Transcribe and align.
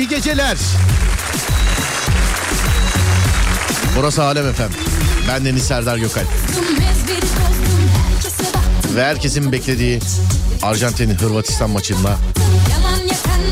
İyi 0.00 0.08
geceler. 0.08 0.56
Burası 3.96 4.24
Alem 4.24 4.46
Efem. 4.46 4.70
Ben 5.28 5.44
Deniz 5.44 5.62
Serdar 5.62 5.96
Gökalp. 5.98 6.26
Ve 8.94 9.04
herkesin 9.04 9.52
beklediği 9.52 10.00
Arjantin 10.62 11.10
Hırvatistan 11.10 11.70
maçında 11.70 12.16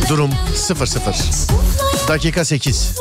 durum 0.08 0.30
0-0. 0.54 2.08
Dakika 2.08 2.44
8. 2.44 2.94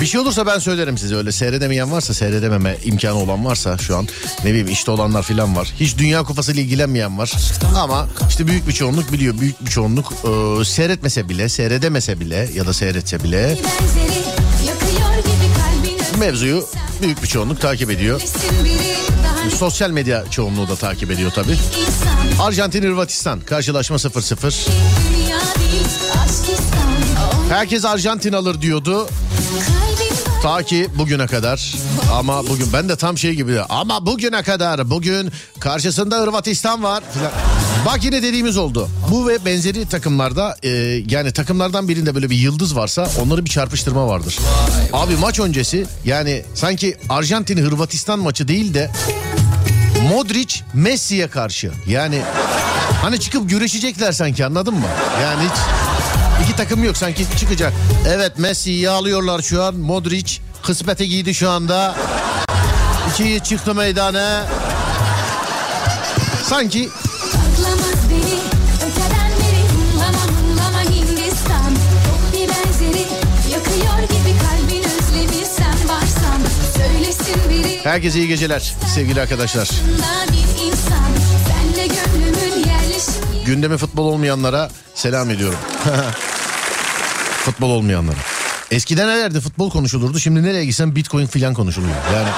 Bir 0.00 0.06
şey 0.06 0.20
olursa 0.20 0.46
ben 0.46 0.58
söylerim 0.58 0.98
size 0.98 1.16
öyle 1.16 1.32
seyredemeyen 1.32 1.92
varsa 1.92 2.14
seyredememe 2.14 2.76
imkanı 2.84 3.14
olan 3.14 3.44
varsa 3.44 3.78
şu 3.78 3.96
an 3.96 4.08
ne 4.44 4.50
bileyim 4.50 4.68
işte 4.68 4.90
olanlar 4.90 5.22
filan 5.22 5.56
var. 5.56 5.72
Hiç 5.80 5.98
Dünya 5.98 6.22
Kupası 6.22 6.52
ile 6.52 6.60
ilgilenmeyen 6.60 7.18
var 7.18 7.32
ama 7.74 8.08
işte 8.28 8.46
büyük 8.46 8.68
bir 8.68 8.72
çoğunluk 8.72 9.12
biliyor 9.12 9.38
büyük 9.38 9.64
bir 9.64 9.70
çoğunluk 9.70 10.12
e, 10.12 10.64
seyretmese 10.64 11.28
bile 11.28 11.48
seyredemese 11.48 12.20
bile 12.20 12.48
ya 12.54 12.66
da 12.66 12.72
seyretse 12.72 13.24
bile 13.24 13.58
mevzuyu 16.18 16.66
büyük 17.02 17.22
bir 17.22 17.28
çoğunluk 17.28 17.60
takip 17.60 17.90
ediyor. 17.90 18.20
Sosyal 19.58 19.90
medya 19.90 20.24
çoğunluğu 20.30 20.68
da 20.68 20.76
takip 20.76 21.10
ediyor 21.10 21.30
tabi. 21.30 21.56
Arjantin 22.40 22.82
Hırvatistan 22.82 23.40
karşılaşma 23.40 23.96
0-0. 23.96 24.68
Herkes 27.48 27.84
Arjantin 27.84 28.32
alır 28.32 28.62
diyordu. 28.62 29.08
Ta 30.42 30.62
ki 30.62 30.88
bugüne 30.98 31.26
kadar 31.26 31.74
ama 32.12 32.48
bugün 32.48 32.72
ben 32.72 32.88
de 32.88 32.96
tam 32.96 33.18
şey 33.18 33.34
gibi 33.34 33.60
ama 33.60 34.06
bugüne 34.06 34.42
kadar 34.42 34.90
bugün 34.90 35.32
karşısında 35.60 36.16
Hırvatistan 36.16 36.82
var 36.82 37.02
filan. 37.12 37.51
Bak 37.86 38.04
yine 38.04 38.22
dediğimiz 38.22 38.56
oldu. 38.56 38.88
Bu 39.10 39.28
ve 39.28 39.44
benzeri 39.44 39.88
takımlarda 39.88 40.56
e, 40.62 40.68
yani 41.08 41.32
takımlardan 41.32 41.88
birinde 41.88 42.14
böyle 42.14 42.30
bir 42.30 42.36
yıldız 42.36 42.76
varsa 42.76 43.08
onları 43.22 43.44
bir 43.44 43.50
çarpıştırma 43.50 44.06
vardır. 44.08 44.38
Abi 44.92 45.16
maç 45.16 45.40
öncesi 45.40 45.86
yani 46.04 46.44
sanki 46.54 46.96
Arjantin 47.08 47.56
Hırvatistan 47.56 48.18
maçı 48.18 48.48
değil 48.48 48.74
de 48.74 48.90
Modric 50.12 50.60
Messi'ye 50.74 51.28
karşı 51.28 51.72
yani 51.88 52.20
hani 53.02 53.20
çıkıp 53.20 53.50
güreşecekler 53.50 54.12
sanki 54.12 54.46
anladın 54.46 54.74
mı? 54.74 54.86
Yani 55.22 55.42
hiç 55.44 55.58
iki 56.44 56.56
takım 56.56 56.84
yok 56.84 56.96
sanki 56.96 57.26
çıkacak. 57.38 57.72
Evet 58.08 58.38
Messi'yi 58.38 58.90
alıyorlar 58.90 59.42
şu 59.42 59.62
an 59.62 59.74
Modric 59.74 60.38
kısmete 60.62 61.06
giydi 61.06 61.34
şu 61.34 61.50
anda. 61.50 61.96
İkiyi 63.12 63.40
çıktı 63.40 63.74
meydana. 63.74 64.46
Sanki 66.42 66.88
Herkese 77.82 78.18
iyi 78.18 78.28
geceler 78.28 78.74
sevgili 78.94 79.20
arkadaşlar. 79.20 79.70
Gündeme 83.46 83.76
futbol 83.76 84.06
olmayanlara 84.06 84.70
selam 84.94 85.30
ediyorum. 85.30 85.58
futbol 87.44 87.70
olmayanlara. 87.70 88.16
Eskiden 88.70 89.08
nelerde 89.08 89.40
futbol 89.40 89.70
konuşulurdu 89.70 90.18
şimdi 90.20 90.42
nereye 90.42 90.64
gitsem 90.64 90.96
bitcoin 90.96 91.26
filan 91.26 91.54
konuşuluyor. 91.54 91.94
Yani 92.14 92.28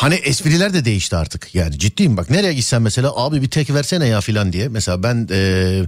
Hani 0.00 0.14
espriler 0.14 0.74
de 0.74 0.84
değişti 0.84 1.16
artık. 1.16 1.54
Yani 1.54 1.78
ciddiyim 1.78 2.16
bak 2.16 2.30
nereye 2.30 2.54
gitsen 2.54 2.82
mesela 2.82 3.12
abi 3.16 3.42
bir 3.42 3.50
tek 3.50 3.74
versene 3.74 4.06
ya 4.06 4.20
filan 4.20 4.52
diye. 4.52 4.68
Mesela 4.68 5.02
ben 5.02 5.28
ee, 5.30 5.82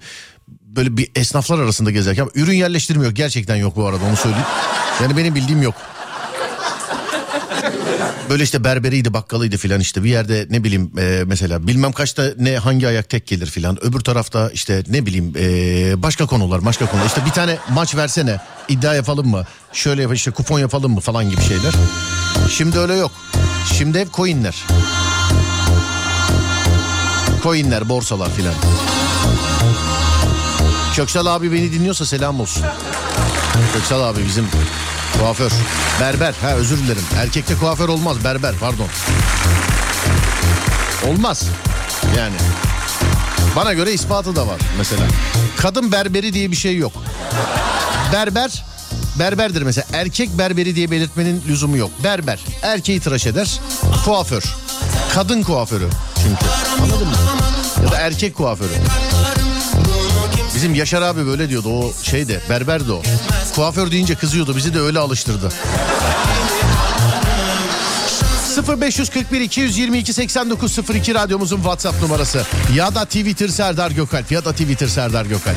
böyle 0.48 0.96
bir 0.96 1.10
esnaflar 1.16 1.58
arasında 1.58 1.90
gezerken 1.90 2.28
ürün 2.34 2.54
yerleştirmiyor 2.54 3.12
gerçekten 3.12 3.56
yok 3.56 3.76
bu 3.76 3.86
arada 3.86 4.04
onu 4.04 4.16
söyleyeyim. 4.16 4.46
Yani 5.02 5.16
benim 5.16 5.34
bildiğim 5.34 5.62
yok. 5.62 5.74
Böyle 8.30 8.42
işte 8.42 8.64
berberiydi 8.64 9.12
bakkalıydı 9.12 9.56
filan 9.56 9.80
işte 9.80 10.04
bir 10.04 10.10
yerde 10.10 10.46
ne 10.50 10.64
bileyim 10.64 10.92
e, 10.98 11.22
mesela 11.26 11.66
bilmem 11.66 11.92
kaçta 11.92 12.24
ne 12.38 12.56
hangi 12.56 12.88
ayak 12.88 13.08
tek 13.08 13.26
gelir 13.26 13.46
filan. 13.46 13.84
Öbür 13.84 14.00
tarafta 14.00 14.50
işte 14.50 14.82
ne 14.88 15.06
bileyim 15.06 15.32
e, 15.38 16.02
başka 16.02 16.26
konular 16.26 16.64
başka 16.64 16.86
konular. 16.86 17.06
İşte 17.06 17.24
bir 17.26 17.30
tane 17.30 17.58
maç 17.70 17.96
versene 17.96 18.40
iddia 18.68 18.94
yapalım 18.94 19.28
mı? 19.28 19.44
Şöyle 19.72 20.02
yap 20.02 20.14
işte 20.14 20.30
kupon 20.30 20.58
yapalım 20.58 20.92
mı 20.92 21.00
falan 21.00 21.30
gibi 21.30 21.42
şeyler. 21.42 21.72
Şimdi 22.50 22.78
öyle 22.78 22.94
yok. 22.94 23.12
Şimdi 23.78 24.00
hep 24.00 24.14
coinler. 24.14 24.64
Coinler 27.42 27.88
borsalar 27.88 28.30
filan. 28.30 28.54
Köksal 30.94 31.26
abi 31.26 31.52
beni 31.52 31.72
dinliyorsa 31.72 32.06
selam 32.06 32.40
olsun. 32.40 32.64
Köksal 33.72 34.00
abi 34.03 34.24
bizim 34.26 34.47
Kuaför. 35.18 35.53
Berber. 36.00 36.34
Ha 36.42 36.50
özür 36.54 36.78
dilerim. 36.78 37.03
Erkekte 37.16 37.54
kuaför 37.54 37.88
olmaz. 37.88 38.24
Berber 38.24 38.54
pardon. 38.60 38.86
Olmaz. 41.08 41.44
Yani. 42.18 42.36
Bana 43.56 43.72
göre 43.72 43.92
ispatı 43.92 44.36
da 44.36 44.47
var 44.47 44.60
mesela. 44.78 45.03
Kadın 45.56 45.92
berberi 45.92 46.32
diye 46.32 46.50
bir 46.50 46.56
şey 46.56 46.76
yok. 46.76 46.92
Berber 48.12 48.65
berberdir 49.18 49.62
mesela. 49.62 49.86
Erkek 49.92 50.38
berberi 50.38 50.76
diye 50.76 50.91
belirtmenin 50.91 51.42
lüzumu 51.48 51.76
yok. 51.76 51.91
Berber. 52.04 52.41
Erkeği 52.62 53.00
tıraş 53.00 53.26
eder. 53.26 53.60
Kuaför. 54.04 54.42
Kadın 55.14 55.42
kuaförü 55.42 55.88
çünkü. 56.22 56.44
Anladın 56.82 57.06
mı? 57.06 57.14
Ya 57.84 57.92
da 57.92 57.97
erkek 57.97 58.34
kuaförü. 58.34 58.68
Bizim 60.54 60.74
Yaşar 60.74 61.03
abi 61.03 61.26
böyle 61.26 61.48
diyordu 61.48 61.68
o 61.68 61.92
şeyde 62.03 62.41
berberdi 62.50 62.92
o. 62.92 63.03
Kuaför 63.54 63.91
deyince 63.91 64.14
kızıyordu 64.14 64.56
bizi 64.56 64.74
de 64.74 64.80
öyle 64.80 64.98
alıştırdı. 64.98 65.48
0541 68.80 69.41
222 69.41 70.12
8902 70.12 71.15
radyomuzun 71.15 71.56
WhatsApp 71.56 72.03
numarası 72.03 72.47
ya 72.74 72.94
da 72.94 73.04
Twitter 73.04 73.48
Serdar 73.48 73.91
Gökalp 73.91 74.32
ya 74.32 74.44
da 74.44 74.53
Twitter 74.53 74.88
Serdar 74.88 75.24
Gökalp. 75.24 75.56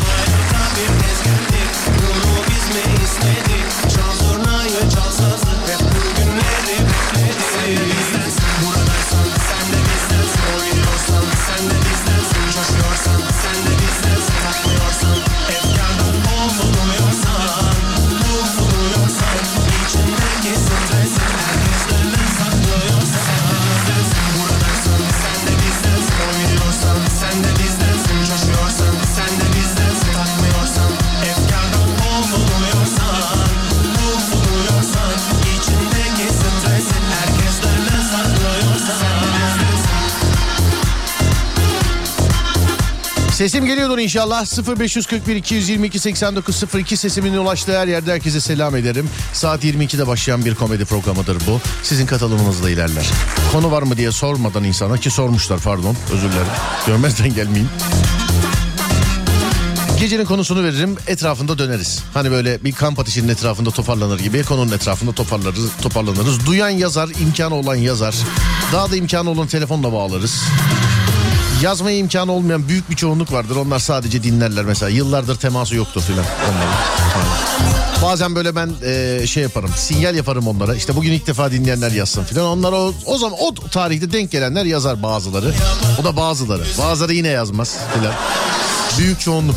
Sesim 43.35 43.65
geliyordur 43.65 43.97
inşallah. 43.97 44.45
0541 44.79 45.35
222 45.35 45.99
8902 45.99 46.97
sesimin 46.97 47.33
ulaştığı 47.33 47.79
her 47.79 47.87
yerde 47.87 48.13
herkese 48.13 48.41
selam 48.41 48.75
ederim. 48.75 49.09
Saat 49.33 49.63
22'de 49.63 50.07
başlayan 50.07 50.45
bir 50.45 50.55
komedi 50.55 50.85
programıdır 50.85 51.37
bu. 51.47 51.61
Sizin 51.83 52.05
katılımınızla 52.05 52.69
ilerler. 52.69 53.05
Konu 53.51 53.71
var 53.71 53.83
mı 53.83 53.97
diye 53.97 54.11
sormadan 54.11 54.63
insana 54.63 54.97
ki 54.97 55.09
sormuşlar 55.09 55.59
pardon 55.59 55.95
özür 56.13 56.31
dilerim. 56.31 56.47
Görmezden 56.87 57.33
gelmeyin. 57.33 57.67
Gecenin 59.99 60.25
konusunu 60.25 60.63
veririm 60.63 60.95
etrafında 61.07 61.57
döneriz. 61.57 62.03
Hani 62.13 62.31
böyle 62.31 62.63
bir 62.63 62.71
kamp 62.71 62.99
ateşinin 62.99 63.27
etrafında 63.27 63.71
toparlanır 63.71 64.19
gibi 64.19 64.43
konunun 64.43 64.71
etrafında 64.71 65.11
toparlarız, 65.11 65.69
toparlanırız. 65.81 66.45
Duyan 66.45 66.69
yazar, 66.69 67.09
imkanı 67.21 67.55
olan 67.55 67.75
yazar. 67.75 68.15
Daha 68.73 68.91
da 68.91 68.95
imkanı 68.95 69.29
olan 69.29 69.47
telefonla 69.47 69.93
bağlarız 69.93 70.41
yazmaya 71.61 71.97
imkanı 71.97 72.31
olmayan 72.31 72.67
büyük 72.67 72.89
bir 72.89 72.95
çoğunluk 72.95 73.31
vardır. 73.31 73.55
Onlar 73.55 73.79
sadece 73.79 74.23
dinlerler 74.23 74.65
mesela. 74.65 74.89
Yıllardır 74.89 75.35
teması 75.35 75.75
yoktur 75.75 76.01
filan 76.01 76.25
onların. 76.25 76.75
Bazen 78.03 78.35
böyle 78.35 78.55
ben 78.55 78.69
e, 78.85 79.27
şey 79.27 79.43
yaparım. 79.43 79.69
Sinyal 79.75 80.15
yaparım 80.15 80.47
onlara. 80.47 80.75
İşte 80.75 80.95
bugün 80.95 81.11
ilk 81.11 81.27
defa 81.27 81.51
dinleyenler 81.51 81.91
yazsın 81.91 82.23
filan. 82.23 82.45
Onlar 82.45 82.71
o, 82.71 82.93
o 83.05 83.17
zaman 83.17 83.39
o 83.39 83.53
tarihte 83.53 84.11
denk 84.11 84.31
gelenler 84.31 84.65
yazar 84.65 85.03
bazıları. 85.03 85.53
O 86.01 86.03
da 86.03 86.17
bazıları. 86.17 86.63
Bazıları 86.79 87.13
yine 87.13 87.27
yazmaz 87.27 87.75
filan. 87.93 88.13
Büyük 88.97 89.19
çoğunluk. 89.19 89.55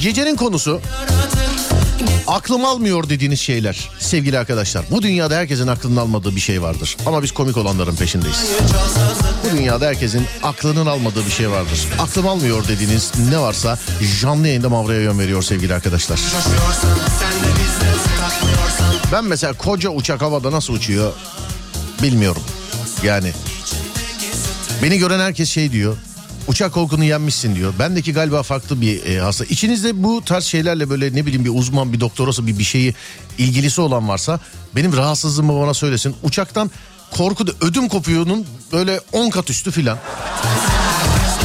Gecenin 0.00 0.36
konusu 0.36 0.80
aklım 2.34 2.64
almıyor 2.64 3.08
dediğiniz 3.08 3.40
şeyler 3.40 3.90
sevgili 3.98 4.38
arkadaşlar. 4.38 4.84
Bu 4.90 5.02
dünyada 5.02 5.36
herkesin 5.36 5.66
aklının 5.66 5.96
almadığı 5.96 6.36
bir 6.36 6.40
şey 6.40 6.62
vardır. 6.62 6.96
Ama 7.06 7.22
biz 7.22 7.32
komik 7.32 7.56
olanların 7.56 7.96
peşindeyiz. 7.96 8.44
Bu 9.44 9.56
dünyada 9.56 9.86
herkesin 9.86 10.26
aklının 10.42 10.86
almadığı 10.86 11.26
bir 11.26 11.30
şey 11.30 11.50
vardır. 11.50 11.88
Aklım 11.98 12.28
almıyor 12.28 12.68
dediğiniz 12.68 13.12
ne 13.30 13.38
varsa 13.38 13.78
canlı 14.20 14.46
yayında 14.48 14.68
Mavra'ya 14.68 15.00
yön 15.00 15.18
veriyor 15.18 15.42
sevgili 15.42 15.74
arkadaşlar. 15.74 16.20
Ben 19.12 19.24
mesela 19.24 19.52
koca 19.52 19.90
uçak 19.90 20.22
havada 20.22 20.52
nasıl 20.52 20.74
uçuyor 20.74 21.12
bilmiyorum. 22.02 22.42
Yani 23.02 23.32
beni 24.82 24.98
gören 24.98 25.20
herkes 25.20 25.50
şey 25.50 25.72
diyor. 25.72 25.96
Uçak 26.48 26.72
korkunu 26.72 27.04
yenmişsin 27.04 27.54
diyor. 27.54 27.74
Bendeki 27.78 28.12
galiba 28.12 28.42
farklı 28.42 28.80
bir 28.80 29.06
e, 29.06 29.20
hasta. 29.20 29.44
İçinizde 29.44 30.02
bu 30.02 30.24
tarz 30.24 30.44
şeylerle 30.44 30.90
böyle 30.90 31.14
ne 31.14 31.26
bileyim 31.26 31.44
bir 31.44 31.50
uzman, 31.54 31.92
bir 31.92 32.00
doktorası, 32.00 32.46
bir 32.46 32.58
bir 32.58 32.64
şeyi 32.64 32.94
ilgilisi 33.38 33.80
olan 33.80 34.08
varsa 34.08 34.40
benim 34.76 34.96
rahatsızlığımı 34.96 35.60
bana 35.60 35.74
söylesin. 35.74 36.16
Uçaktan 36.22 36.70
korku 37.10 37.46
da 37.46 37.52
ödüm 37.60 37.88
kopuyor'nun 37.88 38.46
böyle 38.72 39.00
10 39.12 39.30
kat 39.30 39.50
üstü 39.50 39.70
filan. 39.70 39.98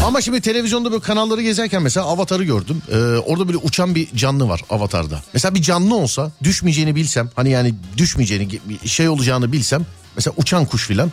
Ama 0.06 0.22
şimdi 0.22 0.42
televizyonda 0.42 0.92
böyle 0.92 1.02
kanalları 1.02 1.42
gezerken 1.42 1.82
mesela 1.82 2.06
Avatar'ı 2.06 2.44
gördüm. 2.44 2.82
Ee, 2.92 2.96
orada 3.18 3.48
böyle 3.48 3.58
uçan 3.58 3.96
bir 3.96 4.08
canlı 4.16 4.50
var 4.50 4.62
Avatar'da. 4.70 5.24
Mesela 5.34 5.56
bir 5.56 5.62
canlı 5.62 5.96
olsa 5.96 6.32
düşmeyeceğini 6.44 6.96
bilsem 6.96 7.30
hani 7.36 7.50
yani 7.50 7.74
düşmeyeceğini 7.98 8.60
şey 8.86 9.10
olacağını 9.10 9.52
bilsem 9.52 9.86
mesela 10.16 10.34
uçan 10.38 10.66
kuş 10.66 10.88
filan 10.88 11.12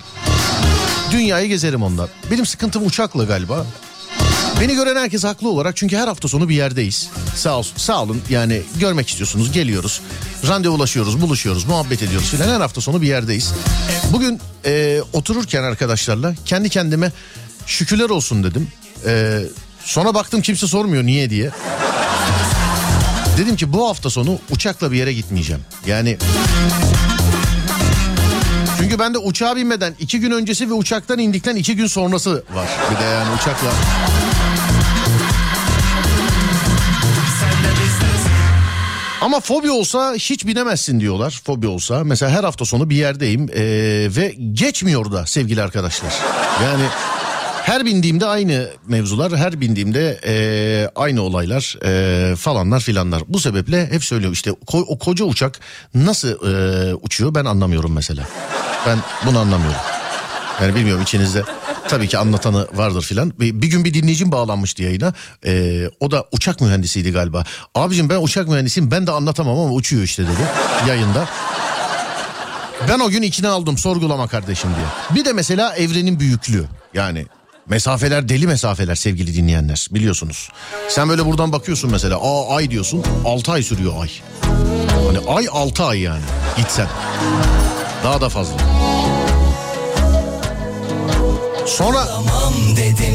dünyayı 1.10 1.48
gezerim 1.48 1.82
onlar. 1.82 2.10
Benim 2.30 2.46
sıkıntım 2.46 2.86
uçakla 2.86 3.24
galiba. 3.24 3.66
Beni 4.60 4.74
gören 4.74 4.96
herkes 4.96 5.24
haklı 5.24 5.48
olarak 5.48 5.76
çünkü 5.76 5.96
her 5.96 6.08
hafta 6.08 6.28
sonu 6.28 6.48
bir 6.48 6.54
yerdeyiz. 6.54 7.08
Sağ 7.34 7.58
olsun, 7.58 7.76
sağ 7.76 8.02
olun 8.02 8.22
yani 8.30 8.62
görmek 8.80 9.08
istiyorsunuz 9.08 9.52
geliyoruz. 9.52 10.00
Randevulaşıyoruz, 10.48 11.20
buluşuyoruz, 11.20 11.64
muhabbet 11.64 12.02
ediyoruz 12.02 12.28
filan 12.30 12.48
her 12.48 12.60
hafta 12.60 12.80
sonu 12.80 13.02
bir 13.02 13.06
yerdeyiz. 13.06 13.52
Bugün 14.12 14.40
e, 14.64 15.00
otururken 15.12 15.62
arkadaşlarla 15.62 16.34
kendi 16.44 16.68
kendime 16.68 17.12
şükürler 17.66 18.10
olsun 18.10 18.44
dedim. 18.44 18.68
E, 19.06 19.42
sonra 19.84 20.14
baktım 20.14 20.42
kimse 20.42 20.66
sormuyor 20.66 21.04
niye 21.04 21.30
diye. 21.30 21.50
Dedim 23.38 23.56
ki 23.56 23.72
bu 23.72 23.88
hafta 23.88 24.10
sonu 24.10 24.38
uçakla 24.50 24.92
bir 24.92 24.96
yere 24.96 25.12
gitmeyeceğim. 25.12 25.62
Yani 25.86 26.18
çünkü 28.86 28.98
bende 28.98 29.18
uçağa 29.18 29.56
binmeden 29.56 29.94
iki 29.98 30.20
gün 30.20 30.30
öncesi 30.30 30.70
ve 30.70 30.72
uçaktan 30.72 31.18
indikten 31.18 31.56
iki 31.56 31.76
gün 31.76 31.86
sonrası 31.86 32.44
var. 32.54 32.68
Bir 32.90 32.96
de 33.00 33.04
yani 33.04 33.34
uçakla. 33.34 33.70
Ama 39.20 39.40
fobi 39.40 39.70
olsa 39.70 40.14
hiç 40.14 40.46
binemezsin 40.46 41.00
diyorlar. 41.00 41.40
Fobi 41.44 41.66
olsa 41.66 42.04
mesela 42.04 42.32
her 42.32 42.44
hafta 42.44 42.64
sonu 42.64 42.90
bir 42.90 42.96
yerdeyim 42.96 43.48
ee, 43.54 43.62
ve 44.16 44.34
geçmiyor 44.52 45.12
da 45.12 45.26
sevgili 45.26 45.62
arkadaşlar. 45.62 46.14
Yani 46.64 46.84
her 47.66 47.84
bindiğimde 47.86 48.26
aynı 48.26 48.68
mevzular, 48.86 49.36
her 49.36 49.60
bindiğimde 49.60 50.20
e, 50.26 50.34
aynı 50.96 51.22
olaylar 51.22 51.76
e, 51.84 52.36
falanlar 52.36 52.80
filanlar. 52.80 53.22
Bu 53.28 53.40
sebeple 53.40 53.92
hep 53.92 54.04
söylüyorum 54.04 54.32
işte 54.32 54.50
ko- 54.50 54.84
o 54.88 54.98
koca 54.98 55.24
uçak 55.24 55.60
nasıl 55.94 56.28
e, 56.28 56.94
uçuyor 56.94 57.34
ben 57.34 57.44
anlamıyorum 57.44 57.92
mesela. 57.92 58.24
Ben 58.86 58.98
bunu 59.26 59.38
anlamıyorum. 59.38 59.80
Yani 60.62 60.74
bilmiyorum 60.74 61.02
içinizde 61.02 61.42
tabii 61.88 62.08
ki 62.08 62.18
anlatanı 62.18 62.66
vardır 62.74 63.02
filan. 63.02 63.32
Bir, 63.40 63.62
bir 63.62 63.66
gün 63.66 63.84
bir 63.84 63.94
dinleyicim 63.94 64.32
bağlanmıştı 64.32 64.82
yayına. 64.82 65.12
Ee, 65.46 65.90
o 66.00 66.10
da 66.10 66.24
uçak 66.32 66.60
mühendisiydi 66.60 67.12
galiba. 67.12 67.44
Abicim 67.74 68.08
ben 68.08 68.22
uçak 68.22 68.48
mühendisiyim 68.48 68.90
ben 68.90 69.06
de 69.06 69.10
anlatamam 69.10 69.58
ama 69.58 69.72
uçuyor 69.72 70.02
işte 70.02 70.22
dedi 70.22 70.48
yayında. 70.88 71.28
Ben 72.88 73.00
o 73.00 73.10
gün 73.10 73.22
ikna 73.22 73.50
aldım 73.50 73.78
sorgulama 73.78 74.28
kardeşim 74.28 74.70
diye. 74.76 75.16
Bir 75.18 75.24
de 75.24 75.32
mesela 75.32 75.76
evrenin 75.76 76.20
büyüklüğü. 76.20 76.64
Yani 76.94 77.26
Mesafeler 77.68 78.28
deli 78.28 78.46
mesafeler 78.46 78.94
sevgili 78.94 79.34
dinleyenler 79.34 79.88
biliyorsunuz. 79.90 80.48
Sen 80.88 81.08
böyle 81.08 81.26
buradan 81.26 81.52
bakıyorsun 81.52 81.90
mesela 81.90 82.16
aa 82.16 82.56
ay 82.56 82.70
diyorsun 82.70 83.04
6 83.24 83.52
ay 83.52 83.62
sürüyor 83.62 83.92
ay. 84.02 84.10
Hani 85.06 85.18
ay 85.28 85.46
6 85.52 85.84
ay 85.84 86.00
yani 86.00 86.22
gitsen. 86.56 86.88
Daha 88.04 88.20
da 88.20 88.28
fazla. 88.28 88.54
Sonra 91.66 92.08
dedim, 92.76 93.14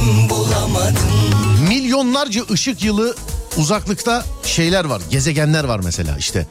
milyonlarca 1.70 2.42
ışık 2.52 2.84
yılı 2.84 3.16
uzaklıkta 3.58 4.26
şeyler 4.44 4.86
var 4.86 5.02
gezegenler 5.12 5.64
var 5.64 5.80
mesela 5.84 6.18
işte 6.18 6.48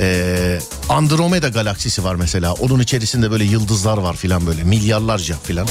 ee, 0.00 0.58
Andromeda 0.88 1.48
galaksisi 1.48 2.04
var 2.04 2.14
mesela. 2.14 2.52
Onun 2.52 2.80
içerisinde 2.80 3.30
böyle 3.30 3.44
yıldızlar 3.44 3.98
var 3.98 4.16
filan 4.16 4.46
böyle 4.46 4.64
milyarlarca 4.64 5.36
filan. 5.42 5.66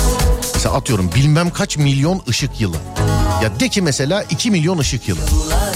Mesela 0.63 0.77
atıyorum 0.77 1.11
bilmem 1.15 1.49
kaç 1.49 1.77
milyon 1.77 2.21
ışık 2.29 2.61
yılı. 2.61 2.75
Ya 3.43 3.59
de 3.59 3.69
ki 3.69 3.81
mesela 3.81 4.23
2 4.23 4.51
milyon 4.51 4.77
ışık 4.77 5.07
yılı. 5.07 5.19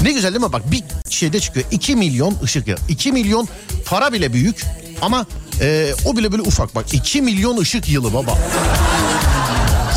Ne 0.02 0.12
güzel 0.12 0.34
değil 0.34 0.46
mi? 0.46 0.54
Bak 0.54 0.72
bir 0.72 0.84
şeyde 1.10 1.40
çıkıyor 1.40 1.66
2 1.72 1.96
milyon 1.96 2.36
ışık 2.44 2.68
yılı. 2.68 2.80
2 2.90 3.12
milyon 3.12 3.48
para 3.86 4.14
bile 4.14 4.34
büyük 4.34 4.66
ama 5.02 5.26
e, 5.62 5.92
o 6.06 6.18
bile 6.18 6.32
böyle 6.32 6.42
ufak 6.42 6.76
bak 6.76 6.94
2 6.94 7.22
milyon 7.22 7.58
ışık 7.58 7.90
yılı 7.90 8.14
baba. 8.14 8.38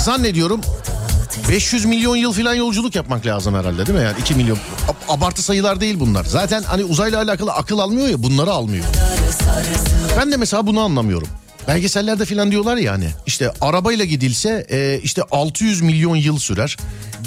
Zannediyorum 0.04 0.60
500 1.48 1.84
milyon 1.84 2.16
yıl 2.16 2.32
falan 2.32 2.54
yolculuk 2.54 2.94
yapmak 2.94 3.26
lazım 3.26 3.54
herhalde 3.54 3.86
değil 3.86 3.98
mi? 3.98 4.04
Yani 4.04 4.20
2 4.20 4.34
milyon. 4.34 4.58
Abartı 5.08 5.42
sayılar 5.42 5.80
değil 5.80 6.00
bunlar. 6.00 6.24
Zaten 6.24 6.62
hani 6.62 6.84
uzayla 6.84 7.22
alakalı 7.22 7.52
akıl 7.52 7.78
almıyor 7.78 8.08
ya 8.08 8.22
bunları 8.22 8.50
almıyor. 8.50 8.84
Ben 10.16 10.32
de 10.32 10.36
mesela 10.36 10.66
bunu 10.66 10.80
anlamıyorum. 10.80 11.28
Belgesellerde 11.68 12.24
falan 12.24 12.50
diyorlar 12.50 12.76
ya 12.76 12.92
hani 12.92 13.08
işte 13.26 13.52
arabayla 13.60 14.04
gidilse 14.04 14.66
e, 14.70 15.00
işte 15.02 15.22
600 15.30 15.80
milyon 15.80 16.16
yıl 16.16 16.38
sürer. 16.38 16.76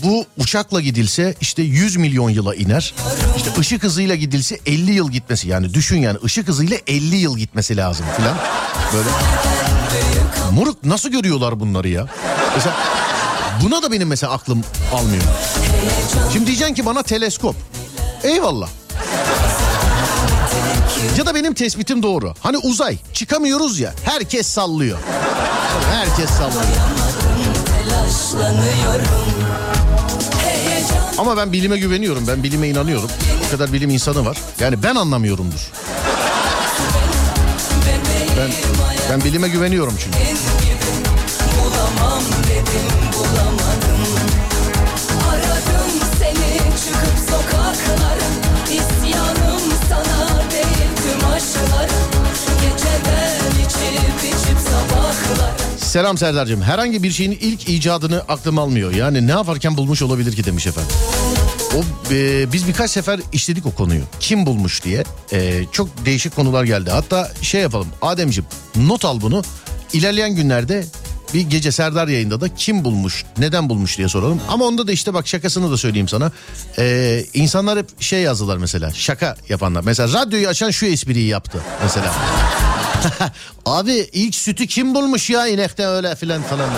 Bu 0.03 0.25
uçakla 0.37 0.81
gidilse 0.81 1.35
işte 1.41 1.61
100 1.61 1.97
milyon 1.97 2.29
yıla 2.29 2.55
iner. 2.55 2.93
İşte 3.37 3.49
ışık 3.59 3.83
hızıyla 3.83 4.15
gidilse 4.15 4.59
50 4.65 4.91
yıl 4.91 5.11
gitmesi 5.11 5.47
yani 5.47 5.73
düşün 5.73 5.97
yani 5.97 6.17
ışık 6.25 6.47
hızıyla 6.47 6.77
50 6.87 7.15
yıl 7.15 7.37
gitmesi 7.37 7.77
lazım 7.77 8.05
filan. 8.17 8.37
Böyle. 8.93 9.09
Muruk 10.51 10.85
nasıl 10.85 11.09
görüyorlar 11.09 11.59
bunları 11.59 11.89
ya? 11.89 12.07
Mesela 12.55 12.75
Buna 13.61 13.83
da 13.83 13.91
benim 13.91 14.07
mesela 14.07 14.33
aklım 14.33 14.63
almıyor. 14.93 15.23
Şimdi 16.33 16.47
diyeceksin 16.47 16.75
ki 16.75 16.85
bana 16.85 17.03
teleskop. 17.03 17.55
Eyvallah. 18.23 18.69
Ya 21.17 21.25
da 21.25 21.35
benim 21.35 21.53
tespitim 21.53 22.03
doğru. 22.03 22.33
Hani 22.39 22.57
uzay 22.57 22.97
çıkamıyoruz 23.13 23.79
ya 23.79 23.93
herkes 24.03 24.47
sallıyor. 24.47 24.97
Herkes 25.91 26.29
sallıyor. 26.29 26.63
Ama 31.17 31.37
ben 31.37 31.51
bilime 31.53 31.77
güveniyorum. 31.77 32.27
Ben 32.27 32.43
bilime 32.43 32.67
inanıyorum. 32.69 33.09
O 33.47 33.51
kadar 33.51 33.73
bilim 33.73 33.89
insanı 33.89 34.25
var. 34.25 34.37
Yani 34.59 34.83
ben 34.83 34.95
anlamıyorumdur. 34.95 35.71
Ben, 38.37 38.51
ben 39.11 39.23
bilime 39.23 39.47
güveniyorum 39.47 39.93
çünkü. 40.03 40.17
Selam 55.93 56.17
Serdar'cığım. 56.17 56.61
Herhangi 56.61 57.03
bir 57.03 57.11
şeyin 57.11 57.31
ilk 57.31 57.69
icadını 57.69 58.21
aklım 58.21 58.59
almıyor. 58.59 58.93
Yani 58.93 59.27
ne 59.27 59.31
yaparken 59.31 59.77
bulmuş 59.77 60.01
olabilir 60.01 60.35
ki 60.35 60.43
demiş 60.43 60.67
efendim. 60.67 60.95
O 61.75 62.13
e, 62.13 62.53
biz 62.53 62.67
birkaç 62.67 62.91
sefer 62.91 63.19
işledik 63.33 63.65
o 63.65 63.71
konuyu. 63.71 64.01
Kim 64.19 64.45
bulmuş 64.45 64.83
diye. 64.83 65.03
E, 65.33 65.65
çok 65.71 66.05
değişik 66.05 66.35
konular 66.35 66.63
geldi. 66.63 66.91
Hatta 66.91 67.31
şey 67.41 67.61
yapalım. 67.61 67.87
Ademciğim 68.01 68.45
not 68.75 69.05
al 69.05 69.21
bunu. 69.21 69.43
İlerleyen 69.93 70.35
günlerde 70.35 70.85
bir 71.33 71.41
gece 71.41 71.71
Serdar 71.71 72.07
yayında 72.07 72.41
da 72.41 72.55
kim 72.55 72.83
bulmuş, 72.83 73.25
neden 73.37 73.69
bulmuş 73.69 73.97
diye 73.97 74.09
soralım. 74.09 74.41
Ama 74.49 74.65
onda 74.65 74.87
da 74.87 74.91
işte 74.91 75.13
bak 75.13 75.27
şakasını 75.27 75.71
da 75.71 75.77
söyleyeyim 75.77 76.07
sana. 76.07 76.31
Ee, 76.77 77.25
insanlar 77.33 77.79
hep 77.79 78.01
şey 78.01 78.21
yazdılar 78.21 78.57
mesela 78.57 78.91
şaka 78.91 79.35
yapanlar. 79.49 79.81
Mesela 79.83 80.21
radyoyu 80.21 80.47
açan 80.47 80.71
şu 80.71 80.85
espriyi 80.85 81.27
yaptı 81.27 81.61
mesela. 81.83 82.13
Abi 83.65 84.09
ilk 84.13 84.35
sütü 84.35 84.67
kim 84.67 84.95
bulmuş 84.95 85.29
ya 85.29 85.47
inekte 85.47 85.87
öyle 85.87 86.15
filan 86.15 86.41
falan. 86.41 86.69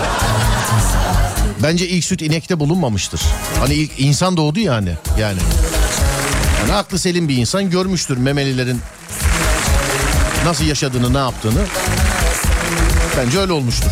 Bence 1.62 1.88
ilk 1.88 2.04
süt 2.04 2.22
inekte 2.22 2.60
bulunmamıştır. 2.60 3.20
Hani 3.58 3.74
ilk 3.74 4.00
insan 4.00 4.36
doğdu 4.36 4.60
yani. 4.60 4.92
Yani. 5.20 5.38
Yani 6.60 6.72
aklı 6.72 6.98
selim 6.98 7.28
bir 7.28 7.36
insan 7.36 7.70
görmüştür 7.70 8.16
memelilerin 8.16 8.80
nasıl 10.44 10.64
yaşadığını, 10.64 11.14
ne 11.14 11.18
yaptığını. 11.18 11.60
Bence 13.16 13.38
öyle 13.38 13.52
olmuştur. 13.52 13.90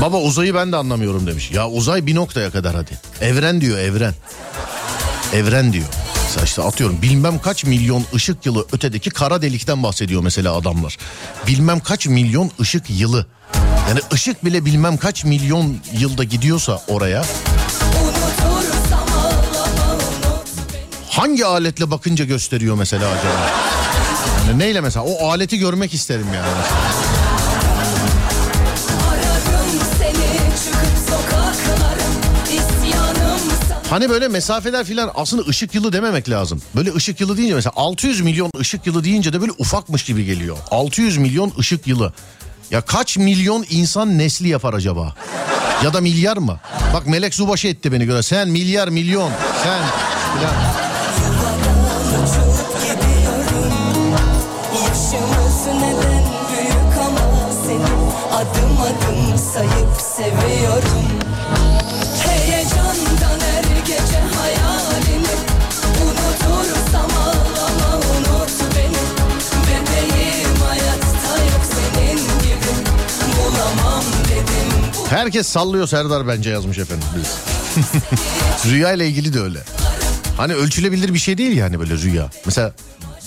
Baba 0.00 0.16
uzayı 0.16 0.54
ben 0.54 0.72
de 0.72 0.76
anlamıyorum 0.76 1.26
demiş. 1.26 1.50
Ya 1.50 1.68
uzay 1.68 2.06
bir 2.06 2.14
noktaya 2.14 2.50
kadar 2.50 2.74
hadi. 2.74 2.90
Evren 3.20 3.60
diyor 3.60 3.78
evren. 3.78 4.14
Evren 5.32 5.72
diyor. 5.72 6.03
Mesela 6.34 6.44
işte 6.46 6.62
atıyorum 6.62 7.02
bilmem 7.02 7.38
kaç 7.38 7.64
milyon 7.64 8.04
ışık 8.14 8.46
yılı 8.46 8.66
ötedeki 8.72 9.10
kara 9.10 9.42
delikten 9.42 9.82
bahsediyor 9.82 10.22
mesela 10.22 10.54
adamlar. 10.54 10.96
Bilmem 11.46 11.80
kaç 11.80 12.06
milyon 12.06 12.50
ışık 12.60 12.90
yılı. 12.90 13.26
Yani 13.88 14.00
ışık 14.12 14.44
bile 14.44 14.64
bilmem 14.64 14.96
kaç 14.96 15.24
milyon 15.24 15.76
yılda 15.98 16.24
gidiyorsa 16.24 16.82
oraya. 16.88 17.24
Hangi 21.10 21.46
aletle 21.46 21.90
bakınca 21.90 22.24
gösteriyor 22.24 22.74
mesela 22.76 23.08
acaba? 23.08 23.50
Yani 24.48 24.58
neyle 24.58 24.80
mesela? 24.80 25.04
O 25.04 25.30
aleti 25.30 25.58
görmek 25.58 25.94
isterim 25.94 26.26
yani. 26.34 26.48
Hani 33.94 34.10
böyle 34.10 34.28
mesafeler 34.28 34.84
filan 34.84 35.10
aslında 35.14 35.42
ışık 35.42 35.74
yılı 35.74 35.92
dememek 35.92 36.30
lazım. 36.30 36.62
Böyle 36.76 36.94
ışık 36.94 37.20
yılı 37.20 37.36
deyince 37.36 37.54
mesela 37.54 37.72
600 37.76 38.20
milyon 38.20 38.50
ışık 38.60 38.86
yılı 38.86 39.04
deyince 39.04 39.32
de 39.32 39.40
böyle 39.40 39.52
ufakmış 39.58 40.04
gibi 40.04 40.24
geliyor. 40.24 40.56
600 40.70 41.16
milyon 41.16 41.52
ışık 41.58 41.86
yılı. 41.86 42.12
Ya 42.70 42.80
kaç 42.80 43.16
milyon 43.16 43.64
insan 43.70 44.18
nesli 44.18 44.48
yapar 44.48 44.74
acaba? 44.74 45.14
Ya 45.84 45.92
da 45.94 46.00
milyar 46.00 46.36
mı? 46.36 46.60
Bak 46.94 47.06
Melek 47.06 47.34
Zubaşı 47.34 47.68
etti 47.68 47.92
beni 47.92 48.06
göre. 48.06 48.22
Sen 48.22 48.48
milyar 48.48 48.88
milyon 48.88 49.30
sen 49.62 49.82
filan. 50.38 50.54
adım 58.32 58.78
adım 58.80 59.38
sayıp 59.38 60.00
seviyorum. 60.00 61.13
Herkes 75.14 75.46
sallıyor 75.46 75.86
Serdar 75.88 76.28
bence 76.28 76.50
yazmış 76.50 76.78
efendim 76.78 77.08
biz. 77.16 77.38
rüya 78.72 78.92
ile 78.92 79.08
ilgili 79.08 79.34
de 79.34 79.40
öyle. 79.40 79.58
Hani 80.36 80.54
ölçülebilir 80.54 81.14
bir 81.14 81.18
şey 81.18 81.38
değil 81.38 81.56
yani 81.56 81.80
böyle 81.80 81.94
rüya. 81.96 82.30
Mesela 82.46 82.72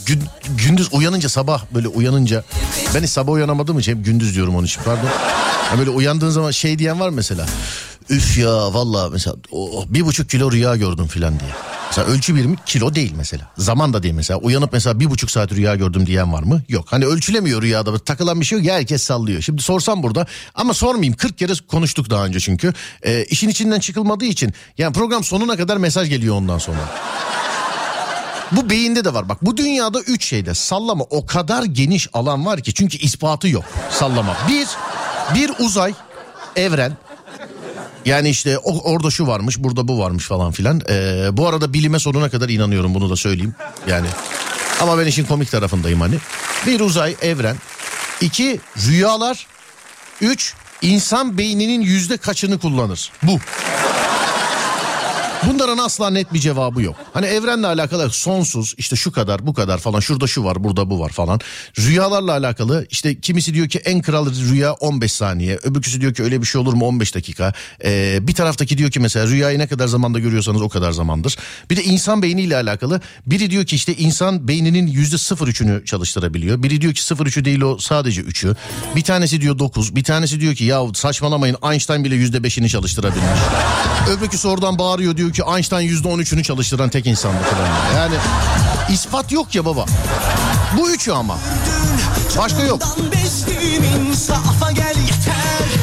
gün, 0.05 0.23
gündüz 0.57 0.93
uyanınca 0.93 1.29
sabah 1.29 1.63
böyle 1.73 1.87
uyanınca 1.87 2.43
ben 2.95 3.03
hiç 3.03 3.09
sabah 3.09 3.33
uyanamadığım 3.33 3.79
için 3.79 3.97
hep 3.97 4.05
gündüz 4.05 4.35
diyorum 4.35 4.55
onun 4.55 4.65
için 4.65 4.81
pardon. 4.85 5.09
Yani 5.69 5.79
böyle 5.79 5.89
uyandığın 5.89 6.29
zaman 6.29 6.51
şey 6.51 6.79
diyen 6.79 6.99
var 6.99 7.09
mesela. 7.09 7.45
Üf 8.09 8.37
ya 8.37 8.73
valla 8.73 9.09
mesela 9.09 9.35
oh, 9.51 9.85
bir 9.87 10.05
buçuk 10.05 10.29
kilo 10.29 10.51
rüya 10.51 10.75
gördüm 10.75 11.07
filan 11.07 11.39
diye. 11.39 11.49
Mesela 11.87 12.07
ölçü 12.07 12.35
birimi 12.35 12.55
kilo 12.65 12.95
değil 12.95 13.13
mesela. 13.17 13.51
Zaman 13.57 13.93
da 13.93 14.03
değil 14.03 14.13
mesela. 14.13 14.39
Uyanıp 14.39 14.73
mesela 14.73 14.99
bir 14.99 15.09
buçuk 15.09 15.31
saat 15.31 15.51
rüya 15.51 15.75
gördüm 15.75 16.05
diyen 16.05 16.33
var 16.33 16.43
mı? 16.43 16.61
Yok. 16.69 16.85
Hani 16.89 17.05
ölçülemiyor 17.05 17.61
rüyada. 17.61 17.99
Takılan 17.99 18.41
bir 18.41 18.45
şey 18.45 18.59
yok. 18.59 18.67
Herkes 18.67 19.03
sallıyor. 19.03 19.41
Şimdi 19.41 19.61
sorsam 19.61 20.03
burada 20.03 20.25
ama 20.55 20.73
sormayayım. 20.73 21.15
40 21.15 21.37
kere 21.37 21.53
konuştuk 21.67 22.09
daha 22.09 22.25
önce 22.25 22.39
çünkü. 22.39 22.73
E, 23.03 23.25
işin 23.25 23.49
içinden 23.49 23.79
çıkılmadığı 23.79 24.25
için. 24.25 24.53
Yani 24.77 24.93
program 24.93 25.23
sonuna 25.23 25.57
kadar 25.57 25.77
mesaj 25.77 26.09
geliyor 26.09 26.35
ondan 26.35 26.57
sonra. 26.57 26.79
Bu 28.51 28.69
beyinde 28.69 29.05
de 29.05 29.13
var. 29.13 29.29
Bak 29.29 29.45
bu 29.45 29.57
dünyada 29.57 29.99
üç 30.01 30.25
şeyde 30.25 30.53
sallama 30.53 31.03
o 31.03 31.25
kadar 31.25 31.63
geniş 31.63 32.09
alan 32.13 32.45
var 32.45 32.61
ki 32.61 32.73
çünkü 32.73 32.97
ispatı 32.97 33.47
yok 33.47 33.65
sallama. 33.91 34.37
Bir, 34.49 34.67
bir 35.35 35.51
uzay, 35.59 35.93
evren. 36.55 36.97
Yani 38.07 38.29
işte 38.29 38.57
o, 38.57 38.91
orada 38.91 39.11
şu 39.11 39.27
varmış, 39.27 39.59
burada 39.59 39.87
bu 39.87 39.99
varmış 39.99 40.25
falan 40.25 40.51
filan. 40.51 40.81
Ee, 40.89 41.27
bu 41.31 41.47
arada 41.47 41.73
bilime 41.73 41.99
sonuna 41.99 42.29
kadar 42.29 42.49
inanıyorum 42.49 42.93
bunu 42.93 43.09
da 43.09 43.15
söyleyeyim. 43.15 43.55
Yani 43.87 44.07
ama 44.81 44.97
ben 44.99 45.05
işin 45.05 45.25
komik 45.25 45.51
tarafındayım 45.51 46.01
hani. 46.01 46.15
Bir 46.65 46.79
uzay, 46.79 47.15
evren. 47.21 47.55
İki, 48.21 48.59
rüyalar. 48.87 49.47
Üç, 50.21 50.53
insan 50.81 51.37
beyninin 51.37 51.81
yüzde 51.81 52.17
kaçını 52.17 52.59
kullanır? 52.59 53.11
Bu. 53.23 53.39
Bunların 55.45 55.77
asla 55.77 56.09
net 56.09 56.33
bir 56.33 56.39
cevabı 56.39 56.81
yok. 56.81 56.95
Hani 57.13 57.25
evrenle 57.25 57.67
alakalı 57.67 58.09
sonsuz 58.09 58.75
işte 58.77 58.95
şu 58.95 59.11
kadar 59.11 59.47
bu 59.47 59.53
kadar 59.53 59.77
falan 59.77 59.99
şurada 59.99 60.27
şu 60.27 60.43
var 60.43 60.63
burada 60.63 60.89
bu 60.89 60.99
var 60.99 61.09
falan. 61.09 61.39
Rüyalarla 61.79 62.31
alakalı 62.31 62.87
işte 62.89 63.19
kimisi 63.19 63.53
diyor 63.53 63.69
ki 63.69 63.79
en 63.79 64.01
kral 64.01 64.25
rüya 64.51 64.73
15 64.73 65.11
saniye. 65.11 65.59
Öbürküsü 65.63 66.01
diyor 66.01 66.13
ki 66.13 66.23
öyle 66.23 66.41
bir 66.41 66.45
şey 66.45 66.61
olur 66.61 66.73
mu 66.73 66.85
15 66.85 67.15
dakika. 67.15 67.53
Ee, 67.83 68.27
bir 68.27 68.33
taraftaki 68.33 68.77
diyor 68.77 68.91
ki 68.91 68.99
mesela 68.99 69.27
rüyayı 69.27 69.59
ne 69.59 69.67
kadar 69.67 69.87
zamanda 69.87 70.19
görüyorsanız 70.19 70.61
o 70.61 70.69
kadar 70.69 70.91
zamandır. 70.91 71.37
Bir 71.69 71.77
de 71.77 71.83
insan 71.83 72.21
beyniyle 72.21 72.55
alakalı 72.55 73.01
biri 73.25 73.51
diyor 73.51 73.65
ki 73.65 73.75
işte 73.75 73.95
insan 73.95 74.47
beyninin 74.47 74.87
yüzde 74.87 75.15
0.3'ünü 75.15 75.85
çalıştırabiliyor. 75.85 76.63
Biri 76.63 76.81
diyor 76.81 76.93
ki 76.93 77.01
0.3'ü 77.01 77.45
değil 77.45 77.61
o 77.61 77.77
sadece 77.77 78.21
3'ü. 78.21 78.55
Bir 78.95 79.03
tanesi 79.03 79.41
diyor 79.41 79.59
9 79.59 79.95
bir 79.95 80.03
tanesi 80.03 80.39
diyor 80.39 80.55
ki 80.55 80.63
ya 80.63 80.81
saçmalamayın 80.93 81.57
Einstein 81.71 82.03
bile 82.03 82.15
yüzde 82.15 82.37
5'ini 82.37 82.69
çalıştırabilmiş. 82.69 83.39
Öbürküsü 84.17 84.47
oradan 84.47 84.79
bağırıyor 84.79 85.17
diyor 85.17 85.26
ki 85.31 85.43
Einstein 85.55 85.87
yüzde 85.87 86.07
on 86.07 86.19
üçünü 86.19 86.43
çalıştıran 86.43 86.89
tek 86.89 87.07
insandı 87.07 87.37
falan. 87.43 87.95
Yani 87.95 88.15
ispat 88.93 89.31
yok 89.31 89.55
ya 89.55 89.65
baba. 89.65 89.85
Bu 90.77 90.89
üçü 90.89 91.11
ama. 91.11 91.37
Başka 92.37 92.63
yok. 92.63 92.81
gel 94.75 94.95
yeter. 95.01 95.76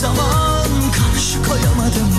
Zaman 0.00 0.66
karşı 0.92 1.42
koyamadım 1.42 2.12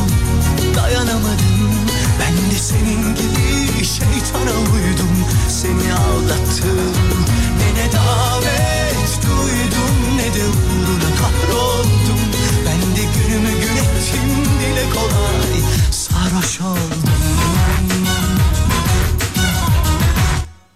Dayanamadım. 0.76 1.72
Ben 2.20 2.52
de 2.52 2.60
senin 2.60 3.16
gibi 3.16 3.86
şeytana 3.86 4.52
uydum. 4.52 5.26
Seni 5.50 5.94
aldattım 5.94 6.94
Ne 7.60 7.82
ne 7.82 7.92
davet 7.92 9.20
duydum 9.24 9.96
Ne 10.16 10.34
de 10.34 10.46
uğruna 10.48 11.16
kahroldum. 11.20 12.22
Ben 12.66 12.96
de 12.96 13.04
günümü 13.16 13.52
gün 13.52 13.76
ettim 13.78 14.46
Dile 14.60 14.90
kolay 14.94 15.62
sarhoş 15.92 16.62
oldum. 16.62 17.04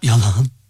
Yalan 0.03 0.60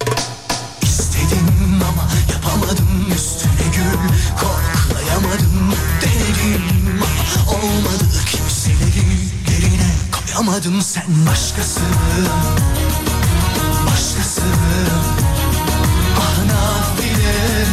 Anlamadım 10.51 10.81
sen 10.81 11.03
başkası? 11.29 11.79
Başkası. 13.88 14.41
Ah 16.20 16.38
nafile 16.46 17.65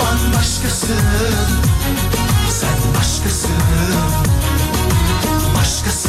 Bambaşkası 0.00 0.94
Sen 2.50 2.94
başkası 2.98 3.48
Başkası 5.56 6.08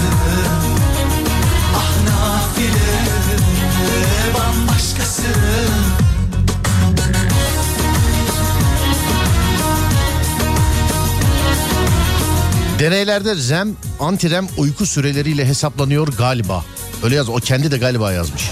Deneylerde 12.86 13.36
REM, 13.50 13.76
anti-REM 14.00 14.48
uyku 14.58 14.86
süreleriyle 14.86 15.46
hesaplanıyor 15.46 16.08
galiba. 16.08 16.66
Öyle 17.04 17.16
yaz, 17.16 17.30
o 17.30 17.36
kendi 17.36 17.72
de 17.72 17.78
galiba 17.78 18.12
yazmış. 18.12 18.50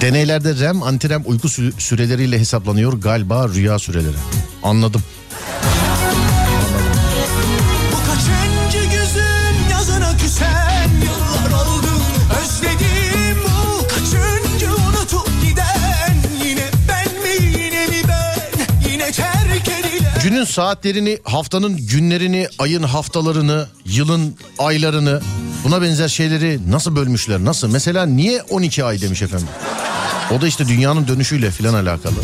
Deneylerde 0.00 0.56
REM, 0.60 0.82
anti-REM 0.82 1.22
uyku 1.26 1.48
süreleriyle 1.78 2.38
hesaplanıyor 2.38 2.92
galiba 2.92 3.48
rüya 3.48 3.78
süreleri. 3.78 4.16
Anladım. 4.62 5.02
Günün 20.40 20.50
saatlerini, 20.50 21.18
haftanın 21.24 21.76
günlerini, 21.76 22.48
ayın 22.58 22.82
haftalarını, 22.82 23.68
yılın 23.84 24.36
aylarını 24.58 25.20
buna 25.64 25.82
benzer 25.82 26.08
şeyleri 26.08 26.70
nasıl 26.70 26.96
bölmüşler? 26.96 27.44
Nasıl? 27.44 27.68
Mesela 27.68 28.06
niye 28.06 28.42
12 28.42 28.84
ay 28.84 29.00
demiş 29.00 29.22
efendim? 29.22 29.48
O 30.30 30.40
da 30.40 30.46
işte 30.46 30.68
dünyanın 30.68 31.08
dönüşüyle 31.08 31.50
filan 31.50 31.74
alakalı. 31.74 32.14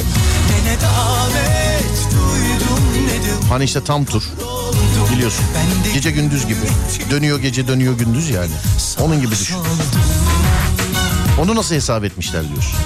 Hani 3.49 3.65
işte 3.65 3.85
tam 3.85 4.05
tur 4.05 4.23
biliyorsun. 5.13 5.45
Gece 5.95 6.11
gündüz 6.11 6.47
gibi. 6.47 6.67
Dönüyor 7.11 7.39
gece 7.39 7.69
dönüyor 7.69 7.99
gündüz 7.99 8.31
yani. 8.31 8.53
Onun 9.01 9.21
gibi 9.21 9.31
düşün. 9.31 9.57
Onu 11.41 11.57
nasıl 11.57 11.75
hesap 11.75 12.05
etmişler 12.05 12.43
diyorsun. 12.49 12.79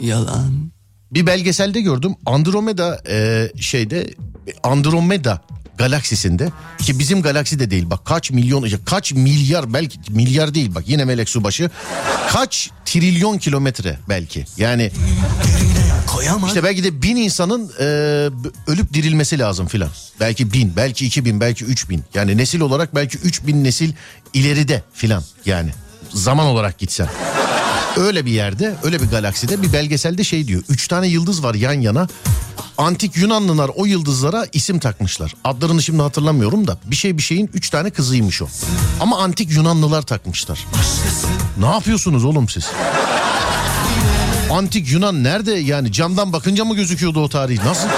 Yalan. 0.00 0.75
Bir 1.10 1.26
belgeselde 1.26 1.80
gördüm. 1.80 2.14
Andromeda 2.26 3.02
e, 3.08 3.48
şeyde 3.60 4.06
Andromeda 4.62 5.42
galaksisinde 5.78 6.50
ki 6.78 6.98
bizim 6.98 7.22
galaksi 7.22 7.58
de 7.58 7.70
değil 7.70 7.90
bak 7.90 8.04
kaç 8.04 8.30
milyon 8.30 8.68
kaç 8.84 9.12
milyar 9.12 9.72
belki 9.72 9.98
milyar 10.08 10.54
değil 10.54 10.74
bak 10.74 10.84
yine 10.86 11.04
melek 11.04 11.28
subaşı. 11.28 11.70
Kaç 12.28 12.70
trilyon 12.84 13.38
kilometre 13.38 13.98
belki 14.08 14.44
yani. 14.56 14.90
İşte 16.46 16.64
belki 16.64 16.84
de 16.84 17.02
bin 17.02 17.16
insanın 17.16 17.72
e, 17.80 17.84
ölüp 18.66 18.92
dirilmesi 18.92 19.38
lazım 19.38 19.66
filan. 19.66 19.90
Belki 20.20 20.52
bin 20.52 20.72
belki 20.76 21.06
iki 21.06 21.24
bin 21.24 21.40
belki 21.40 21.64
üç 21.64 21.90
bin. 21.90 22.04
Yani 22.14 22.36
nesil 22.36 22.60
olarak 22.60 22.94
belki 22.94 23.18
üç 23.18 23.46
bin 23.46 23.64
nesil 23.64 23.92
ileride 24.34 24.82
filan 24.92 25.22
yani. 25.46 25.70
Zaman 26.14 26.46
olarak 26.46 26.78
gitsen 26.78 27.08
öyle 27.96 28.26
bir 28.26 28.30
yerde 28.30 28.74
öyle 28.82 29.00
bir 29.00 29.06
galakside 29.06 29.62
bir 29.62 29.72
belgeselde 29.72 30.24
şey 30.24 30.48
diyor. 30.48 30.62
Üç 30.68 30.88
tane 30.88 31.06
yıldız 31.08 31.42
var 31.42 31.54
yan 31.54 31.80
yana. 31.80 32.08
Antik 32.78 33.16
Yunanlılar 33.16 33.70
o 33.74 33.86
yıldızlara 33.86 34.46
isim 34.52 34.78
takmışlar. 34.78 35.34
Adlarını 35.44 35.82
şimdi 35.82 36.02
hatırlamıyorum 36.02 36.66
da 36.66 36.78
bir 36.84 36.96
şey 36.96 37.16
bir 37.16 37.22
şeyin 37.22 37.50
üç 37.54 37.70
tane 37.70 37.90
kızıymış 37.90 38.42
o. 38.42 38.48
Ama 39.00 39.18
antik 39.18 39.50
Yunanlılar 39.50 40.02
takmışlar. 40.02 40.66
Ne 41.58 41.66
yapıyorsunuz 41.66 42.24
oğlum 42.24 42.48
siz? 42.48 42.70
Antik 44.50 44.92
Yunan 44.92 45.24
nerede 45.24 45.52
yani 45.52 45.92
camdan 45.92 46.32
bakınca 46.32 46.64
mı 46.64 46.74
gözüküyordu 46.76 47.20
o 47.24 47.28
tarih? 47.28 47.64
Nasıl? 47.64 47.88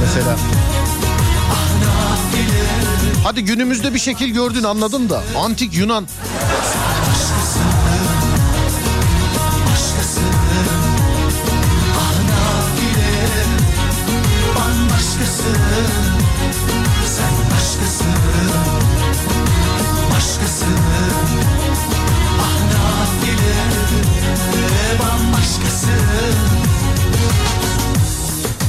Mesela 0.00 0.36
Hadi 3.30 3.44
günümüzde 3.44 3.94
bir 3.94 3.98
şekil 3.98 4.28
gördün 4.28 4.62
anladım 4.62 5.10
da 5.10 5.22
antik 5.38 5.74
Yunan 5.74 6.06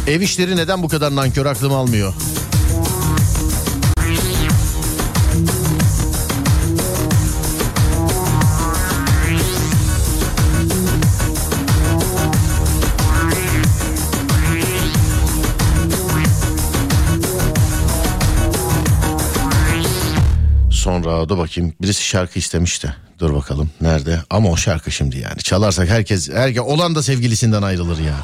Ev 0.08 0.21
işleri 0.21 0.56
neden 0.56 0.84
bu 0.84 0.88
kadar 0.88 1.15
nankör 1.15 1.45
aklım 1.45 1.74
almıyor? 1.74 2.13
Dur 21.29 21.38
bakayım 21.38 21.73
birisi 21.81 22.03
şarkı 22.03 22.39
istemişti. 22.39 22.95
Dur 23.19 23.36
bakalım 23.36 23.69
nerede? 23.81 24.19
Ama 24.29 24.49
o 24.49 24.57
şarkı 24.57 24.91
şimdi 24.91 25.17
yani. 25.17 25.39
Çalarsak 25.43 25.89
herkes, 25.89 26.29
herkes 26.29 26.62
olan 26.62 26.95
da 26.95 27.03
sevgilisinden 27.03 27.62
ayrılır 27.62 27.99
ya. 27.99 28.15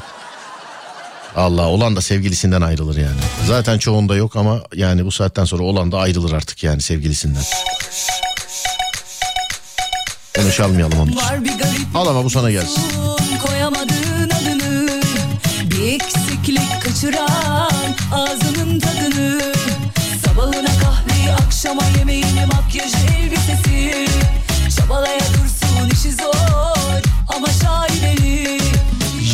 Allah 1.36 1.66
olan 1.68 1.96
da 1.96 2.00
sevgilisinden 2.00 2.60
ayrılır 2.60 2.96
yani. 2.96 3.20
Zaten 3.46 3.78
çoğunda 3.78 4.16
yok 4.16 4.36
ama 4.36 4.62
yani 4.74 5.04
bu 5.04 5.12
saatten 5.12 5.44
sonra 5.44 5.62
olan 5.62 5.92
da 5.92 5.98
ayrılır 5.98 6.32
artık 6.32 6.62
yani 6.64 6.82
sevgilisinden. 6.82 7.42
Onu 10.42 10.52
çalmayalım 10.52 11.00
onun 11.00 11.12
için. 11.12 11.22
Al 11.94 12.06
ama 12.06 12.24
bu 12.24 12.30
sana 12.30 12.50
gelsin. 12.50 12.82
Koyamadığın 13.46 14.30
adını 14.30 15.00
Bir 15.70 15.92
eksiklik 15.92 16.82
kaçıran 16.82 17.96
ağzının 18.12 18.80
tadını 18.80 19.52
kahveyi 20.34 20.77
akşama 21.48 21.82
yemeğini 21.98 22.46
makyajı 22.46 22.96
elbisesi. 23.20 24.06
Çabalaya 24.76 25.20
dursun 25.20 25.90
işi 25.92 26.12
zor 26.12 27.02
ama 27.36 27.46
şaibeli. 27.62 28.58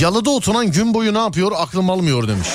Yalıda 0.01 0.31
oturan 0.31 0.73
gün 0.73 0.95
boyu 0.95 1.15
ne 1.15 1.19
yapıyor? 1.19 1.53
Aklım 1.57 1.91
almıyor 1.91 2.29
demiş. 2.29 2.49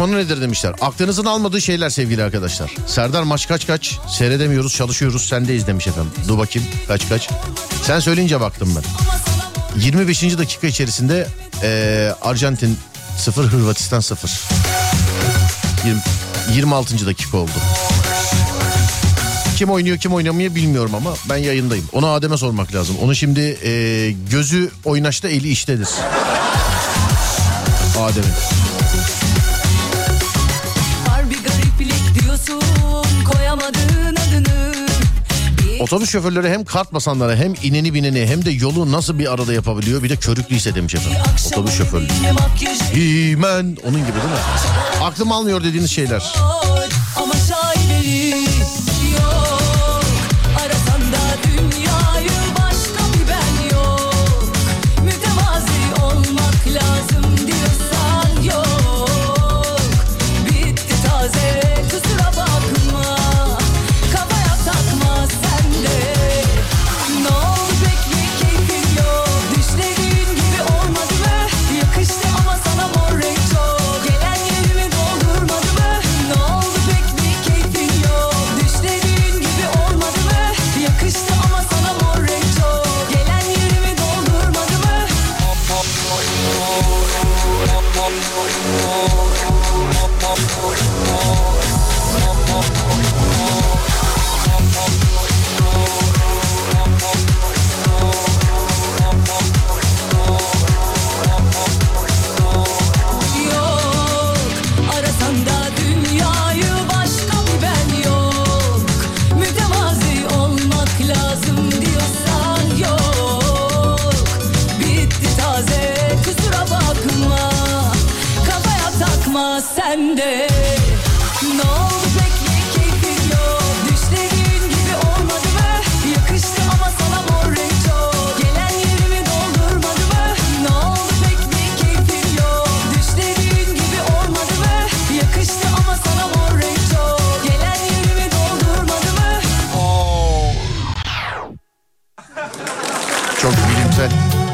Konu 0.00 0.16
nedir 0.16 0.40
demişler. 0.40 0.74
Aklınızın 0.80 1.24
almadığı 1.24 1.60
şeyler 1.60 1.90
sevgili 1.90 2.22
arkadaşlar. 2.24 2.74
Serdar 2.86 3.22
maç 3.22 3.48
kaç 3.48 3.66
kaç? 3.66 3.98
Seyredemiyoruz 4.18 4.74
çalışıyoruz 4.74 5.28
sendeyiz 5.28 5.66
demiş 5.66 5.86
efendim. 5.86 6.12
Dur 6.28 6.38
bakayım 6.38 6.68
kaç 6.88 7.08
kaç. 7.08 7.28
Sen 7.82 8.00
söyleyince 8.00 8.40
baktım 8.40 8.68
ben. 8.76 8.82
ama 9.00 9.18
sana 9.26 9.82
25. 9.84 10.22
dakika 10.38 10.66
içerisinde 10.66 11.26
eee, 11.62 12.14
Arjantin 12.22 12.78
0 13.18 13.44
Hırvatistan 13.44 14.00
0. 14.00 14.30
20, 15.84 16.00
26. 16.54 17.06
dakika 17.06 17.36
oldu. 17.38 17.50
Kim 19.56 19.70
oynuyor 19.70 19.98
kim 19.98 20.14
oynamıyor 20.14 20.54
bilmiyorum 20.54 20.94
ama 20.94 21.14
ben 21.28 21.36
yayındayım. 21.36 21.84
Onu 21.92 22.06
Adem'e 22.06 22.36
sormak 22.36 22.74
lazım. 22.74 22.96
Onu 23.02 23.14
şimdi 23.14 23.40
eee, 23.40 24.10
gözü 24.10 24.70
oynaşta 24.84 25.28
eli 25.28 25.48
iştedir. 25.48 25.88
Adem'in. 27.98 28.59
Otobüs 35.80 36.10
şoförleri 36.10 36.48
hem 36.50 36.64
kart 36.64 36.92
basanlara 36.92 37.36
hem 37.36 37.54
ineni 37.62 37.94
bineni 37.94 38.26
hem 38.26 38.44
de 38.44 38.50
yolu 38.50 38.92
nasıl 38.92 39.18
bir 39.18 39.32
arada 39.32 39.52
yapabiliyor 39.52 40.02
bir 40.02 40.08
de 40.08 40.16
körüklüyse 40.16 40.74
demiş 40.74 40.94
efendim. 40.94 41.18
Otobüs 41.46 41.78
makyajı 42.32 42.84
Himen 42.84 43.76
onun 43.84 43.98
gibi 43.98 44.12
değil 44.12 44.24
mi? 44.24 44.40
Aklım 45.02 45.32
almıyor 45.32 45.64
dediğiniz 45.64 45.90
şeyler. 45.90 46.34
Ama 47.16 47.34
şaibeli 47.34 48.59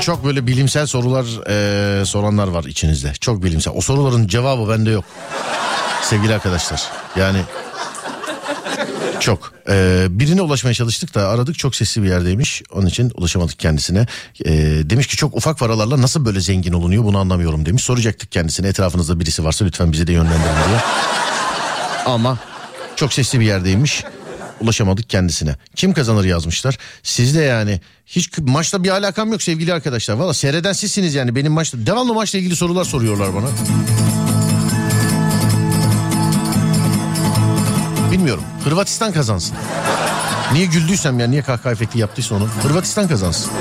çok 0.06 0.24
böyle 0.24 0.46
bilimsel 0.46 0.86
sorular 0.86 1.24
eee, 1.24 2.04
soranlar 2.04 2.48
var 2.48 2.64
içinizde. 2.64 3.12
Çok 3.20 3.42
bilimsel. 3.42 3.74
O 3.76 3.80
soruların 3.80 4.26
cevabı 4.26 4.68
bende 4.70 4.90
yok. 4.90 5.04
Sevgili 6.02 6.34
arkadaşlar. 6.34 6.82
Yani 7.16 7.38
çok. 9.20 9.52
Ee, 9.68 10.06
birine 10.10 10.42
ulaşmaya 10.42 10.74
çalıştık 10.74 11.14
da 11.14 11.28
aradık 11.28 11.58
çok 11.58 11.76
sesli 11.76 12.02
bir 12.02 12.08
yerdeymiş. 12.08 12.62
Onun 12.72 12.86
için 12.86 13.12
ulaşamadık 13.14 13.58
kendisine. 13.58 14.06
Ee, 14.44 14.52
demiş 14.90 15.06
ki 15.06 15.16
çok 15.16 15.36
ufak 15.36 15.58
paralarla 15.58 16.02
nasıl 16.02 16.24
böyle 16.24 16.40
zengin 16.40 16.72
olunuyor 16.72 17.04
bunu 17.04 17.18
anlamıyorum 17.18 17.66
demiş. 17.66 17.82
Soracaktık 17.82 18.32
kendisine 18.32 18.68
etrafınızda 18.68 19.20
birisi 19.20 19.44
varsa 19.44 19.64
lütfen 19.64 19.92
bizi 19.92 20.06
de 20.06 20.12
yönlendirin 20.12 20.68
diye. 20.68 20.80
Ama 22.06 22.38
çok 22.96 23.12
sesli 23.12 23.40
bir 23.40 23.46
yerdeymiş. 23.46 24.04
Ulaşamadık 24.60 25.10
kendisine. 25.10 25.56
Kim 25.76 25.92
kazanır 25.92 26.24
yazmışlar. 26.24 26.78
Siz 27.02 27.34
de 27.36 27.42
yani 27.42 27.80
hiç 28.06 28.38
maçla 28.38 28.84
bir 28.84 28.90
alakam 28.90 29.32
yok 29.32 29.42
sevgili 29.42 29.72
arkadaşlar. 29.72 30.14
Valla 30.14 30.34
seyreden 30.34 30.72
sizsiniz 30.72 31.14
yani 31.14 31.36
benim 31.36 31.52
maçta. 31.52 31.86
Devamlı 31.86 32.14
maçla 32.14 32.38
ilgili 32.38 32.56
sorular 32.56 32.84
soruyorlar 32.84 33.34
bana. 33.34 33.46
Bilmiyorum. 38.12 38.44
Hırvatistan 38.64 39.12
kazansın. 39.12 39.56
Niye 40.52 40.66
güldüysem 40.66 41.20
ya 41.20 41.26
niye 41.26 41.42
kahkaha 41.42 41.72
efekti 41.72 41.98
yaptıysa 41.98 42.34
onu. 42.34 42.48
Hırvatistan 42.62 43.08
kazansın. 43.08 43.52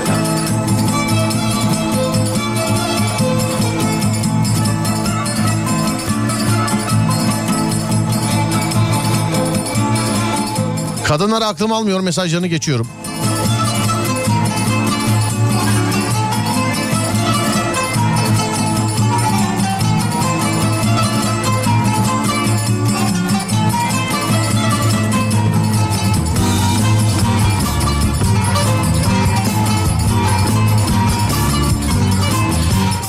Kadınlara 11.06 11.46
aklım 11.46 11.72
almıyor 11.72 12.00
mesajlarını 12.00 12.46
geçiyorum. 12.46 12.88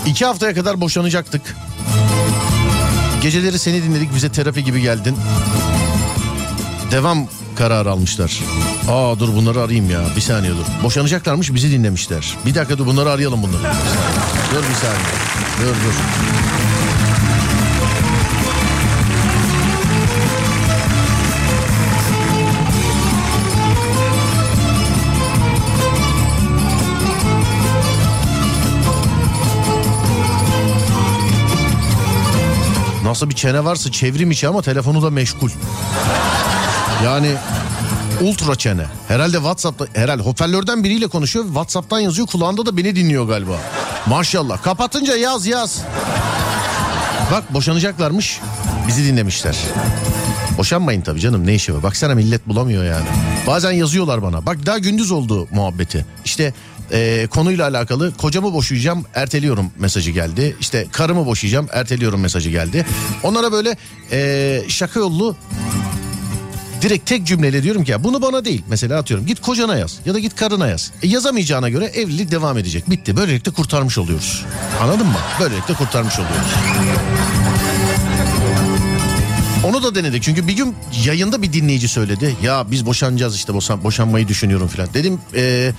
İki 0.06 0.26
haftaya 0.26 0.54
kadar 0.54 0.82
boşanacaktık. 0.82 1.56
Geceleri 3.22 3.60
seni 3.60 3.84
dinledik 3.84 4.16
bize 4.16 4.32
terapi 4.32 4.64
gibi 4.64 4.82
geldin. 4.82 5.18
Devam 6.92 7.28
kararı 7.56 7.92
almışlar. 7.92 8.40
Aa 8.90 9.20
dur 9.20 9.36
bunları 9.36 9.62
arayayım 9.62 9.90
ya 9.90 10.02
bir 10.16 10.22
saniye 10.22 10.52
dur. 10.52 10.84
Boşanacaklarmış 10.84 11.54
bizi 11.54 11.72
dinlemişler. 11.72 12.38
Bir 12.46 12.56
dakika 12.56 12.78
dur 12.78 12.86
bunları 12.86 13.10
arayalım 13.10 13.44
bunları. 13.44 13.64
Dur 14.52 14.64
bir 14.70 14.76
saniye. 14.76 15.06
Dur 15.62 15.68
dur. 15.68 15.94
Nasıl 33.04 33.30
bir 33.30 33.36
çene 33.36 33.66
varsa 33.66 33.92
çevrim 33.92 34.32
içi 34.32 34.48
ama 34.48 34.62
telefonu 34.62 35.02
da 35.02 35.10
meşgul. 35.10 35.50
Yani 37.06 37.34
ultra 38.22 38.56
çene. 38.56 38.86
Herhalde 39.08 39.38
WhatsApp'ta 39.38 39.86
herhalde 39.94 40.24
hoparlörden 40.24 40.84
biriyle 40.84 41.08
konuşuyor. 41.08 41.46
WhatsApp'tan 41.46 42.00
yazıyor. 42.00 42.28
Kulağında 42.28 42.66
da 42.66 42.78
beni 42.78 42.96
dinliyor 42.96 43.28
galiba. 43.28 43.58
Maşallah. 44.06 44.64
Kapatınca 44.64 45.16
yaz 45.16 45.48
yaz. 45.48 45.82
Bak 47.32 47.54
boşanacaklarmış. 47.54 48.40
Bizi 48.88 49.04
dinlemişler. 49.06 49.58
Boşanmayın 50.58 51.02
tabii 51.02 51.20
canım 51.20 51.48
ne 51.48 51.56
işi 51.56 51.76
var. 51.76 51.84
Baksana 51.84 52.16
millet 52.16 52.48
bulamıyor 52.48 52.84
yani. 52.84 53.06
Bazen 53.48 53.72
yazıyorlar 53.72 54.22
bana. 54.22 54.46
Bak 54.46 54.66
daha 54.66 54.78
gündüz 54.78 55.12
oldu 55.12 55.48
muhabbeti. 55.52 56.06
İşte 56.26 56.54
e, 56.92 57.28
konuyla 57.28 57.68
alakalı 57.68 58.18
kocamı 58.18 58.54
boşayacağım 58.54 59.06
erteliyorum 59.16 59.72
mesajı 59.80 60.12
geldi. 60.12 60.56
İşte 60.60 60.88
karımı 60.92 61.26
boşayacağım 61.26 61.68
erteliyorum 61.72 62.22
mesajı 62.22 62.50
geldi. 62.50 62.86
Onlara 63.24 63.52
böyle 63.52 63.78
e, 64.12 64.62
şaka 64.68 65.00
yollu 65.00 65.36
direkt 66.82 67.06
tek 67.06 67.24
cümleyle 67.24 67.64
diyorum 67.64 67.84
ki 67.84 67.92
ya 67.92 68.04
bunu 68.04 68.22
bana 68.22 68.46
değil. 68.46 68.64
Mesela 68.68 69.00
atıyorum 69.00 69.26
git 69.26 69.42
kocana 69.42 69.76
yaz 69.78 70.00
ya 70.06 70.14
da 70.14 70.20
git 70.20 70.36
karına 70.36 70.68
yaz. 70.68 70.92
E, 71.04 71.08
yazamayacağına 71.08 71.70
göre 71.70 71.86
evlilik 71.86 72.32
devam 72.32 72.58
edecek. 72.58 72.90
Bitti. 72.90 73.18
Böylelikle 73.18 73.52
kurtarmış 73.52 73.98
oluyoruz. 73.98 74.46
Anladın 74.82 75.08
mı? 75.08 75.18
Böylelikle 75.40 75.74
kurtarmış 75.74 76.20
oluyoruz. 76.20 76.48
Onu 79.64 79.84
da 79.84 79.96
denedik 79.96 80.24
çünkü 80.24 80.48
bir 80.48 80.54
gün 80.54 80.76
yayında 81.06 81.42
bir 81.42 81.54
dinleyici 81.54 81.88
söyledi. 81.88 82.36
Ya 82.44 82.66
biz 82.72 82.86
boşanacağız 82.86 83.36
işte 83.36 83.54
boşan, 83.54 83.84
boşanmayı 83.84 84.28
düşünüyorum 84.28 84.68
falan. 84.68 84.90
Dedim 84.94 85.20
e, 85.36 85.72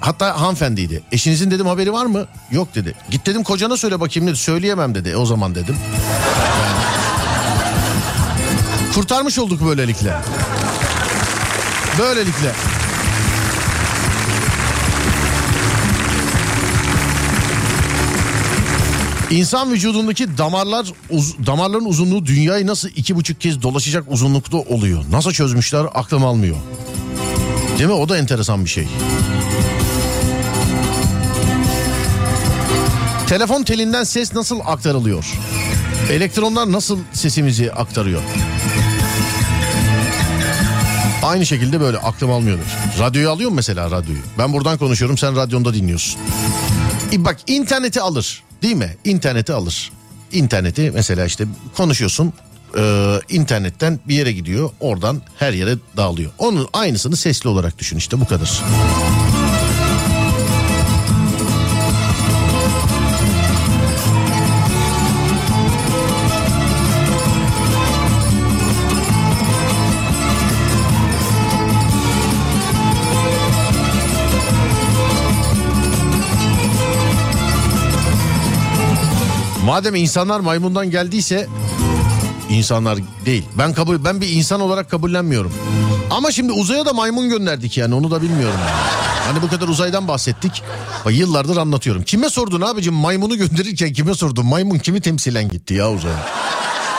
hatta 0.00 0.40
hanımefendiydi. 0.40 1.02
Eşinizin 1.12 1.50
dedim 1.50 1.66
haberi 1.66 1.92
var 1.92 2.06
mı? 2.06 2.26
Yok 2.50 2.74
dedi. 2.74 2.94
Git 3.10 3.26
dedim 3.26 3.42
kocana 3.42 3.76
söyle 3.76 4.00
bakayım 4.00 4.28
dedi. 4.28 4.36
Söyleyemem 4.36 4.94
dedi. 4.94 5.08
E, 5.08 5.16
o 5.16 5.26
zaman 5.26 5.54
dedim. 5.54 5.76
Yani, 5.76 6.85
kurtarmış 8.96 9.38
olduk 9.38 9.60
böylelikle. 9.66 10.14
Böylelikle. 11.98 12.52
İnsan 19.30 19.72
vücudundaki 19.72 20.38
damarlar 20.38 20.86
uz- 21.10 21.46
damarların 21.46 21.84
uzunluğu 21.84 22.26
dünyayı 22.26 22.66
nasıl 22.66 22.88
iki 22.88 23.16
buçuk 23.16 23.40
kez 23.40 23.62
dolaşacak 23.62 24.04
uzunlukta 24.08 24.56
oluyor? 24.56 25.04
Nasıl 25.10 25.32
çözmüşler 25.32 25.86
aklım 25.94 26.24
almıyor. 26.24 26.56
Değil 27.78 27.88
mi? 27.88 27.94
O 27.94 28.08
da 28.08 28.18
enteresan 28.18 28.64
bir 28.64 28.70
şey. 28.70 28.88
Telefon 33.26 33.62
telinden 33.62 34.04
ses 34.04 34.34
nasıl 34.34 34.60
aktarılıyor? 34.66 35.26
Elektronlar 36.10 36.72
nasıl 36.72 36.98
sesimizi 37.12 37.72
aktarıyor? 37.72 38.22
Aynı 41.26 41.46
şekilde 41.46 41.80
böyle 41.80 41.98
aklım 41.98 42.30
almıyordur. 42.30 42.64
Radyoyu 42.98 43.30
alıyor 43.30 43.50
mu 43.50 43.56
mesela 43.56 43.90
radyoyu? 43.90 44.20
Ben 44.38 44.52
buradan 44.52 44.78
konuşuyorum 44.78 45.18
sen 45.18 45.36
radyonda 45.36 45.74
dinliyorsun. 45.74 46.20
E 47.12 47.24
Bak 47.24 47.36
interneti 47.46 48.00
alır 48.00 48.42
değil 48.62 48.74
mi? 48.76 48.96
İnterneti 49.04 49.52
alır. 49.52 49.92
İnterneti 50.32 50.90
mesela 50.94 51.24
işte 51.24 51.44
konuşuyorsun 51.76 52.32
e, 52.78 53.14
internetten 53.28 54.00
bir 54.08 54.14
yere 54.14 54.32
gidiyor 54.32 54.70
oradan 54.80 55.22
her 55.38 55.52
yere 55.52 55.74
dağılıyor. 55.96 56.30
Onun 56.38 56.68
aynısını 56.72 57.16
sesli 57.16 57.48
olarak 57.48 57.78
düşün 57.78 57.96
işte 57.96 58.20
bu 58.20 58.26
kadar. 58.26 58.62
Madem 79.66 79.94
insanlar 79.94 80.40
maymundan 80.40 80.90
geldiyse 80.90 81.46
insanlar 82.50 82.98
değil. 83.26 83.44
Ben 83.58 83.74
kabul 83.74 84.04
ben 84.04 84.20
bir 84.20 84.28
insan 84.28 84.60
olarak 84.60 84.90
kabullenmiyorum. 84.90 85.52
Ama 86.10 86.32
şimdi 86.32 86.52
uzaya 86.52 86.86
da 86.86 86.92
maymun 86.92 87.28
gönderdik 87.28 87.78
yani 87.78 87.94
onu 87.94 88.10
da 88.10 88.22
bilmiyorum. 88.22 88.58
Hani 89.28 89.42
bu 89.42 89.48
kadar 89.48 89.68
uzaydan 89.68 90.08
bahsettik. 90.08 90.62
Bak 91.04 91.12
yıllardır 91.12 91.56
anlatıyorum. 91.56 92.02
Kime 92.02 92.30
sordun 92.30 92.60
abicim 92.60 92.94
maymunu 92.94 93.36
gönderirken 93.36 93.92
kime 93.92 94.14
sordun? 94.14 94.46
Maymun 94.46 94.78
kimi 94.78 95.00
temsilen 95.00 95.48
gitti 95.48 95.74
ya 95.74 95.90
uzaya? 95.92 96.26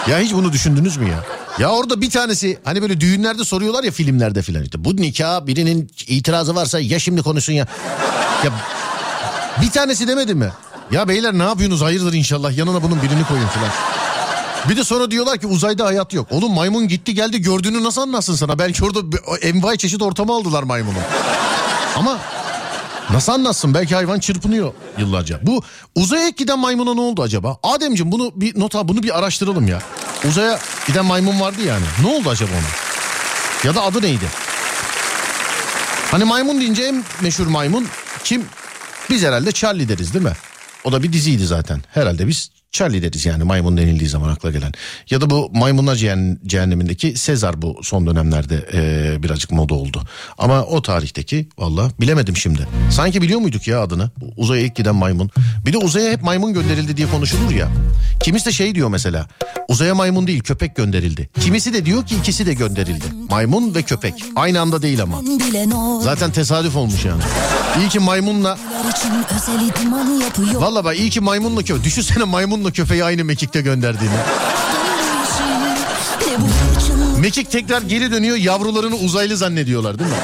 Ya 0.10 0.20
hiç 0.20 0.34
bunu 0.34 0.54
düşündünüz 0.54 0.98
mü 0.98 1.10
ya? 1.10 1.24
Ya 1.60 1.70
orada 1.72 2.02
bir 2.02 2.10
tanesi 2.10 2.60
hani 2.64 2.82
böyle 2.82 3.02
düğünlerde 3.02 3.44
soruyorlar 3.46 3.84
ya 3.84 3.92
filmlerde 3.92 4.42
filan 4.42 4.64
işte. 4.64 4.86
Bu 4.86 4.96
nikah 4.96 5.46
birinin 5.46 5.92
itirazı 6.08 6.56
varsa 6.56 6.80
ya 6.80 7.00
şimdi 7.00 7.22
konuşsun 7.22 7.54
ya. 7.54 7.68
Ya 8.44 8.52
bir 9.62 9.72
tanesi 9.72 10.08
demedi 10.08 10.36
mi? 10.36 10.50
Ya 10.92 11.08
beyler 11.08 11.34
ne 11.34 11.44
yapıyorsunuz 11.44 11.82
hayırdır 11.82 12.14
inşallah 12.14 12.58
yanına 12.58 12.84
bunun 12.84 13.02
birini 13.02 13.28
koyun 13.28 13.48
filan. 13.48 13.70
Bir 14.70 14.78
de 14.78 14.84
sonra 14.84 15.12
diyorlar 15.12 15.38
ki 15.38 15.48
uzayda 15.48 15.86
hayat 15.86 16.14
yok. 16.14 16.28
Oğlum 16.32 16.54
maymun 16.54 16.88
gitti 16.88 17.14
geldi 17.14 17.42
gördüğünü 17.42 17.84
nasıl 17.84 18.02
anlatsın 18.02 18.36
sana? 18.36 18.60
Belki 18.60 18.86
orada 18.86 19.00
envai 19.42 19.78
çeşit 19.78 20.02
ortama 20.02 20.36
aldılar 20.38 20.64
maymunu. 20.64 20.98
Ama 21.96 22.18
nasıl 23.10 23.32
anlatsın? 23.32 23.74
Belki 23.74 23.96
hayvan 23.96 24.20
çırpınıyor 24.20 24.74
yıllarca. 24.98 25.40
Bu 25.44 25.62
uzaya 25.96 26.30
giden 26.30 26.60
maymuna 26.60 26.94
ne 26.94 27.02
oldu 27.02 27.22
acaba? 27.22 27.58
Ademciğim 27.64 28.12
bunu 28.12 28.32
bir 28.36 28.60
nota 28.60 28.88
bunu 28.88 29.04
bir 29.04 29.20
araştıralım 29.20 29.68
ya. 29.68 29.82
Uzaya 30.30 30.60
giden 30.88 31.06
maymun 31.06 31.40
vardı 31.40 31.62
yani. 31.68 31.86
Ne 32.04 32.08
oldu 32.08 32.30
acaba 32.30 32.52
ona? 32.52 33.68
Ya 33.70 33.76
da 33.76 33.84
adı 33.84 34.02
neydi? 34.02 34.26
Hani 36.12 36.24
maymun 36.24 36.60
deyince 36.62 36.84
en 36.84 37.04
meşhur 37.22 37.48
maymun 37.48 37.88
Kim? 38.24 38.46
Biz 39.10 39.24
herhalde 39.24 39.52
Charlie 39.52 39.90
deriz 39.90 40.14
değil 40.14 40.26
mi? 40.26 40.34
O 40.88 40.92
da 40.92 41.04
bir 41.04 41.14
diziydi 41.14 41.46
zaten. 41.46 41.82
Herhalde 41.94 42.28
biz 42.28 42.52
Charlie 42.78 43.02
deriz 43.02 43.26
yani 43.26 43.44
maymun 43.44 43.78
denildiği 43.78 44.10
zaman 44.10 44.30
akla 44.30 44.52
gelen. 44.52 44.72
Ya 45.10 45.22
da 45.22 45.30
bu 45.30 45.50
maymunlar 45.54 45.96
cehenn- 45.96 46.38
cehennemindeki 46.48 47.16
Sezar 47.18 47.62
bu 47.62 47.80
son 47.84 48.08
dönemlerde 48.08 48.66
e, 48.74 49.24
birazcık 49.24 49.52
moda 49.52 49.74
oldu. 49.74 50.02
Ama 50.38 50.64
o 50.64 50.82
tarihteki 50.82 51.50
valla 51.58 51.92
bilemedim 52.00 52.38
şimdi. 52.38 52.68
Sanki 52.92 53.22
biliyor 53.22 53.40
muyduk 53.40 53.68
ya 53.68 53.82
adını? 53.82 54.10
Uzaya 54.38 54.62
ilk 54.62 54.76
giden 54.76 54.96
maymun. 54.96 55.30
Bir 55.66 55.74
de 55.74 55.78
uzaya 55.78 56.12
hep 56.12 56.24
maymun 56.24 56.54
gönderildi 56.54 56.98
diye 56.98 57.08
konuşulur 57.10 57.52
ya. 57.52 57.68
Kimisi 58.24 58.46
de 58.46 58.52
şey 58.52 58.76
diyor 58.76 58.90
mesela. 58.90 59.28
Uzaya 59.68 59.96
maymun 59.96 60.28
değil 60.28 60.42
köpek 60.44 60.76
gönderildi. 60.76 61.30
Kimisi 61.40 61.74
de 61.74 61.86
diyor 61.86 62.06
ki 62.06 62.16
ikisi 62.16 62.46
de 62.46 62.54
gönderildi. 62.54 63.06
Maymun 63.30 63.76
ve 63.76 63.82
köpek. 63.84 64.14
Aynı 64.36 64.62
anda 64.62 64.82
değil 64.82 65.02
ama. 65.04 65.22
Zaten 66.02 66.32
tesadüf 66.32 66.76
olmuş 66.76 67.06
yani. 67.06 67.22
İyi 67.80 67.90
ki 67.90 68.00
maymunla. 68.00 68.58
Valla 70.62 70.86
bak 70.86 71.00
iyi 71.00 71.10
ki 71.10 71.20
maymunla 71.22 71.64
köpek. 71.64 71.84
Düşünsene 71.84 72.24
maymunla 72.24 72.67
köpeği 72.72 73.04
aynı 73.04 73.24
mekikte 73.26 73.62
gönderdiğini. 73.62 74.14
Mekik 77.20 77.52
tekrar 77.52 77.82
geri 77.82 78.12
dönüyor 78.12 78.38
yavrularını 78.38 78.96
uzaylı 78.96 79.38
zannediyorlar 79.38 80.00
değil 80.00 80.10
mi? 80.10 80.16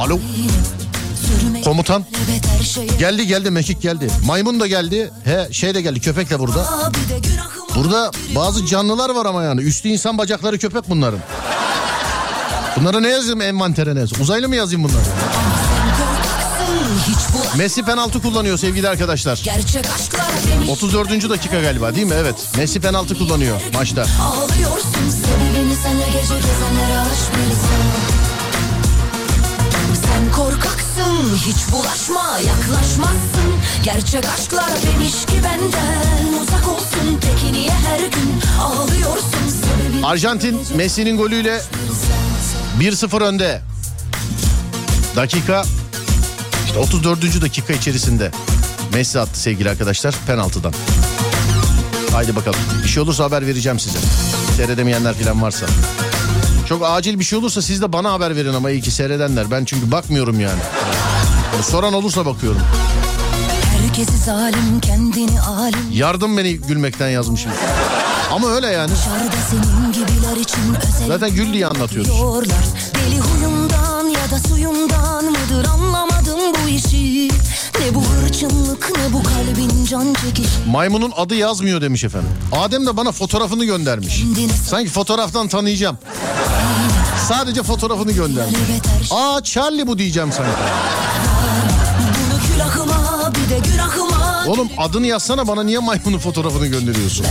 Alo 0.00 0.18
komutan 1.64 2.04
geldi 2.98 3.26
geldi 3.26 3.50
mekik 3.50 3.82
geldi. 3.82 4.10
Maymun 4.26 4.60
da 4.60 4.66
geldi. 4.66 5.10
He 5.24 5.48
şey 5.52 5.74
de 5.74 5.80
geldi 5.80 6.00
köpek 6.00 6.30
de 6.30 6.38
burada. 6.38 6.66
Burada 7.74 8.10
bazı 8.34 8.66
canlılar 8.66 9.10
var 9.10 9.26
ama 9.26 9.42
yani. 9.42 9.60
Üstü 9.60 9.88
insan 9.88 10.18
bacakları 10.18 10.58
köpek 10.58 10.88
bunların. 10.88 11.18
Bunlara 12.76 13.00
ne 13.00 13.08
yazayım 13.08 13.40
envantere 13.40 13.94
ne 13.94 14.00
yazayım? 14.00 14.22
Uzaylı 14.22 14.48
mı 14.48 14.56
yazayım 14.56 14.84
bunları? 14.84 15.02
Messi 17.56 17.82
penaltı 17.82 18.22
kullanıyor 18.22 18.58
sevgili 18.58 18.88
arkadaşlar. 18.88 19.40
gerçek 19.44 19.86
aşklar 19.94 20.30
demiş. 20.52 20.68
34. 20.70 21.30
dakika 21.30 21.60
galiba 21.60 21.94
değil 21.94 22.06
mi? 22.06 22.14
Evet. 22.18 22.34
Messi 22.56 22.80
penaltı 22.80 23.18
kullanıyor 23.18 23.60
maçta. 23.74 24.02
Ağlıyorsun 24.22 25.10
sebebini 25.10 25.74
senle 25.82 26.06
gece 26.06 26.34
gezenlere 26.34 26.98
aşk 26.98 27.30
bilsen. 27.36 28.20
Sen 29.94 30.32
korkaksın 30.32 31.36
hiç 31.46 31.72
bulaşma 31.72 32.38
yaklaşmazsın 32.38 33.50
Gerçek 33.82 34.24
aşklar 34.38 34.70
demiş 34.82 35.12
ki 35.26 35.34
benden 35.44 36.42
uzak 36.42 36.68
olsun 36.68 37.20
Peki 37.20 37.52
niye 37.52 37.70
her 37.70 37.98
gün 38.00 38.40
ağlıyorsun 38.60 39.30
Arjantin 40.04 40.60
Messi'nin 40.76 41.16
golüyle 41.16 41.62
1-0 42.80 43.24
önde. 43.24 43.62
Dakika 45.16 45.62
işte 46.70 46.80
34. 46.80 47.42
dakika 47.42 47.72
içerisinde 47.72 48.30
Messi 48.94 49.20
attı 49.20 49.40
sevgili 49.40 49.70
arkadaşlar 49.70 50.14
penaltıdan. 50.26 50.72
Haydi 52.12 52.36
bakalım. 52.36 52.58
Bir 52.84 52.88
şey 52.88 53.02
olursa 53.02 53.24
haber 53.24 53.46
vereceğim 53.46 53.78
size. 53.78 53.98
Seyredemeyenler 54.56 55.14
falan 55.14 55.42
varsa. 55.42 55.66
Çok 56.68 56.82
acil 56.84 57.18
bir 57.18 57.24
şey 57.24 57.38
olursa 57.38 57.62
siz 57.62 57.82
de 57.82 57.92
bana 57.92 58.12
haber 58.12 58.36
verin 58.36 58.54
ama 58.54 58.70
iyi 58.70 58.80
ki 58.80 58.90
seyredenler. 58.90 59.50
Ben 59.50 59.64
çünkü 59.64 59.92
bakmıyorum 59.92 60.40
yani. 60.40 60.60
Yani 61.52 61.64
Soran 61.64 61.92
olursa 61.92 62.26
bakıyorum. 62.26 62.62
Herkesi 63.82 64.18
zalim 64.18 64.80
kendini 64.80 65.40
alim 65.40 65.92
Yardım 65.92 66.38
beni 66.38 66.54
gülmekten 66.54 67.08
yazmışım. 67.08 67.52
Ama 68.32 68.48
öyle 68.48 68.66
yani. 68.66 68.92
Zaten 71.08 71.34
gül 71.34 71.52
diye 71.52 71.66
anlatıyoruz. 71.66 72.10
Deli 72.94 73.20
huyumdan 73.20 74.04
ya 74.04 74.30
da 74.30 74.48
suyumdan 74.48 75.24
mıdır 75.24 75.68
anlamadım 75.68 76.09
bu 76.54 76.68
işi 76.68 77.28
Ne 77.80 77.94
bu 77.94 78.02
hırçınlık 78.04 78.92
ne 78.98 79.12
bu 79.12 79.22
kalbin 79.22 79.84
can 79.84 80.14
çekiş 80.14 80.46
Maymunun 80.70 81.12
adı 81.16 81.34
yazmıyor 81.34 81.80
demiş 81.80 82.04
efendim. 82.04 82.30
Adem 82.52 82.86
de 82.86 82.96
bana 82.96 83.12
fotoğrafını 83.12 83.64
göndermiş. 83.64 84.22
Sanki 84.68 84.90
fotoğraftan 84.90 85.48
tanıyacağım. 85.48 85.98
Sadece 87.28 87.62
fotoğrafını 87.62 88.12
göndermiş. 88.12 88.56
şey 89.08 89.18
Aa 89.18 89.42
Charlie 89.44 89.86
bu 89.86 89.98
diyeceğim 89.98 90.32
sanki. 90.32 90.52
Oğlum 94.46 94.68
adını 94.78 95.06
yazsana 95.06 95.48
bana 95.48 95.62
niye 95.62 95.78
maymunun 95.78 96.18
fotoğrafını 96.18 96.66
gönderiyorsun? 96.66 97.26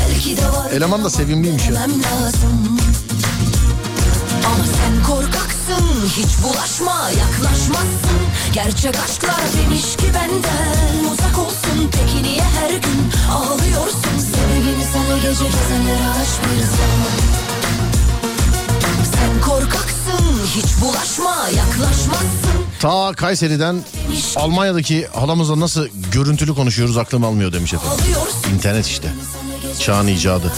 Eleman 0.73 1.03
da 1.03 1.09
sevimliymiş 1.09 1.67
ya. 1.69 1.75
Ama 4.45 4.63
sen 4.65 5.03
korkaksın 5.13 5.85
hiç 6.17 6.43
bulaşma 6.43 7.09
yaklaşmazsın 7.09 8.19
Gerçek 8.53 8.95
aşklar 8.99 9.41
demiş 9.63 9.95
ki 9.95 10.05
benden 10.13 11.11
uzak 11.11 11.37
olsun 11.39 11.91
Peki 11.91 12.23
niye 12.23 12.41
her 12.43 12.69
gün 12.69 13.11
ağlıyorsun 13.31 14.19
Sebebini 14.19 14.83
sana 14.93 15.17
gece 15.17 15.43
gezenlere 15.43 16.07
aşk 16.21 16.41
bilsem 16.51 16.99
Sen 19.13 19.41
korkaksın 19.41 20.39
hiç 20.55 20.81
bulaşma 20.81 21.35
yaklaşmazsın 21.57 22.59
Ta 22.81 23.13
Kayseri'den 23.13 23.83
Almanya'daki 24.35 25.07
halamızla 25.07 25.59
nasıl 25.59 25.87
görüntülü 26.11 26.55
konuşuyoruz 26.55 26.97
aklım 26.97 27.23
almıyor 27.23 27.53
demiş 27.53 27.73
efendim. 27.73 28.05
İnternet 28.55 28.87
işte. 28.87 29.07
Çağın 29.79 30.07
icadı. 30.07 30.51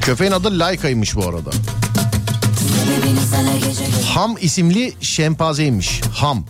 Köpeğin 0.00 0.32
adı 0.32 0.58
Layka'ymış 0.58 1.16
bu 1.16 1.28
arada. 1.28 1.50
Ham 4.14 4.36
isimli 4.40 4.94
şempazeymiş. 5.00 6.00
Ham. 6.14 6.44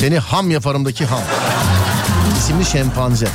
Seni 0.00 0.18
ham 0.18 0.50
yaparımdaki 0.50 1.04
ham. 1.04 1.20
İsimli 2.38 2.64
şempanze. 2.64 3.28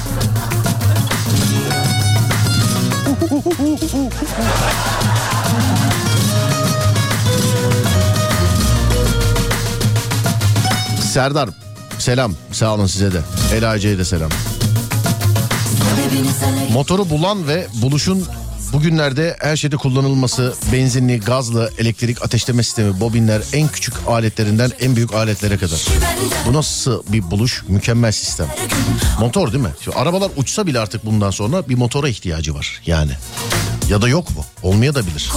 Serdar 11.13 11.49
selam 11.99 12.33
sağ 12.51 12.73
olun 12.73 12.85
size 12.85 13.13
de. 13.13 13.21
Ela 13.53 13.75
Ece'ye 13.75 13.97
de 13.97 14.05
selam. 14.05 14.29
Motoru 16.73 17.09
bulan 17.09 17.47
ve 17.47 17.67
buluşun 17.73 18.25
bugünlerde 18.73 19.37
her 19.39 19.57
şeyde 19.57 19.77
kullanılması 19.77 20.55
benzinli, 20.73 21.19
gazlı, 21.19 21.71
elektrik 21.77 22.21
ateşleme 22.21 22.63
sistemi, 22.63 22.99
bobinler 22.99 23.41
en 23.53 23.67
küçük 23.67 23.93
aletlerinden 24.07 24.71
en 24.79 24.95
büyük 24.95 25.13
aletlere 25.13 25.57
kadar. 25.57 25.85
Bu 26.47 26.53
nasıl 26.53 27.03
bir 27.09 27.31
buluş? 27.31 27.63
Mükemmel 27.67 28.11
sistem. 28.11 28.47
Motor 29.19 29.53
değil 29.53 29.63
mi? 29.63 29.71
Şimdi 29.83 29.97
arabalar 29.97 30.31
uçsa 30.37 30.67
bile 30.67 30.79
artık 30.79 31.05
bundan 31.05 31.31
sonra 31.31 31.69
bir 31.69 31.75
motora 31.75 32.09
ihtiyacı 32.09 32.55
var 32.55 32.81
yani. 32.85 33.11
Ya 33.89 34.01
da 34.01 34.07
yok 34.07 34.29
mu? 34.35 34.45
Olmaya 34.63 34.95
da 34.95 35.07
bilir. 35.07 35.31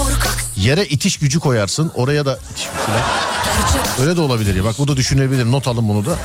Yere 0.56 0.86
itiş 0.86 1.16
gücü 1.16 1.40
koyarsın 1.40 1.92
oraya 1.94 2.26
da 2.26 2.38
itiş 2.52 2.66
gücü 2.66 4.00
Öyle 4.00 4.16
de 4.16 4.20
olabilir 4.20 4.54
ya. 4.54 4.64
Bak 4.64 4.78
bu 4.78 4.88
da 4.88 4.96
düşünebilir. 4.96 5.44
Not 5.44 5.68
alın 5.68 5.88
bunu 5.88 6.06
da. 6.06 6.18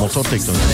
Motor 0.00 0.24
teknolojisi. 0.24 0.64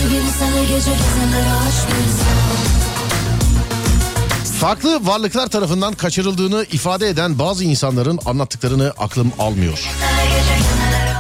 Farklı 4.61 5.07
varlıklar 5.07 5.47
tarafından 5.47 5.95
kaçırıldığını 5.95 6.67
ifade 6.73 7.09
eden 7.09 7.39
bazı 7.39 7.65
insanların 7.65 8.19
anlattıklarını 8.27 8.93
aklım 8.99 9.33
almıyor. 9.39 9.89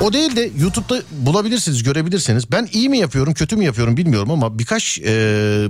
O 0.00 0.12
değil 0.12 0.36
de 0.36 0.50
YouTube'da 0.58 1.02
bulabilirsiniz, 1.10 1.82
görebilirsiniz. 1.82 2.52
Ben 2.52 2.68
iyi 2.72 2.88
mi 2.88 2.98
yapıyorum, 2.98 3.34
kötü 3.34 3.56
mü 3.56 3.64
yapıyorum 3.64 3.96
bilmiyorum 3.96 4.30
ama 4.30 4.58
birkaç 4.58 4.98
e, 4.98 5.68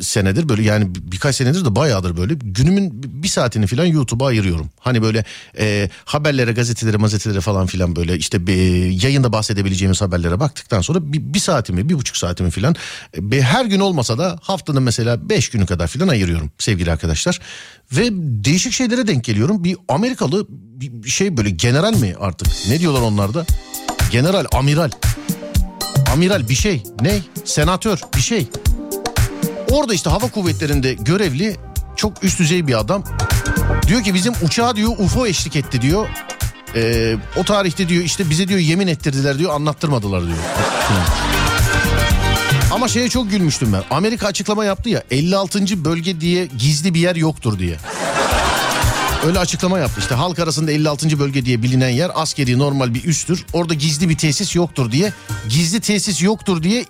senedir 0.00 0.48
böyle 0.48 0.62
yani 0.62 0.86
birkaç 0.94 1.36
senedir 1.36 1.64
de 1.64 1.76
bayağıdır 1.76 2.16
böyle 2.16 2.34
günümün 2.34 3.02
bir 3.22 3.28
saatini 3.28 3.66
falan 3.66 3.84
YouTube'a 3.84 4.26
ayırıyorum. 4.26 4.70
Hani 4.80 5.02
böyle 5.02 5.24
e, 5.58 5.90
haberlere, 6.04 6.52
gazetelere, 6.52 6.96
mazetelere 6.96 7.40
falan 7.40 7.66
filan 7.66 7.96
böyle 7.96 8.16
işte 8.16 8.46
bir, 8.46 9.02
yayında 9.02 9.32
bahsedebileceğimiz 9.32 10.00
haberlere 10.02 10.40
baktıktan 10.40 10.80
sonra 10.80 11.12
bir, 11.12 11.20
bir 11.34 11.38
saatimi, 11.38 11.88
bir 11.88 11.94
buçuk 11.94 12.16
saatimi 12.16 12.50
filan 12.50 12.76
e, 13.32 13.40
her 13.42 13.64
gün 13.64 13.80
olmasa 13.80 14.18
da 14.18 14.38
haftanın 14.42 14.82
mesela 14.82 15.28
beş 15.28 15.48
günü 15.48 15.66
kadar 15.66 15.86
filan 15.86 16.08
ayırıyorum 16.08 16.50
sevgili 16.58 16.92
arkadaşlar. 16.92 17.40
Ve 17.92 18.08
değişik 18.44 18.72
şeylere 18.72 19.06
denk 19.06 19.24
geliyorum. 19.24 19.64
Bir 19.64 19.76
Amerikalı 19.88 20.46
bir 20.80 21.10
şey 21.10 21.36
böyle 21.36 21.50
general 21.50 21.94
mi 21.94 22.14
artık? 22.20 22.48
Ne 22.68 22.80
diyorlar 22.80 23.00
onlarda? 23.00 23.46
General, 24.10 24.46
amiral. 24.54 24.90
Amiral 26.12 26.48
bir 26.48 26.54
şey. 26.54 26.82
Ne? 27.00 27.18
Senatör 27.44 28.00
bir 28.16 28.20
şey. 28.20 28.46
Orada 29.70 29.94
işte 29.94 30.10
hava 30.10 30.30
kuvvetlerinde 30.30 30.94
görevli 30.94 31.56
çok 31.96 32.24
üst 32.24 32.38
düzey 32.38 32.66
bir 32.66 32.78
adam. 32.78 33.04
Diyor 33.86 34.02
ki 34.02 34.14
bizim 34.14 34.34
uçağa 34.42 34.76
diyor 34.76 34.90
UFO 34.98 35.26
eşlik 35.26 35.56
etti 35.56 35.82
diyor. 35.82 36.08
Ee, 36.74 37.16
o 37.36 37.44
tarihte 37.44 37.88
diyor 37.88 38.04
işte 38.04 38.30
bize 38.30 38.48
diyor 38.48 38.60
yemin 38.60 38.86
ettirdiler 38.86 39.38
diyor 39.38 39.54
anlattırmadılar 39.54 40.26
diyor. 40.26 40.38
Ama 42.72 42.88
şeye 42.88 43.08
çok 43.08 43.30
gülmüştüm 43.30 43.72
ben. 43.72 43.82
Amerika 43.90 44.26
açıklama 44.26 44.64
yaptı 44.64 44.88
ya 44.88 45.02
56. 45.10 45.84
bölge 45.84 46.20
diye 46.20 46.46
gizli 46.46 46.94
bir 46.94 47.00
yer 47.00 47.16
yoktur 47.16 47.58
diye. 47.58 47.76
Öyle 49.26 49.38
açıklama 49.38 49.78
yaptı 49.78 50.00
işte 50.00 50.14
halk 50.14 50.38
arasında 50.38 50.72
56. 50.72 51.18
bölge 51.18 51.44
diye 51.44 51.62
bilinen 51.62 51.88
yer 51.88 52.10
askeri 52.14 52.58
normal 52.58 52.94
bir 52.94 53.04
üstür. 53.04 53.44
Orada 53.52 53.74
gizli 53.74 54.08
bir 54.08 54.16
tesis 54.18 54.56
yoktur 54.56 54.92
diye 54.92 55.12
gizli 55.48 55.80
tesis 55.80 56.22
yoktur 56.22 56.62
diye 56.62 56.84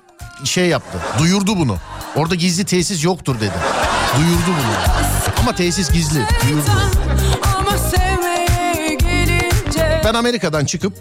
şey 0.44 0.66
yaptı. 0.66 0.98
Duyurdu 1.18 1.56
bunu. 1.56 1.76
Orada 2.16 2.34
gizli 2.34 2.64
tesis 2.64 3.04
yoktur 3.04 3.36
dedi. 3.36 3.52
Duyurdu 4.16 4.46
bunu. 4.46 5.34
Ama 5.40 5.54
tesis 5.54 5.92
gizli. 5.92 6.20
Duyurdu. 6.46 6.70
Ben 10.04 10.14
Amerika'dan 10.14 10.64
çıkıp 10.64 10.92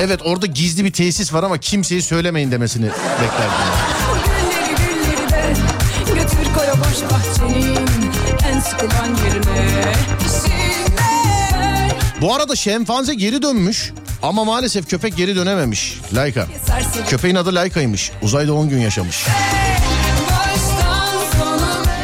evet 0.00 0.20
orada 0.24 0.46
gizli 0.46 0.84
bir 0.84 0.92
tesis 0.92 1.32
var 1.32 1.42
ama 1.42 1.58
kimseye 1.58 2.02
söylemeyin 2.02 2.50
demesini 2.50 2.86
beklerdim. 3.22 3.54
Gülleri 4.24 4.74
gülleri 4.76 5.30
de 5.30 5.54
götür 6.14 6.54
koy 6.54 6.66
o 6.74 6.78
boş 6.78 7.10
bahçenin 7.10 7.76
en 8.52 8.60
sıkılan 8.60 9.06
yerine. 9.24 9.92
İşine 10.26 10.70
Bu 12.20 12.34
arada 12.34 12.56
şempanze 12.56 13.14
geri 13.14 13.42
dönmüş 13.42 13.92
ama 14.22 14.44
maalesef 14.44 14.90
köpek 14.90 15.16
geri 15.16 15.36
dönememiş. 15.36 16.00
Layka. 16.14 16.46
Köpeğin 17.08 17.34
adı 17.34 17.54
Layka'ymış. 17.54 18.12
Uzayda 18.22 18.52
10 18.54 18.68
gün 18.68 18.78
yaşamış. 18.78 19.26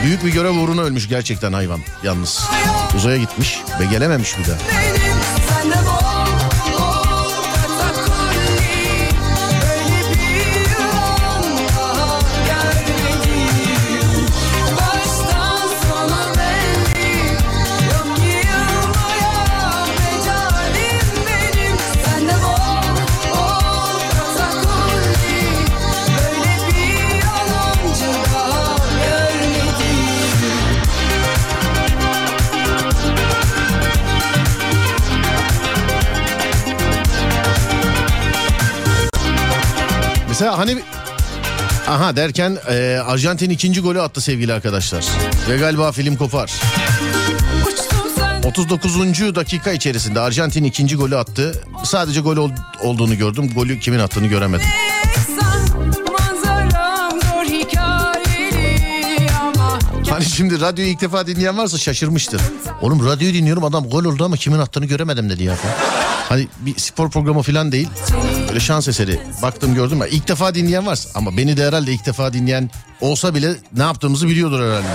Büyük 0.05 0.25
bir 0.25 0.33
görev 0.33 0.51
uğruna 0.57 0.83
ölmüş 0.83 1.09
gerçekten 1.09 1.53
hayvan 1.53 1.81
yalnız. 2.03 2.41
Uzaya 2.97 3.17
gitmiş 3.17 3.59
ve 3.81 3.85
gelememiş 3.87 4.39
bir 4.39 4.45
daha. 4.45 4.86
Mesela 40.37 40.59
hani 40.59 40.83
aha 41.89 42.17
derken 42.17 42.59
e, 42.69 42.99
Arjantin 43.07 43.51
ikinci 43.51 43.81
golü 43.81 44.01
attı 44.01 44.21
sevgili 44.21 44.53
arkadaşlar. 44.53 45.05
Ve 45.51 45.57
galiba 45.57 45.93
film 45.93 46.17
kopar. 46.17 46.53
Uçtum 47.67 48.09
sen 48.19 48.43
39. 48.49 48.95
dakika 49.35 49.73
içerisinde 49.73 50.21
Arjantin 50.21 50.65
ikinci 50.65 50.97
golü 50.97 51.17
attı. 51.17 51.63
Sadece 51.85 52.21
gol 52.21 52.37
ol- 52.37 52.51
olduğunu 52.83 53.19
gördüm. 53.19 53.51
Golü 53.55 53.81
kimin 53.81 53.99
attığını 53.99 54.27
göremedim. 54.27 54.67
Hani 60.11 60.25
şimdi 60.25 60.61
radyoyu 60.61 60.91
ilk 60.91 61.01
defa 61.01 61.27
dinleyen 61.27 61.59
varsa 61.59 61.79
şaşırmıştır. 61.79 62.41
Oğlum 62.83 63.07
radyoyu 63.07 63.35
dinliyorum 63.35 63.65
adam 63.65 63.89
gol 63.91 64.05
oldu 64.05 64.25
ama 64.25 64.37
kimin 64.37 64.59
attığını 64.59 64.85
göremedim 64.87 65.31
dedi 65.31 65.45
ya. 65.45 65.55
Hani 66.29 66.49
bir 66.61 66.75
spor 66.81 67.11
programı 67.11 67.43
falan 67.43 67.73
değil. 67.73 67.89
Böyle 68.57 68.65
şans 68.65 68.89
eseri. 68.89 69.21
Baktım 69.43 69.75
gördüm 69.75 70.01
ya. 70.01 70.07
İlk 70.07 70.29
defa 70.29 70.55
dinleyen 70.55 70.87
varsa 70.87 71.09
ama 71.15 71.37
beni 71.37 71.57
de 71.57 71.67
herhalde 71.67 71.93
ilk 71.93 72.07
defa 72.07 72.33
dinleyen 72.33 72.71
olsa 73.01 73.35
bile 73.35 73.55
ne 73.77 73.83
yaptığımızı 73.83 74.29
biliyordur 74.29 74.61
herhalde. 74.61 74.87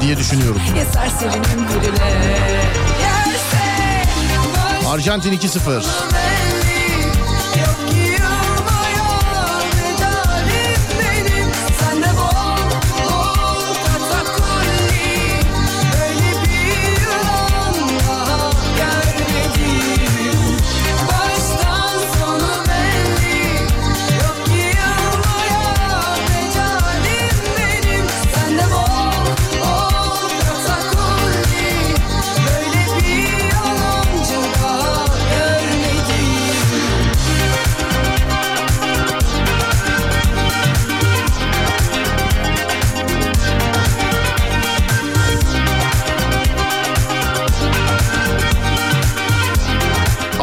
Diye 0.00 0.16
düşünüyorum. 0.16 0.60
Arjantin 4.86 5.32
2-0. 5.32 5.82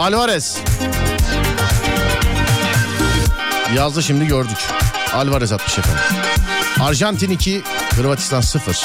Alvarez. 0.08 0.58
Yazdı 3.76 4.04
şimdi 4.04 4.28
gördük. 4.28 4.58
Alvarez 5.14 5.52
atmış 5.52 5.80
efendim. 5.80 6.04
Arjantin 6.80 7.32
2, 7.32 7.62
Hırvatistan 7.96 8.42
0. 8.42 8.82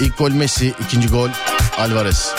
İlk 0.00 0.18
gol 0.18 0.30
Messi, 0.30 0.74
ikinci 0.84 1.08
gol 1.08 1.28
Alvarez. 1.78 2.34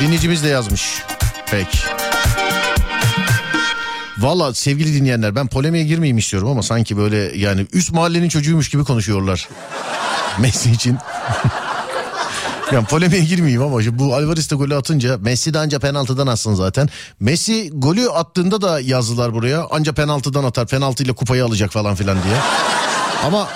Dinleyicimiz 0.00 0.44
de 0.44 0.48
yazmış. 0.48 1.02
Peki. 1.50 1.78
Valla 4.18 4.54
sevgili 4.54 4.94
dinleyenler 4.94 5.34
ben 5.34 5.46
polemiğe 5.46 5.84
girmeyeyim 5.84 6.18
istiyorum 6.18 6.48
ama 6.48 6.62
sanki 6.62 6.96
böyle 6.96 7.16
yani 7.38 7.66
üst 7.72 7.92
mahallenin 7.92 8.28
çocuğuymuş 8.28 8.68
gibi 8.68 8.84
konuşuyorlar. 8.84 9.48
Messi 10.38 10.70
için. 10.70 10.98
Yani 12.72 12.86
polemiğe 12.86 13.24
girmeyeyim 13.24 13.62
ama 13.62 13.78
bu 13.92 14.14
Alvarez 14.14 14.50
de 14.50 14.54
golü 14.54 14.76
atınca 14.76 15.18
Messi 15.18 15.54
de 15.54 15.58
anca 15.58 15.78
penaltıdan 15.78 16.26
atsın 16.26 16.54
zaten. 16.54 16.88
Messi 17.20 17.70
golü 17.74 18.10
attığında 18.10 18.62
da 18.62 18.80
yazdılar 18.80 19.34
buraya. 19.34 19.66
Anca 19.70 19.92
penaltıdan 19.92 20.44
atar 20.44 20.66
penaltıyla 20.66 21.14
kupayı 21.14 21.44
alacak 21.44 21.72
falan 21.72 21.94
filan 21.94 22.22
diye. 22.22 22.36
Ama 23.26 23.48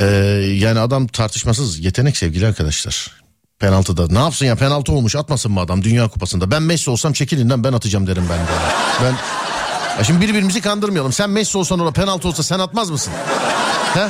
Ee, 0.00 0.04
yani 0.58 0.80
adam 0.80 1.06
tartışmasız 1.06 1.78
yetenek 1.84 2.16
sevgili 2.16 2.46
arkadaşlar. 2.46 3.10
Penaltıda 3.58 4.06
ne 4.10 4.18
yapsın 4.18 4.46
ya 4.46 4.56
penaltı 4.56 4.92
olmuş 4.92 5.16
atmasın 5.16 5.52
mı 5.52 5.60
adam 5.60 5.84
Dünya 5.84 6.08
Kupası'nda. 6.08 6.50
Ben 6.50 6.62
Messi 6.62 6.90
olsam 6.90 7.12
çekilinden 7.12 7.64
ben 7.64 7.72
atacağım 7.72 8.06
derim 8.06 8.24
ben 8.30 8.38
de. 8.38 8.50
Ben 9.02 9.14
ya 9.98 10.04
şimdi 10.04 10.20
birbirimizi 10.28 10.60
kandırmayalım. 10.60 11.12
Sen 11.12 11.30
Messi 11.30 11.58
olsan 11.58 11.78
ona 11.80 11.90
penaltı 11.90 12.28
olsa 12.28 12.42
sen 12.42 12.58
atmaz 12.58 12.90
mısın? 12.90 13.12
He? 13.94 14.08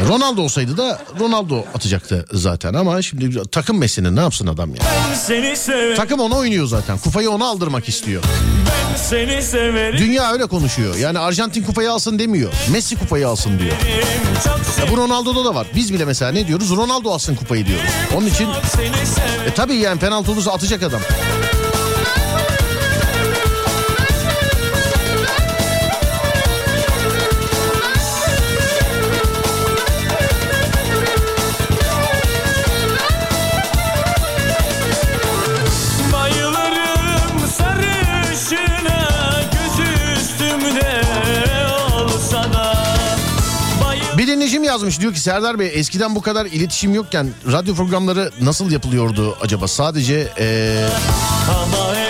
E, 0.00 0.08
Ronaldo 0.08 0.42
olsaydı 0.42 0.76
da 0.76 0.98
Ronaldo 1.20 1.64
atacaktı 1.74 2.24
zaten 2.32 2.74
ama 2.74 3.02
şimdi 3.02 3.42
takım 3.50 3.78
Messi'nin 3.78 4.16
ne 4.16 4.20
yapsın 4.20 4.46
adam 4.46 4.74
ya? 4.74 4.82
Severim, 5.56 5.96
Takım 5.96 6.20
ona 6.20 6.34
oynuyor 6.36 6.66
zaten. 6.66 6.98
Kupayı 6.98 7.30
ona 7.30 7.46
aldırmak 7.46 7.88
istiyor. 7.88 8.22
Dünya 9.98 10.32
öyle 10.32 10.46
konuşuyor. 10.46 10.96
Yani 10.96 11.18
Arjantin 11.18 11.62
kupayı 11.62 11.92
alsın 11.92 12.18
demiyor. 12.18 12.52
Messi 12.72 12.96
kupayı 12.98 13.28
alsın 13.28 13.58
diyor. 13.58 13.76
Ya 14.80 14.90
bu 14.92 14.96
Ronaldo'da 14.96 15.44
da 15.44 15.54
var. 15.54 15.66
Biz 15.76 15.92
bile 15.94 16.04
mesela 16.04 16.32
ne 16.32 16.46
diyoruz? 16.46 16.70
Ronaldo 16.70 17.12
alsın 17.12 17.34
kupayı 17.34 17.66
diyoruz. 17.66 17.84
Onun 18.16 18.26
için 18.26 18.48
e 19.46 19.54
tabii 19.54 19.76
yani 19.76 20.00
penaltı 20.00 20.32
olursa 20.32 20.52
atacak 20.52 20.82
adam. 20.82 21.00
Yazmış 44.72 45.00
diyor 45.00 45.14
ki 45.14 45.20
Serdar 45.20 45.58
Bey 45.58 45.70
eskiden 45.74 46.14
bu 46.14 46.22
kadar 46.22 46.46
iletişim 46.46 46.94
yokken 46.94 47.30
radyo 47.52 47.74
programları 47.74 48.30
nasıl 48.40 48.70
yapılıyordu 48.70 49.36
acaba? 49.40 49.68
Sadece 49.68 50.28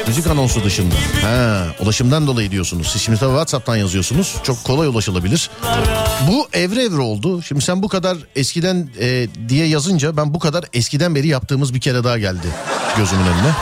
hep 0.03 0.09
müzik 0.09 0.27
anonsu 0.27 0.65
dışında. 0.65 0.95
Ha, 1.23 1.67
ulaşımdan 1.81 2.27
dolayı 2.27 2.51
diyorsunuz. 2.51 2.87
Siz 2.93 3.03
şimdi 3.03 3.19
tabii 3.19 3.31
WhatsApp'tan 3.31 3.77
yazıyorsunuz. 3.77 4.37
Çok 4.43 4.65
kolay 4.65 4.89
ulaşılabilir. 4.89 5.51
Bu 6.31 6.49
evre 6.53 6.83
evre 6.83 7.01
oldu. 7.01 7.43
Şimdi 7.43 7.61
sen 7.61 7.83
bu 7.83 7.89
kadar 7.89 8.17
eskiden 8.37 8.89
e, 9.01 9.29
diye 9.49 9.67
yazınca 9.67 10.17
ben 10.17 10.35
bu 10.35 10.39
kadar 10.39 10.65
eskiden 10.73 11.15
beri 11.15 11.29
yaptığımız 11.29 11.75
bir 11.75 11.81
kere 11.81 12.05
daha 12.05 12.19
geldi 12.19 12.47
gözümün 12.97 13.25
önüne. 13.25 13.53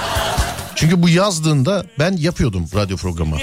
Çünkü 0.80 1.02
bu 1.02 1.08
yazdığında 1.08 1.84
ben 1.98 2.16
yapıyordum 2.16 2.66
radyo 2.74 2.96
programı. 2.96 3.36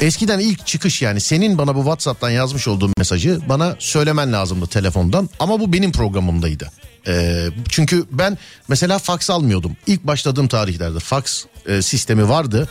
Eskiden 0.00 0.38
ilk 0.38 0.66
çıkış 0.66 1.02
yani 1.02 1.20
senin 1.20 1.58
bana 1.58 1.74
bu 1.74 1.78
WhatsApp'tan 1.78 2.30
yazmış 2.30 2.68
olduğun 2.68 2.92
mesajı 2.98 3.40
bana 3.48 3.76
söylemen 3.78 4.32
lazımdı 4.32 4.66
telefondan 4.66 5.28
ama 5.38 5.60
bu 5.60 5.72
benim 5.72 5.92
programımdaydı. 5.92 6.70
Ee, 7.06 7.46
çünkü 7.68 8.04
ben 8.10 8.38
mesela 8.68 8.98
fax 8.98 9.30
almıyordum. 9.30 9.76
İlk 9.86 10.04
başladığım 10.04 10.48
tarihlerde 10.48 10.98
fax 10.98 11.44
e, 11.66 11.82
sistemi 11.82 12.28
vardı. 12.28 12.68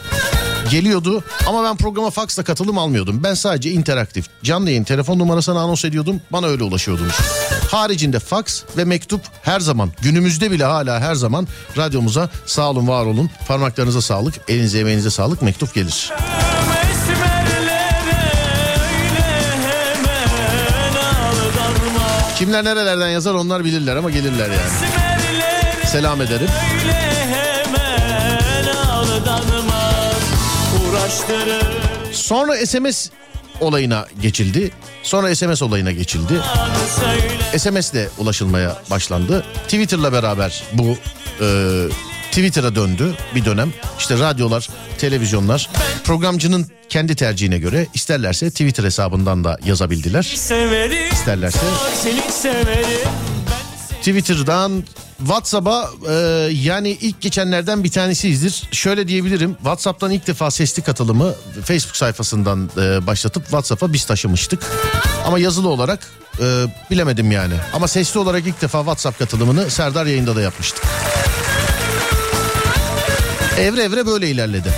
Geliyordu 0.72 1.24
ama 1.48 1.64
ben 1.64 1.78
programa 1.78 2.10
faxla 2.10 2.44
katılım 2.44 2.78
almıyordum. 2.78 3.24
Ben 3.24 3.34
sadece 3.34 3.72
interaktif 3.72 4.26
canlı 4.44 4.70
yayın 4.70 4.84
telefon 4.84 5.20
numarasını 5.20 5.60
anons 5.60 5.86
ediyordum. 5.86 6.22
Bana 6.32 6.48
öyle 6.48 6.64
ulaşıyordunuz. 6.64 7.16
Haricinde 7.72 8.20
fax 8.20 8.64
ve 8.78 8.86
mektup 8.86 9.22
her 9.42 9.60
zaman 9.60 9.92
günümüzde 10.02 10.52
bile 10.52 10.64
hala 10.64 11.00
her 11.00 11.16
zaman 11.16 11.48
radyomuza 11.78 12.30
sağ 12.46 12.70
olun 12.70 12.88
var 12.88 13.06
olun 13.06 13.30
parmaklarınıza 13.48 14.02
sağlık 14.02 14.34
elinize 14.48 14.80
emeğinize 14.80 15.10
sağlık 15.10 15.42
mektup 15.42 15.74
gelir. 15.74 16.12
Kimler 22.38 22.66
nerelerden 22.66 23.10
yazar 23.10 23.34
onlar 23.34 23.66
bilirler 23.66 23.96
ama 23.96 24.10
gelirler 24.10 24.50
yani. 24.50 24.94
Selam 25.88 26.22
ederim. 26.22 26.48
öyle 26.86 27.26
hemen 27.26 27.94
Sonra 32.12 32.66
SMS 32.66 33.10
olayına 33.60 34.06
geçildi. 34.22 34.72
Sonra 35.04 35.36
SMS 35.36 35.62
olayına 35.62 35.92
geçildi. 35.92 36.34
SMS 37.58 37.94
ile 37.94 38.10
ulaşılmaya 38.18 38.82
başlandı. 38.90 39.46
Twitter'la 39.64 40.14
beraber 40.14 40.64
bu 40.74 40.98
e, 41.42 41.48
Twitter'a 42.32 42.76
döndü 42.76 43.16
bir 43.36 43.46
dönem. 43.46 43.74
İşte 44.00 44.20
radyolar, 44.20 44.70
televizyonlar 44.98 45.70
programcının 46.04 46.68
kendi 46.90 47.16
tercihine 47.16 47.58
göre 47.58 47.88
isterlerse 47.94 48.50
Twitter 48.50 48.84
hesabından 48.84 49.44
da 49.44 49.58
yazabildiler. 49.66 50.24
İsterlerse 51.12 51.60
Twitter'dan 54.04 54.84
WhatsApp'a 55.18 55.90
e, 56.10 56.14
yani 56.52 56.90
ilk 56.90 57.22
geçenlerden 57.22 57.84
bir 57.84 57.92
tanesiyizdir. 57.92 58.64
Şöyle 58.72 59.08
diyebilirim 59.08 59.54
WhatsApp'tan 59.56 60.12
ilk 60.12 60.28
defa 60.28 60.52
sesli 60.52 60.84
katılımı 60.84 61.34
Facebook 61.66 61.96
sayfasından 61.96 62.70
e, 62.78 63.08
başlatıp 63.08 63.44
WhatsApp'a 63.44 63.94
biz 63.94 64.06
taşımıştık. 64.06 64.64
Ama 65.26 65.40
yazılı 65.40 65.70
olarak 65.70 66.12
e, 66.40 66.66
bilemedim 66.92 67.32
yani. 67.32 67.54
Ama 67.74 67.88
sesli 67.88 68.20
olarak 68.20 68.48
ilk 68.48 68.62
defa 68.62 68.80
WhatsApp 68.80 69.20
katılımını 69.20 69.70
Serdar 69.70 70.06
yayında 70.06 70.36
da 70.36 70.42
yapmıştık. 70.42 70.84
Evre 73.60 73.84
evre 73.84 74.06
böyle 74.06 74.30
ilerledi. 74.30 74.70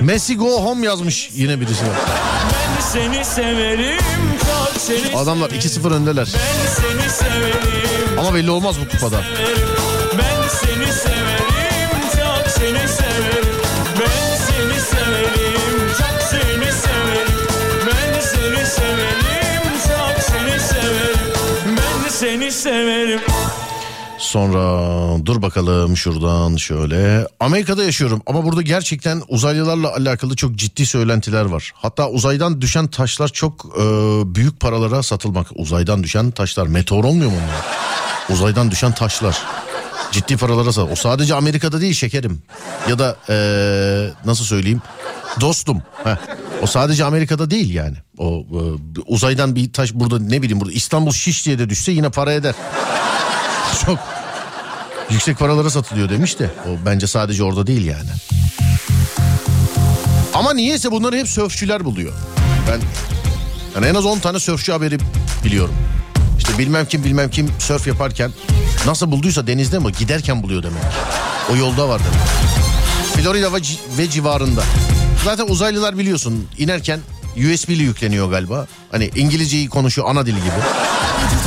Severim 0.00 0.06
Messi 0.06 0.36
go 0.36 0.64
home 0.64 0.86
yazmış 0.86 1.30
yine 1.34 1.60
birisi. 1.60 1.84
ben 1.84 2.80
seni 2.80 3.24
severim 3.24 3.98
çok 4.40 4.80
seni 4.80 5.16
Adamlar 5.16 5.48
severim. 5.48 5.68
2-0 5.68 5.94
öndeler. 5.94 6.28
Ben 6.34 6.68
seni 6.82 7.10
severim 7.10 8.18
Ama 8.18 8.34
belli 8.34 8.50
olmaz 8.50 8.76
bu 8.80 8.88
kupada. 8.88 9.16
Ben 10.18 10.48
seni 10.48 10.92
severim 10.92 11.90
çok 12.12 12.48
seni 12.50 12.88
severim 12.88 13.54
Ben 14.00 14.36
seni 14.36 14.80
severim 14.80 15.90
çok 15.98 16.22
seni 16.30 16.72
severim 16.72 17.38
Ben 17.86 18.20
seni 18.20 18.66
severim 18.66 19.72
çok 19.88 20.22
seni 20.22 20.60
severim 20.60 21.30
Ben 21.66 22.08
seni 22.10 22.52
severim 22.52 23.20
Sonra 24.30 25.26
dur 25.26 25.42
bakalım 25.42 25.96
şuradan 25.96 26.56
şöyle. 26.56 27.26
Amerika'da 27.40 27.84
yaşıyorum 27.84 28.22
ama 28.26 28.44
burada 28.44 28.62
gerçekten 28.62 29.22
uzaylılarla 29.28 29.94
alakalı 29.94 30.36
çok 30.36 30.56
ciddi 30.56 30.86
söylentiler 30.86 31.44
var. 31.44 31.72
Hatta 31.74 32.10
uzaydan 32.10 32.60
düşen 32.60 32.86
taşlar 32.86 33.28
çok 33.28 33.66
e, 33.76 33.82
büyük 34.34 34.60
paralara 34.60 35.02
satılmak. 35.02 35.46
Uzaydan 35.54 36.02
düşen 36.02 36.30
taşlar 36.30 36.66
meteor 36.66 37.04
olmuyor 37.04 37.30
mu 37.30 37.36
onlar? 37.36 37.76
Uzaydan 38.36 38.70
düşen 38.70 38.92
taşlar. 38.92 39.38
Ciddi 40.12 40.36
paralara 40.36 40.72
sat. 40.72 40.88
O 40.92 40.96
sadece 40.96 41.34
Amerika'da 41.34 41.80
değil 41.80 41.94
şekerim. 41.94 42.42
Ya 42.88 42.98
da 42.98 43.16
e, 43.28 43.36
nasıl 44.24 44.44
söyleyeyim? 44.44 44.82
Dostum. 45.40 45.82
Heh. 46.04 46.16
O 46.62 46.66
sadece 46.66 47.04
Amerika'da 47.04 47.50
değil 47.50 47.74
yani. 47.74 47.96
O 48.18 48.38
e, 48.38 48.60
uzaydan 49.06 49.56
bir 49.56 49.72
taş 49.72 49.94
burada 49.94 50.18
ne 50.18 50.42
bileyim 50.42 50.60
burada 50.60 50.74
İstanbul 50.74 51.12
Şişli'ye 51.12 51.58
de 51.58 51.70
düşse 51.70 51.92
yine 51.92 52.10
para 52.10 52.32
eder. 52.32 52.54
Çok 53.86 53.98
yüksek 55.10 55.38
paralara 55.38 55.70
satılıyor 55.70 56.08
demiş 56.08 56.38
de 56.38 56.50
o 56.66 56.86
bence 56.86 57.06
sadece 57.06 57.42
orada 57.44 57.66
değil 57.66 57.86
yani. 57.86 58.10
Ama 60.34 60.52
niyeyse 60.54 60.90
bunları 60.92 61.16
hep 61.16 61.28
sörfçüler 61.28 61.84
buluyor. 61.84 62.12
Ben 62.70 62.80
yani 63.74 63.86
en 63.86 63.94
az 63.94 64.04
10 64.06 64.18
tane 64.18 64.40
sörfçü 64.40 64.72
haberi 64.72 64.98
biliyorum. 65.44 65.74
İşte 66.38 66.58
bilmem 66.58 66.86
kim 66.86 67.04
bilmem 67.04 67.30
kim 67.30 67.48
sörf 67.58 67.86
yaparken 67.86 68.30
nasıl 68.86 69.10
bulduysa 69.10 69.46
denizde 69.46 69.78
mi 69.78 69.92
giderken 69.98 70.42
buluyor 70.42 70.62
demek. 70.62 70.82
O 71.52 71.56
yolda 71.56 71.88
var 71.88 72.00
demek. 72.00 72.28
Florida 73.16 73.52
ve, 73.52 73.56
ci- 73.58 73.78
ve 73.98 74.10
civarında. 74.10 74.62
Zaten 75.24 75.46
uzaylılar 75.48 75.98
biliyorsun 75.98 76.48
inerken 76.58 77.00
USB'li 77.36 77.82
yükleniyor 77.82 78.30
galiba. 78.30 78.66
Hani 78.90 79.10
İngilizceyi 79.16 79.68
konuşuyor 79.68 80.08
ana 80.10 80.26
dili 80.26 80.36
gibi. 80.36 80.50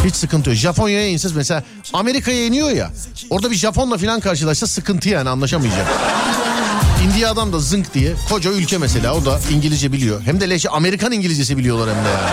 Hiç 0.06 0.16
sıkıntı 0.16 0.50
yok. 0.50 0.60
Japonya'ya 0.60 1.08
insiz 1.08 1.32
mesela 1.32 1.64
Amerika'ya 1.94 2.46
iniyor 2.46 2.70
ya. 2.72 2.92
Orada 3.30 3.52
bir 3.52 3.56
Japonla 3.56 3.98
falan 3.98 4.20
karşılaşsa 4.20 4.68
sıkıntı 4.68 5.10
yani 5.10 5.30
anlaşamayacak. 5.30 5.88
Indiya 7.04 7.32
adam 7.32 7.54
da 7.54 7.60
zınk 7.60 7.94
diye 7.94 8.14
koca 8.30 8.52
ülke 8.52 8.78
mesela 8.78 9.14
o 9.16 9.26
da 9.26 9.40
İngilizce 9.52 9.92
biliyor. 9.92 10.22
Hem 10.22 10.42
de 10.42 10.50
leşe 10.50 10.70
Amerikan 10.70 11.12
İngilizcesi 11.12 11.58
biliyorlar 11.58 11.90
hem 11.96 12.06
de 12.06 12.10
yani. 12.10 12.30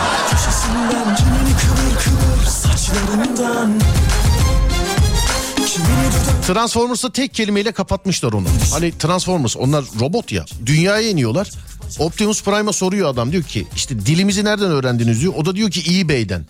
Kimini 5.67 5.89
dudak 6.13 6.47
Transformers'ı 6.47 7.13
tek 7.13 7.35
kelimeyle 7.35 7.73
kapatmışlar 7.73 8.33
onu. 8.33 8.47
Hani 8.73 8.99
Transformers 8.99 9.57
onlar 9.57 9.85
robot 10.01 10.33
ya. 10.33 10.45
Dünyaya 10.67 11.09
iniyorlar. 11.09 11.51
Optimus 11.99 12.43
Prime'a 12.43 12.73
soruyor 12.73 13.09
adam 13.09 13.33
diyor 13.33 13.43
ki 13.43 13.67
işte 13.77 14.07
dilimizi 14.07 14.45
nereden 14.45 14.71
öğrendiniz 14.71 15.21
diyor. 15.21 15.33
O 15.37 15.45
da 15.45 15.57
diyor 15.57 15.71
ki 15.71 16.01
eBay'den. 16.01 16.47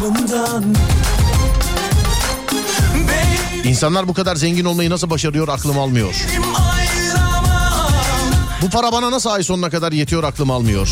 Benim 0.00 0.72
İnsanlar 3.64 4.08
bu 4.08 4.14
kadar 4.14 4.36
zengin 4.36 4.64
olmayı 4.64 4.90
nasıl 4.90 5.10
başarıyor 5.10 5.48
aklım 5.48 5.78
almıyor. 5.78 6.14
Bu 8.62 8.70
para 8.70 8.92
bana 8.92 9.10
nasıl 9.10 9.30
ay 9.30 9.42
sonuna 9.42 9.70
kadar 9.70 9.92
yetiyor 9.92 10.24
aklım 10.24 10.50
almıyor. 10.50 10.88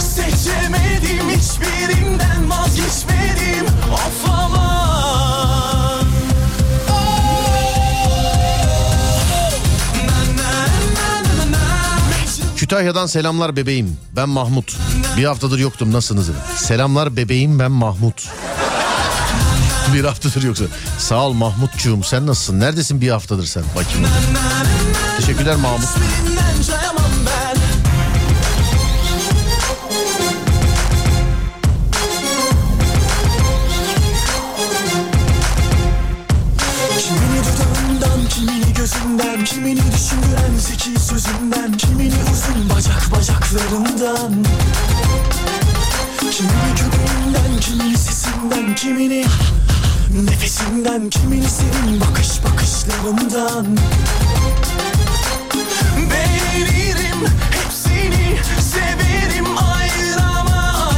Seçemedim 0.00 1.30
hiçbirinden 1.30 2.50
vazgeçmedim 2.50 3.66
Of 3.92 4.30
aman 4.30 6.04
Kütahya'dan 12.56 13.06
selamlar 13.06 13.56
bebeğim. 13.56 13.96
Ben 14.16 14.28
Mahmut. 14.28 14.76
Bir 15.18 15.24
haftadır 15.24 15.58
yoktum 15.58 15.92
nasılsınız? 15.92 16.30
Selamlar 16.56 17.16
bebeğim 17.16 17.58
ben 17.58 17.70
Mahmut. 17.70 18.28
bir 19.94 20.04
haftadır 20.04 20.42
yoksun. 20.42 20.68
Sağ 20.98 21.26
ol 21.26 21.32
Mahmutcuğum 21.32 22.04
sen 22.04 22.26
nasılsın? 22.26 22.60
Neredesin 22.60 23.00
bir 23.00 23.08
haftadır 23.08 23.46
sen? 23.46 23.62
Bakayım. 23.76 24.08
Teşekkürler 25.16 25.56
Mahmut. 25.56 25.88
Kimini 39.44 39.76
düşündüren 39.76 40.56
zeki 40.58 41.00
sözünden 41.00 41.72
Kimini 41.76 42.14
uzun 42.32 42.70
bacak 42.70 43.08
bacaklarından 43.12 44.44
Kimini 46.38 46.74
göbeğinden, 46.76 47.60
kimini 47.60 47.98
sesinden, 47.98 48.74
kimini 48.74 49.24
nefesinden, 50.24 51.10
kimini 51.10 51.48
senin 51.48 52.00
bakış 52.00 52.44
bakışlarından. 52.44 53.66
Beğenirim 56.10 57.26
hepsini, 57.50 58.38
severim 58.60 59.46
ayıramam. 59.58 60.94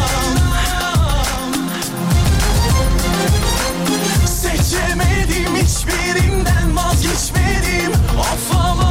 Seçemedim 4.26 5.56
hiçbirinden 5.56 6.76
vazgeçmedim 6.76 7.92
of 8.18 8.56
aman 8.56 8.89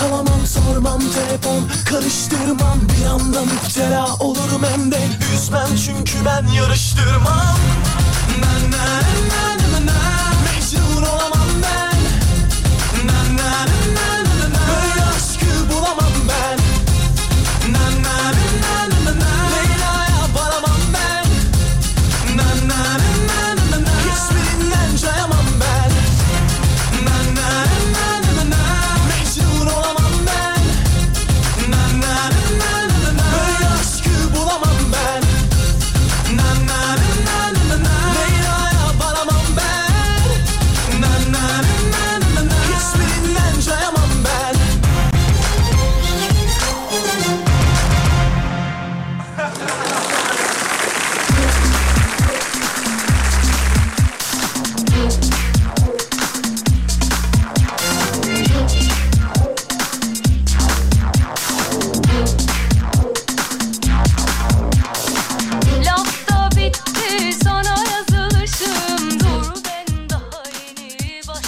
fazla 0.00 0.08
kalamam 0.08 0.46
sormam 0.46 1.00
telefon 1.00 1.68
karıştırmam. 1.84 2.78
Bir 3.00 3.06
anda 3.06 3.44
müptela 3.44 4.06
olurum 4.20 4.62
hem 4.72 4.92
de. 4.92 5.00
Üzmem 5.34 5.68
çünkü 5.86 6.24
ben 6.24 6.46
yarıştırmam 6.52 7.56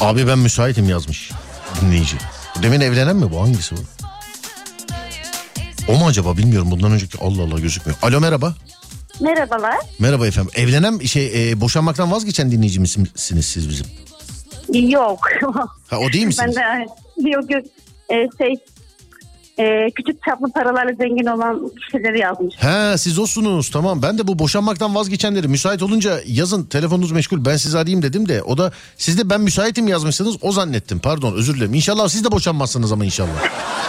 Abi 0.03 0.26
ben 0.26 0.38
müsaitim 0.38 0.88
yazmış 0.88 1.30
dinleyici. 1.80 2.16
Demin 2.62 2.80
evlenen 2.80 3.16
mi 3.16 3.30
bu? 3.30 3.40
Hangisi 3.42 3.74
bu? 3.76 3.80
O 5.88 5.96
mu 5.96 6.07
acaba 6.07 6.36
bilmiyorum 6.36 6.70
bundan 6.70 6.92
önceki 6.92 7.18
Allah 7.20 7.42
Allah 7.42 7.61
gözükmüyor. 7.61 7.98
Alo 8.03 8.20
merhaba. 8.20 8.55
Merhabalar. 9.20 9.76
Merhaba 9.98 10.26
efendim. 10.26 10.50
Evlenen 10.55 10.98
şey 10.98 11.50
e, 11.50 11.61
boşanmaktan 11.61 12.12
vazgeçen 12.12 12.50
dinleyici 12.50 12.80
misiniz 12.80 13.46
siz 13.46 13.68
bizim? 13.68 13.86
Yok. 14.90 15.28
Ha 15.90 15.98
o 15.98 16.12
değil 16.12 16.26
misiniz? 16.26 16.57
ben 16.57 16.80
de 17.24 17.30
yok 17.30 17.50
yok. 17.50 17.64
Ee, 18.11 18.28
şey 18.38 18.55
e, 19.59 19.90
küçük 19.90 20.24
çaplı 20.24 20.53
paralarla 20.53 20.92
zengin 20.92 21.26
olan 21.26 21.70
kişileri 21.84 22.18
yazmış. 22.18 22.55
He 22.59 22.98
siz 22.98 23.18
olsunuz 23.18 23.70
tamam 23.70 24.03
ben 24.03 24.18
de 24.18 24.26
bu 24.26 24.38
boşanmaktan 24.38 24.94
vazgeçenleri 24.94 25.48
müsait 25.48 25.82
olunca 25.82 26.18
yazın 26.26 26.64
telefonunuz 26.64 27.12
meşgul 27.12 27.44
ben 27.44 27.57
sizi 27.57 27.78
arayayım 27.78 28.03
dedim 28.03 28.28
de 28.28 28.42
o 28.42 28.59
da 28.59 28.72
siz 28.96 29.18
de 29.18 29.30
ben 29.30 29.40
müsaitim 29.40 29.88
yazmışsınız 29.88 30.36
o 30.42 30.53
zannettim 30.53 30.98
pardon 30.98 31.32
özür 31.34 31.57
dilerim. 31.57 31.74
İnşallah 31.74 32.09
siz 32.09 32.24
de 32.24 32.32
boşanmazsınız 32.32 32.92
ama 32.92 33.05
inşallah. 33.05 33.44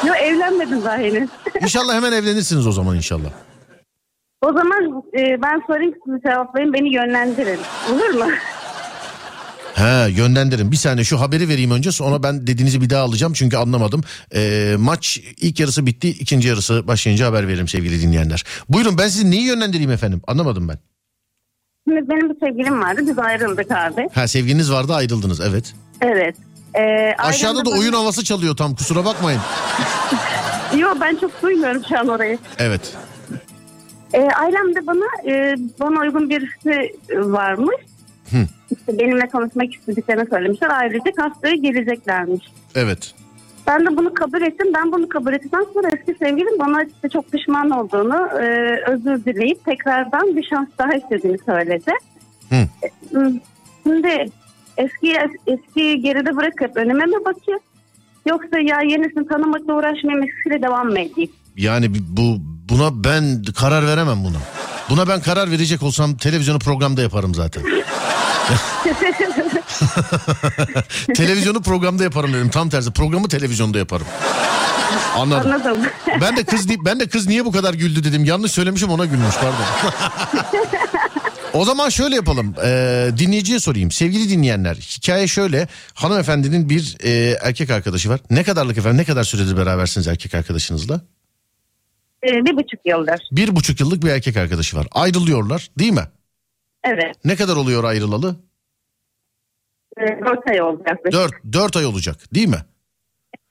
Yok 0.08 0.16
evlenmedim 0.18 0.84
daha 0.84 0.98
henüz. 0.98 1.30
İnşallah 1.62 1.94
hemen 1.94 2.12
evlenirsiniz 2.12 2.68
o 2.68 2.72
zaman 2.72 2.96
inşallah. 2.96 3.30
o 4.42 4.48
zaman 4.54 5.04
e, 5.18 5.42
ben 5.42 5.62
sorayım 5.68 5.94
siz 6.06 6.22
cevaplayın 6.24 6.74
beni 6.74 6.94
yönlendirin. 6.96 7.60
Olur 7.94 8.10
mu? 8.10 8.26
He 9.74 10.10
yönlendirin 10.12 10.72
bir 10.72 10.76
saniye 10.78 11.04
şu 11.04 11.22
haberi 11.22 11.50
vereyim 11.50 11.72
önce 11.72 11.92
sonra 11.92 12.24
ben 12.24 12.48
dediğinizi 12.48 12.82
bir 12.82 12.90
daha 12.90 13.04
alacağım 13.04 13.34
çünkü 13.34 13.58
anlamadım. 13.58 14.02
Ee, 14.36 14.76
maç 14.80 15.20
ilk 15.38 15.60
yarısı 15.60 15.86
bitti 15.86 16.10
ikinci 16.10 16.48
yarısı 16.48 16.88
başlayınca 16.88 17.26
haber 17.26 17.48
veririm 17.48 17.68
sevgili 17.68 18.02
dinleyenler. 18.02 18.44
Buyurun 18.70 18.98
ben 18.98 19.08
sizi 19.08 19.32
neyi 19.32 19.44
yönlendireyim 19.44 19.92
efendim 19.92 20.22
anlamadım 20.28 20.68
ben. 20.68 20.80
Şimdi 21.88 22.10
benim 22.10 22.30
bir 22.30 22.40
sevgilim 22.40 22.82
vardı 22.82 23.02
biz 23.08 23.20
ayrıldık 23.20 23.72
abi. 23.72 24.10
Ha 24.14 24.28
sevginiz 24.28 24.72
vardı 24.72 24.94
ayrıldınız 24.94 25.42
evet. 25.42 25.74
Evet. 26.02 26.36
Ee, 26.76 27.16
Aşağıda 27.18 27.66
da 27.66 27.70
oyun 27.70 27.94
havası 27.94 28.24
çalıyor 28.24 28.56
tam 28.58 28.76
kusura 28.76 29.06
bakmayın. 29.06 29.42
Yok 30.78 30.98
ben 31.02 31.16
çok 31.16 31.42
duymuyorum 31.42 31.82
şu 31.90 32.00
an 32.00 32.08
orayı. 32.08 32.38
Evet. 32.58 32.82
Ee, 34.14 34.20
ailemde 34.20 34.88
bana 34.88 35.32
e, 35.32 35.56
bana 35.80 36.00
uygun 36.00 36.30
birisi 36.30 36.96
varmış. 37.14 37.76
Hı. 38.32 38.38
İşte 38.72 39.00
benimle 39.00 39.28
konuşmak 39.28 39.74
istediklerini 39.74 40.30
söylemişler. 40.30 40.70
Ayrıca 40.70 41.12
haftaya 41.18 41.56
geleceklermiş. 41.56 42.46
Evet. 42.76 43.14
Ben 43.68 43.86
de 43.86 43.98
bunu 43.98 44.14
kabul 44.14 44.42
ettim. 44.42 44.68
Ben 44.76 44.92
bunu 44.92 45.10
kabul 45.10 45.34
ettikten 45.34 45.66
sonra 45.74 45.88
eski 45.88 46.14
sevgilim 46.20 46.60
bana 46.60 46.84
işte 46.84 47.10
çok 47.10 47.32
pişman 47.32 47.70
olduğunu, 47.70 48.28
e, 48.42 48.78
özür 48.88 49.26
dileyip 49.26 49.66
tekrardan 49.66 50.36
bir 50.36 50.44
şans 50.44 50.68
daha 50.78 50.94
istediğini 50.94 51.38
söyledi. 51.46 51.92
Hı. 52.50 52.68
Şimdi 53.84 54.26
eski 54.78 55.18
eski 55.48 56.02
geride 56.02 56.36
bırakıp 56.36 56.78
önüme 56.78 57.06
mi 57.06 57.26
bakayım? 57.26 57.60
Yoksa 58.30 58.60
ya 58.60 58.82
yenisini 58.82 59.28
tanımakla 59.28 59.76
uğraşmayayım 59.76 60.24
eskisiyle 60.24 60.62
devam 60.62 60.88
mı 60.88 61.00
edeyim? 61.00 61.32
Yani 61.58 61.92
bu 62.18 62.38
buna 62.70 63.04
ben 63.04 63.44
karar 63.44 63.88
veremem 63.88 64.24
buna. 64.24 64.38
Buna 64.90 65.08
ben 65.08 65.22
karar 65.22 65.52
verecek 65.52 65.84
olsam 65.84 66.18
televizyonu 66.18 66.60
programda 66.60 67.02
yaparım 67.02 67.36
zaten. 67.36 67.64
Televizyonu 71.16 71.62
programda 71.62 72.04
yaparım 72.04 72.34
dedim. 72.34 72.50
Tam 72.50 72.70
tersi 72.70 72.92
programı 72.92 73.28
televizyonda 73.28 73.78
yaparım. 73.78 74.08
Anladım. 75.16 75.52
Anladım. 75.52 75.82
Ben 76.22 76.38
de 76.38 76.44
kız 76.44 76.70
ben 76.86 77.00
de 77.00 77.08
kız 77.08 77.28
niye 77.28 77.46
bu 77.46 77.52
kadar 77.52 77.74
güldü 77.74 78.04
dedim. 78.04 78.26
Yanlış 78.26 78.52
söylemişim 78.52 78.90
ona 78.90 79.06
gülmüş 79.06 79.36
pardon. 79.36 79.94
O 81.54 81.66
zaman 81.66 81.90
şöyle 81.90 82.16
yapalım. 82.16 82.56
Ee, 82.64 83.10
dinleyiciye 83.18 83.60
sorayım. 83.60 83.92
Sevgili 83.92 84.30
dinleyenler 84.30 84.76
hikaye 84.76 85.28
şöyle. 85.28 85.68
Hanımefendinin 85.94 86.70
bir 86.70 86.98
e, 87.04 87.38
erkek 87.42 87.70
arkadaşı 87.70 88.10
var. 88.10 88.20
Ne 88.30 88.44
kadarlık 88.44 88.78
efendim 88.78 88.98
ne 88.98 89.04
kadar 89.04 89.24
süredir 89.24 89.58
berabersiniz 89.58 90.08
erkek 90.08 90.36
arkadaşınızla? 90.36 91.02
E, 92.28 92.46
bir 92.46 92.58
buçuk 92.58 92.80
yıldır. 92.86 93.28
Bir 93.32 93.56
buçuk 93.56 93.80
yıllık 93.80 94.04
bir 94.04 94.10
erkek 94.10 94.38
arkadaşı 94.38 94.78
var. 94.78 94.88
Ayrılıyorlar 94.92 95.70
değil 95.80 95.94
mi? 95.94 96.08
Evet. 96.84 97.16
Ne 97.26 97.36
kadar 97.36 97.56
oluyor 97.56 97.84
ayrılalı? 97.84 98.36
E, 99.98 100.02
dört 100.02 100.50
ay 100.50 100.58
yaklaşık. 100.58 101.12
Dört, 101.14 101.34
dört 101.54 101.78
ay 101.78 101.86
olacak 101.86 102.18
değil 102.36 102.48
mi? 102.48 102.66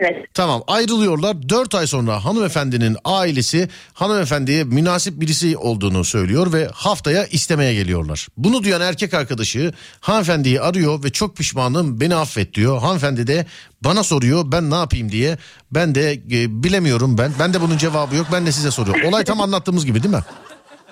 Evet. 0.00 0.34
Tamam 0.34 0.62
ayrılıyorlar. 0.66 1.48
Dört 1.48 1.74
ay 1.74 1.86
sonra 1.86 2.24
hanımefendinin 2.24 2.96
ailesi 3.04 3.68
hanımefendiye 3.92 4.64
münasip 4.64 5.20
birisi 5.20 5.56
olduğunu 5.56 6.04
söylüyor 6.04 6.52
ve 6.52 6.68
haftaya 6.72 7.26
istemeye 7.26 7.74
geliyorlar. 7.74 8.28
Bunu 8.36 8.62
duyan 8.62 8.80
erkek 8.80 9.14
arkadaşı 9.14 9.72
hanımefendiyi 10.00 10.60
arıyor 10.60 11.04
ve 11.04 11.10
çok 11.10 11.36
pişmanım 11.36 12.00
beni 12.00 12.14
affet 12.14 12.54
diyor. 12.54 12.80
Hanımefendi 12.80 13.26
de 13.26 13.46
bana 13.84 14.02
soruyor 14.02 14.52
ben 14.52 14.70
ne 14.70 14.74
yapayım 14.74 15.12
diye. 15.12 15.38
Ben 15.70 15.94
de 15.94 16.12
e, 16.12 16.62
bilemiyorum 16.62 17.18
ben. 17.18 17.32
Ben 17.38 17.54
de 17.54 17.60
bunun 17.60 17.78
cevabı 17.78 18.16
yok 18.16 18.26
ben 18.32 18.46
de 18.46 18.52
size 18.52 18.70
soruyorum. 18.70 19.04
Olay 19.04 19.24
tam 19.24 19.40
anlattığımız 19.40 19.86
gibi 19.86 20.02
değil 20.02 20.14
mi? 20.14 20.22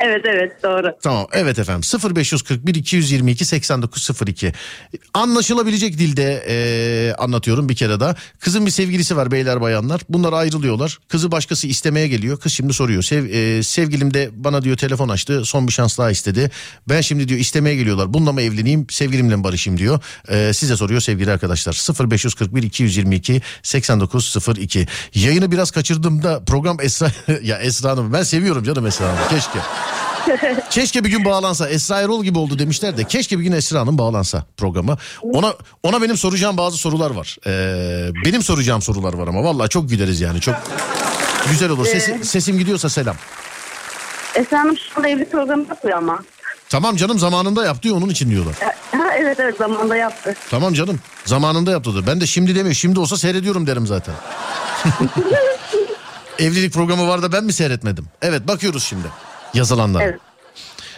Evet 0.01 0.25
evet 0.25 0.63
doğru. 0.63 0.97
Tamam 1.03 1.27
evet 1.33 1.59
efendim. 1.59 2.15
0541 2.17 2.75
222 2.75 3.45
8902 3.45 4.53
anlaşılabilecek 5.15 5.99
dilde 5.99 6.45
e, 6.49 7.15
anlatıyorum 7.15 7.69
bir 7.69 7.77
kere 7.77 8.01
daha. 8.01 8.15
Kızın 8.41 8.67
bir 8.67 8.71
sevgilisi 8.71 9.17
var 9.17 9.31
beyler 9.31 9.61
bayanlar. 9.61 10.01
Bunlar 10.09 10.33
ayrılıyorlar. 10.33 10.99
Kızı 11.09 11.33
başkası 11.33 11.67
istemeye 11.67 12.09
geliyor. 12.09 12.41
Kız 12.41 12.53
şimdi 12.53 12.73
soruyor. 12.73 13.03
Sev, 13.03 13.25
e, 13.25 13.63
sevgilim 13.63 14.15
de 14.15 14.31
bana 14.33 14.63
diyor 14.63 14.77
telefon 14.77 15.09
açtı. 15.09 15.45
Son 15.45 15.67
bir 15.67 15.73
şans 15.73 15.99
daha 15.99 16.11
istedi. 16.11 16.51
Ben 16.89 17.01
şimdi 17.01 17.29
diyor 17.29 17.41
istemeye 17.41 17.77
geliyorlar. 17.77 18.15
Bununla 18.15 18.33
mı 18.33 18.43
evleneyim 18.43 18.87
sevgilimle 18.91 19.37
mi 19.37 19.45
barışayım 19.45 19.79
diyor. 19.79 20.01
E, 20.29 20.53
size 20.53 20.77
soruyor 20.77 21.01
sevgili 21.01 21.33
arkadaşlar. 21.33 21.73
0541 22.11 22.63
222 22.63 23.41
8902 23.63 24.87
yayını 25.15 25.53
biraz 25.53 25.71
kaçırdım 25.71 26.23
da 26.23 26.45
program 26.45 26.81
Esra 26.81 27.11
ya 27.43 27.59
Esra 27.59 27.91
Hanım 27.91 28.13
ben 28.13 28.23
seviyorum 28.23 28.65
canım 28.65 28.87
Esra 28.87 29.09
Hanım. 29.09 29.29
Keşke. 29.31 29.59
Keşke 30.71 31.05
bir 31.05 31.11
gün 31.11 31.25
bağlansa. 31.25 31.69
Esra 31.69 32.01
Erol 32.01 32.25
gibi 32.25 32.39
oldu 32.39 32.59
demişler 32.59 32.97
de. 32.97 33.05
Keşke 33.05 33.39
bir 33.39 33.45
gün 33.45 33.53
Esra 33.53 33.81
Hanım 33.81 33.99
bağlansa 33.99 34.45
programa. 34.57 34.99
Ona 35.23 35.55
ona 35.83 36.03
benim 36.03 36.17
soracağım 36.17 36.57
bazı 36.57 36.77
sorular 36.77 37.11
var. 37.11 37.37
Ee, 37.47 38.11
benim 38.25 38.43
soracağım 38.43 38.83
sorular 38.83 39.15
var 39.15 39.29
ama 39.29 39.45
vallahi 39.45 39.69
çok 39.69 39.89
güleriz 39.91 40.21
yani. 40.21 40.41
Çok 40.41 40.55
güzel 41.51 41.71
olur. 41.71 41.87
Sesi- 41.87 42.25
sesim 42.25 42.59
gidiyorsa 42.59 42.89
selam. 42.89 43.17
Esra 44.35 44.59
Hanım 44.59 44.77
şu 44.79 44.99
anda 44.99 45.09
evli 45.09 45.25
programı 45.29 45.65
yapıyor 45.69 45.99
ama. 45.99 46.19
Tamam 46.69 46.97
canım 46.97 47.19
zamanında 47.19 47.65
yaptı 47.65 47.89
ya 47.89 47.95
onun 47.95 48.09
için 48.09 48.31
diyorlar. 48.31 48.55
Ha, 48.93 49.15
evet 49.19 49.41
evet 49.41 49.57
zamanında 49.59 49.97
yaptı. 49.97 50.35
Tamam 50.51 50.75
canım 50.75 51.01
zamanında 51.25 51.71
yaptı 51.71 51.93
diyor. 51.93 52.07
Ben 52.07 52.21
de 52.21 52.27
şimdi 52.27 52.55
demiyor. 52.55 52.75
Şimdi 52.75 53.01
olsa 53.01 53.17
seyrediyorum 53.17 53.67
derim 53.67 53.87
zaten. 53.87 54.15
Evlilik 56.39 56.73
programı 56.75 57.09
var 57.09 57.23
da 57.23 57.33
ben 57.33 57.45
mi 57.45 57.53
seyretmedim? 57.53 58.07
Evet 58.23 58.49
bakıyoruz 58.49 58.85
şimdi 58.85 59.07
yazılanlara. 59.55 60.05
Evet. 60.05 60.21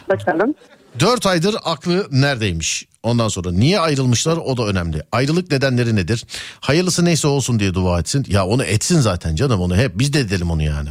Bakalım. 0.09 0.55
4 1.01 1.27
aydır 1.27 1.57
aklı 1.65 2.07
neredeymiş? 2.11 2.87
Ondan 3.03 3.29
sonra 3.29 3.53
niye 3.53 3.81
ayrılmışlar 3.81 4.37
o 4.37 4.57
da 4.57 4.67
önemli. 4.67 5.03
Ayrılık 5.13 5.51
nedenleri 5.51 5.97
nedir? 5.97 6.25
Hayırlısı 6.61 7.05
neyse 7.05 7.29
olsun 7.29 7.59
diye 7.59 7.75
dua 7.75 8.01
etsin. 8.01 8.27
Ya 8.29 8.47
onu 8.47 8.65
etsin 8.65 9.01
zaten 9.01 9.37
canım 9.37 9.61
onu 9.61 9.77
hep 9.77 9.99
biz 9.99 10.13
de 10.13 10.21
edelim 10.21 10.51
onu 10.51 10.63
yani. 10.63 10.89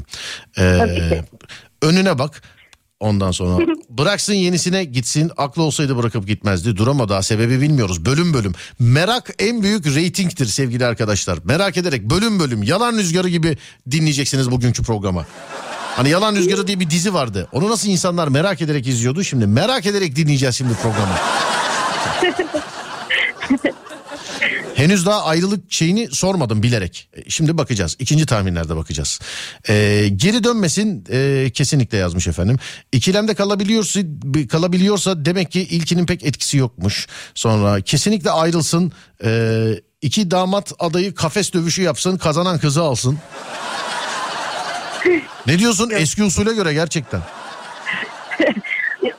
Ee, 0.57 1.23
önüne 1.81 2.19
bak. 2.19 2.41
Ondan 2.99 3.31
sonra 3.31 3.65
bıraksın 3.89 4.33
yenisine 4.33 4.83
gitsin. 4.83 5.31
Aklı 5.37 5.63
olsaydı 5.63 5.97
bırakıp 5.97 6.27
gitmezdi. 6.27 6.77
Duramadı 6.77 7.09
daha 7.09 7.21
sebebi 7.21 7.61
bilmiyoruz. 7.61 8.05
Bölüm 8.05 8.33
bölüm. 8.33 8.53
Merak 8.79 9.29
en 9.39 9.63
büyük 9.63 9.85
reytingtir 9.95 10.45
sevgili 10.45 10.85
arkadaşlar. 10.85 11.39
Merak 11.43 11.77
ederek 11.77 12.03
bölüm 12.03 12.39
bölüm 12.39 12.63
yalan 12.63 12.93
rüzgarı 12.93 13.29
gibi 13.29 13.57
dinleyeceksiniz 13.91 14.51
bugünkü 14.51 14.83
programa. 14.83 15.25
Hani 15.95 16.09
Yalan 16.09 16.35
Rüzgarı 16.35 16.67
diye 16.67 16.79
bir 16.79 16.89
dizi 16.89 17.13
vardı. 17.13 17.47
Onu 17.51 17.69
nasıl 17.69 17.89
insanlar 17.89 18.27
merak 18.27 18.61
ederek 18.61 18.87
izliyordu? 18.87 19.23
Şimdi 19.23 19.47
merak 19.47 19.85
ederek 19.85 20.15
dinleyeceğiz 20.15 20.55
şimdi 20.55 20.73
programı. 20.73 21.13
Henüz 24.75 25.05
daha 25.05 25.23
ayrılık 25.23 25.71
şeyini 25.71 26.07
sormadım 26.11 26.63
bilerek. 26.63 27.09
E, 27.13 27.29
Şimdi 27.29 27.57
bakacağız. 27.57 27.95
İkinci 27.99 28.25
tahminlerde 28.25 28.75
bakacağız. 28.75 29.19
Ee, 29.69 30.09
geri 30.15 30.43
dönmesin 30.43 31.03
e, 31.11 31.49
kesinlikle 31.53 31.97
yazmış 31.97 32.27
efendim. 32.27 32.57
İkilemde 32.91 33.33
kalabiliyorsa, 33.33 33.99
kalabiliyorsa 34.51 35.25
demek 35.25 35.51
ki 35.51 35.61
ilkinin 35.61 36.05
pek 36.05 36.23
etkisi 36.25 36.57
yokmuş. 36.57 37.07
Sonra 37.35 37.81
kesinlikle 37.81 38.31
ayrılsın. 38.31 38.91
Ee, 39.23 39.73
iki 40.01 40.31
damat 40.31 40.71
adayı 40.79 41.15
kafes 41.15 41.53
dövüşü 41.53 41.81
yapsın. 41.81 42.17
Kazanan 42.17 42.59
kızı 42.59 42.81
alsın. 42.81 43.17
Ne 45.47 45.59
diyorsun 45.59 45.89
eski 45.93 46.23
usule 46.23 46.53
göre 46.53 46.73
gerçekten? 46.73 47.21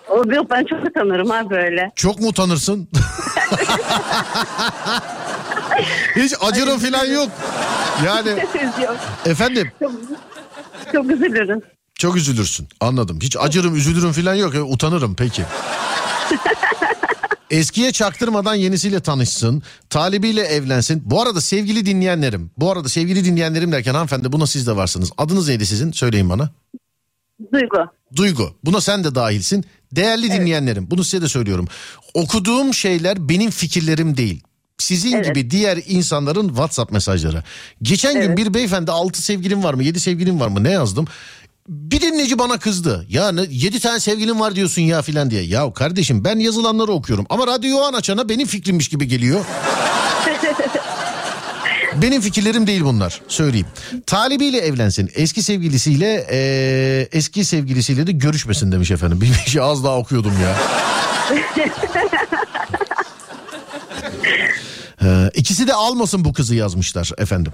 O 0.09 0.33
yok 0.33 0.51
ben 0.51 0.65
çok 0.65 0.85
utanırım 0.85 1.31
ha 1.31 1.51
böyle. 1.51 1.93
Çok 1.97 2.21
mu 2.21 2.29
utanırsın? 2.29 2.89
Hiç 6.17 6.33
acırım 6.41 6.79
falan 6.79 7.05
yok. 7.07 7.29
Yani 8.07 8.29
yok. 8.83 8.97
efendim 9.27 9.73
Çok, 9.81 9.93
çok 10.93 11.11
üzülürüm. 11.11 11.61
çok 11.99 12.17
üzülürsün 12.17 12.69
anladım. 12.81 13.19
Hiç 13.23 13.37
acırım 13.41 13.77
üzülürüm 13.77 14.13
falan 14.13 14.35
yok. 14.35 14.55
E, 14.55 14.63
utanırım 14.63 15.15
peki. 15.17 15.43
Eskiye 17.53 17.93
çaktırmadan 17.93 18.55
yenisiyle 18.55 19.01
tanışsın. 19.01 19.63
Talibiyle 19.91 20.41
evlensin. 20.43 21.03
Bu 21.07 21.23
arada 21.23 21.41
sevgili 21.41 21.87
dinleyenlerim. 21.87 22.51
Bu 22.59 22.71
arada 22.71 22.89
sevgili 22.89 23.25
dinleyenlerim 23.25 23.73
derken 23.73 23.95
hanımefendi 23.95 24.33
buna 24.33 24.47
siz 24.47 24.67
de 24.67 24.77
varsınız. 24.77 25.11
Adınız 25.19 25.49
neydi 25.49 25.67
sizin? 25.67 25.93
Söyleyin 25.93 26.31
bana. 26.31 26.51
Duygu. 27.53 27.77
Duygu. 28.17 28.55
Buna 28.65 28.81
sen 28.81 29.05
de 29.05 29.15
dahilsin. 29.15 29.65
Değerli 29.93 30.33
dinleyenlerim 30.33 30.91
bunu 30.91 31.05
size 31.05 31.23
de 31.23 31.29
söylüyorum. 31.29 31.69
Okuduğum 32.15 32.75
şeyler 32.75 33.29
benim 33.29 33.51
fikirlerim 33.51 34.17
değil. 34.17 34.43
Sizin 34.79 35.13
Evet. 35.13 35.27
gibi 35.27 35.51
diğer 35.51 35.79
insanların 35.87 36.49
WhatsApp 36.49 36.93
mesajları. 36.93 37.43
Geçen 37.83 38.15
gün 38.15 38.21
Evet. 38.21 38.39
bir 38.39 38.55
beyefendi 38.55 38.91
6 38.91 39.23
sevgilim 39.23 39.65
var 39.65 39.75
mı 39.75 39.83
7 39.83 40.01
sevgilim 40.01 40.41
var 40.41 40.49
mı 40.49 40.65
ne 40.65 40.71
yazdım? 40.71 41.07
Bir 41.69 42.01
dinleyici 42.01 42.39
bana 42.39 42.59
kızdı. 42.59 43.07
Ya 43.09 43.33
7 43.51 43.81
tane 43.81 44.01
sevgilim 44.01 44.41
var 44.41 44.55
diyorsun 44.55 44.83
ya 44.83 45.03
filan 45.03 45.31
diye. 45.31 45.43
Ya 45.43 45.73
kardeşim 45.73 46.25
ben 46.25 46.39
yazılanları 46.39 46.93
okuyorum 46.93 47.27
ama 47.31 47.47
radyoyu 47.47 47.79
an 47.79 47.93
açana 47.93 48.29
benim 48.29 48.47
fikrimmiş 48.47 48.89
gibi 48.89 49.09
geliyor. 49.09 49.45
Benim 52.03 52.21
fikirlerim 52.21 52.67
değil 52.67 52.85
bunlar 52.85 53.21
söyleyeyim. 53.29 53.67
Talibiyle 54.07 54.59
evlensin. 54.59 55.11
Eski 55.15 55.43
sevgilisiyle 55.43 56.27
eee, 56.33 57.09
eski 57.19 57.45
sevgilisiyle 57.45 58.07
de 58.07 58.13
görüşmesin 58.13 58.73
demiş 58.73 58.91
efendim. 58.91 59.21
Bir 59.21 59.51
şey 59.51 59.63
az 59.63 59.85
daha 59.85 59.99
okuyordum 59.99 60.33
ya. 60.43 60.57
Ee, 65.05 65.31
ikisi 65.35 65.67
de 65.67 65.75
almasın 65.75 66.25
bu 66.25 66.33
kızı 66.33 66.55
yazmışlar 66.55 67.11
efendim. 67.19 67.53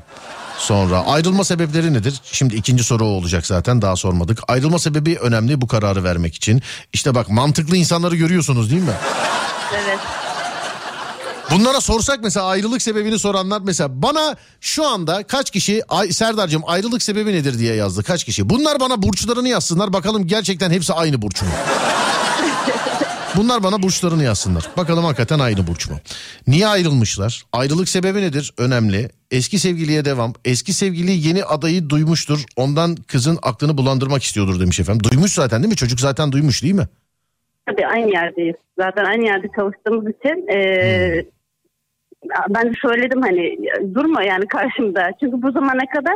Sonra 0.59 1.06
ayrılma 1.06 1.44
sebepleri 1.44 1.94
nedir? 1.94 2.20
Şimdi 2.32 2.56
ikinci 2.56 2.84
soru 2.84 3.04
o 3.04 3.09
olacak 3.09 3.46
zaten 3.46 3.82
daha 3.82 3.96
sormadık. 3.96 4.38
Ayrılma 4.48 4.78
sebebi 4.78 5.16
önemli 5.16 5.61
bu 5.61 5.66
kararı 5.66 6.04
vermek 6.04 6.34
için. 6.34 6.62
İşte 6.92 7.14
bak 7.14 7.28
mantıklı 7.30 7.76
insanları 7.76 8.16
görüyorsunuz 8.16 8.70
değil 8.70 8.82
mi? 8.82 8.92
Evet. 9.74 9.98
Bunlara 11.50 11.80
sorsak 11.80 12.20
mesela 12.22 12.46
ayrılık 12.46 12.82
sebebini 12.82 13.18
soranlar 13.18 13.61
mesela 13.64 14.02
bana 14.02 14.36
şu 14.61 14.86
anda 14.86 15.22
kaç 15.22 15.50
kişi 15.50 15.82
ay, 15.88 16.12
Serdar'cığım 16.12 16.62
ayrılık 16.66 17.02
sebebi 17.02 17.32
nedir 17.32 17.59
diye 17.59 17.74
yazdı 17.74 18.02
kaç 18.02 18.24
kişi. 18.24 18.48
Bunlar 18.48 18.80
bana 18.80 19.02
burçlarını 19.02 19.48
yazsınlar 19.48 19.92
bakalım 19.92 20.26
gerçekten 20.26 20.70
hepsi 20.70 20.92
aynı 20.92 21.22
burç 21.22 21.42
mu? 21.42 21.48
Bunlar 23.37 23.62
bana 23.62 23.83
burçlarını 23.83 24.24
yazsınlar. 24.24 24.64
Bakalım 24.76 25.05
hakikaten 25.05 25.39
aynı 25.39 25.66
burç 25.66 25.91
mu? 25.91 25.97
Niye 26.47 26.66
ayrılmışlar? 26.66 27.45
Ayrılık 27.53 27.89
sebebi 27.89 28.22
nedir? 28.22 28.53
Önemli. 28.59 29.09
Eski 29.31 29.59
sevgiliye 29.59 30.05
devam. 30.05 30.33
Eski 30.45 30.72
sevgili 30.72 31.11
yeni 31.29 31.45
adayı 31.45 31.89
duymuştur. 31.89 32.45
Ondan 32.57 32.97
kızın 32.97 33.39
aklını 33.43 33.79
bulandırmak 33.79 34.22
istiyordur 34.22 34.61
demiş 34.61 34.81
efendim. 34.81 35.11
Duymuş 35.11 35.33
zaten 35.33 35.62
değil 35.62 35.72
mi? 35.72 35.76
Çocuk 35.76 36.01
zaten 36.01 36.33
duymuş 36.33 36.62
değil 36.62 36.74
mi? 36.74 36.87
Tabii 37.66 37.87
aynı 37.87 38.11
yerdeyiz. 38.12 38.57
Zaten 38.79 39.05
aynı 39.05 39.24
yerde 39.24 39.47
çalıştığımız 39.57 40.05
için 40.09 40.49
e, 40.49 40.59
ben 42.49 42.66
de 42.68 42.72
söyledim 42.83 43.22
hani 43.22 43.57
durma 43.95 44.22
yani 44.22 44.47
karşımda. 44.47 45.11
Çünkü 45.20 45.43
bu 45.43 45.53
zamana 45.53 45.87
kadar 45.97 46.14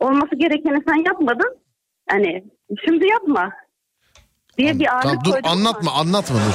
olması 0.00 0.36
gerekeni 0.36 0.82
sen 0.88 1.04
yapmadın. 1.06 1.56
Hani 2.08 2.44
şimdi 2.86 3.06
yapma 3.06 3.52
diye 4.58 4.78
bir 4.78 4.86
ağırlık 4.94 5.02
Tamam, 5.02 5.24
dur 5.24 5.30
koydum 5.32 5.50
ama- 5.50 5.60
anlatma 5.68 5.92
anlatma 5.92 6.36
dur. 6.36 6.54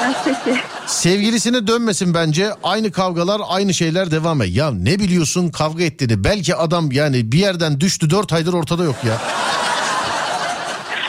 Sevgilisine 0.86 1.66
dönmesin 1.66 2.14
bence. 2.14 2.50
Aynı 2.64 2.92
kavgalar 2.92 3.40
aynı 3.48 3.74
şeyler 3.74 4.10
devam 4.10 4.42
et. 4.42 4.48
Ya 4.56 4.70
ne 4.70 4.98
biliyorsun 4.98 5.50
kavga 5.50 5.84
ettiğini. 5.84 6.24
Belki 6.24 6.54
adam 6.56 6.92
yani 6.92 7.32
bir 7.32 7.38
yerden 7.38 7.80
düştü 7.80 8.10
dört 8.10 8.32
aydır 8.32 8.52
ortada 8.52 8.84
yok 8.84 8.96
ya. 9.06 9.14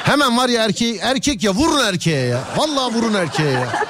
Hemen 0.03 0.37
var 0.37 0.49
ya 0.49 0.63
erkeği, 0.65 0.97
erkek 1.01 1.43
ya 1.43 1.51
vurun 1.53 1.85
erkeğe 1.85 2.25
ya. 2.25 2.39
Vallahi 2.57 2.93
vurun 2.93 3.13
erkeğe 3.13 3.51
ya. 3.51 3.67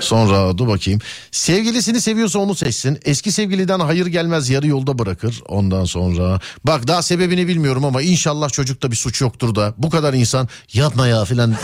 Sonra 0.00 0.58
dur 0.58 0.68
bakayım. 0.68 1.00
Sevgilisini 1.30 2.00
seviyorsa 2.00 2.38
onu 2.38 2.54
seçsin. 2.54 2.98
Eski 3.04 3.32
sevgiliden 3.32 3.80
hayır 3.80 4.06
gelmez 4.06 4.50
yarı 4.50 4.66
yolda 4.66 4.98
bırakır. 4.98 5.42
Ondan 5.48 5.84
sonra 5.84 6.40
bak 6.64 6.88
daha 6.88 7.02
sebebini 7.02 7.48
bilmiyorum 7.48 7.84
ama 7.84 8.02
inşallah 8.02 8.48
çocukta 8.50 8.90
bir 8.90 8.96
suç 8.96 9.20
yoktur 9.20 9.54
da. 9.54 9.74
Bu 9.78 9.90
kadar 9.90 10.14
insan 10.14 10.48
yapma 10.72 11.06
ya 11.06 11.24
filan. 11.24 11.54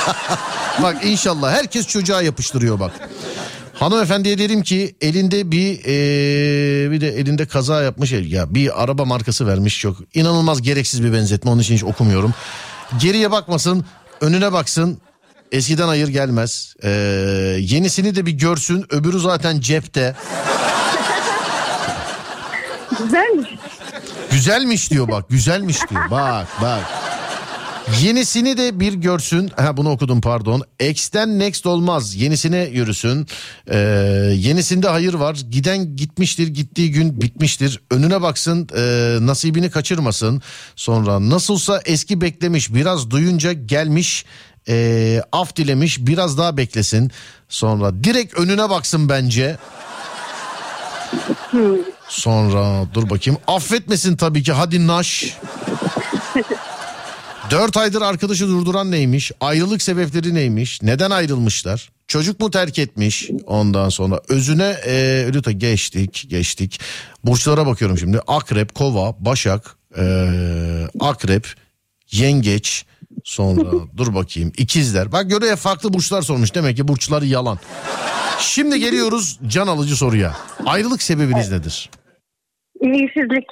bak 0.82 1.04
inşallah 1.04 1.52
herkes 1.52 1.86
çocuğa 1.86 2.22
yapıştırıyor 2.22 2.80
bak. 2.80 2.92
Hanımefendiye 3.74 4.38
dedim 4.38 4.62
ki 4.62 4.96
elinde 5.00 5.50
bir 5.50 5.70
eee, 5.78 6.90
bir 6.90 7.00
de 7.00 7.08
elinde 7.08 7.46
kaza 7.46 7.82
yapmış 7.82 8.12
ya 8.12 8.54
bir 8.54 8.82
araba 8.82 9.04
markası 9.04 9.46
vermiş 9.46 9.80
çok 9.80 9.96
inanılmaz 10.14 10.62
gereksiz 10.62 11.04
bir 11.04 11.12
benzetme 11.12 11.50
onun 11.50 11.60
için 11.60 11.74
hiç 11.74 11.84
okumuyorum. 11.84 12.34
Geriye 13.00 13.30
bakmasın 13.30 13.84
önüne 14.20 14.52
baksın 14.52 14.98
eskiden 15.54 15.86
hayır 15.86 16.08
gelmez 16.08 16.74
Eee, 16.82 16.90
yenisini 17.60 18.14
de 18.14 18.26
bir 18.26 18.32
görsün 18.32 18.84
öbürü 18.90 19.18
zaten 19.20 19.60
cepte 19.60 20.14
Güzelmiş. 22.98 23.48
Güzelmiş 24.30 24.90
diyor 24.90 25.08
bak 25.08 25.28
güzelmiş 25.28 25.78
diyor. 25.90 26.10
Bak 26.10 26.46
bak. 26.62 26.80
Yenisini 28.02 28.56
de 28.58 28.80
bir 28.80 28.92
görsün. 28.92 29.50
Ha 29.56 29.76
bunu 29.76 29.90
okudum 29.90 30.20
pardon. 30.20 30.62
X'ten 30.80 31.38
next 31.38 31.66
olmaz. 31.66 32.14
Yenisine 32.14 32.58
yürüsün. 32.64 33.26
Ee, 33.70 33.78
yenisinde 34.36 34.88
hayır 34.88 35.14
var. 35.14 35.42
Giden 35.50 35.96
gitmiştir. 35.96 36.48
Gittiği 36.48 36.90
gün 36.92 37.20
bitmiştir. 37.20 37.80
Önüne 37.90 38.22
baksın. 38.22 38.68
ee, 38.76 39.16
nasibini 39.20 39.70
kaçırmasın. 39.70 40.42
Sonra 40.76 41.30
nasılsa 41.30 41.80
eski 41.84 42.20
beklemiş. 42.20 42.74
Biraz 42.74 43.10
duyunca 43.10 43.52
gelmiş. 43.52 44.24
Ee, 44.68 45.22
af 45.32 45.56
dilemiş. 45.56 46.06
Biraz 46.06 46.38
daha 46.38 46.56
beklesin. 46.56 47.10
Sonra 47.48 48.04
direkt 48.04 48.34
önüne 48.34 48.70
baksın 48.70 49.08
bence. 49.08 49.56
Sonra 52.08 52.86
dur 52.94 53.10
bakayım. 53.10 53.40
Affetmesin 53.46 54.16
tabii 54.16 54.42
ki. 54.42 54.52
Hadi 54.52 54.86
naş. 54.86 55.38
Dört 57.50 57.76
aydır 57.76 58.02
arkadaşı 58.02 58.48
durduran 58.48 58.90
neymiş? 58.90 59.32
Ayrılık 59.40 59.82
sebepleri 59.82 60.34
neymiş? 60.34 60.82
Neden 60.82 61.10
ayrılmışlar? 61.10 61.90
Çocuk 62.08 62.40
mu 62.40 62.50
terk 62.50 62.78
etmiş? 62.78 63.30
Ondan 63.46 63.88
sonra 63.88 64.20
özüne 64.28 64.76
e, 64.86 65.26
lütfen 65.34 65.58
geçtik 65.58 66.26
geçtik. 66.28 66.80
Burçlara 67.24 67.66
bakıyorum 67.66 67.98
şimdi. 67.98 68.20
Akrep, 68.26 68.74
kova, 68.74 69.14
başak, 69.18 69.76
e, 69.98 70.04
akrep, 71.00 71.54
yengeç. 72.10 72.84
Sonra 73.24 73.60
dur 73.96 74.14
bakayım 74.14 74.52
ikizler. 74.58 75.12
Bak 75.12 75.30
göre 75.30 75.56
farklı 75.56 75.92
burçlar 75.92 76.22
sormuş. 76.22 76.54
Demek 76.54 76.76
ki 76.76 76.88
burçları 76.88 77.26
yalan. 77.26 77.58
Şimdi 78.38 78.80
geliyoruz 78.80 79.38
can 79.46 79.66
alıcı 79.66 79.96
soruya. 79.96 80.32
Ayrılık 80.66 81.02
sebebiniz 81.02 81.52
nedir? 81.52 81.90
İlgisizlik. 82.80 83.46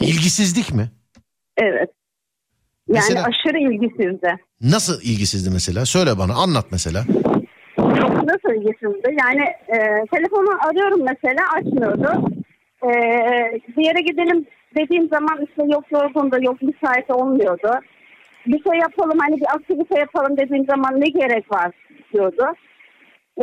İlgisizlik 0.00 0.74
mi? 0.74 0.90
Evet. 1.56 1.90
Yani 2.88 3.04
Mesela- 3.08 3.24
aşırı 3.26 3.58
ilgisizdi. 3.58 4.36
Nasıl 4.60 5.02
ilgisizdi 5.02 5.50
mesela? 5.50 5.86
Söyle 5.86 6.18
bana 6.18 6.34
anlat 6.34 6.66
mesela. 6.70 7.04
Nasıl 8.24 8.54
ilgisizdi? 8.54 9.16
Yani 9.20 9.42
e, 9.68 9.78
telefonu 10.14 10.48
arıyorum 10.68 11.00
mesela 11.04 11.42
açmıyordu. 11.56 12.30
E, 12.82 12.90
bir 13.76 13.84
yere 13.84 14.00
gidelim 14.00 14.46
dediğim 14.78 15.08
zaman 15.08 15.46
işte 15.48 15.62
yok 15.74 15.84
yorgun 15.92 16.30
da 16.32 16.38
yok 16.38 16.62
müsait 16.62 17.10
olmuyordu. 17.10 17.70
Bir 18.46 18.62
şey 18.62 18.78
yapalım 18.80 19.18
hani 19.18 19.36
bir 19.40 19.54
aktivite 19.54 19.98
yapalım 19.98 20.36
dediğim 20.36 20.66
zaman 20.66 21.00
ne 21.00 21.08
gerek 21.08 21.52
var 21.52 21.70
diyordu. 22.12 22.44
E, 23.40 23.42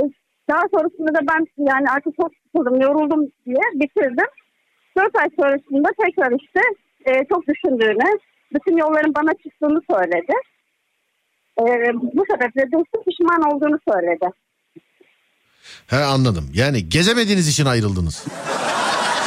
daha 0.49 0.61
sonrasında 0.73 1.13
da 1.13 1.19
ben 1.31 1.45
yani 1.57 1.89
artık 1.89 2.15
çok 2.21 2.31
sıkıldım 2.43 2.81
yoruldum 2.81 3.31
diye 3.45 3.65
bitirdim. 3.73 4.29
Dört 4.97 5.15
ay 5.21 5.29
sonrasında 5.39 5.89
tekrar 6.05 6.31
işte 6.41 6.61
e, 7.05 7.11
çok 7.29 7.47
düşündüğünü, 7.47 8.19
bütün 8.53 8.77
yolların 8.77 9.15
bana 9.15 9.33
çıktığını 9.43 9.81
söyledi. 9.91 10.33
E, 11.59 11.63
bu 11.93 12.23
sebeple 12.31 12.61
de 12.61 12.77
pişman 13.05 13.41
olduğunu 13.51 13.79
söyledi. 13.91 14.25
He 15.87 15.95
anladım. 15.95 16.49
Yani 16.53 16.89
gezemediğiniz 16.89 17.47
için 17.47 17.65
ayrıldınız. 17.65 18.25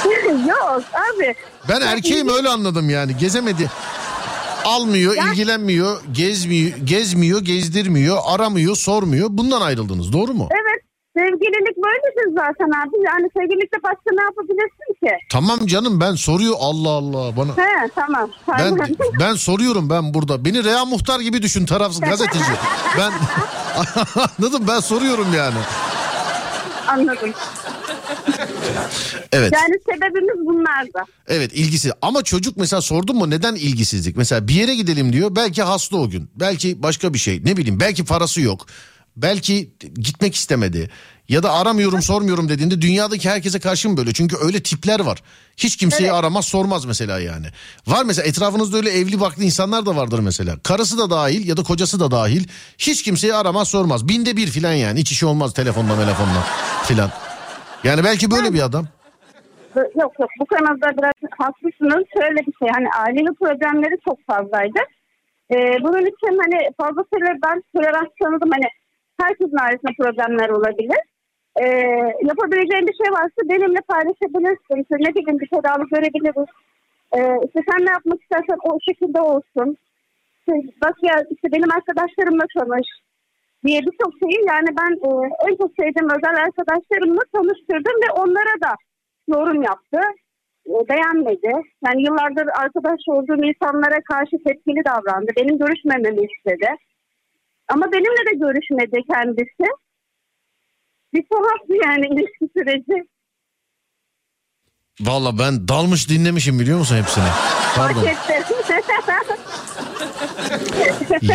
Yok 0.49 0.83
abi. 0.95 1.35
Ben 1.69 1.81
erkeğim 1.81 2.29
öyle 2.29 2.49
anladım 2.49 2.91
yani. 2.91 3.17
Gezemedi. 3.17 3.71
Almıyor, 4.65 5.15
ilgilenmiyor, 5.17 6.01
gezmiyor, 6.13 6.77
gezmiyor, 6.85 7.41
gezdirmiyor, 7.41 8.19
aramıyor, 8.27 8.77
sormuyor. 8.77 9.29
Bundan 9.31 9.61
ayrıldınız. 9.61 10.13
Doğru 10.13 10.35
mu? 10.35 10.49
Evet 10.53 10.81
sevgililik 11.17 11.77
böyledir 11.77 12.35
zaten 12.35 12.67
abi. 12.81 12.97
Yani 13.07 13.29
sevgililikte 13.37 13.79
başka 13.83 14.11
ne 14.13 14.23
yapabilirsin 14.23 14.95
ki? 15.05 15.13
Tamam 15.33 15.67
canım 15.67 16.01
ben 16.01 16.15
soruyor 16.15 16.55
Allah 16.61 16.91
Allah 16.91 17.37
bana. 17.37 17.57
He 17.57 17.89
tamam. 17.95 18.31
Ben 18.59 18.79
ben 19.21 19.35
soruyorum 19.35 19.91
ben 19.91 20.15
burada. 20.15 20.45
Beni 20.45 20.65
Rea 20.65 20.85
Muhtar 20.85 21.21
gibi 21.21 21.43
düşün 21.43 21.67
tarafsız 21.67 22.01
gazeteci. 22.01 22.45
Ben 22.99 23.13
anladım 24.41 24.65
ben 24.69 24.81
soruyorum 24.81 25.27
yani. 25.37 25.59
Anladım. 26.89 27.33
Evet. 29.33 29.53
Yani 29.53 29.75
sebebimiz 29.87 30.47
bunlardı. 30.47 31.11
Evet 31.29 31.53
ilgisiz 31.55 31.93
ama 32.03 32.23
çocuk 32.23 32.57
mesela 32.57 32.83
sordun 32.83 33.17
mu 33.17 33.31
neden 33.31 33.55
ilgisizlik? 33.55 34.17
Mesela 34.17 34.49
bir 34.49 34.55
yere 34.55 34.75
gidelim 34.75 35.13
diyor 35.13 35.37
belki 35.37 35.63
hasta 35.63 35.97
o 35.97 36.09
gün 36.11 36.31
belki 36.35 36.83
başka 36.83 37.15
bir 37.15 37.19
şey 37.19 37.41
ne 37.45 37.57
bileyim 37.57 37.81
belki 37.81 38.05
parası 38.05 38.41
yok. 38.41 38.67
Belki 39.17 39.71
gitmek 39.95 40.35
istemedi 40.35 40.91
ya 41.29 41.43
da 41.43 41.53
aramıyorum 41.53 42.03
sormuyorum 42.03 42.49
dediğinde 42.49 42.81
dünyadaki 42.81 43.31
herkese 43.31 43.59
karşı 43.61 43.89
mı 43.89 43.97
böyle? 43.97 44.13
Çünkü 44.13 44.37
öyle 44.37 44.63
tipler 44.63 45.01
var. 45.01 45.23
Hiç 45.57 45.77
kimseyi 45.77 46.03
Evet. 46.07 46.15
aramaz 46.15 46.45
sormaz 46.45 46.85
mesela 46.85 47.21
yani. 47.21 47.47
Var 47.87 48.05
mesela 48.05 48.29
etrafınızda 48.29 48.77
öyle 48.77 48.91
evli 48.91 49.21
baklı 49.21 49.45
insanlar 49.45 49.87
da 49.87 49.97
vardır 49.97 50.19
mesela. 50.19 50.59
Karısı 50.63 50.99
da 50.99 51.11
dahil 51.11 51.49
ya 51.49 51.57
da 51.57 51.63
kocası 51.63 52.01
da 52.01 52.11
dahil. 52.11 52.45
Hiç 52.79 53.03
kimseyi 53.03 53.35
aramaz 53.35 53.69
sormaz. 53.69 54.09
Binde 54.09 54.37
bir 54.37 54.47
filan 54.47 54.73
yani 54.73 55.01
hiç 55.01 55.13
işi 55.13 55.27
olmaz 55.27 55.55
telefonla 55.55 55.97
telefonla 55.97 56.47
filan. 56.85 57.11
Yani 57.85 58.01
belki 58.05 58.31
böyle 58.31 58.55
bir 58.55 58.63
adam. 58.69 58.85
Yok 59.77 60.13
yok 60.21 60.31
bu 60.41 60.47
konuda 60.47 60.89
biraz 60.99 61.19
haklısınız. 61.39 62.05
Şöyle 62.17 62.41
bir 62.47 62.55
şey 62.61 62.69
hani 62.77 62.89
ailevi 63.03 63.35
problemleri 63.35 63.97
çok 64.09 64.19
fazlaydı. 64.31 64.81
Ee, 65.53 65.57
bunun 65.85 66.07
için 66.13 66.33
hani 66.43 66.59
fazlasıyla 66.81 67.31
ben 67.47 67.63
tolerans 67.75 68.13
tanıdım. 68.23 68.51
Hani 68.57 68.69
herkesin 69.21 69.65
ailesinde 69.65 69.93
problemler 70.01 70.49
olabilir. 70.49 71.03
Ee, 71.63 71.67
yapabileceğin 72.31 72.87
bir 72.87 72.97
şey 73.03 73.13
varsa 73.19 73.41
benimle 73.51 73.81
paylaşabilirsin. 73.93 74.83
İşte 74.83 74.97
ne 74.99 75.11
bileyim 75.15 75.41
bir 75.41 75.51
tedavi 75.55 75.85
görebiliriz. 75.95 76.51
Ee, 77.17 77.47
işte 77.47 77.61
sen 77.69 77.87
ne 77.87 77.91
yapmak 77.91 78.23
istersen 78.23 78.59
o 78.71 78.79
şekilde 78.89 79.21
olsun. 79.21 79.77
İşte 80.39 80.53
bak 80.85 80.97
ya 81.03 81.15
işte 81.31 81.47
benim 81.53 81.71
arkadaşlarımla 81.79 82.45
tanış 82.59 82.89
diye 83.67 83.81
birçok 83.81 84.13
şeyi 84.23 84.39
yani 84.53 84.69
ben 84.81 84.93
e, 85.07 85.09
en 85.49 85.55
çok 85.61 85.71
sevdiğim 85.79 86.11
özel 86.17 86.37
arkadaşlarımla 86.45 87.23
tanıştırdım 87.35 87.97
ve 88.05 88.11
onlara 88.23 88.55
da 88.65 88.73
yorum 89.29 89.63
yaptı. 89.63 90.01
E, 90.67 90.75
beğenmedi. 90.89 91.53
Yani 91.87 92.03
yıllardır 92.07 92.49
arkadaş 92.63 93.01
olduğum 93.09 93.45
insanlara 93.51 93.99
karşı 94.13 94.37
tepkili 94.47 94.83
davrandı. 94.91 95.31
Benim 95.37 95.59
görüşmememi 95.59 96.27
istedi. 96.31 96.69
Ama 97.69 97.93
benimle 97.93 98.25
de 98.31 98.35
görüşmedi 98.45 98.99
kendisi. 99.13 99.67
Bir 101.15 101.25
tuhaftı 101.33 101.75
yani 101.87 102.07
ilişki 102.07 102.49
süreci. 102.57 103.09
Valla 105.01 105.39
ben 105.39 105.69
dalmış 105.69 106.09
dinlemişim 106.11 106.61
biliyor 106.61 106.79
musun 106.79 106.97
hepsini? 106.97 107.25
Pardon. 107.77 108.03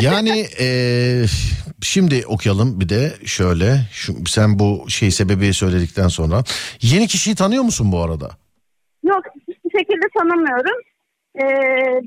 Yani 0.02 0.46
eee, 0.60 1.26
şimdi 1.82 2.24
okuyalım 2.28 2.80
bir 2.80 2.90
de 2.90 3.14
şöyle. 3.26 3.78
Şu, 3.92 4.14
sen 4.28 4.60
bu 4.60 4.86
şey 4.90 5.12
sebebi 5.12 5.54
söyledikten 5.54 6.08
sonra. 6.08 6.44
Yeni 6.82 7.08
kişiyi 7.08 7.36
tanıyor 7.36 7.64
musun 7.64 7.92
bu 7.92 8.04
arada? 8.04 8.30
Yok 9.04 9.24
hiçbir 9.48 9.80
şekilde 9.80 10.06
tanımıyorum. 10.18 10.82
Ee, 11.36 11.46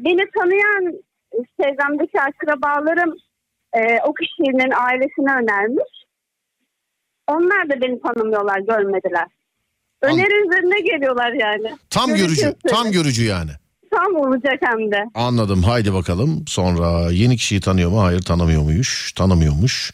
beni 0.05 0.31
tanıyan 0.39 0.95
çevremdeki 1.61 2.21
akrabalarım 2.21 3.15
e, 3.73 3.81
o 4.05 4.15
kişinin 4.15 4.71
ailesine 4.71 5.33
önermiş. 5.33 5.93
Onlar 7.27 7.69
da 7.71 7.81
beni 7.81 8.01
tanımıyorlar, 8.01 8.59
görmediler. 8.59 9.27
Öneri 10.03 10.47
üzerine 10.47 10.81
geliyorlar 10.81 11.33
yani. 11.33 11.77
Tam 11.91 12.15
görücü. 12.15 12.55
Tam 12.69 12.93
görücü 12.93 13.25
yani. 13.25 13.51
Tam 13.91 14.15
olacak 14.17 14.61
hem 14.61 14.93
de. 14.93 15.05
Anladım. 15.15 15.63
Haydi 15.63 15.93
bakalım. 15.95 16.45
Sonra 16.47 17.11
yeni 17.11 17.37
kişiyi 17.37 17.61
tanıyor 17.61 17.91
mu? 17.91 18.03
Hayır 18.03 18.23
tanımıyor 18.23 18.63
muymuş? 18.63 19.13
Tanımıyormuş. 19.13 19.93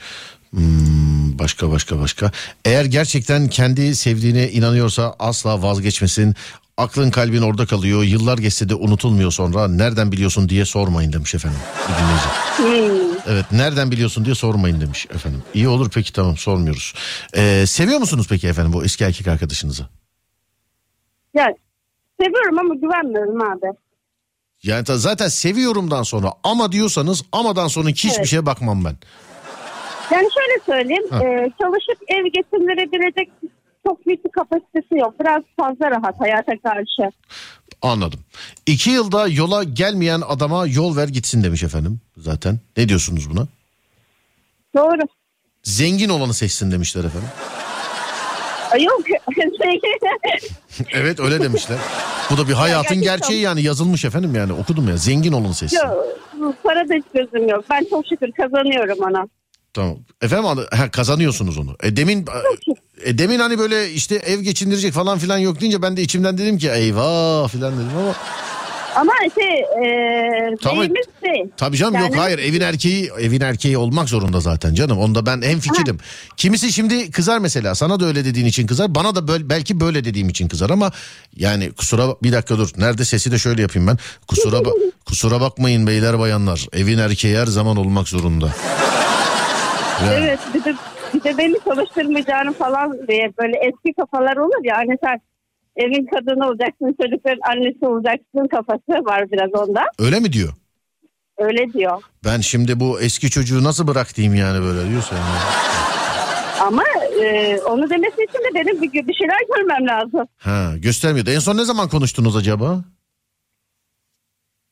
Hmm, 0.50 1.38
başka 1.38 1.70
başka 1.70 2.00
başka. 2.00 2.30
Eğer 2.64 2.84
gerçekten 2.84 3.48
kendi 3.48 3.96
sevdiğine 3.96 4.50
inanıyorsa 4.50 5.14
asla 5.18 5.62
vazgeçmesin. 5.62 6.34
Aklın 6.76 7.10
kalbin 7.10 7.42
orada 7.42 7.66
kalıyor. 7.66 8.02
Yıllar 8.02 8.38
geçse 8.38 8.68
de 8.68 8.74
unutulmuyor 8.74 9.30
sonra. 9.30 9.68
Nereden 9.68 10.12
biliyorsun 10.12 10.48
diye 10.48 10.64
sormayın 10.64 11.12
demiş 11.12 11.34
efendim. 11.34 11.58
Dinleyici. 11.88 12.28
Hmm. 12.56 13.14
Evet 13.26 13.44
nereden 13.52 13.90
biliyorsun 13.90 14.24
diye 14.24 14.34
sormayın 14.34 14.80
demiş 14.80 15.06
efendim. 15.14 15.42
İyi 15.54 15.68
olur 15.68 15.90
peki 15.94 16.12
tamam 16.12 16.36
sormuyoruz. 16.36 16.94
Ee, 17.36 17.64
seviyor 17.66 17.98
musunuz 17.98 18.26
peki 18.30 18.48
efendim 18.48 18.72
bu 18.72 18.84
eski 18.84 19.04
erkek 19.04 19.26
arkadaşınızı? 19.28 19.86
Ya, 21.34 21.46
seviyorum 22.20 22.58
ama 22.58 22.74
güvenmiyorum 22.74 23.42
abi. 23.42 23.66
Yani 24.64 24.84
zaten 24.88 25.28
seviyorumdan 25.28 26.02
sonra 26.02 26.32
ama 26.44 26.72
diyorsanız 26.72 27.22
amadan 27.32 27.68
sonra 27.68 27.88
hiçbir 27.88 28.10
Evet. 28.16 28.26
şeye 28.26 28.46
bakmam 28.46 28.84
ben. 28.84 28.96
Yani 30.10 30.28
şöyle 30.34 30.64
söyleyeyim. 30.66 31.04
Ha. 31.10 31.16
e, 31.24 31.52
çalışıp 31.62 32.02
ev 32.08 32.24
geçindirebilecek 32.24 33.28
çok 33.86 34.06
büyük 34.06 34.24
bir 34.24 34.30
kapasitesi 34.30 34.94
yok. 34.94 35.14
Biraz 35.20 35.42
fazla 35.60 35.90
rahat 35.90 36.20
hayata 36.20 36.52
karşı. 36.62 37.12
Anladım. 37.82 38.20
İki 38.66 38.90
yılda 38.90 39.28
yola 39.28 39.64
gelmeyen 39.64 40.22
adama 40.28 40.66
yol 40.66 40.96
ver 40.96 41.08
gitsin 41.08 41.44
demiş 41.44 41.62
efendim 41.62 42.00
zaten. 42.16 42.60
Ne 42.76 42.88
diyorsunuz 42.88 43.30
buna? 43.30 43.46
Doğru. 44.76 45.00
Zengin 45.62 46.08
olanı 46.08 46.34
seçsin 46.34 46.70
demişler 46.70 47.04
efendim. 47.04 47.28
Yok. 48.80 49.02
Evet 50.92 51.20
öyle 51.20 51.40
demişler. 51.42 51.78
Bu 52.30 52.36
da 52.38 52.48
bir 52.48 52.52
hayatın 52.52 52.96
Gerçekten. 52.96 53.16
gerçeği 53.18 53.40
yani 53.40 53.62
yazılmış 53.62 54.04
efendim 54.04 54.34
yani 54.34 54.52
okudum 54.52 54.88
ya. 54.88 54.96
Zengin 54.96 55.32
olun 55.32 55.52
sesi. 55.52 55.76
yok. 55.76 56.54
Para 56.64 56.88
da 56.88 56.94
hiç 56.94 57.04
gözüm 57.14 57.48
yok. 57.48 57.64
Ben 57.70 57.86
çok 57.90 58.06
şükür 58.06 58.32
kazanıyorum 58.32 58.98
ona. 59.00 59.28
Tamam. 59.74 59.96
Efendim 60.22 60.64
ha, 60.70 60.90
kazanıyorsunuz 60.90 61.58
onu. 61.58 61.76
E 61.82 61.96
demin 61.96 62.24
e, 63.04 63.18
demin 63.18 63.38
hani 63.38 63.58
böyle 63.58 63.90
işte 63.90 64.14
ev 64.14 64.40
geçindirecek 64.40 64.92
falan 64.92 65.18
filan 65.18 65.38
yok 65.38 65.60
deyince 65.60 65.82
ben 65.82 65.96
de 65.96 66.02
içimden 66.02 66.38
dedim 66.38 66.58
ki 66.58 66.70
eyvah 66.70 67.48
filan 67.48 67.72
dedim 67.74 67.98
ama 67.98 68.14
Ama 68.94 69.12
şey 69.34 69.60
e, 69.60 70.56
Tamam. 70.62 70.80
beyimiz 70.80 71.06
şey. 71.24 71.46
tabii 71.56 71.76
canım 71.76 72.00
yok 72.00 72.16
hayır 72.16 72.38
evin 72.38 72.60
erkeği 72.60 73.10
evin 73.20 73.40
erkeği 73.40 73.78
olmak 73.78 74.08
zorunda 74.08 74.40
zaten 74.40 74.74
canım. 74.74 74.98
Onda 74.98 75.26
ben 75.26 75.42
hem 75.42 75.58
fikirim. 75.60 75.98
Kimisi 76.36 76.72
şimdi 76.72 77.10
kızar 77.10 77.38
mesela. 77.38 77.74
Sana 77.74 78.00
da 78.00 78.06
öyle 78.06 78.24
dediğin 78.24 78.46
için 78.46 78.66
kızar. 78.66 78.94
Bana 78.94 79.14
da 79.14 79.28
böyle, 79.28 79.48
belki 79.48 79.80
böyle 79.80 80.04
dediğim 80.04 80.28
için 80.28 80.48
kızar 80.48 80.70
ama 80.70 80.90
yani 81.36 81.72
kusura 81.72 82.06
bir 82.22 82.32
dakika 82.32 82.58
dur. 82.58 82.68
Nerede 82.76 83.04
sesi 83.04 83.32
de 83.32 83.38
şöyle 83.38 83.62
yapayım 83.62 83.88
ben. 83.88 83.98
Kusura 84.28 84.56
kusura 85.06 85.40
bakmayın 85.40 85.86
beyler 85.86 86.18
bayanlar. 86.18 86.66
Evin 86.72 86.98
erkeği 86.98 87.38
her 87.38 87.46
zaman 87.46 87.76
olmak 87.76 88.08
zorunda. 88.08 88.48
Yani- 90.02 90.14
Evet 90.24 90.38
bir 90.54 90.64
de, 90.64 90.74
bir 91.14 91.24
de 91.24 91.38
beni 91.38 91.54
çalıştırmayacağını 91.64 92.52
falan 92.52 93.08
diye 93.08 93.32
böyle 93.38 93.56
eski 93.58 93.92
kafalar 94.00 94.36
olur 94.36 94.64
ya. 94.64 94.76
Hani 94.76 94.96
sen 95.04 95.20
evin 95.76 96.06
kadını 96.06 96.48
olacaksın 96.48 96.96
çocukların 97.02 97.40
annesi 97.50 97.86
olacaksın 97.86 98.48
kafası 98.50 99.04
var 99.04 99.32
biraz 99.32 99.54
onda. 99.68 99.80
Öyle 99.98 100.20
mi 100.20 100.32
diyor? 100.32 100.52
Öyle 101.38 101.72
diyor. 101.72 102.02
Ben 102.24 102.40
şimdi 102.40 102.80
bu 102.80 103.00
eski 103.00 103.30
çocuğu 103.30 103.64
nasıl 103.64 103.86
bırak 103.86 104.16
diyeyim 104.16 104.34
yani 104.38 104.62
böyle 104.64 104.90
diyorsan. 104.90 105.16
ya. 105.16 105.22
Ama 106.60 106.82
e, 107.22 107.58
onu 107.60 107.90
demesi 107.90 108.22
için 108.24 108.38
de 108.38 108.54
benim 108.54 108.82
bir, 108.82 108.92
bir 109.08 109.14
şeyler 109.14 109.38
görmem 109.56 109.86
lazım. 109.88 110.28
Ha 110.36 110.72
göstermiyordu. 110.76 111.30
En 111.30 111.38
son 111.38 111.56
ne 111.56 111.64
zaman 111.64 111.88
konuştunuz 111.88 112.36
acaba? 112.36 112.84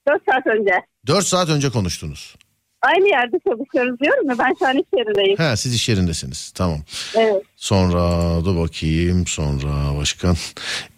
4 0.09 0.23
saat 0.31 0.47
önce. 0.47 0.71
4 1.07 1.25
saat 1.27 1.49
önce 1.49 1.71
konuştunuz. 1.71 2.37
Aynı 2.83 3.09
yerde 3.09 3.37
çalışıyoruz 3.49 4.01
diyorum 4.01 4.29
ya 4.31 4.39
ben 4.39 4.55
şu 4.59 4.67
an 4.67 4.77
iş 4.77 4.87
yerindeyim. 4.99 5.37
Ha 5.37 5.57
siz 5.57 5.75
iş 5.75 5.89
yerindesiniz. 5.89 6.51
Tamam. 6.55 6.79
Evet. 7.15 7.43
Sonra 7.57 8.01
dur 8.45 8.57
bakayım 8.57 9.27
sonra 9.27 9.99
başkan. 9.99 10.37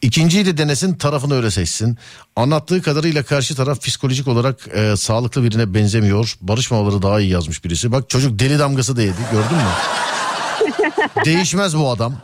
İkinciyi 0.02 0.46
de 0.46 0.56
denesin 0.58 0.94
tarafını 0.94 1.34
öyle 1.34 1.50
seçsin. 1.50 1.98
Anlattığı 2.36 2.82
kadarıyla 2.82 3.22
karşı 3.22 3.56
taraf 3.56 3.80
psikolojik 3.82 4.28
olarak 4.28 4.68
e, 4.74 4.96
sağlıklı 4.96 5.44
birine 5.44 5.74
benzemiyor. 5.74 6.34
Barışmaları 6.40 7.02
daha 7.02 7.20
iyi 7.20 7.30
yazmış 7.30 7.64
birisi. 7.64 7.92
Bak 7.92 8.10
çocuk 8.10 8.38
deli 8.38 8.58
damgası 8.58 8.96
da 8.96 9.02
yedi 9.02 9.20
gördün 9.32 9.56
mü? 9.56 9.72
Değişmez 11.24 11.76
bu 11.78 11.90
adam. 11.90 12.14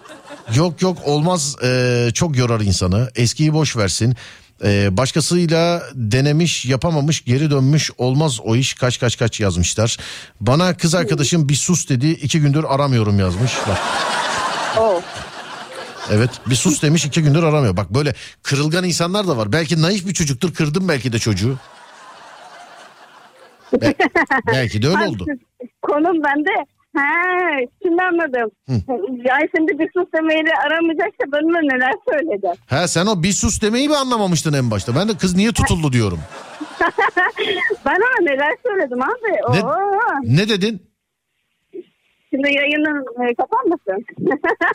Yok 0.54 0.82
yok 0.82 0.98
olmaz 1.04 1.56
e, 1.64 2.08
çok 2.14 2.36
yorar 2.36 2.61
insanı. 2.61 3.08
Eskiyi 3.16 3.52
boş 3.52 3.76
versin. 3.76 4.16
E, 4.64 4.96
başkasıyla 4.96 5.82
denemiş 5.94 6.66
yapamamış 6.66 7.24
geri 7.24 7.50
dönmüş 7.50 7.90
olmaz 7.98 8.40
o 8.44 8.56
iş 8.56 8.74
kaç 8.74 9.00
kaç 9.00 9.18
kaç 9.18 9.40
yazmışlar. 9.40 9.96
Bana 10.40 10.76
kız 10.76 10.94
arkadaşım 10.94 11.48
bir 11.48 11.54
sus 11.54 11.88
dedi 11.88 12.08
iki 12.08 12.40
gündür 12.40 12.64
aramıyorum 12.68 13.18
yazmış. 13.18 13.52
Bak 13.68 13.78
O. 14.78 15.02
Evet 16.12 16.30
bir 16.46 16.54
sus 16.54 16.82
demiş 16.82 17.04
iki 17.04 17.22
gündür 17.22 17.42
aramıyor. 17.42 17.76
Bak 17.76 17.90
böyle 17.90 18.14
kırılgan 18.42 18.84
insanlar 18.84 19.28
da 19.28 19.36
var. 19.36 19.52
Belki 19.52 19.82
naif 19.82 20.06
bir 20.06 20.14
çocuktur 20.14 20.54
kırdım 20.54 20.88
belki 20.88 21.12
de 21.12 21.18
çocuğu. 21.18 21.58
Be- 23.72 23.94
belki 24.46 24.82
de 24.82 24.88
öyle 24.88 25.06
oldu. 25.06 25.26
Konum 25.82 26.22
bende. 26.24 26.50
Ha, 26.97 27.03
şimdi 27.82 28.03
anladım. 28.03 28.51
Yani 29.24 29.49
şimdi 29.57 29.78
bir 29.78 29.91
sus 29.97 30.12
demeyle 30.14 30.51
aramayacaksa 30.66 31.32
benimle 31.32 31.74
neler 31.74 31.93
söyledi. 32.12 32.53
Ha 32.66 32.88
sen 32.88 33.07
o 33.07 33.22
bir 33.22 33.32
sus 33.32 33.62
demeyi 33.62 33.88
mi 33.88 33.97
anlamamıştın 33.97 34.53
en 34.53 34.70
başta? 34.70 34.97
Ben 34.97 35.09
de 35.09 35.16
kız 35.16 35.36
niye 35.36 35.53
tutuldu 35.53 35.93
diyorum. 35.93 36.18
Ben 37.86 37.95
ona 37.97 38.30
neler 38.30 38.57
söyledim 38.66 39.03
abi. 39.03 39.57
Ne- 39.57 39.64
Oo. 39.64 39.74
Ne 40.22 40.49
dedin? 40.49 40.82
Şimdi 42.30 42.55
yayının 42.55 43.28
e, 43.28 43.34
kapanmasın. 43.34 44.05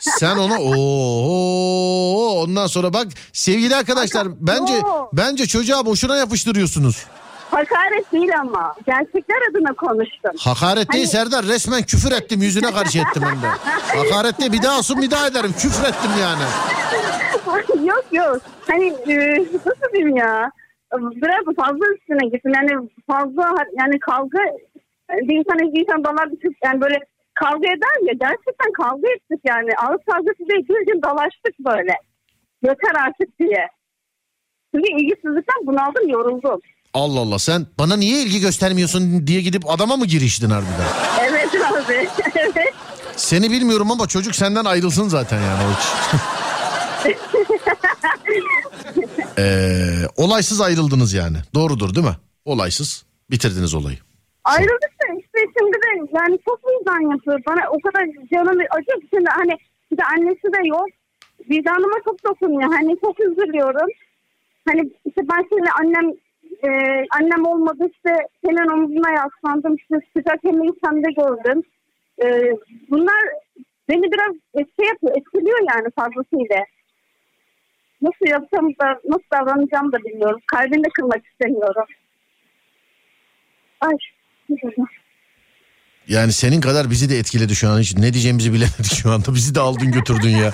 Sen 0.00 0.36
ona 0.36 0.58
o 0.60 2.42
ondan 2.42 2.66
sonra 2.66 2.92
bak 2.92 3.06
sevgili 3.32 3.76
arkadaşlar 3.76 4.28
bence 4.40 4.72
bence 5.12 5.46
çocuğa 5.46 5.86
boşuna 5.86 6.16
yapıştırıyorsunuz. 6.16 7.06
Hakaret 7.50 8.12
değil 8.12 8.40
ama. 8.40 8.74
Gerçekler 8.86 9.36
adına 9.50 9.72
konuştum. 9.72 10.30
Hakaret 10.38 10.92
değil 10.92 11.06
Serdar 11.06 11.44
resmen 11.44 11.82
küfür 11.82 12.12
ettim 12.12 12.42
yüzüne 12.42 12.72
karşı 12.72 12.98
ettim 12.98 13.22
hem 13.22 13.42
de. 13.42 13.46
Hakaret 13.96 14.40
değil 14.40 14.52
bir 14.52 14.62
daha 14.62 14.78
olsun 14.78 15.02
bir 15.02 15.10
daha 15.10 15.26
ederim 15.26 15.52
küfür 15.52 15.84
ettim 15.88 16.10
yani. 16.20 16.44
yok 17.86 18.04
yok. 18.12 18.42
Hani 18.66 18.86
e, 18.86 19.16
nasıl 19.54 19.92
diyeyim 19.92 20.16
ya? 20.16 20.50
Biraz 20.94 21.44
fazla 21.56 21.84
üstüne 21.98 22.28
gittim. 22.28 22.52
Yani 22.54 22.88
fazla 23.10 23.54
yani 23.78 23.98
kavga 23.98 24.38
bir 25.10 25.38
insan 25.38 25.58
bir 25.74 25.80
insan 25.80 26.04
dalar 26.04 26.28
Türk- 26.42 26.64
yani 26.64 26.80
böyle 26.80 26.98
kavga 27.34 27.68
eder 27.68 27.96
ya 28.08 28.12
gerçekten 28.20 28.72
kavga 28.72 29.08
ettik 29.08 29.40
yani. 29.44 29.70
Ağız 29.76 30.00
kavgası 30.10 30.38
değil 30.48 30.68
bir 30.68 30.86
gün 30.86 31.02
dalaştık 31.02 31.58
böyle. 31.58 31.94
Yeter 32.62 32.94
artık 33.06 33.38
diye. 33.38 33.68
Çünkü 34.74 34.88
ilgisizlikten 34.92 35.66
bunaldım 35.66 36.08
yoruldum. 36.08 36.60
Allah 36.96 37.20
Allah 37.20 37.38
sen 37.38 37.66
bana 37.78 37.96
niye 37.96 38.22
ilgi 38.22 38.40
göstermiyorsun 38.40 39.26
diye 39.26 39.40
gidip 39.40 39.70
adama 39.70 39.96
mı 39.96 40.06
giriştin 40.06 40.50
harbiden? 40.50 40.88
Evet 41.20 41.48
abi. 41.54 42.08
evet. 42.34 42.74
Seni 43.16 43.50
bilmiyorum 43.50 43.90
ama 43.90 44.06
çocuk 44.06 44.34
senden 44.34 44.64
ayrılsın 44.64 45.08
zaten 45.08 45.40
yani 45.40 45.62
o. 45.64 45.72
Ee, 49.38 50.06
olaysız 50.16 50.60
ayrıldınız 50.60 51.12
yani. 51.12 51.36
Doğrudur 51.54 51.94
değil 51.94 52.06
mi? 52.06 52.16
Olaysız 52.44 53.04
bitirdiniz 53.30 53.74
olayı. 53.74 53.96
Ayrıldık 54.44 54.92
da 55.00 55.06
işte 55.18 55.38
şimdi 55.58 55.76
de 55.76 56.16
yani 56.18 56.38
çok 56.48 56.60
vicdan 56.66 57.10
yapıyor. 57.12 57.40
Bana 57.48 57.60
o 57.70 57.78
kadar 57.80 58.04
canım 58.32 58.58
acıyor 58.70 59.00
ki 59.00 59.06
şimdi 59.14 59.30
hani 59.30 59.52
bir 59.92 59.96
de 59.98 60.02
annesi 60.04 60.46
de 60.56 60.68
yok. 60.68 60.88
Vicdanıma 61.50 61.98
çok 62.04 62.24
dokunuyor. 62.24 62.72
Hani 62.72 62.96
çok 63.00 63.20
üzülüyorum. 63.20 63.88
Hani 64.68 64.80
işte 65.06 65.20
ben 65.32 65.42
seninle 65.50 65.70
annem 65.80 66.16
e, 66.64 66.70
annem 67.18 67.46
olmadı 67.46 67.88
işte 67.92 68.16
senin 68.44 68.72
omzuna 68.72 69.10
yaslandım. 69.10 69.76
İşte 69.76 69.96
sıcak 70.16 70.44
yemeği 70.44 70.72
sende 70.84 71.10
gördüm. 71.12 71.62
E, 72.24 72.26
bunlar 72.90 73.22
beni 73.88 74.12
biraz 74.12 74.34
şey 74.56 74.86
yapıyor, 74.88 75.16
etkiliyor 75.16 75.58
yani 75.74 75.88
fazlasıyla. 75.98 76.64
Nasıl 78.02 78.26
yapacağım 78.26 78.70
da 78.80 79.00
nasıl 79.08 79.30
davranacağım 79.32 79.92
da 79.92 79.98
bilmiyorum. 79.98 80.40
Kalbini 80.46 80.84
de 80.84 80.88
kırmak 80.88 81.26
istemiyorum. 81.26 81.84
Ay. 83.80 83.96
Yani 86.08 86.32
senin 86.32 86.60
kadar 86.60 86.90
bizi 86.90 87.10
de 87.10 87.18
etkiledi 87.18 87.54
şu 87.54 87.68
an. 87.68 87.80
Hiç 87.80 87.96
ne 87.96 88.12
diyeceğimizi 88.12 88.52
bilemedik 88.52 88.94
şu 89.02 89.10
anda. 89.10 89.34
Bizi 89.34 89.54
de 89.54 89.60
aldın 89.60 89.92
götürdün 89.92 90.28
ya. 90.28 90.52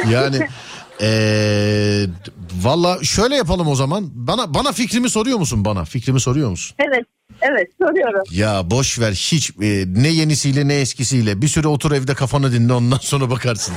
yani 0.12 0.48
ee, 1.02 2.04
valla 2.62 3.04
şöyle 3.04 3.36
yapalım 3.36 3.68
o 3.68 3.74
zaman. 3.74 4.04
Bana 4.12 4.54
bana 4.54 4.72
fikrimi 4.72 5.10
soruyor 5.10 5.38
musun 5.38 5.64
bana? 5.64 5.84
Fikrimi 5.84 6.20
soruyor 6.20 6.50
musun? 6.50 6.76
Evet, 6.78 7.06
evet 7.40 7.70
soruyorum. 7.82 8.22
Ya 8.30 8.70
boş 8.70 9.00
ver 9.00 9.10
hiç 9.10 9.50
e, 9.50 9.84
ne 9.86 10.08
yenisiyle 10.08 10.68
ne 10.68 10.80
eskisiyle. 10.80 11.42
Bir 11.42 11.48
süre 11.48 11.68
otur 11.68 11.92
evde 11.92 12.14
kafanı 12.14 12.52
dinle 12.52 12.72
ondan 12.72 12.96
sonra 12.96 13.30
bakarsın. 13.30 13.74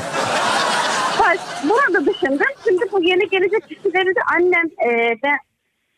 Bak 1.19 1.39
bunu 1.63 1.93
da 1.93 2.05
düşündüm. 2.05 2.47
Şimdi 2.67 2.83
bu 2.91 3.03
yeni 3.03 3.29
gelecek 3.29 3.69
kişileri 3.69 4.15
de 4.15 4.21
annem 4.35 4.65
e, 4.87 5.17
ben, 5.23 5.37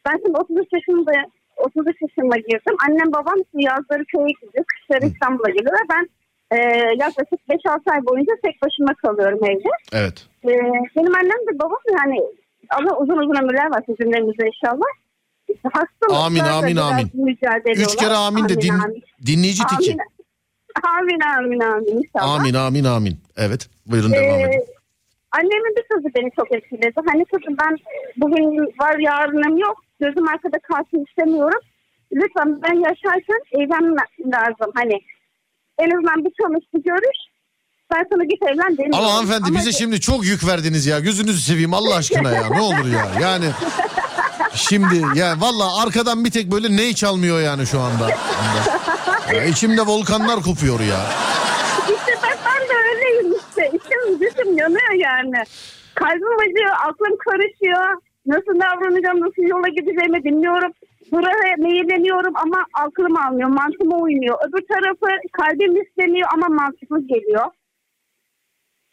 ben 0.05 0.19
şimdi 0.25 0.37
33 0.37 0.67
yaşında 0.73 1.11
33 1.57 1.95
yaşıma 2.01 2.37
girdim. 2.37 2.75
Annem 2.87 3.13
babam 3.13 3.35
yazları 3.53 4.05
köye 4.05 4.33
gidiyor. 4.41 4.65
Kışları 4.67 5.05
İstanbul'a 5.11 5.49
geliyor 5.49 5.77
ben 5.89 6.09
e, 6.51 6.57
yaklaşık 6.99 7.39
5-6 7.49 7.91
ay 7.91 8.05
boyunca 8.05 8.33
tek 8.43 8.61
başıma 8.61 8.93
kalıyorum 8.93 9.39
evde. 9.43 9.69
Evet. 9.93 10.27
E, 10.45 10.49
benim 10.95 11.15
annem 11.15 11.47
de 11.47 11.59
babam 11.59 11.77
da 11.87 11.91
yani 12.03 12.19
Allah 12.69 12.97
uzun 12.97 13.17
uzun 13.17 13.35
ömürler 13.43 13.71
versin 13.75 13.95
cümlemize 14.01 14.47
inşallah. 14.47 14.85
Hastalıklarla 15.63 16.25
Amin, 16.25 16.39
amin, 16.39 16.75
amin. 16.75 17.27
Üç 17.75 17.95
kere 17.95 18.13
amin 18.13 18.49
de 18.49 18.61
din, 18.61 18.69
amin. 18.73 19.03
dinleyici 19.25 19.63
tiki. 19.67 19.91
Amin. 19.91 19.99
Amin 20.99 21.19
amin 21.37 21.59
amin 21.59 21.97
inşallah. 22.03 22.35
Amin 22.39 22.53
amin 22.53 22.83
amin. 22.83 23.17
Evet 23.37 23.69
buyurun 23.85 24.11
devam 24.11 24.39
Ee, 24.39 24.43
edin. 24.43 24.63
annemin 25.31 25.75
bir 25.77 25.85
sözü 25.95 26.07
beni 26.15 26.31
çok 26.35 26.51
etkiledi. 26.55 26.93
Hani 27.05 27.25
kızım 27.25 27.55
ben 27.61 27.77
bugün 28.17 28.57
var 28.81 28.99
yarınım 28.99 29.57
yok. 29.57 29.77
Gözüm 29.99 30.27
arkada 30.27 30.57
kalsın 30.59 31.05
istemiyorum. 31.09 31.59
Lütfen 32.13 32.61
ben 32.61 32.73
yaşarken 32.75 33.39
evlenmem 33.51 34.05
lazım. 34.25 34.71
Hani 34.75 34.99
en 35.79 35.89
azından 35.91 36.25
bir 36.25 36.31
tanış 36.41 36.65
bir 36.73 36.83
görüş. 36.83 37.17
Ben 37.93 38.05
sana 38.11 38.23
git 38.23 38.43
evlen 38.43 38.77
demiyorum. 38.77 38.99
Ama 39.05 39.13
hanımefendi 39.13 39.43
Ama 39.47 39.59
bize 39.59 39.71
şimdi 39.71 40.01
çok 40.01 40.25
yük 40.25 40.47
verdiniz 40.47 40.85
ya. 40.85 40.99
Gözünüzü 40.99 41.41
seveyim 41.41 41.73
Allah 41.73 41.95
aşkına 41.95 42.31
ya. 42.31 42.49
Ne 42.49 42.61
olur 42.61 42.85
ya. 42.85 43.07
Yani 43.21 43.45
şimdi 44.53 45.19
ya 45.19 45.35
valla 45.39 45.83
arkadan 45.83 46.25
bir 46.25 46.31
tek 46.31 46.51
böyle 46.51 46.77
ney 46.77 46.93
çalmıyor 46.93 47.41
yani 47.41 47.67
şu 47.67 47.79
anda. 47.79 48.09
Ya 49.33 49.45
içimde 49.45 49.81
volkanlar 49.81 50.41
kopuyor 50.41 50.79
ya. 50.79 51.05
İşte 51.83 52.13
ben, 52.23 52.37
ben 52.45 52.61
de 52.69 52.73
öyleyim 52.89 53.33
işte. 53.39 53.71
İşte 53.77 53.95
biz 54.21 54.57
yanıyor 54.59 54.91
yani. 54.93 55.43
Kalbim 55.95 56.39
acıyor, 56.39 56.71
aklım 56.89 57.17
karışıyor. 57.25 58.01
Nasıl 58.25 58.59
davranacağım, 58.59 59.21
nasıl 59.21 59.41
yola 59.43 59.67
gideceğimi 59.67 60.23
bilmiyorum. 60.23 60.71
Buraya 61.11 61.55
meyilleniyorum 61.57 62.33
ama 62.35 62.65
aklım 62.73 63.17
almıyor, 63.17 63.49
mantığıma 63.49 63.97
uymuyor. 63.97 64.37
Öbür 64.47 64.67
tarafı 64.67 65.07
kalbim 65.31 65.81
istemiyor 65.81 66.29
ama 66.33 66.47
mantıklı 66.47 67.07
geliyor. 67.07 67.45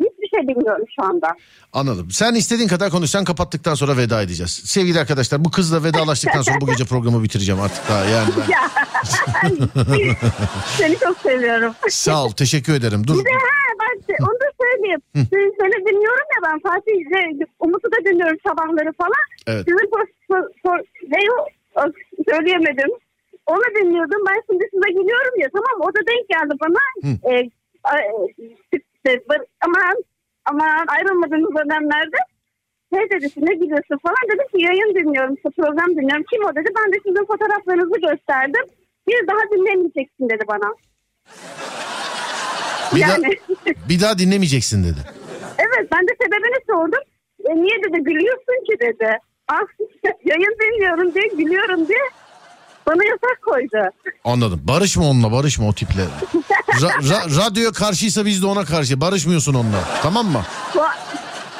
Hiçbir 0.01 0.29
şey 0.39 0.49
bilmiyorum 0.49 0.85
şu 0.97 1.07
anda. 1.07 1.37
Anladım. 1.73 2.11
Sen 2.11 2.35
istediğin 2.35 2.69
kadar 2.69 2.91
konuş. 2.91 3.11
Sen 3.11 3.25
kapattıktan 3.25 3.75
sonra 3.75 3.97
veda 3.97 4.23
edeceğiz. 4.23 4.51
Sevgili 4.51 5.01
arkadaşlar 5.01 5.45
bu 5.45 5.51
kızla 5.51 5.85
vedalaştıktan 5.85 6.43
sonra 6.43 6.61
bu 6.61 6.67
gece 6.67 6.85
programı 6.85 7.23
bitireceğim 7.23 7.61
artık 7.61 7.89
daha 7.89 8.05
yani. 8.05 8.31
Ben... 8.37 8.53
Ya 8.53 8.61
seni 10.65 10.99
çok 10.99 11.19
seviyorum. 11.19 11.75
Sağ 11.89 12.25
ol. 12.25 12.31
Teşekkür 12.31 12.75
ederim. 12.75 13.07
Dur. 13.07 13.19
Bir 13.19 13.25
de 13.25 13.31
ha 13.31 13.71
ben 13.81 14.15
onu 14.25 14.41
da 14.41 14.51
söyleyeyim. 14.63 15.01
Seni, 15.15 15.53
seni 15.61 15.87
dinliyorum 15.87 16.27
ya 16.37 16.51
ben 16.51 16.61
Fatih 16.61 16.93
şey, 16.93 17.47
Umut'u 17.61 17.93
da 17.93 18.11
dinliyorum 18.11 18.39
sabahları 18.47 18.93
falan. 18.93 19.25
Evet. 19.47 19.65
Sizin 19.69 19.91
por, 19.91 20.05
por, 20.29 20.43
por- 20.65 20.85
ne 21.09 21.19
o? 21.31 21.35
O, 21.43 21.60
söyleyemedim. 22.31 22.91
Onu 23.47 23.63
dinliyordum. 23.81 24.23
Ben 24.29 24.43
şimdi 24.51 24.65
size 24.75 24.89
geliyorum 24.89 25.35
ya 25.41 25.49
tamam 25.55 25.89
o 25.89 25.95
da 25.95 26.01
denk 26.11 26.29
geldi 26.29 26.55
bana. 26.61 26.83
Ee, 27.31 27.37
e, 27.37 27.51
işte, 28.73 29.23
bar- 29.29 29.47
aman 29.67 29.95
aman 30.45 30.87
ayrılmadığınız 30.87 31.55
dönemlerde 31.55 32.17
şey 32.95 33.11
dedi 33.11 33.27
ne 33.37 33.55
gidiyorsun 33.55 33.99
falan 34.03 34.23
dedim 34.33 34.47
ki 34.53 34.65
yayın 34.65 34.95
dinliyorum 34.95 35.35
işte 35.35 35.49
program 35.57 35.91
dinliyorum. 35.91 36.25
Kim 36.31 36.45
o 36.45 36.57
dedi 36.57 36.69
ben 36.79 36.93
de 36.93 36.97
sizin 37.07 37.27
fotoğraflarınızı 37.27 38.01
gösterdim. 38.01 38.65
Bir 39.09 39.27
daha 39.27 39.43
dinlemeyeceksin 39.53 40.29
dedi 40.29 40.45
bana. 40.49 40.75
Bir, 42.95 43.01
yani. 43.01 43.23
daha, 43.23 43.75
bir 43.89 44.01
daha 44.01 44.19
dinlemeyeceksin 44.19 44.85
dedi. 44.85 45.01
Evet 45.59 45.89
ben 45.93 46.09
de 46.09 46.13
sebebini 46.23 46.61
sordum. 46.71 47.05
E, 47.49 47.55
niye 47.57 47.83
dedi 47.83 48.05
gülüyorsun 48.05 48.65
ki 48.67 48.81
dedi. 48.81 49.19
Ah 49.51 49.55
yayın 50.25 50.57
dinliyorum 50.61 51.15
diye 51.15 51.25
gülüyorum 51.45 51.89
diye 51.89 51.99
bana 52.87 53.05
yasak 53.05 53.43
koydu. 53.45 53.91
Anladım. 54.25 54.61
Barışma 54.65 55.05
onunla 55.11 55.33
barışma 55.33 55.69
o 55.69 55.73
tiple. 55.73 56.05
Ra- 56.69 57.09
ra- 57.09 57.37
radyoya 57.47 57.73
karşıysa 57.73 58.27
biz 58.27 58.43
de 58.43 58.47
ona 58.47 58.65
karşı. 58.65 59.01
Barışmıyorsun 59.01 59.55
onunla. 59.55 59.85
Tamam 60.03 60.27
mı? 60.27 60.45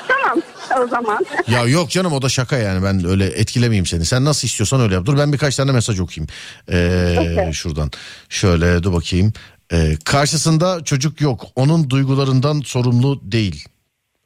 Tamam 0.09 0.43
o 0.85 0.89
zaman. 0.89 1.27
Ya 1.49 1.63
yok 1.65 1.91
canım 1.91 2.13
o 2.13 2.23
da 2.23 2.29
şaka 2.29 2.57
yani 2.57 2.85
ben 2.85 3.05
öyle 3.07 3.27
etkilemeyeyim 3.27 3.87
seni. 3.87 4.05
Sen 4.05 4.25
nasıl 4.25 4.49
istiyorsan 4.49 4.81
öyle 4.81 4.95
yap. 4.95 5.07
Dur 5.07 5.19
ben 5.19 5.33
birkaç 5.33 5.57
tane 5.57 5.73
mesaj 5.73 6.01
okuyayım. 6.01 6.29
Ee, 6.73 7.17
Okey. 7.21 7.53
Şuradan 7.53 7.91
şöyle 8.29 8.83
dur 8.83 8.93
bakayım. 8.93 9.33
Ee, 9.73 9.97
karşısında 10.05 10.85
çocuk 10.85 11.21
yok. 11.21 11.45
Onun 11.57 11.91
duygularından 11.91 12.61
sorumlu 12.61 13.21
değil. 13.33 13.69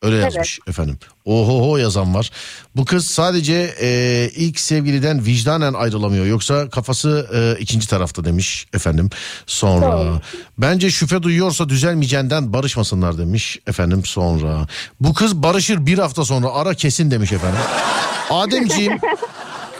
Öyle 0.05 0.16
yazmış 0.16 0.59
efendim. 0.66 0.98
Ohoho 1.24 1.76
yazan 1.76 2.14
var. 2.14 2.30
Bu 2.76 2.84
kız 2.84 3.07
sadece 3.07 3.74
e, 3.80 4.30
ilk 4.36 4.61
sevgiliden 4.61 5.26
vicdanen 5.26 5.74
ayrılamıyor. 5.74 6.26
Yoksa 6.26 6.70
kafası 6.70 7.28
e, 7.34 7.62
ikinci 7.62 7.88
tarafta 7.88 8.24
demiş 8.24 8.66
efendim. 8.74 9.11
Sonra 9.46 9.92
Doğru. 9.92 10.20
bence 10.59 10.90
şüphe 10.90 11.22
duyuyorsa 11.22 11.68
düzelmeyeceğinden 11.68 12.52
barışmasınlar 12.52 13.18
demiş 13.18 13.59
efendim 13.66 14.05
sonra. 14.05 14.66
Bu 15.00 15.14
kız 15.14 15.36
barışır 15.36 15.86
bir 15.86 15.98
hafta 15.98 16.24
sonra 16.24 16.48
ara 16.52 16.74
kesin 16.74 17.11
demiş 17.11 17.32
efendim. 17.32 17.61
Ademciğim 18.30 18.98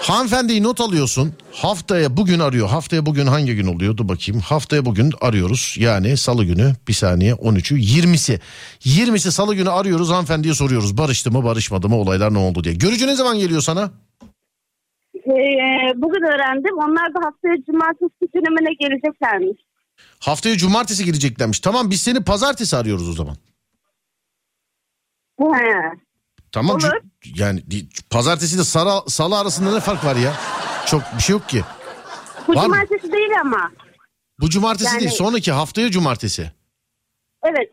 hanımefendiyi 0.09 0.63
not 0.63 0.81
alıyorsun. 0.81 1.33
Haftaya 1.53 2.17
bugün 2.17 2.39
arıyor. 2.39 2.69
Haftaya 2.69 3.07
bugün 3.07 3.27
hangi 3.27 3.57
gün 3.57 3.67
oluyor? 3.67 3.97
Dur 3.97 4.09
bakayım. 4.09 4.41
Haftaya 4.41 4.85
bugün 4.85 5.13
arıyoruz. 5.21 5.77
Yani 5.79 6.17
salı 6.17 6.45
günü 6.45 6.73
bir 6.89 6.93
saniye 6.93 7.33
13'ü 7.33 7.77
20'si. 7.79 8.41
20'si 8.81 9.31
salı 9.31 9.55
günü 9.55 9.71
arıyoruz 9.71 10.11
hanımefendiye 10.11 10.55
soruyoruz. 10.55 10.99
Barıştı 10.99 11.31
mı 11.31 11.45
barışmadı 11.45 11.89
mı 11.89 11.97
olaylar 11.97 12.35
ne 12.35 12.39
oldu 12.39 12.65
diye. 12.65 12.75
Görücü 12.75 13.07
ne 13.07 13.15
zaman 13.15 13.39
geliyor 13.39 13.61
sana? 13.61 13.91
Ee, 15.15 15.93
bugün 15.97 16.23
öğrendim. 16.23 16.75
Onlar 16.79 17.15
da 17.15 17.27
haftaya 17.27 17.57
cumartesi 17.67 18.33
günümüne 18.35 18.75
geleceklermiş. 18.81 19.63
Haftaya 20.21 20.57
cumartesi 20.57 21.05
geleceklermiş. 21.05 21.61
Tamam 21.61 21.91
biz 21.91 22.01
seni 22.03 22.25
pazartesi 22.25 22.77
arıyoruz 22.77 23.09
o 23.09 23.13
zaman. 23.13 23.37
He. 25.41 26.04
Tamam. 26.55 26.77
Olur. 26.77 26.91
Yani 27.37 27.63
pazartesi 28.11 28.57
ile 28.57 28.65
salı, 28.65 29.11
salı 29.11 29.39
arasında 29.39 29.73
ne 29.75 29.81
fark 29.81 30.05
var 30.05 30.17
ya? 30.17 30.33
Çok 30.87 31.03
bir 31.19 31.23
şey 31.23 31.33
yok 31.33 31.49
ki. 31.49 31.63
Bu 32.49 32.53
Var 32.55 32.57
mı? 32.57 32.63
cumartesi 32.63 33.13
değil 33.13 33.31
ama. 33.41 33.71
Bu 34.41 34.51
cumartesi 34.51 34.91
Yani- 34.91 35.01
değil 35.01 35.11
sonraki 35.11 35.53
haftaya 35.53 35.91
cumartesi. 35.91 36.53
Evet. 37.45 37.71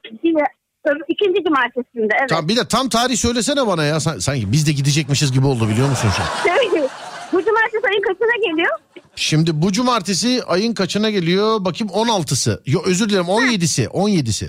Öbür- 0.85 1.03
ikinci 1.07 1.43
cumartesinde 1.43 2.13
evet. 2.19 2.29
Tamam 2.29 2.47
bir 2.47 2.55
de 2.55 2.67
tam 2.67 2.89
tarih 2.89 3.17
söylesene 3.17 3.67
bana 3.67 3.83
ya. 3.83 3.99
San- 3.99 4.19
Sanki 4.19 4.51
biz 4.51 4.67
de 4.67 4.71
gidecekmişiz 4.71 5.31
gibi 5.31 5.45
oldu 5.45 5.69
biliyor 5.69 5.89
musun 5.89 6.09
şu 6.17 6.23
an? 6.23 6.29
Bu 7.33 7.45
cumartesi 7.45 7.87
ayın 7.87 8.01
kaçına 8.01 8.51
geliyor? 8.51 8.71
Şimdi 9.15 9.61
bu 9.61 9.71
cumartesi 9.71 10.43
ayın 10.47 10.73
kaçına 10.73 11.09
geliyor? 11.09 11.65
Bakayım 11.65 11.93
16'sı. 11.93 12.61
Yok 12.65 12.87
özür 12.87 13.09
dilerim 13.09 13.25
17'si. 13.25 13.87
17'si. 13.87 14.45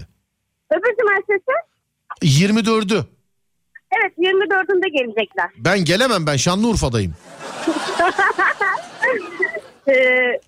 Öbür 0.70 0.96
cumartesi 1.00 1.52
24'ü. 2.22 3.04
Evet 3.92 4.18
24'ünde 4.18 4.88
gelecekler. 4.88 5.50
Ben 5.56 5.84
gelemem 5.84 6.26
ben 6.26 6.36
Şanlıurfa'dayım. 6.36 7.14
Ee, 9.88 9.92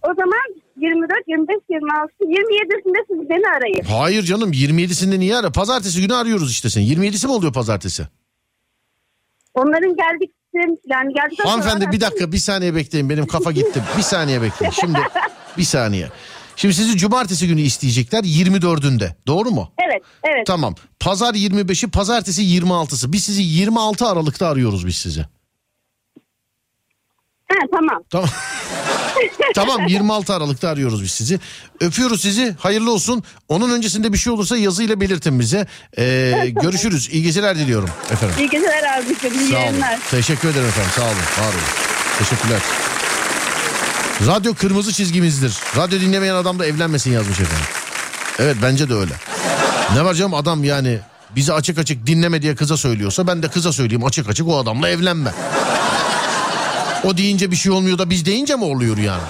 o 0.03 0.15
zaman 0.15 0.41
24, 0.81 1.29
25, 1.29 1.57
26, 1.71 2.13
27'sinde 2.25 3.05
siz 3.11 3.31
beni 3.31 3.49
arayın. 3.59 3.83
Hayır 4.01 4.23
canım 4.23 4.53
27'sinde 4.53 5.19
niye 5.19 5.37
ara? 5.37 5.53
Pazartesi 5.53 6.01
günü 6.01 6.15
arıyoruz 6.15 6.51
işte 6.51 6.71
seni. 6.71 6.85
27'si 6.85 7.27
mi 7.27 7.33
oluyor 7.33 7.53
pazartesi? 7.53 8.07
Onların 9.55 9.97
geldikleri 9.97 10.79
yani 10.87 11.15
geldikten 11.15 11.45
sonra 11.45 11.53
Hanımefendi 11.53 11.93
bir 11.93 12.01
dakika 12.01 12.33
bir 12.33 12.37
saniye 12.39 12.75
bekleyin 12.75 13.11
benim 13.11 13.27
kafa 13.27 13.53
gitti. 13.53 13.83
Bir 13.99 14.03
saniye 14.03 14.43
bekleyin. 14.43 14.73
Şimdi 14.81 14.99
bir 15.59 15.63
saniye. 15.63 16.09
Şimdi 16.57 16.75
sizi 16.75 16.97
cumartesi 16.97 17.49
günü 17.49 17.61
isteyecekler 17.61 18.25
24'ünde. 18.25 19.13
Doğru 19.27 19.51
mu? 19.51 19.73
Evet, 19.85 20.03
evet. 20.25 20.47
Tamam. 20.47 20.75
Pazar 21.01 21.35
25'i, 21.35 21.91
pazartesi 21.91 22.43
26'sı. 22.43 23.13
Biz 23.13 23.25
sizi 23.25 23.43
26 23.43 24.07
Aralık'ta 24.07 24.49
arıyoruz 24.49 24.87
biz 24.87 24.97
sizi. 24.97 25.21
Ha, 27.49 27.59
tamam. 27.73 28.03
Tamam. 28.11 28.29
tamam 29.55 29.87
26 29.87 30.35
Aralık'ta 30.35 30.69
arıyoruz 30.69 31.03
biz 31.03 31.11
sizi. 31.11 31.41
Öpüyoruz 31.81 32.21
sizi. 32.21 32.55
Hayırlı 32.59 32.93
olsun. 32.93 33.23
Onun 33.49 33.71
öncesinde 33.71 34.13
bir 34.13 34.19
şey 34.19 34.33
olursa 34.33 34.57
yazıyla 34.57 35.01
belirtin 35.01 35.41
bize. 35.41 35.67
Ee, 35.99 36.53
görüşürüz. 36.63 37.09
İyi 37.13 37.23
geceler 37.23 37.59
diliyorum 37.59 37.91
efendim. 38.11 38.37
İyi 38.39 38.51
geceler 38.51 38.99
abicim. 38.99 39.41
İyi 39.41 39.49
Sağ 39.51 39.57
olun. 39.57 39.65
yayınlar. 39.65 39.99
Teşekkür 40.11 40.49
ederim 40.49 40.67
efendim. 40.69 40.91
Sağ 40.97 41.03
olun. 41.03 41.13
Var 41.49 41.53
olun. 41.53 41.63
Teşekkürler. 42.19 42.61
Radyo 44.21 44.55
kırmızı 44.55 44.93
çizgimizdir. 44.93 45.57
Radyo 45.77 46.01
dinlemeyen 46.01 46.35
adam 46.35 46.59
da 46.59 46.67
evlenmesin 46.67 47.13
yazmış 47.13 47.41
efendim. 47.41 47.67
Evet 48.39 48.57
bence 48.63 48.89
de 48.89 48.95
öyle. 48.95 49.13
Ne 49.95 50.05
var 50.05 50.15
canım 50.15 50.35
adam 50.35 50.65
yani 50.65 50.99
bizi 51.37 51.53
açık 51.53 51.79
açık 51.79 52.07
dinleme 52.07 52.43
diye 52.43 52.55
kıza 52.55 52.77
söylüyorsa 52.77 53.27
ben 53.27 53.43
de 53.43 53.49
kıza 53.49 53.73
söyleyeyim 53.73 54.05
açık 54.05 54.29
açık 54.29 54.49
o 54.49 54.59
adamla 54.59 54.89
evlenme. 54.89 55.31
O 57.05 57.17
deyince 57.17 57.51
bir 57.51 57.57
şey 57.57 57.73
olmuyor 57.73 57.99
da 57.99 58.11
biz 58.11 58.27
deyince 58.27 58.57
mi 58.57 58.65
oluyor 58.65 58.97
yani? 58.97 59.23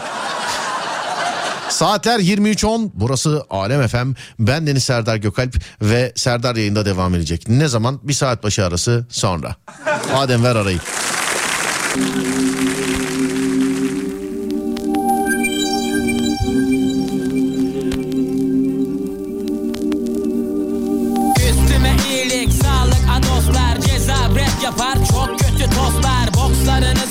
Saatler 1.69 2.21
23.10 2.21 2.91
burası 2.95 3.45
Alem 3.51 3.89
FM 3.89 4.13
ben 4.39 4.67
Deniz 4.67 4.85
Serdar 4.85 5.17
Gökalp 5.17 5.55
ve 5.83 6.13
Serdar 6.17 6.57
yayında 6.57 6.87
devam 6.87 7.15
edecek. 7.15 7.49
Ne 7.49 7.69
zaman? 7.69 8.01
Bir 8.03 8.13
saat 8.13 8.45
başı 8.45 8.65
arası 8.65 9.07
sonra. 9.11 9.57
Adem 10.15 10.45
ver 10.45 10.57
arayı. 10.57 10.79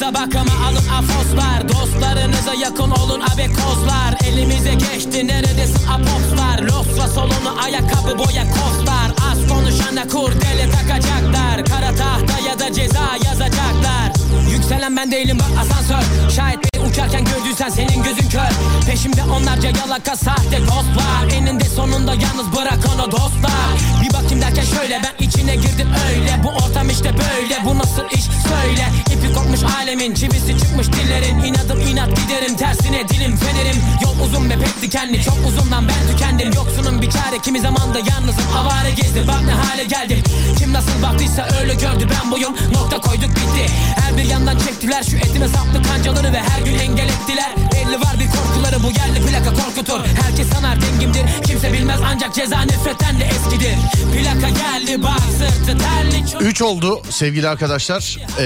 Bokslarınıza 0.03 0.35
bakıma 0.35 0.65
alın 0.67 0.87
afoslar. 0.87 1.69
Dostlarınıza 1.69 2.53
yakın 2.53 2.91
olun 2.91 3.21
abekozlar 3.21 4.15
Elimize 4.27 4.73
geçti 4.73 5.27
neredesin? 5.27 5.87
Apopslar 5.87 6.59
Losla 6.59 7.07
solunu 7.07 7.61
ayakkabı 7.63 8.17
boya 8.17 8.43
kostlar 8.43 9.11
Az 9.31 9.47
konuşana 9.47 10.07
kurdele 10.07 10.69
takacaklar. 10.71 11.65
Kara 11.65 11.95
tahta 11.95 12.47
ya 12.47 12.59
da 12.59 12.73
ceza 12.73 13.17
yazacaklar. 13.25 14.11
Yükselen 14.51 14.97
ben 14.97 15.11
değilim 15.11 15.37
bak 15.39 15.61
asansör. 15.61 16.03
Beni 16.37 16.82
uçarken 16.93 17.25
gördüysen 17.25 17.69
senin 17.69 18.03
gözün 18.03 18.29
kör. 18.29 18.49
Peşimde 18.87 19.23
onlarca 19.23 19.69
yalaka 19.69 20.15
sahte 20.15 20.61
dostlar. 20.61 21.31
Eninde 21.33 21.63
sonunda 21.63 22.13
yalnız 22.13 22.55
bırak 22.55 22.79
onu 22.95 23.11
dostlar. 23.11 23.73
Bir 24.01 24.13
bakayım 24.13 24.41
derken 24.41 24.63
şöyle 24.63 25.01
ben 25.03 25.25
içine 25.25 25.55
girdim 25.55 25.87
öyle. 26.09 26.41
Bu 26.43 26.49
ortam 26.49 26.89
işte 26.89 27.11
böyle 27.13 27.65
bu 27.65 27.77
nasıl 27.77 28.03
iş? 28.11 28.23
Söyle. 28.23 28.85
İpi 29.13 29.33
kopmuş 29.33 29.59
alemin 29.63 30.13
Çivisi 30.13 30.59
çıkmış 30.59 30.87
dillerin. 30.87 31.39
İnadım 31.39 31.81
inat 31.81 32.09
giderim 32.09 32.57
tersine 32.57 33.07
dilim 33.09 33.37
fenerim. 33.37 33.81
Yol 34.03 34.25
uzun 34.25 34.49
ve 34.49 34.53
pek 34.53 34.81
dikenli 34.81 35.23
Çok 35.23 35.37
uzundan 35.47 35.87
ben 35.87 36.11
tükendim. 36.11 36.53
Yoksunun 36.53 37.01
bir 37.01 37.09
çare 37.11 37.39
kimi 37.43 37.59
zamanda 37.59 37.99
yalnızım. 37.99 38.43
Avare 38.57 38.91
gezdim 38.91 39.27
bak 39.27 39.41
ne 39.45 39.51
hale 39.51 39.83
geldim. 39.83 40.23
Kim 40.59 40.73
nasıl 40.73 41.01
baktıysa 41.03 41.47
öyle 41.61 41.73
gördü 41.73 42.07
ben 42.09 42.31
buyum. 42.31 42.55
Nokta 42.73 43.01
koyduk 43.01 43.29
bitti. 43.29 43.73
Her 44.01 44.17
bir 44.17 44.23
yandan 44.23 44.57
çektiler 44.57 45.03
şu 45.03 45.17
etime 45.17 45.47
saplı 45.47 45.83
kancaları 45.83 46.33
Ve 46.33 46.39
her 46.39 46.61
gün 46.61 46.79
engel 46.83 47.09
ettiler 47.09 47.51
Belli 47.73 48.01
var 48.01 48.15
bir 48.19 48.27
korkuları 48.37 48.83
bu 48.83 48.87
yerli 48.87 49.21
plaka 49.27 49.63
korkutur 49.63 49.99
Herkes 50.25 50.49
sanar 50.49 50.77
dengimdir 50.81 51.21
Kimse 51.47 51.73
bilmez 51.73 51.99
ancak 52.05 52.35
ceza 52.35 52.61
nefretten 52.61 53.19
de 53.19 53.23
eskidir 53.25 53.75
Plaka 54.13 54.49
geldi 54.49 55.03
bak 55.03 55.19
sırtı 55.37 55.77
terli 55.77 56.31
çok 56.31 56.41
3 56.41 56.61
oldu 56.61 57.01
sevgili 57.09 57.49
arkadaşlar 57.49 58.17
Ee, 58.39 58.43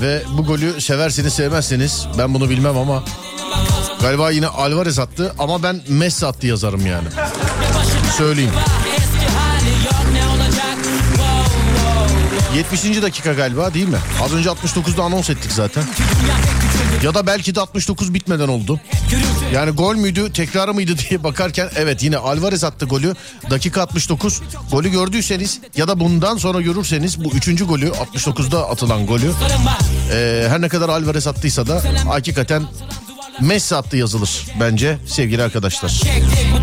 ve 0.00 0.22
bu 0.38 0.44
golü 0.44 0.80
seversiniz 0.80 1.32
sevmezseniz 1.34 2.06
ben 2.18 2.34
bunu 2.34 2.50
bilmem 2.50 2.76
ama 2.76 3.02
galiba 4.00 4.30
yine 4.30 4.46
Alvarez 4.46 4.98
attı 4.98 5.34
ama 5.38 5.62
ben 5.62 5.80
Messi 5.88 6.26
attı 6.26 6.46
yazarım 6.46 6.86
yani. 6.86 7.08
Söyleyeyim. 8.18 8.50
Eski 8.96 9.34
hali 9.36 9.70
yok 9.84 10.04
ne 10.12 10.26
olacak 10.26 10.76
Wow, 11.16 11.52
wow. 12.52 12.58
70. 12.58 13.02
dakika 13.02 13.32
galiba 13.32 13.74
değil 13.74 13.88
mi? 13.88 13.98
Az 14.24 14.34
önce 14.34 14.48
69'da 14.48 15.02
anons 15.02 15.30
ettik 15.30 15.52
zaten. 15.52 15.84
Ya 17.04 17.14
da 17.14 17.26
belki 17.26 17.54
de 17.54 17.60
69 17.60 18.14
bitmeden 18.14 18.48
oldu. 18.48 18.80
Yani 19.54 19.70
gol 19.70 19.94
müydü 19.94 20.32
tekrarı 20.32 20.74
mıydı 20.74 20.92
diye 20.98 21.24
bakarken 21.24 21.70
evet 21.76 22.02
yine 22.02 22.16
Alvarez 22.16 22.64
attı 22.64 22.86
golü. 22.86 23.14
Dakika 23.50 23.82
69. 23.82 24.42
Golü 24.72 24.90
gördüyseniz 24.90 25.60
ya 25.76 25.88
da 25.88 26.00
bundan 26.00 26.36
sonra 26.36 26.60
görürseniz 26.60 27.24
bu 27.24 27.28
üçüncü 27.28 27.64
golü 27.64 27.88
69'da 27.88 28.70
atılan 28.70 29.06
golü. 29.06 29.32
Ee, 30.12 30.46
her 30.48 30.60
ne 30.60 30.68
kadar 30.68 30.88
Alvarez 30.88 31.26
attıysa 31.26 31.66
da 31.66 31.82
hakikaten 32.08 32.62
Messi 33.40 33.76
attı 33.76 33.96
yazılır 33.96 34.46
bence 34.60 34.98
sevgili 35.06 35.42
arkadaşlar. 35.42 36.02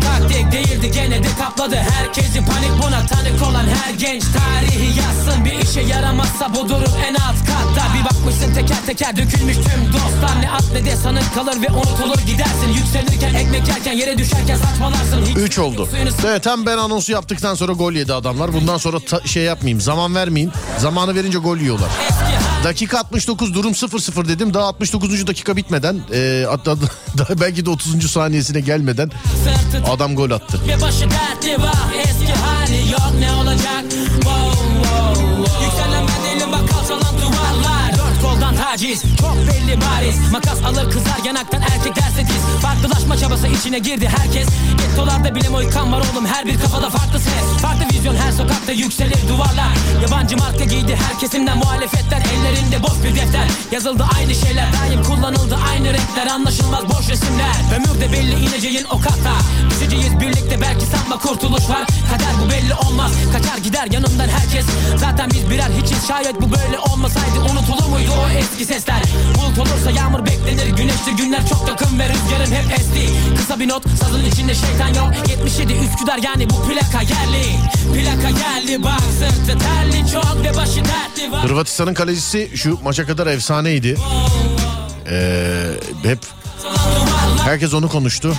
Taktik 0.06 0.52
değildi 0.52 0.90
gene 0.94 1.22
de 1.22 1.28
kapladı 1.40 1.76
Herkesi 1.76 2.44
panik 2.44 2.82
buna 2.86 3.06
tanık 3.06 3.42
olan 3.42 3.64
her 3.66 3.94
genç 3.94 4.22
Tarihi 4.22 4.98
yazsın 4.98 5.44
bir 5.44 5.52
işe 5.52 5.80
yaramazsa 5.80 6.54
bu 6.54 6.68
durum 6.68 6.92
en 7.08 7.14
alt 7.14 7.38
katta 7.46 7.86
Bir 7.98 8.04
bakmışsın 8.04 8.54
teker 8.54 8.86
teker 8.86 9.16
dökülmüş 9.16 9.56
tüm 9.56 9.92
dostlar 9.92 10.42
Ne 10.42 10.50
at 10.50 10.64
ne 10.72 10.84
de 10.84 10.96
sanık 10.96 11.34
kalır 11.34 11.56
ve 11.62 11.68
unutulur 11.72 12.26
gidersin 12.26 12.72
Yükselirken 12.76 13.34
ekmek 13.34 13.68
yerken 13.68 13.92
yere 13.92 14.18
düşerken 14.18 14.56
saçmalarsın 14.56 15.22
Hiç 15.26 15.36
3 15.36 15.58
oldu. 15.58 15.88
Evet 16.26 16.42
tam 16.42 16.66
ben 16.66 16.78
anonsu 16.78 17.12
yaptıktan 17.12 17.54
sonra 17.54 17.72
gol 17.72 17.92
yedi 17.92 18.12
adamlar. 18.14 18.52
Bundan 18.52 18.78
sonra 18.78 18.96
şey 19.24 19.42
yapmayayım 19.42 19.80
zaman 19.80 20.14
vermeyeyim. 20.14 20.52
Zamanı 20.78 21.14
verince 21.14 21.38
gol 21.38 21.56
yiyorlar. 21.56 21.88
Dakika 22.64 22.98
69 22.98 23.54
durum 23.54 23.72
0-0 23.72 24.28
dedim. 24.28 24.54
Daha 24.54 24.64
69. 24.66 25.26
dakika 25.26 25.56
bitmeden 25.56 26.00
e, 26.14 26.44
hatta 26.48 26.76
daha 27.18 27.40
belki 27.40 27.66
de 27.66 27.70
30. 27.70 28.10
saniyesine 28.10 28.60
gelmeden 28.60 29.10
adam 29.96 30.16
gol 30.16 30.30
attı. 30.30 30.60
ve 30.68 30.80
başı 30.82 31.10
dertli 31.10 31.62
var 31.62 31.86
Eski 32.02 32.32
hali 32.32 32.90
yok 32.92 33.12
ne 33.20 33.32
olacak 33.32 33.84
wow, 34.22 34.45
taciz 38.76 39.02
çok 39.20 39.36
belli 39.36 39.80
bariz. 39.80 40.32
Makas 40.32 40.62
alır 40.64 40.90
kızar 40.90 41.24
yanaktan 41.24 41.62
erkek 41.62 41.96
derse 41.96 42.20
diz. 42.20 42.62
Farklılaşma 42.62 43.16
çabası 43.16 43.46
içine 43.46 43.78
girdi 43.78 44.08
herkes. 44.18 44.48
Gettolarda 44.78 45.34
bile 45.34 45.48
moykan 45.48 45.92
var 45.92 46.02
oğlum 46.12 46.26
her 46.26 46.46
bir 46.46 46.60
kafada 46.60 46.90
farklı 46.90 47.18
ses. 47.18 47.62
Farklı 47.62 47.84
vizyon 47.96 48.14
her 48.14 48.32
sokakta 48.32 48.72
yükselir 48.72 49.28
duvarlar. 49.28 49.72
Yabancı 50.02 50.36
marka 50.36 50.64
giydi 50.64 50.98
her 51.08 51.18
kesimden 51.18 51.58
muhalefetler. 51.58 52.22
Ellerinde 52.34 52.82
boş 52.82 53.04
bir 53.04 53.14
defter. 53.14 53.48
Yazıldı 53.72 54.04
aynı 54.16 54.34
şeyler 54.34 54.66
daim 54.72 55.02
kullanıldı 55.02 55.58
aynı 55.72 55.88
renkler. 55.88 56.26
Anlaşılmaz 56.26 56.88
boş 56.88 57.08
resimler. 57.08 57.54
Ömürde 57.76 58.12
belli 58.12 58.46
ineceğin 58.46 58.84
o 58.84 59.00
kata. 59.00 59.34
Düşeceğiz 59.70 60.20
birlikte 60.20 60.60
belki 60.60 60.86
sanma 60.86 61.18
kurtuluş 61.18 61.68
var. 61.68 61.86
Kader 62.12 62.34
bu 62.44 62.50
belli 62.50 62.74
olmaz. 62.74 63.12
Kaçar 63.32 63.58
gider 63.58 63.88
yanımdan 63.90 64.28
herkes. 64.28 64.66
Zaten 64.96 65.30
biz 65.30 65.50
birer 65.50 65.70
hiçiz. 65.82 66.08
Şayet 66.08 66.42
bu 66.42 66.52
böyle 66.52 66.78
olmasaydı 66.78 67.40
Unutulur 67.52 67.88
muydu 67.88 68.10
o 68.24 68.38
eski 68.38 68.65
sesler 68.66 69.02
Bulut 69.38 69.58
olursa 69.58 69.90
yağmur 69.90 70.26
beklenir 70.26 70.66
Güneşli 70.66 71.16
günler 71.16 71.48
çok 71.48 71.68
yakın 71.68 71.98
ve 71.98 72.08
rüzgarım 72.08 72.52
hep 72.52 72.80
esti 72.80 73.10
Kısa 73.36 73.60
bir 73.60 73.68
not 73.68 73.82
sazın 74.00 74.24
içinde 74.24 74.54
şeytan 74.54 74.88
yok 74.88 75.28
77 75.28 75.72
Üsküdar 75.72 76.18
yani 76.18 76.50
bu 76.50 76.68
plaka 76.68 77.02
yerli 77.02 77.44
Plaka 77.94 78.30
geldi 78.30 78.82
bak 78.84 79.00
sırtı 79.18 79.58
terli 79.58 80.12
çok 80.12 80.44
ve 80.44 80.56
başı 80.56 80.84
dertli 80.84 81.32
var 81.32 81.44
Hırvatistan'ın 81.44 81.94
kalecisi 81.94 82.50
şu 82.54 82.78
maça 82.82 83.06
kadar 83.06 83.26
efsaneydi. 83.26 83.96
Ee, 85.10 85.70
hep 86.02 86.18
herkes 87.44 87.74
onu 87.74 87.88
konuştu. 87.88 88.34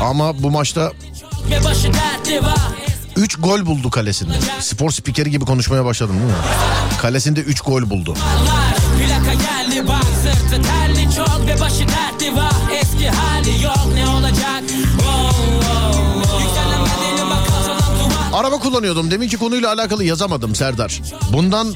Ama 0.00 0.42
bu 0.42 0.50
maçta 0.50 0.92
ve 1.50 1.64
başı 1.64 1.92
dertli 1.92 2.42
var 2.42 2.58
3 3.16 3.36
gol 3.40 3.66
buldu 3.66 3.90
kalesinde. 3.90 4.32
Spor 4.60 4.90
spikeri 4.90 5.30
gibi 5.30 5.44
konuşmaya 5.44 5.84
başladım 5.84 6.14
değil 6.14 6.26
mi? 6.26 6.36
Kalesinde 7.02 7.40
3 7.40 7.60
gol 7.60 7.90
buldu. 7.90 8.16
Geldi 9.70 9.88
bak 9.88 10.04
sırtı 10.22 10.62
terli 10.62 11.14
çok 11.16 11.46
ve 11.46 11.60
başı 11.60 11.88
dertli 11.88 12.36
var 12.36 12.52
Eski 12.80 13.08
hali 13.08 13.64
yok 13.64 13.88
ne 13.94 14.08
olacak 14.08 14.62
wow, 14.68 15.36
wow, 15.60 16.22
wow. 16.22 16.42
Yükselen 16.42 16.80
bedenim 16.80 17.30
bak 17.30 17.46
kalçalan 17.46 17.98
duvar 18.00 18.40
Araba 18.40 18.58
kullanıyordum. 18.58 19.10
Deminki 19.10 19.36
konuyla 19.36 19.72
alakalı 19.72 20.04
yazamadım 20.04 20.54
Serdar. 20.54 21.00
Bundan 21.32 21.74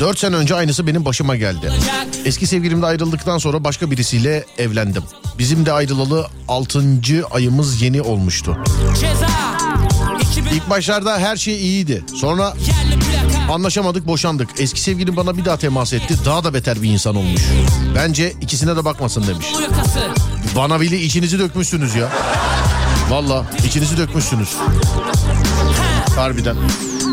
4 0.00 0.18
sene 0.18 0.36
önce 0.36 0.54
aynısı 0.54 0.86
benim 0.86 1.04
başıma 1.04 1.36
geldi. 1.36 1.72
Eski 2.24 2.46
sevgilimle 2.46 2.86
ayrıldıktan 2.86 3.38
sonra 3.38 3.64
başka 3.64 3.90
birisiyle 3.90 4.44
evlendim. 4.58 5.02
Bizim 5.38 5.66
de 5.66 5.72
ayrılalı 5.72 6.26
6. 6.48 6.82
ayımız 7.30 7.82
yeni 7.82 8.02
olmuştu. 8.02 8.58
Ceza 9.00 9.26
2000 9.26 9.59
İlk 10.54 10.70
başlarda 10.70 11.18
her 11.18 11.36
şey 11.36 11.54
iyiydi. 11.54 12.04
Sonra 12.14 12.54
anlaşamadık, 13.50 14.06
boşandık. 14.06 14.48
Eski 14.58 14.80
sevgilim 14.80 15.16
bana 15.16 15.36
bir 15.36 15.44
daha 15.44 15.56
temas 15.56 15.92
etti. 15.92 16.14
Daha 16.24 16.44
da 16.44 16.54
beter 16.54 16.82
bir 16.82 16.88
insan 16.90 17.16
olmuş. 17.16 17.42
Bence 17.94 18.32
ikisine 18.40 18.76
de 18.76 18.84
bakmasın 18.84 19.24
demiş. 19.26 19.46
Bana 20.56 20.80
bile 20.80 21.00
içinizi 21.00 21.38
dökmüşsünüz 21.38 21.94
ya. 21.94 22.08
Valla 23.10 23.44
içinizi 23.66 23.96
dökmüşsünüz. 23.96 24.56
Harbiden. 26.16 26.56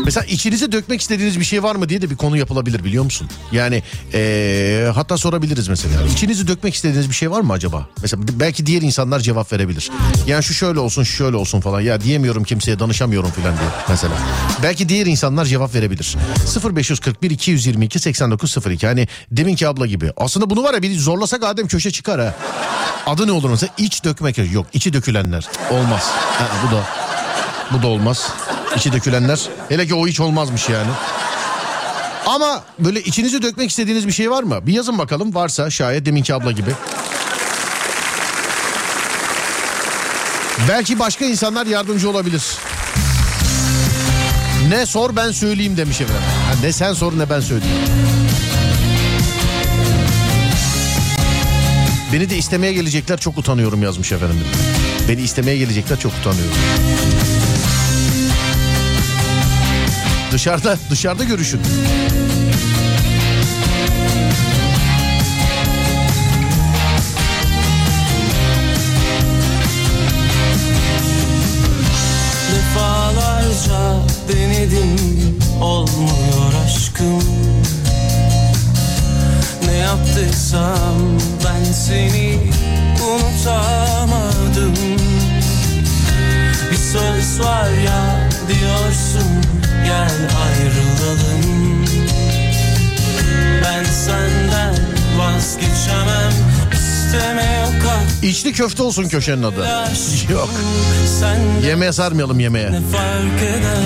Mesela 0.08 0.26
içinize 0.26 0.72
dökmek 0.72 1.00
istediğiniz 1.00 1.40
bir 1.40 1.44
şey 1.44 1.62
var 1.62 1.74
mı 1.74 1.88
diye 1.88 2.02
de 2.02 2.10
bir 2.10 2.16
konu 2.16 2.36
yapılabilir 2.36 2.84
biliyor 2.84 3.04
musun? 3.04 3.28
Yani 3.52 3.82
ee, 4.14 4.90
hatta 4.94 5.16
sorabiliriz 5.16 5.68
mesela. 5.68 5.94
İçinizi 6.12 6.48
dökmek 6.48 6.74
istediğiniz 6.74 7.08
bir 7.08 7.14
şey 7.14 7.30
var 7.30 7.40
mı 7.40 7.52
acaba? 7.52 7.88
Mesela 8.02 8.22
belki 8.32 8.66
diğer 8.66 8.82
insanlar 8.82 9.20
cevap 9.20 9.52
verebilir. 9.52 9.90
Yani 10.26 10.42
şu 10.44 10.54
şöyle 10.54 10.80
olsun 10.80 11.02
şu 11.02 11.16
şöyle 11.16 11.36
olsun 11.36 11.60
falan. 11.60 11.80
Ya 11.80 12.00
diyemiyorum 12.00 12.44
kimseye 12.44 12.78
danışamıyorum 12.78 13.30
falan 13.30 13.58
diye 13.58 13.68
mesela. 13.88 14.14
Belki 14.62 14.88
diğer 14.88 15.06
insanlar 15.06 15.44
cevap 15.44 15.74
verebilir. 15.74 16.16
0541 16.74 17.30
222 17.30 17.98
8902 17.98 18.86
hani 18.86 19.08
deminki 19.30 19.68
abla 19.68 19.86
gibi. 19.86 20.12
Aslında 20.16 20.50
bunu 20.50 20.62
var 20.62 20.74
ya 20.74 20.82
bir 20.82 20.98
zorlasak 20.98 21.44
Adem 21.44 21.66
köşe 21.66 21.90
çıkar 21.90 22.20
ha. 22.20 22.34
Adı 23.06 23.26
ne 23.26 23.32
olur 23.32 23.50
mesela? 23.50 23.72
İç 23.78 24.04
dökmek 24.04 24.52
yok. 24.52 24.66
içi 24.72 24.92
dökülenler. 24.92 25.48
Olmaz. 25.70 26.02
Ha, 26.12 26.48
bu 26.66 26.76
da 26.76 26.84
bu 27.72 27.82
da 27.82 27.86
olmaz. 27.86 28.32
İçi 28.76 28.92
dökülenler. 28.92 29.48
Hele 29.68 29.86
ki 29.86 29.94
o 29.94 30.06
hiç 30.06 30.20
olmazmış 30.20 30.68
yani. 30.68 30.90
Ama 32.26 32.62
böyle 32.78 33.00
içinizi 33.00 33.42
dökmek 33.42 33.70
istediğiniz 33.70 34.06
bir 34.06 34.12
şey 34.12 34.30
var 34.30 34.42
mı? 34.42 34.66
Bir 34.66 34.72
yazın 34.72 34.98
bakalım 34.98 35.34
varsa 35.34 35.70
şayet 35.70 36.06
deminki 36.06 36.34
abla 36.34 36.52
gibi. 36.52 36.70
Belki 40.68 40.98
başka 40.98 41.24
insanlar 41.24 41.66
yardımcı 41.66 42.10
olabilir. 42.10 42.42
Ne 44.68 44.86
sor 44.86 45.16
ben 45.16 45.30
söyleyeyim 45.32 45.76
demiş 45.76 46.00
efendim. 46.00 46.22
Ha, 46.46 46.54
ne 46.62 46.72
sen 46.72 46.92
sor 46.92 47.18
ne 47.18 47.30
ben 47.30 47.40
söyleyeyim. 47.40 47.76
Beni 52.12 52.30
de 52.30 52.36
istemeye 52.36 52.72
gelecekler 52.72 53.18
çok 53.20 53.38
utanıyorum 53.38 53.82
yazmış 53.82 54.12
efendim. 54.12 54.44
Beni 55.08 55.20
istemeye 55.20 55.58
gelecekler 55.58 55.98
çok 56.00 56.12
utanıyorum. 56.20 56.56
Dışarıda 60.32 60.76
dışarıda 60.90 61.24
görüşün. 61.24 61.60
Defalarca 72.52 74.02
denedim 74.28 74.96
olmuyor 75.60 76.52
aşkım 76.64 77.22
Ne 79.66 79.76
yaptıysam 79.76 81.18
ben 81.44 81.72
seni 81.72 82.38
unutamadım 83.02 84.74
Bir 86.70 86.76
söz 86.76 87.40
var 87.40 87.70
ya 87.86 88.28
diyorsun 88.48 89.27
gel 89.88 90.18
ayrılalım 90.46 91.84
Ben 93.64 93.84
senden 93.84 94.74
vazgeçemem 95.18 96.32
İçli 98.22 98.52
köfte 98.52 98.82
olsun 98.82 99.08
köşenin 99.08 99.42
adı. 99.42 99.68
Yok. 100.32 100.50
Yemeğe 101.66 101.92
sarmayalım 101.92 102.40
yemeğe. 102.40 102.72
Ne 102.72 102.80
fark 102.80 103.42
eder 103.42 103.78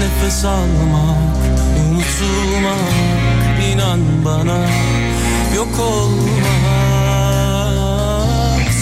nefes 0.00 0.44
almak, 0.44 1.36
unutulmak, 1.80 2.80
inan 3.72 4.24
bana 4.24 4.66
yok 5.56 5.80
olmak. 5.80 6.26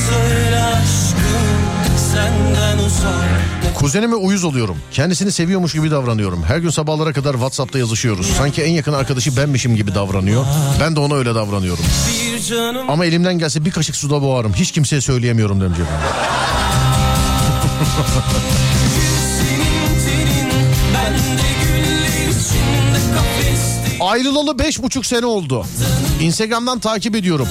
Söyle 0.09 0.63
aşkım 0.65 1.47
senden 2.13 2.79
uzak 2.79 3.44
Kuzenime 3.75 4.15
uyuz 4.15 4.45
oluyorum. 4.45 4.77
Kendisini 4.93 5.33
seviyormuş 5.33 5.73
gibi 5.73 5.91
davranıyorum. 5.91 6.43
Her 6.43 6.59
gün 6.59 6.71
sabahlara 6.71 7.13
kadar 7.13 7.33
WhatsApp'ta 7.33 7.79
yazışıyoruz. 7.79 8.27
Sanki 8.27 8.63
en 8.63 8.73
yakın 8.73 8.93
arkadaşı 8.93 9.37
benmişim 9.37 9.77
gibi 9.77 9.95
davranıyor. 9.95 10.45
Ben 10.81 10.97
de 10.97 11.01
ona 11.01 11.15
öyle 11.15 11.35
davranıyorum. 11.35 11.85
Ama 12.89 13.05
elimden 13.05 13.39
gelse 13.39 13.65
bir 13.65 13.71
kaşık 13.71 13.97
suda 13.97 14.23
boğarım. 14.23 14.53
Hiç 14.55 14.73
kimseye 14.73 15.01
söyleyemiyorum 15.01 15.61
demiş 15.61 15.79
Ayrılalı 24.05 24.59
beş 24.59 24.83
buçuk 24.83 25.07
sene 25.07 25.27
oldu. 25.27 25.67
Instagram'dan 26.21 26.79
takip 26.79 27.17
ediyorum. 27.17 27.49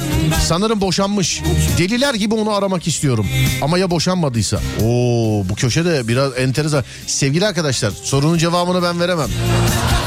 Sanırım 0.47 0.81
boşanmış. 0.81 1.41
Deliler 1.77 2.13
gibi 2.13 2.35
onu 2.35 2.53
aramak 2.53 2.87
istiyorum. 2.87 3.27
Ama 3.61 3.77
ya 3.77 3.89
boşanmadıysa? 3.91 4.57
Oo 4.57 5.43
bu 5.49 5.55
köşede 5.55 6.07
biraz 6.07 6.37
enteresan. 6.37 6.83
Sevgili 7.07 7.47
arkadaşlar 7.47 7.91
sorunun 8.03 8.37
cevabını 8.37 8.83
ben 8.83 8.99
veremem. 8.99 9.29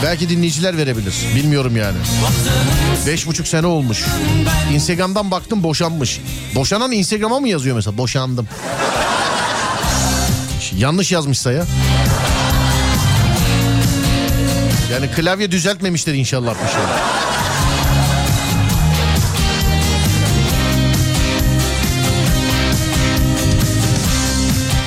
Belki 0.03 0.29
dinleyiciler 0.29 0.77
verebilir. 0.77 1.15
Bilmiyorum 1.37 1.77
yani. 1.77 1.97
Beş 3.07 3.27
buçuk 3.27 3.49
sene 3.49 3.67
olmuş. 3.67 4.05
Instagram'dan 4.75 5.31
baktım 5.31 5.63
boşanmış. 5.63 6.21
Boşanan 6.55 6.93
Instagram'a 6.93 7.41
mı 7.41 7.49
yazıyor 7.49 7.77
mesela? 7.77 7.99
Boşandım. 7.99 8.49
Yanlış 10.79 11.13
yazmışsa 11.13 11.53
ya. 11.53 11.65
Yani 14.93 15.11
klavye 15.11 15.51
düzeltmemiştir 15.51 16.15
inşallah 16.15 16.55
bir 16.55 16.69
şey. 16.69 16.83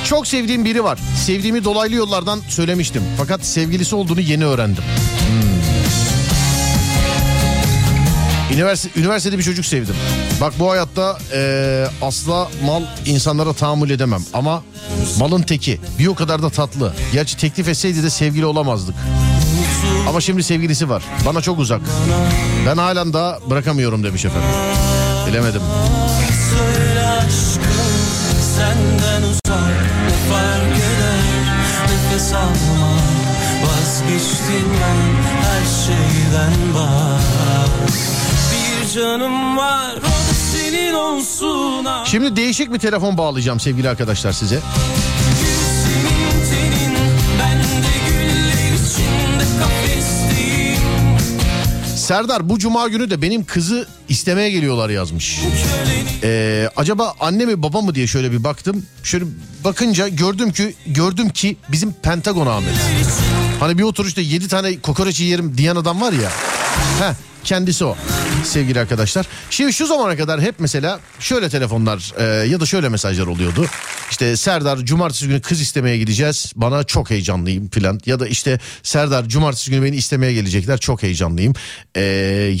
Çok 0.04 0.26
sevdiğim 0.26 0.64
biri 0.64 0.84
var. 0.84 0.98
Sevdiğimi 1.26 1.64
dolaylı 1.64 1.94
yollardan 1.94 2.40
söylemiştim. 2.48 3.02
Fakat 3.18 3.44
sevgilisi 3.44 3.94
olduğunu 3.96 4.20
yeni 4.20 4.46
öğrendim. 4.46 4.84
Hmm. 5.28 5.50
Üniversite, 8.56 9.00
üniversitede 9.00 9.38
bir 9.38 9.42
çocuk 9.42 9.64
sevdim. 9.66 9.94
Bak 10.40 10.52
bu 10.58 10.70
hayatta 10.70 11.18
eee, 11.32 11.86
asla 12.02 12.48
mal 12.64 12.82
insanlara 13.06 13.52
tahammül 13.52 13.90
edemem. 13.90 14.22
Ama 14.34 14.62
malın 15.18 15.42
teki. 15.42 15.80
Bir 15.98 16.06
o 16.06 16.14
kadar 16.14 16.42
da 16.42 16.50
tatlı. 16.50 16.94
Gerçi 17.12 17.36
teklif 17.36 17.68
etseydi 17.68 18.02
de 18.02 18.10
sevgili 18.10 18.46
olamazdık. 18.46 18.94
Ama 20.08 20.20
şimdi 20.20 20.42
sevgilisi 20.42 20.88
var. 20.88 21.02
Bana 21.26 21.40
çok 21.40 21.58
uzak. 21.58 21.80
Ben 22.66 22.76
halen 22.76 23.12
daha 23.12 23.38
bırakamıyorum 23.50 24.04
demiş 24.04 24.24
efendim. 24.24 24.48
Bilemedim. 25.26 25.62
Söyle 26.50 27.06
aşkım 27.08 27.70
Senden 28.56 29.22
uzak 29.22 29.70
Ne 30.06 30.32
fark 30.34 30.76
eder 30.76 31.20
Nefes 31.82 32.32
alma 32.32 32.96
Vazgeçtim 33.64 34.68
ben 34.82 35.22
Her 35.42 35.64
şeyden 35.86 36.74
bak 36.74 37.90
Bir 38.52 38.88
canım 38.94 39.56
var 39.56 39.94
O 39.98 40.00
da 40.30 40.34
senin 40.52 40.94
olsun. 40.94 41.86
Şimdi 42.04 42.36
değişik 42.36 42.72
bir 42.72 42.78
telefon 42.78 43.18
bağlayacağım 43.18 43.60
sevgili 43.60 43.88
arkadaşlar 43.88 44.32
size. 44.32 44.60
Serdar 52.10 52.48
bu 52.48 52.58
cuma 52.58 52.88
günü 52.88 53.10
de 53.10 53.22
benim 53.22 53.44
kızı 53.44 53.86
istemeye 54.08 54.50
geliyorlar 54.50 54.90
yazmış. 54.90 55.40
Ee, 56.22 56.70
acaba 56.76 57.14
anne 57.20 57.46
mi 57.46 57.62
baba 57.62 57.80
mı 57.80 57.94
diye 57.94 58.06
şöyle 58.06 58.32
bir 58.32 58.44
baktım. 58.44 58.86
Şöyle 59.02 59.24
bakınca 59.64 60.08
gördüm 60.08 60.52
ki 60.52 60.74
gördüm 60.86 61.28
ki 61.28 61.56
bizim 61.68 61.92
Pentagon 61.92 62.46
Ahmet. 62.46 62.74
Hani 63.60 63.78
bir 63.78 63.82
oturuşta 63.82 64.20
7 64.20 64.48
tane 64.48 64.80
kokoreç 64.80 65.20
yerim 65.20 65.58
diyen 65.58 65.76
adam 65.76 66.00
var 66.00 66.12
ya. 66.12 66.30
Heh, 67.00 67.14
kendisi 67.44 67.84
o 67.84 67.96
sevgili 68.44 68.80
arkadaşlar. 68.80 69.26
Şimdi 69.50 69.72
şu 69.72 69.86
zamana 69.86 70.16
kadar 70.16 70.40
hep 70.40 70.54
mesela 70.58 71.00
şöyle 71.20 71.48
telefonlar 71.48 72.12
e, 72.18 72.48
ya 72.48 72.60
da 72.60 72.66
şöyle 72.66 72.88
mesajlar 72.88 73.26
oluyordu. 73.26 73.66
İşte 74.10 74.36
Serdar 74.36 74.78
cumartesi 74.78 75.28
günü 75.28 75.40
kız 75.40 75.60
istemeye 75.60 75.98
gideceğiz. 75.98 76.52
Bana 76.56 76.84
çok 76.84 77.10
heyecanlıyım 77.10 77.68
filan. 77.68 78.00
Ya 78.06 78.20
da 78.20 78.26
işte 78.26 78.58
Serdar 78.82 79.28
cumartesi 79.28 79.70
günü 79.70 79.84
beni 79.84 79.96
istemeye 79.96 80.32
gelecekler. 80.32 80.78
Çok 80.78 81.02
heyecanlıyım. 81.02 81.54
Ee, 81.94 82.00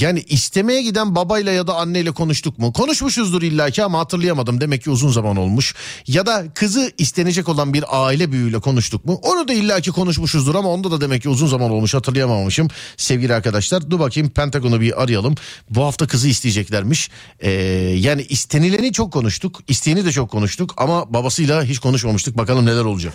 yani 0.00 0.24
istemeye 0.28 0.82
giden 0.82 1.14
babayla 1.14 1.52
ya 1.52 1.66
da 1.66 1.74
anneyle 1.74 2.10
konuştuk 2.10 2.58
mu? 2.58 2.72
Konuşmuşuzdur 2.72 3.42
illaki 3.42 3.84
ama 3.84 3.98
hatırlayamadım. 3.98 4.60
Demek 4.60 4.82
ki 4.82 4.90
uzun 4.90 5.10
zaman 5.10 5.36
olmuş. 5.36 5.74
Ya 6.06 6.26
da 6.26 6.44
kızı 6.54 6.92
istenecek 6.98 7.48
olan 7.48 7.74
bir 7.74 7.84
aile 7.88 8.32
büyüğüyle 8.32 8.58
konuştuk 8.58 9.04
mu? 9.04 9.20
Onu 9.22 9.48
da 9.48 9.52
illaki 9.52 9.90
konuşmuşuzdur 9.90 10.54
ama 10.54 10.68
onda 10.68 10.90
da 10.90 11.00
demek 11.00 11.22
ki 11.22 11.28
uzun 11.28 11.46
zaman 11.46 11.70
olmuş 11.70 11.94
hatırlayamamışım. 11.94 12.68
Sevgili 12.96 13.34
arkadaşlar 13.34 13.90
dur 13.90 13.98
bakayım 13.98 14.30
Pentagon'u 14.70 14.80
bir 14.80 15.02
arayalım. 15.02 15.34
Bu 15.70 15.84
hafta 15.84 16.06
kızı 16.06 16.28
isteyeceklermiş. 16.28 17.10
Ee, 17.40 17.50
yani 17.96 18.22
istenileni 18.22 18.92
çok 18.92 19.12
konuştuk. 19.12 19.60
isteyeni 19.68 20.04
de 20.04 20.12
çok 20.12 20.30
konuştuk 20.30 20.74
ama 20.76 21.14
babasıyla 21.14 21.64
hiç 21.64 21.78
konuşmamıştık. 21.78 22.38
Bakalım 22.38 22.66
neler 22.66 22.84
olacak. 22.84 23.12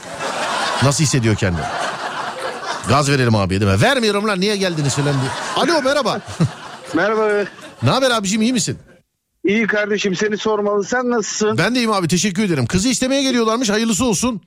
Nasıl 0.83 1.03
hissediyor 1.03 1.35
kendini? 1.35 1.65
Gaz 2.87 3.09
verelim 3.09 3.35
abiye 3.35 3.61
değil 3.61 3.71
mi? 3.71 3.81
Vermiyorum 3.81 4.27
lan 4.27 4.39
niye 4.39 4.57
geldiniz 4.57 4.95
falan 4.95 5.13
diye. 5.21 5.31
Alo 5.55 5.81
merhaba. 5.81 6.21
Merhaba. 6.93 7.45
ne 7.83 7.89
haber 7.89 8.11
abicim 8.11 8.41
iyi 8.41 8.53
misin? 8.53 8.77
İyi 9.43 9.67
kardeşim 9.67 10.15
seni 10.15 10.37
sormalı. 10.37 10.83
Sen 10.83 11.09
nasılsın? 11.09 11.57
Ben 11.57 11.75
de 11.75 11.79
iyiyim 11.79 11.91
abi 11.91 12.07
teşekkür 12.07 12.43
ederim. 12.43 12.65
Kızı 12.65 12.89
istemeye 12.89 13.23
geliyorlarmış 13.23 13.69
hayırlısı 13.69 14.05
olsun. 14.05 14.41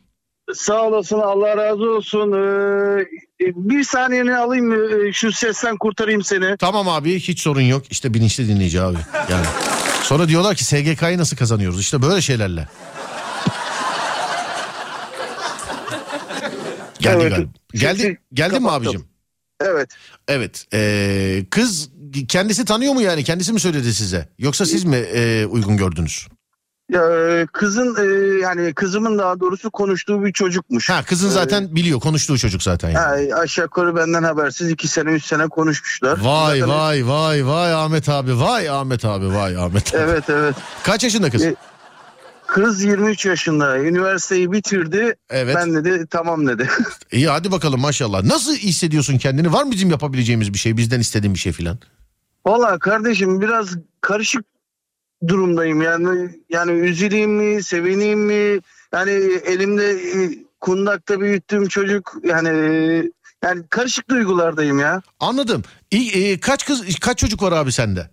Sağ 0.54 0.82
olasın 0.82 1.18
Allah 1.18 1.56
razı 1.56 1.90
olsun. 1.90 2.32
Ee, 2.32 3.04
bir 3.40 3.84
saniyeni 3.84 4.36
alayım? 4.36 4.72
Ee, 4.72 5.12
Şu 5.12 5.32
sesten 5.32 5.76
kurtarayım 5.76 6.22
seni. 6.24 6.56
Tamam 6.56 6.88
abi 6.88 7.20
hiç 7.20 7.40
sorun 7.40 7.60
yok. 7.60 7.82
İşte 7.90 8.14
bilinçli 8.14 8.48
dinleyici 8.48 8.80
abi. 8.82 8.98
Yani. 9.30 9.46
Sonra 10.02 10.28
diyorlar 10.28 10.54
ki 10.54 10.64
SGK'yı 10.64 11.18
nasıl 11.18 11.36
kazanıyoruz? 11.36 11.80
İşte 11.80 12.02
böyle 12.02 12.20
şeylerle. 12.20 12.68
Geldi 17.00 17.18
Evet. 17.22 17.30
galiba. 17.30 17.50
Geldi, 17.74 18.18
geldi 18.32 18.60
mi 18.60 18.70
abicim? 18.70 19.04
Evet. 19.60 19.90
Evet. 20.28 20.66
Ee, 20.74 21.44
kız 21.50 21.90
kendisi 22.28 22.64
tanıyor 22.64 22.92
mu 22.94 23.02
yani? 23.02 23.24
Kendisi 23.24 23.52
mi 23.52 23.60
söyledi 23.60 23.94
size? 23.94 24.28
Yoksa 24.38 24.66
siz 24.66 24.84
mi 24.84 24.96
e, 24.96 25.46
uygun 25.46 25.76
gördünüz? 25.76 26.28
Ya, 26.92 27.02
e, 27.30 27.46
kızın 27.46 27.96
e, 27.96 28.38
yani 28.40 28.74
kızımın 28.74 29.18
daha 29.18 29.40
doğrusu 29.40 29.70
konuştuğu 29.70 30.24
bir 30.24 30.32
çocukmuş. 30.32 30.90
Ha 30.90 31.02
kızın 31.02 31.28
zaten 31.28 31.74
biliyor. 31.76 32.00
Konuştuğu 32.00 32.38
çocuk 32.38 32.62
zaten 32.62 32.90
yani. 32.90 33.30
Ha, 33.32 33.38
aşağı 33.40 33.64
yukarı 33.64 33.96
benden 33.96 34.22
habersiz 34.22 34.70
iki 34.70 34.88
sene 34.88 35.10
üç 35.10 35.24
sene 35.24 35.48
konuşmuşlar. 35.48 36.18
Vay 36.22 36.60
Zaten- 36.60 36.74
vay 36.74 37.06
vay 37.08 37.46
vay 37.46 37.72
Ahmet 37.74 38.08
abi. 38.08 38.40
Vay 38.40 38.68
Ahmet 38.70 39.04
abi. 39.04 39.34
Vay 39.34 39.56
Ahmet 39.56 39.94
abi. 39.94 40.02
Evet 40.02 40.24
evet. 40.30 40.54
Kaç 40.82 41.04
yaşında 41.04 41.30
kız? 41.30 41.42
E, 41.42 41.54
Kız 42.46 42.82
23 42.82 43.26
yaşında. 43.26 43.78
Üniversiteyi 43.78 44.52
bitirdi. 44.52 45.14
Evet. 45.30 45.56
Ben 45.56 45.74
dedi 45.74 46.06
tamam 46.10 46.46
dedi. 46.46 46.68
İyi 47.12 47.28
hadi 47.28 47.52
bakalım 47.52 47.80
maşallah. 47.80 48.22
Nasıl 48.22 48.54
hissediyorsun 48.54 49.18
kendini? 49.18 49.52
Var 49.52 49.62
mı 49.64 49.70
bizim 49.70 49.90
yapabileceğimiz 49.90 50.52
bir 50.52 50.58
şey? 50.58 50.76
Bizden 50.76 51.00
istediğin 51.00 51.34
bir 51.34 51.38
şey 51.38 51.52
filan? 51.52 51.78
Valla 52.46 52.78
kardeşim 52.78 53.40
biraz 53.40 53.68
karışık 54.00 54.44
durumdayım 55.28 55.82
yani 55.82 56.30
yani 56.48 56.72
üzüleyim 56.72 57.30
mi 57.30 57.62
sevineyim 57.62 58.20
mi 58.20 58.60
yani 58.92 59.10
elimde 59.46 59.90
e, 59.90 60.30
kundakta 60.60 61.20
büyüttüğüm 61.20 61.68
çocuk 61.68 62.14
yani 62.24 62.48
e, 62.48 63.02
yani 63.44 63.62
karışık 63.70 64.10
duygulardayım 64.10 64.78
ya. 64.78 65.02
Anladım. 65.20 65.62
İyi, 65.90 66.12
e, 66.12 66.40
kaç 66.40 66.66
kız 66.66 66.98
kaç 67.00 67.18
çocuk 67.18 67.42
var 67.42 67.52
abi 67.52 67.72
sende? 67.72 68.10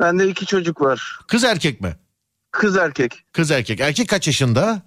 Bende 0.00 0.28
iki 0.28 0.46
çocuk 0.46 0.80
var. 0.80 1.18
Kız 1.28 1.44
erkek 1.44 1.80
mi? 1.80 1.96
Kız 2.50 2.76
erkek. 2.76 3.24
Kız 3.32 3.50
erkek. 3.50 3.80
Erkek 3.80 4.08
kaç 4.08 4.26
yaşında? 4.26 4.82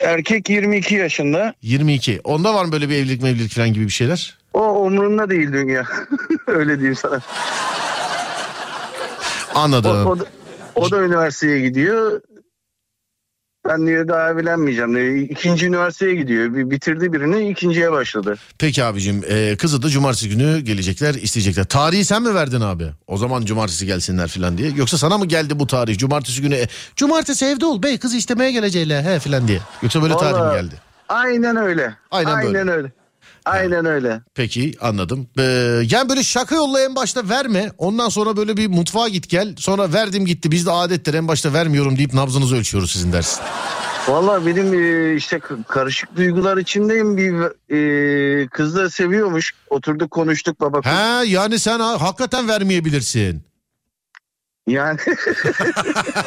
Erkek 0.00 0.50
22 0.50 0.94
yaşında. 0.94 1.54
22. 1.62 2.20
Onda 2.24 2.54
var 2.54 2.64
mı 2.64 2.72
böyle 2.72 2.88
bir 2.88 2.94
evlilik 2.94 3.22
mevlilik 3.22 3.52
falan 3.54 3.72
gibi 3.72 3.84
bir 3.84 3.90
şeyler? 3.90 4.38
O 4.52 4.60
umurunda 4.60 5.30
değil 5.30 5.52
dünya. 5.52 5.86
Öyle 6.46 6.76
diyeyim 6.76 6.96
sana. 6.96 7.20
O, 9.54 9.58
Anladım. 9.58 10.06
o, 10.06 10.18
da, 10.18 10.24
o 10.74 10.90
da 10.90 11.02
üniversiteye 11.02 11.60
gidiyor. 11.60 12.20
Ben 13.68 13.86
diyor 13.86 14.08
daha 14.08 14.30
evlenmeyeceğim 14.30 14.94
diyor. 14.94 15.06
İkinci 15.30 15.66
üniversiteye 15.66 16.14
gidiyor. 16.14 16.54
Bir 16.54 16.70
bitirdi 16.70 17.12
birini 17.12 17.50
ikinciye 17.50 17.92
başladı. 17.92 18.34
Peki 18.58 18.84
abicim 18.84 19.24
e, 19.28 19.56
kızı 19.56 19.82
da 19.82 19.88
cumartesi 19.88 20.28
günü 20.28 20.60
gelecekler 20.60 21.14
isteyecekler. 21.14 21.64
Tarihi 21.64 22.04
sen 22.04 22.22
mi 22.22 22.34
verdin 22.34 22.60
abi? 22.60 22.84
O 23.06 23.16
zaman 23.16 23.44
cumartesi 23.44 23.86
gelsinler 23.86 24.28
falan 24.28 24.58
diye. 24.58 24.70
Yoksa 24.76 24.98
sana 24.98 25.18
mı 25.18 25.26
geldi 25.26 25.58
bu 25.58 25.66
tarih? 25.66 25.98
Cumartesi 25.98 26.42
günü 26.42 26.54
e, 26.54 26.68
cumartesi 26.96 27.44
evde 27.44 27.66
ol 27.66 27.82
bey 27.82 27.98
kız 27.98 28.14
istemeye 28.14 28.52
gelecekler 28.52 29.02
he 29.02 29.18
falan 29.18 29.48
diye. 29.48 29.60
Yoksa 29.82 30.02
böyle 30.02 30.16
tarih 30.16 30.32
mi 30.34 30.40
Vallahi- 30.40 30.62
geldi? 30.62 30.74
Aynen 31.08 31.56
öyle. 31.56 31.94
Aynen 32.10 32.44
böyle. 32.44 32.70
öyle. 32.70 32.92
Aynen 33.50 33.84
öyle. 33.84 34.20
Peki 34.34 34.74
anladım. 34.80 35.28
Ee, 35.38 35.42
yani 35.90 36.08
böyle 36.08 36.22
şaka 36.22 36.54
yolla 36.54 36.80
en 36.80 36.96
başta 36.96 37.28
verme. 37.28 37.70
Ondan 37.78 38.08
sonra 38.08 38.36
böyle 38.36 38.56
bir 38.56 38.66
mutfağa 38.68 39.08
git 39.08 39.28
gel. 39.28 39.54
Sonra 39.58 39.92
verdim 39.92 40.26
gitti. 40.26 40.50
Biz 40.50 40.66
de 40.66 40.70
adettir 40.72 41.14
en 41.14 41.28
başta 41.28 41.52
vermiyorum 41.52 41.96
deyip 41.98 42.14
nabzınızı 42.14 42.56
ölçüyoruz 42.56 42.92
sizin 42.92 43.12
dersin. 43.12 43.42
Vallahi 44.08 44.46
benim 44.46 44.74
e, 44.74 45.14
işte 45.16 45.40
karışık 45.68 46.16
duygular 46.16 46.56
içindeyim. 46.56 47.16
Bir 47.16 47.34
e, 47.74 48.46
kız 48.48 48.76
da 48.76 48.90
seviyormuş. 48.90 49.54
Oturduk 49.70 50.10
konuştuk 50.10 50.60
baba. 50.60 50.80
kız. 50.80 50.92
He 50.92 51.26
yani 51.26 51.58
sen 51.58 51.80
ha, 51.80 52.00
hakikaten 52.00 52.48
vermeyebilirsin. 52.48 53.42
Yani 54.66 54.98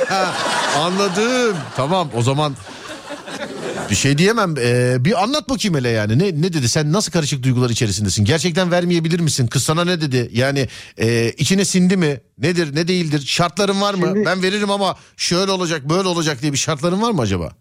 Anladım. 0.77 1.57
Tamam 1.75 2.09
o 2.15 2.21
zaman 2.21 2.53
bir 3.89 3.95
şey 3.95 4.17
diyemem. 4.17 4.55
Ee, 4.57 4.95
bir 4.99 5.23
anlat 5.23 5.49
bakayım 5.49 5.75
hele 5.77 5.89
yani. 5.89 6.19
Ne, 6.19 6.25
ne 6.41 6.53
dedi? 6.53 6.69
Sen 6.69 6.93
nasıl 6.93 7.11
karışık 7.11 7.43
duygular 7.43 7.69
içerisindesin? 7.69 8.25
Gerçekten 8.25 8.71
vermeyebilir 8.71 9.19
misin? 9.19 9.47
Kız 9.47 9.63
sana 9.63 9.83
ne 9.85 10.01
dedi? 10.01 10.29
Yani 10.33 10.67
e, 10.97 11.29
içine 11.37 11.65
sindi 11.65 11.97
mi? 11.97 12.21
Nedir 12.37 12.75
ne 12.75 12.87
değildir? 12.87 13.23
Şartların 13.27 13.81
var 13.81 13.93
mı? 13.93 14.05
Şimdi- 14.07 14.25
Ben 14.25 14.43
veririm 14.43 14.71
ama 14.71 14.95
şöyle 15.17 15.51
olacak 15.51 15.89
böyle 15.89 16.07
olacak 16.07 16.41
diye 16.41 16.51
bir 16.53 16.57
şartların 16.57 17.01
var 17.01 17.11
mı 17.11 17.21
acaba? 17.21 17.51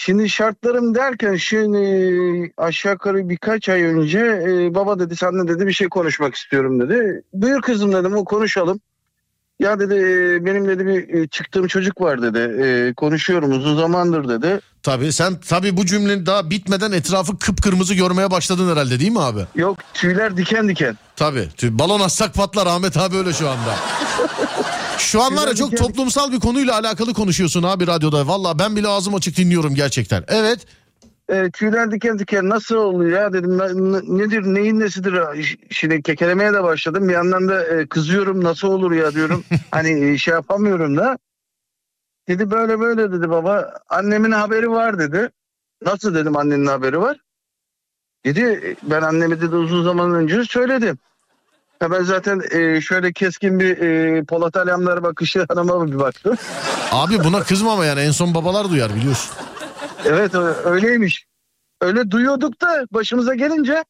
Şimdi 0.00 0.28
şartlarım 0.28 0.94
derken 0.94 1.36
şimdi 1.36 2.52
aşağı 2.56 2.92
yukarı 2.92 3.28
birkaç 3.28 3.68
ay 3.68 3.82
önce 3.82 4.18
e, 4.18 4.74
baba 4.74 4.98
dedi 4.98 5.16
seninle 5.16 5.48
dedi 5.48 5.66
bir 5.66 5.72
şey 5.72 5.88
konuşmak 5.88 6.34
istiyorum 6.34 6.80
dedi. 6.80 7.22
Buyur 7.32 7.62
kızım 7.62 7.92
dedim 7.92 8.16
o 8.16 8.24
konuşalım. 8.24 8.80
Ya 9.60 9.78
dedi 9.80 9.94
e, 9.94 10.44
benim 10.46 10.68
dedi 10.68 10.86
bir 10.86 11.14
e, 11.14 11.28
çıktığım 11.28 11.66
çocuk 11.66 12.00
var 12.00 12.22
dedi. 12.22 12.62
E, 12.62 12.94
konuşuyorum 12.94 13.50
uzun 13.52 13.76
zamandır 13.76 14.28
dedi. 14.28 14.60
Tabii 14.82 15.12
sen 15.12 15.40
tabii 15.48 15.76
bu 15.76 15.86
cümlenin 15.86 16.26
daha 16.26 16.50
bitmeden 16.50 16.92
etrafı 16.92 17.38
kıpkırmızı 17.38 17.94
görmeye 17.94 18.30
başladın 18.30 18.72
herhalde 18.72 19.00
değil 19.00 19.10
mi 19.10 19.20
abi? 19.20 19.40
Yok 19.54 19.78
tüyler 19.94 20.36
diken 20.36 20.68
diken. 20.68 20.98
Tabii. 21.16 21.48
tü- 21.58 21.78
Balon 21.78 22.00
atsak 22.00 22.34
patlar 22.34 22.66
Ahmet 22.66 22.96
abi 22.96 23.16
öyle 23.16 23.32
şu 23.32 23.48
anda. 23.48 23.74
Şu 24.98 25.22
an 25.22 25.36
var 25.36 25.48
ya 25.48 25.54
çok 25.54 25.76
toplumsal 25.76 26.32
bir 26.32 26.40
konuyla 26.40 26.74
alakalı 26.78 27.14
konuşuyorsun 27.14 27.62
abi 27.62 27.86
radyoda. 27.86 28.26
Valla 28.26 28.58
ben 28.58 28.76
bile 28.76 28.88
ağzım 28.88 29.14
açık 29.14 29.36
dinliyorum 29.36 29.74
gerçekten. 29.74 30.24
Evet. 30.28 30.60
E, 31.28 31.50
tüyler 31.50 31.90
diken 31.90 32.18
diken 32.18 32.48
nasıl 32.48 32.76
oluyor 32.76 33.20
ya? 33.20 33.32
Dedim 33.32 33.58
"Ne- 33.58 33.92
ne- 33.92 34.18
nedir 34.18 34.42
neyin 34.44 34.80
nesidir 34.80 35.14
şimdi 35.70 36.02
kekelemeye 36.02 36.52
de 36.52 36.62
başladım. 36.62 37.08
Bir 37.08 37.12
yandan 37.12 37.48
da 37.48 37.64
e, 37.66 37.86
kızıyorum 37.86 38.44
nasıl 38.44 38.68
olur 38.68 38.92
ya? 38.92 39.14
diyorum. 39.14 39.44
Hani 39.70 40.10
e, 40.10 40.18
şey 40.18 40.34
yapamıyorum 40.34 40.96
da. 40.96 41.18
Dedi 42.28 42.50
böyle 42.50 42.80
böyle 42.80 43.12
dedi 43.12 43.30
baba. 43.30 43.74
Annemin 43.88 44.30
haberi 44.30 44.70
var 44.70 44.98
dedi. 44.98 45.30
Nasıl? 45.84 46.14
dedim 46.14 46.36
annenin 46.36 46.66
haberi 46.66 47.00
var. 47.00 47.16
Dedi 48.24 48.76
ben 48.82 49.02
anneme 49.02 49.40
dedi 49.40 49.56
uzun 49.56 49.84
zaman 49.84 50.14
önce 50.14 50.44
söyledim. 50.44 50.98
Ha 51.80 51.90
ben 51.90 52.02
zaten 52.02 52.42
e, 52.50 52.80
şöyle 52.80 53.12
keskin 53.12 53.60
bir 53.60 53.78
e, 53.78 54.24
Polat 54.24 54.56
Alemdar 54.56 55.02
bakışı 55.02 55.46
hanıma 55.48 55.86
bir 55.86 55.98
baktım. 55.98 56.36
Abi 56.92 57.24
buna 57.24 57.42
kızma 57.42 57.72
ama 57.72 57.84
yani. 57.84 58.00
En 58.00 58.10
son 58.10 58.34
babalar 58.34 58.70
duyar 58.70 58.94
biliyorsun. 58.94 59.30
Evet 60.04 60.34
öyleymiş. 60.64 61.26
Öyle 61.80 62.10
duyuyorduk 62.10 62.60
da 62.60 62.86
başımıza 62.92 63.34
gelince 63.34 63.84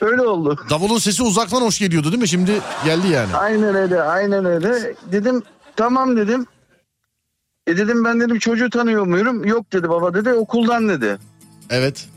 öyle 0.00 0.22
oldu. 0.22 0.58
Davulun 0.70 0.98
sesi 0.98 1.22
uzaktan 1.22 1.60
hoş 1.60 1.78
geliyordu 1.78 2.12
değil 2.12 2.22
mi? 2.22 2.28
Şimdi 2.28 2.60
geldi 2.84 3.08
yani. 3.08 3.36
Aynen 3.36 3.74
öyle 3.74 4.02
aynen 4.02 4.44
öyle. 4.44 4.94
Dedim 5.12 5.42
tamam 5.76 6.16
dedim. 6.16 6.46
E 7.66 7.76
dedim 7.76 8.04
ben 8.04 8.20
dedim 8.20 8.38
çocuğu 8.38 8.70
tanıyor 8.70 9.06
muyum? 9.06 9.44
Yok 9.44 9.72
dedi 9.72 9.88
baba 9.88 10.14
dedi 10.14 10.32
okuldan 10.32 10.88
dedi. 10.88 11.18
Evet. 11.70 12.08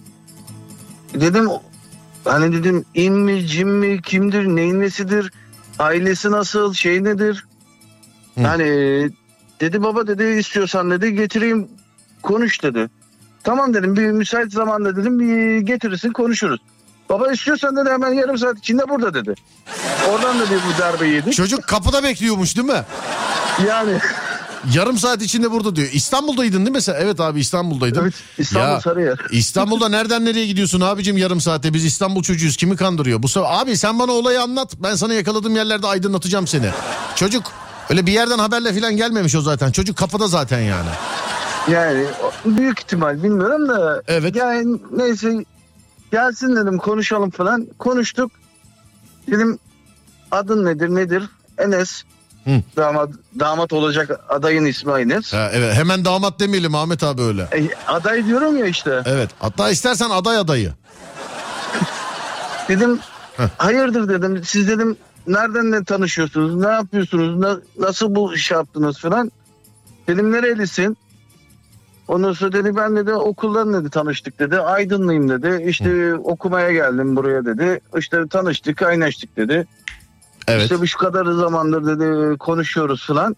Dedim 1.14 1.50
hani 2.26 2.54
dedim 2.54 2.86
in 2.94 3.14
mi 3.14 3.48
cim 3.48 3.70
mi 3.70 4.02
kimdir 4.02 4.45
neyin 4.45 4.80
nesidir 4.80 5.32
ailesi 5.80 6.32
nasıl 6.32 6.74
şey 6.74 7.04
nedir? 7.04 7.45
Hı. 8.36 8.41
Yani 8.41 8.66
dedi 9.60 9.84
baba 9.84 10.08
dedi 10.08 10.24
istiyorsan 10.24 10.91
dedi 10.91 11.16
getireyim 11.16 11.68
konuş 12.24 12.64
dedi. 12.64 12.90
Tamam 13.44 13.74
dedim 13.74 13.95
bir 13.98 14.12
müsait 14.12 14.54
zamanda 14.54 14.95
dedim 14.95 15.20
bir 15.20 15.58
getirirsin 15.58 16.12
konuşuruz. 16.12 16.60
Baba 17.10 17.32
istiyorsan 17.32 17.76
dedi 17.78 17.90
hemen 17.90 18.14
yarım 18.14 18.38
saat 18.38 18.58
içinde 18.58 18.90
burada 18.90 19.14
dedi. 19.14 19.36
Oradan 20.12 20.40
da 20.40 20.44
bir 20.44 20.56
bu 20.56 20.82
darbe 20.82 21.08
yedik. 21.08 21.34
Çocuk 21.34 21.64
kapıda 21.68 22.04
bekliyormuş 22.04 22.56
değil 22.58 22.68
mi? 22.68 22.84
Yani 23.68 23.91
Yarım 24.74 24.98
saat 24.98 25.22
içinde 25.22 25.52
burada 25.52 25.76
diyor. 25.76 25.90
İstanbul'daydın 25.94 26.60
değil 26.66 26.76
mi 26.76 26.82
sen? 26.82 26.95
Evet 27.00 27.20
abi 27.20 27.40
İstanbul'daydın. 27.40 28.02
evet 28.02 28.14
İstanbul 28.38 28.68
Ya, 28.74 28.82
Sarıyer. 28.82 29.18
İstanbul'da 29.32 29.90
nereden 29.90 30.26
nereye 30.26 30.45
gidiyorsun 30.48 30.82
abicim 30.82 31.18
yarım 31.18 31.41
saatte? 31.41 31.74
Biz 31.74 31.86
İstanbul 31.86 32.24
çocuğuyuz. 32.24 32.58
Kimi 32.58 32.76
kandırıyor? 32.76 33.24
Bu 33.24 33.28
sefer 33.28 33.48
abi 33.52 33.78
sen 33.78 34.00
bana 34.00 34.12
olayı 34.12 34.41
anlat. 34.41 34.74
Ben 34.84 34.95
sana 34.95 35.14
yakaladığım 35.14 35.56
yerlerde 35.56 35.88
aydınlatacağım 35.88 36.48
seni. 36.48 36.70
Çocuk 37.16 37.44
öyle 37.90 38.06
bir 38.06 38.12
yerden 38.12 38.40
haberle 38.40 38.74
falan 38.74 38.98
gelmemiş 38.98 39.36
o 39.36 39.41
zaten. 39.41 39.72
Çocuk 39.72 39.98
kapıda 39.98 40.28
zaten 40.28 40.60
yani. 40.60 40.90
Yani 41.72 42.06
büyük 42.45 42.80
ihtimal 42.80 43.23
bilmiyorum 43.23 43.69
da. 43.69 44.02
Evet. 44.07 44.35
Yani 44.35 44.80
neyse 44.91 45.45
gelsin 46.11 46.56
dedim 46.56 46.77
konuşalım 46.77 47.30
falan. 47.30 47.68
Konuştuk. 47.80 48.31
Dedim 49.31 49.60
adın 50.31 50.65
nedir 50.65 50.90
nedir? 50.90 51.23
Enes. 51.57 52.03
Hı. 52.44 52.49
Damat, 52.77 53.10
damat 53.40 53.73
olacak 53.73 54.19
adayın 54.30 54.65
ismi 54.65 54.94
Enes. 55.02 55.34
Ha, 55.34 55.49
evet 55.53 55.73
hemen 55.76 56.06
damat 56.06 56.40
demeyelim 56.40 56.76
Ahmet 56.76 57.03
abi 57.03 57.22
öyle. 57.22 57.41
E, 57.41 57.69
aday 57.88 58.26
diyorum 58.26 58.57
ya 58.57 58.65
işte. 58.65 59.02
Evet 59.06 59.30
hatta 59.40 59.69
istersen 59.69 60.10
aday 60.10 60.38
adayı. 60.38 60.73
Dedim 62.69 62.99
Heh. 63.38 63.44
hayırdır 63.57 64.10
dedim. 64.10 64.41
Siz 64.45 64.68
dedim 64.68 64.98
nereden 65.27 65.72
ne 65.72 65.84
tanışıyorsunuz? 65.84 66.56
Ne 66.56 66.68
yapıyorsunuz? 66.68 67.40
na- 67.40 67.60
nasıl 67.88 68.15
bu 68.15 68.34
iş 68.35 68.52
yaptınız 68.52 68.99
falan. 68.99 69.31
Dedim 70.07 70.31
nerelisin? 70.31 70.98
Ondan 72.14 72.34
sonra 72.34 72.52
dedi 72.52 72.76
ben 72.76 72.95
dedi 72.95 73.14
okuldan 73.14 73.73
dedi 73.73 73.90
tanıştık 73.90 74.40
dedi. 74.40 74.60
Aydınlıyım 74.60 75.30
dedi. 75.30 75.64
İşte 75.69 76.15
okumaya 76.15 76.72
geldim 76.72 77.15
buraya 77.15 77.45
dedi. 77.45 77.80
İşte 77.98 78.27
tanıştık, 78.27 78.77
kaynaştık 78.77 79.38
dedi. 79.38 79.68
Evet. 80.48 80.61
İşte 80.61 80.80
bu 80.81 80.88
şu 80.88 80.98
kadar 80.98 81.26
zamandır 81.26 81.85
dedi 81.85 82.38
konuşuyoruz 82.38 83.07
falan. 83.07 83.35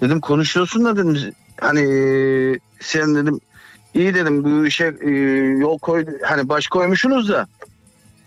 Dedim 0.00 0.20
konuşuyorsun 0.20 0.84
da 0.84 0.96
dedim 0.96 1.32
hani 1.60 1.84
sen 2.80 3.14
dedim 3.14 3.40
iyi 3.94 4.14
dedim 4.14 4.44
bu 4.44 4.66
işe 4.66 4.94
e, 5.00 5.10
yol 5.58 5.78
koy 5.78 6.06
hani 6.22 6.48
baş 6.48 6.66
koymuşsunuz 6.66 7.28
da 7.28 7.46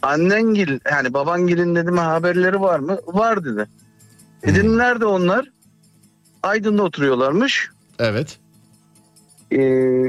annengil 0.01 0.79
yani 0.91 1.13
babangilin 1.13 1.75
dedim 1.75 1.97
haberleri 1.97 2.61
var 2.61 2.79
mı? 2.79 2.97
Var 3.07 3.45
dedi. 3.45 3.67
E 4.43 4.55
dedim 4.55 4.77
nerede 4.77 5.05
onlar? 5.05 5.45
Aydın'da 6.43 6.83
oturuyorlarmış. 6.83 7.69
Evet. 7.99 8.39
E, 9.51 9.59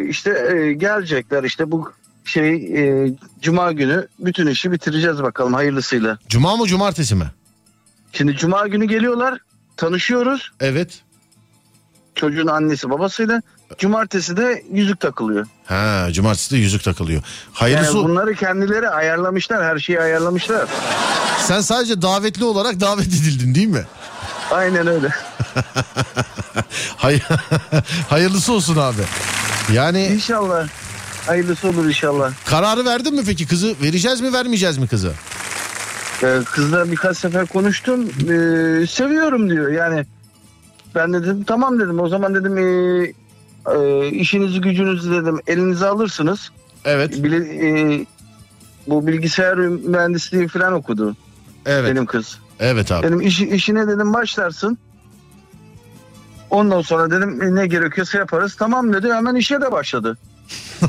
işte 0.09 0.31
e, 0.57 0.73
gelecekler 0.73 1.45
işte 1.45 1.71
bu 1.71 1.93
şey 2.25 2.55
e, 2.55 3.13
cuma 3.43 3.73
günü 3.73 4.09
bütün 4.19 4.47
işi 4.47 4.73
bitireceğiz 4.73 5.23
bakalım 5.23 5.55
hayırlısıyla. 5.55 6.19
Cuma 6.29 6.57
mı 6.57 6.67
cumartesi 6.67 7.15
mi? 7.15 7.27
Şimdi 8.13 8.37
cuma 8.37 8.67
günü 8.67 8.85
geliyorlar 8.85 9.39
tanışıyoruz. 9.77 10.51
Evet. 10.61 11.01
çocuğun 12.15 12.47
annesi 12.47 12.91
babasıyla. 12.91 13.43
Cumartesi 13.79 14.37
de 14.37 14.63
yüzük 14.73 15.01
takılıyor. 15.01 15.47
Ha 15.67 16.09
cumartesi 16.13 16.51
de 16.51 16.57
yüzük 16.57 16.85
takılıyor. 16.85 17.23
Yani 17.23 17.53
Hayırlısı 17.53 17.95
bunları 17.95 18.35
kendileri 18.35 18.89
ayarlamışlar. 18.89 19.65
Her 19.65 19.79
şeyi 19.79 20.01
ayarlamışlar. 20.01 20.69
sen 21.47 21.61
sadece 21.61 22.03
davetli 22.03 22.45
olarak 22.45 22.81
davet 22.81 23.07
edildin 23.07 23.55
değil 23.55 23.67
mi? 23.69 23.85
Aynen 24.51 24.87
öyle. 24.87 25.09
Hay 26.97 27.21
Hayırlısı 28.11 28.53
olsun 28.53 28.77
abi. 28.77 29.03
Yani 29.73 30.07
İnşallah. 30.07 30.69
Hayırlısı 31.27 31.69
olur 31.69 31.85
inşallah. 31.85 32.33
kararı 32.45 32.85
verdin 32.85 33.15
mi 33.15 33.23
peki 33.27 33.47
kızı? 33.47 33.75
Vereceğiz 33.83 34.21
mi 34.21 34.33
vermeyeceğiz 34.33 34.79
mi 34.79 34.89
kızı? 34.89 35.13
Ee, 36.23 36.39
kızla 36.53 36.91
birkaç 36.91 37.19
sefer 37.19 37.47
konuştum. 37.47 38.05
Ee, 38.05 38.87
seviyorum 38.87 39.51
diyor. 39.51 39.73
Yani 39.73 40.07
ben 40.95 41.13
de 41.13 41.23
dedim 41.23 41.45
tamam 41.45 41.81
dedim. 41.81 42.01
O 42.01 42.09
zaman 42.09 42.35
dedim 42.35 42.59
ee, 42.59 43.13
ee, 43.75 44.07
işinizi 44.09 44.61
gücünüzü 44.61 45.11
dedim 45.11 45.41
elinize 45.47 45.87
alırsınız. 45.87 46.51
Evet. 46.85 47.25
Bili, 47.25 47.37
ee, 47.37 48.07
bu 48.87 49.07
bilgisayar 49.07 49.57
mühendisliği 49.59 50.49
falan 50.49 50.73
okudu 50.73 51.17
Evet. 51.67 51.91
benim 51.91 52.07
kız. 52.07 52.39
Evet 52.61 52.93
abi. 52.93 53.07
Dedim 53.07 53.21
işi, 53.21 53.49
işine 53.49 53.89
dedim 53.89 54.15
başlarsın. 54.15 54.79
Ondan 56.51 56.83
sonra 56.83 57.11
dedim 57.11 57.43
"E, 57.43 57.55
ne 57.55 57.67
gerekiyorsa 57.67 58.19
yaparız. 58.19 58.57
Tamam 58.59 58.93
dedi 58.93 59.13
hemen 59.13 59.35
işe 59.35 59.61
de 59.61 59.73
başladı. 59.73 60.19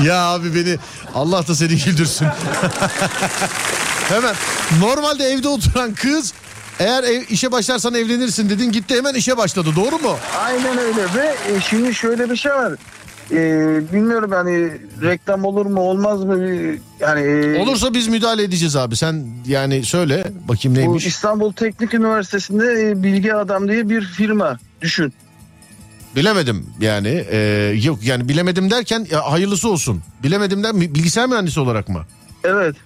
Ya 0.00 0.16
abi 0.24 0.54
beni 0.54 0.78
Allah 1.14 1.46
da 1.48 1.54
seni 1.54 1.76
güldürsün. 1.84 2.26
hemen 4.08 4.34
normalde 4.80 5.24
evde 5.24 5.48
oturan 5.48 5.94
kız 5.94 6.32
eğer 6.78 7.04
ev, 7.04 7.22
işe 7.28 7.52
başlarsan 7.52 7.94
evlenirsin 7.94 8.50
dedin 8.50 8.72
gitti 8.72 8.96
hemen 8.96 9.14
işe 9.14 9.36
başladı 9.36 9.68
doğru 9.76 9.98
mu? 9.98 10.16
Aynen 10.44 10.78
öyle 10.78 11.02
ve 11.14 11.36
e, 11.52 11.60
şimdi 11.60 11.94
şöyle 11.94 12.30
bir 12.30 12.36
şey 12.36 12.52
var. 12.52 12.72
E, 13.30 13.36
bilmiyorum 13.92 14.30
yani 14.32 14.70
reklam 15.02 15.44
olur 15.44 15.66
mu 15.66 15.80
olmaz 15.80 16.24
mı 16.24 16.38
yani 17.00 17.20
e, 17.20 17.62
Olursa 17.62 17.94
biz 17.94 18.08
müdahale 18.08 18.42
edeceğiz 18.42 18.76
abi 18.76 18.96
sen 18.96 19.26
yani 19.46 19.84
söyle 19.84 20.24
bakayım 20.48 20.76
bu 20.76 20.80
neymiş. 20.80 21.06
İstanbul 21.06 21.52
Teknik 21.52 21.94
Üniversitesi'nde 21.94 22.90
e, 22.90 23.02
Bilgi 23.02 23.34
Adam 23.34 23.68
diye 23.68 23.88
bir 23.88 24.04
firma 24.04 24.58
düşün. 24.80 25.12
Bilemedim 26.16 26.66
yani 26.80 27.24
e, 27.30 27.38
yok 27.82 27.98
yani 28.02 28.28
bilemedim 28.28 28.70
derken 28.70 29.06
ya, 29.10 29.32
hayırlısı 29.32 29.68
olsun. 29.68 30.02
Bilemedim 30.22 30.62
der 30.64 30.80
bilgisayar 30.80 31.28
mühendisi 31.28 31.60
olarak 31.60 31.88
mı? 31.88 32.04
Evet. 32.44 32.76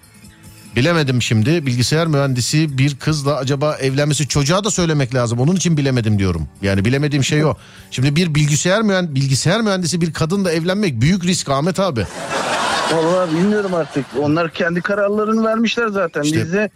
Bilemedim 0.78 1.22
şimdi 1.22 1.66
bilgisayar 1.66 2.06
mühendisi 2.06 2.78
bir 2.78 2.96
kızla 2.96 3.36
acaba 3.36 3.76
evlenmesi 3.76 4.28
çocuğa 4.28 4.64
da 4.64 4.70
söylemek 4.70 5.14
lazım. 5.14 5.38
Onun 5.40 5.56
için 5.56 5.76
bilemedim 5.76 6.18
diyorum. 6.18 6.48
Yani 6.62 6.84
bilemediğim 6.84 7.24
şey 7.24 7.44
o. 7.44 7.55
Şimdi 7.90 8.16
bir 8.16 8.34
bilgisayar 8.34 8.82
mühendisi, 8.82 9.14
bilgisayar 9.14 9.60
mühendisi 9.60 10.00
bir 10.00 10.12
kadınla 10.12 10.52
evlenmek 10.52 11.00
büyük 11.00 11.24
risk 11.24 11.48
Ahmet 11.48 11.80
abi. 11.80 12.06
Vallahi 12.92 13.30
bilmiyorum 13.32 13.74
artık. 13.74 14.05
Onlar 14.20 14.50
kendi 14.55 14.80
kararlarını 14.80 15.44
vermişler 15.44 15.88
zaten. 15.88 16.22
İşte- 16.22 16.44
Biz 16.44 16.52
de 16.52 16.70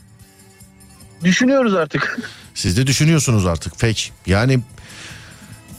düşünüyoruz 1.24 1.74
artık. 1.74 2.18
Siz 2.54 2.76
de 2.76 2.86
düşünüyorsunuz 2.86 3.46
artık 3.46 3.78
fake. 3.78 4.02
Yani 4.26 4.60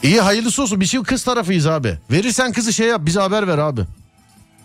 iyi 0.04 0.22
hayırlısı 0.22 0.62
olsun. 0.64 0.80
Biz 0.80 0.92
şimdi 0.92 1.06
kız 1.06 1.24
tarafıyız 1.24 1.68
abi. 1.68 1.98
Verirsen 2.12 2.52
kızı 2.54 2.74
şey 2.74 2.88
yap 2.88 3.02
bize 3.06 3.20
haber 3.20 3.48
ver 3.48 3.58
abi. 3.58 3.82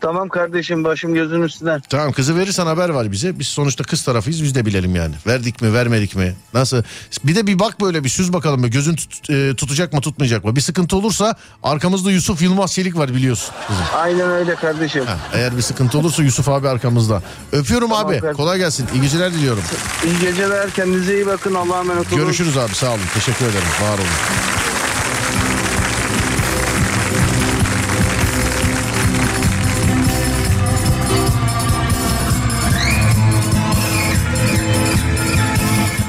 Tamam 0.01 0.29
kardeşim 0.29 0.85
başım 0.85 1.15
gözün 1.15 1.43
üstüne. 1.43 1.79
Tamam 1.89 2.12
kızı 2.12 2.37
verirsen 2.37 2.66
haber 2.66 2.89
var 2.89 3.12
bize. 3.12 3.39
Biz 3.39 3.49
sonuçta 3.49 3.85
kız 3.85 4.03
tarafıyız 4.05 4.43
biz 4.43 4.55
de 4.55 4.66
bilelim 4.66 4.95
yani. 4.97 5.15
Verdik 5.27 5.62
mi 5.62 5.75
vermedik 5.75 6.16
mi? 6.16 6.35
Nasıl? 6.55 6.83
Bir 7.25 7.35
de 7.37 7.47
bir 7.47 7.59
bak 7.59 7.81
böyle 7.81 8.05
bir 8.05 8.09
süz 8.09 8.33
bakalım. 8.33 8.70
Gözün 8.70 8.97
tut- 8.97 9.31
e, 9.31 9.55
tutacak 9.57 9.93
mı 9.93 10.01
tutmayacak 10.01 10.45
mı? 10.45 10.57
Bir 10.57 10.61
sıkıntı 10.61 10.97
olursa 10.97 11.35
arkamızda 11.62 12.11
Yusuf 12.11 12.43
Yılmaz 12.43 12.73
Çelik 12.75 12.97
var 12.97 13.15
biliyorsun. 13.15 13.55
Kızım. 13.69 13.85
Aynen 13.97 14.31
öyle 14.31 14.55
kardeşim. 14.55 15.07
Ha, 15.07 15.19
eğer 15.33 15.57
bir 15.57 15.62
sıkıntı 15.62 15.99
olursa 15.99 16.23
Yusuf 16.23 16.49
abi 16.49 16.69
arkamızda. 16.69 17.23
Öpüyorum 17.53 17.89
Tamam 17.91 18.07
abi. 18.07 18.15
kardeşim. 18.15 18.37
Kolay 18.37 18.59
gelsin. 18.59 18.87
İyi 18.95 19.03
geceler 19.03 19.33
diliyorum. 19.35 19.62
İyi 20.05 20.19
geceler 20.20 20.70
kendinize 20.70 21.15
iyi 21.15 21.27
bakın 21.27 21.55
Allah'a 21.55 21.81
emanet 21.81 22.12
olun. 22.12 22.25
Görüşürüz 22.25 22.57
abi 22.57 22.75
sağ 22.75 22.91
olun. 22.91 23.01
Teşekkür 23.15 23.45
ederim. 23.47 23.69
Var 23.83 23.95
olun. 23.99 24.57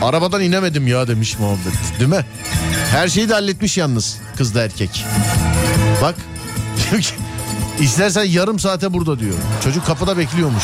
Arabadan 0.10 0.42
inemedim 0.42 0.88
ya 0.88 1.08
demiş 1.08 1.40
muhabbet. 1.40 2.00
Değil 2.00 2.10
mi? 2.10 2.26
Her 2.92 3.08
şeyi 3.08 3.30
de 3.30 3.34
halletmiş 3.34 3.78
yalnız 3.78 4.18
kız 4.38 4.56
da 4.56 4.64
erkek. 4.64 5.06
Bak. 6.02 6.16
İstersen 7.80 8.24
yarım 8.24 8.60
saate 8.60 8.94
burada 8.94 9.20
diyor. 9.20 9.34
Çocuk 9.64 9.86
kapıda 9.86 10.18
bekliyormuş. 10.18 10.64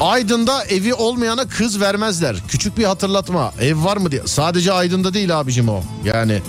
Aydın'da 0.00 0.64
evi 0.64 0.94
olmayana 0.94 1.48
kız 1.48 1.80
vermezler. 1.80 2.36
Küçük 2.48 2.78
bir 2.78 2.84
hatırlatma. 2.84 3.52
Ev 3.60 3.84
var 3.84 3.96
mı 3.96 4.10
diye. 4.10 4.22
Sadece 4.26 4.72
Aydın'da 4.72 5.14
değil 5.14 5.40
abicim 5.40 5.68
o. 5.68 5.82
Yani 6.04 6.42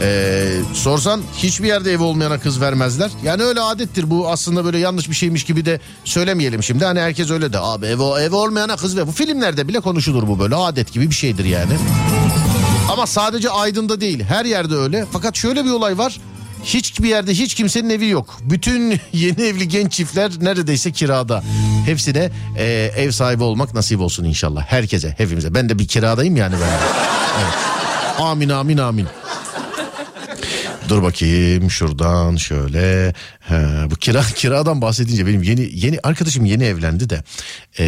eee, 0.00 0.50
sorsan 0.74 1.20
hiçbir 1.36 1.66
yerde 1.68 1.92
evi 1.92 2.02
olmayana 2.02 2.38
kız 2.40 2.60
vermezler. 2.60 3.10
Yani 3.24 3.42
öyle 3.42 3.60
adettir. 3.60 4.10
Bu 4.10 4.28
aslında 4.30 4.64
böyle 4.64 4.78
yanlış 4.78 5.10
bir 5.10 5.14
şeymiş 5.14 5.44
gibi 5.44 5.64
de 5.64 5.80
söylemeyelim 6.04 6.62
şimdi. 6.62 6.84
Hani 6.84 7.00
herkes 7.00 7.30
öyle 7.30 7.52
de 7.52 7.58
abi 7.58 7.86
evi, 7.86 8.02
evi 8.02 8.34
olmayana 8.34 8.76
kız 8.76 8.96
ver. 8.96 9.06
Bu 9.06 9.12
filmlerde 9.12 9.68
bile 9.68 9.80
konuşulur 9.80 10.28
bu 10.28 10.38
böyle 10.38 10.54
adet 10.54 10.92
gibi 10.92 11.10
bir 11.10 11.14
şeydir 11.14 11.44
yani. 11.44 11.72
Ama 12.92 13.06
sadece 13.06 13.50
Aydın'da 13.50 14.00
değil 14.00 14.24
her 14.24 14.44
yerde 14.44 14.74
öyle. 14.74 15.06
Fakat 15.12 15.36
şöyle 15.36 15.64
bir 15.64 15.70
olay 15.70 15.98
var. 15.98 16.20
Hiçbir 16.64 17.08
yerde 17.08 17.32
hiç 17.34 17.54
kimsenin 17.54 17.90
evi 17.90 18.08
yok. 18.08 18.38
Bütün 18.42 19.00
yeni 19.12 19.42
evli 19.42 19.68
genç 19.68 19.92
çiftler 19.92 20.32
neredeyse 20.40 20.92
kirada. 20.92 21.42
Hepsine 21.86 22.30
e, 22.58 22.64
ev 22.96 23.10
sahibi 23.10 23.42
olmak 23.42 23.74
nasip 23.74 24.00
olsun 24.00 24.24
inşallah. 24.24 24.62
Herkese, 24.66 25.14
hepimize. 25.18 25.54
Ben 25.54 25.68
de 25.68 25.78
bir 25.78 25.88
kiradayım 25.88 26.36
yani 26.36 26.54
ben. 26.60 26.68
Evet. 27.42 27.54
Amin 28.20 28.48
amin 28.48 28.78
amin. 28.78 29.06
Dur 30.90 31.02
bakayım 31.02 31.70
şuradan 31.70 32.36
şöyle. 32.36 33.14
He, 33.40 33.54
bu 33.90 33.94
kira 33.94 34.22
kiradan 34.34 34.82
bahsedince 34.82 35.26
benim 35.26 35.42
yeni 35.42 35.70
yeni 35.72 35.98
arkadaşım 36.02 36.44
yeni 36.44 36.64
evlendi 36.64 37.10
de 37.10 37.22
e, 37.78 37.84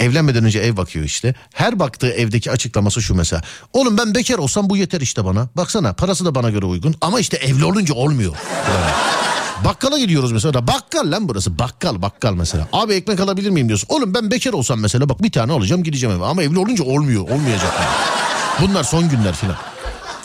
evlenmeden 0.00 0.44
önce 0.44 0.58
ev 0.58 0.76
bakıyor 0.76 1.04
işte. 1.04 1.34
Her 1.54 1.78
baktığı 1.78 2.10
evdeki 2.10 2.50
açıklaması 2.50 3.02
şu 3.02 3.14
mesela. 3.14 3.42
Oğlum 3.72 3.98
ben 3.98 4.14
bekar 4.14 4.38
olsam 4.38 4.70
bu 4.70 4.76
yeter 4.76 5.00
işte 5.00 5.24
bana. 5.24 5.48
Baksana 5.56 5.92
parası 5.92 6.24
da 6.24 6.34
bana 6.34 6.50
göre 6.50 6.66
uygun 6.66 6.94
ama 7.00 7.20
işte 7.20 7.36
evli 7.36 7.64
olunca 7.64 7.94
olmuyor. 7.94 8.32
Bakkala 9.64 9.98
gidiyoruz 9.98 10.32
mesela. 10.32 10.66
Bakkal 10.66 11.12
lan 11.12 11.28
burası. 11.28 11.58
Bakkal 11.58 12.02
bakkal 12.02 12.34
mesela. 12.34 12.68
Abi 12.72 12.94
ekmek 12.94 13.20
alabilir 13.20 13.50
miyim 13.50 13.68
diyorsun. 13.68 13.86
Oğlum 13.90 14.14
ben 14.14 14.30
bekar 14.30 14.52
olsam 14.52 14.80
mesela 14.80 15.08
bak 15.08 15.22
bir 15.22 15.32
tane 15.32 15.52
alacağım 15.52 15.82
gideceğim 15.82 16.16
eve. 16.16 16.24
Ama 16.24 16.42
evli 16.42 16.58
olunca 16.58 16.84
olmuyor. 16.84 17.22
Olmayacak. 17.22 17.74
yani. 17.80 18.68
Bunlar 18.68 18.84
son 18.84 19.08
günler 19.08 19.34
filan. 19.34 19.56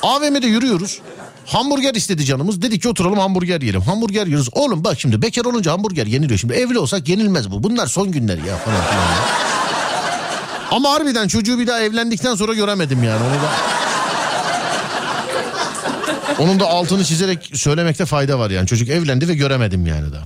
AVM'de 0.04 0.48
yürüyoruz. 0.48 1.00
Hamburger 1.45 1.95
istedi 1.95 2.26
canımız. 2.26 2.61
Dedik 2.61 2.82
ki 2.82 2.90
oturalım 2.90 3.20
hamburger 3.20 3.61
yiyelim. 3.61 3.82
Hamburger 3.82 4.28
yiyoruz. 4.28 4.49
Oğlum 4.52 4.84
bak 4.84 4.99
şimdi 4.99 5.22
bekar 5.22 5.45
olunca 5.45 5.72
hamburger 5.72 6.06
yeniliyor. 6.06 6.40
Şimdi 6.40 6.53
evli 6.53 6.80
olsak 6.80 7.10
yenilmez 7.10 7.52
bu. 7.52 7.64
Bunlar 7.64 7.88
son 7.88 8.11
günler 8.11 8.38
ya 8.38 8.57
falan 8.57 8.82
filan. 8.82 9.02
ya. 9.02 9.53
Ama 10.72 10.91
harbiden 10.91 11.28
çocuğu 11.28 11.60
bir 11.60 11.68
daha 11.68 11.80
evlendikten 11.80 12.36
sonra 12.36 12.53
göremedim 12.53 13.03
yani. 13.03 13.24
Onu 13.24 13.34
da... 13.34 13.49
Onun 16.40 16.60
da 16.60 16.68
altını 16.68 17.06
çizerek 17.06 17.52
söylemekte 17.53 18.06
fayda 18.06 18.40
var 18.40 18.49
yani. 18.49 18.68
Çocuk 18.68 18.90
evlendi 18.90 19.28
ve 19.28 19.36
göremedim 19.36 19.88
yani 19.88 20.14
daha. 20.14 20.24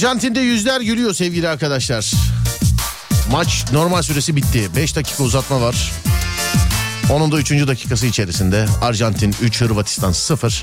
Arjantin'de 0.00 0.40
yüzler 0.40 0.80
gülüyor 0.80 1.14
sevgili 1.14 1.48
arkadaşlar. 1.48 2.12
Maç 3.30 3.64
normal 3.72 4.02
süresi 4.02 4.36
bitti. 4.36 4.70
5 4.76 4.96
dakika 4.96 5.22
uzatma 5.22 5.60
var. 5.60 5.92
Onun 7.10 7.32
da 7.32 7.38
3. 7.38 7.50
dakikası 7.50 8.06
içerisinde 8.06 8.66
Arjantin 8.82 9.34
3 9.42 9.60
Hırvatistan 9.60 10.12
0. 10.12 10.62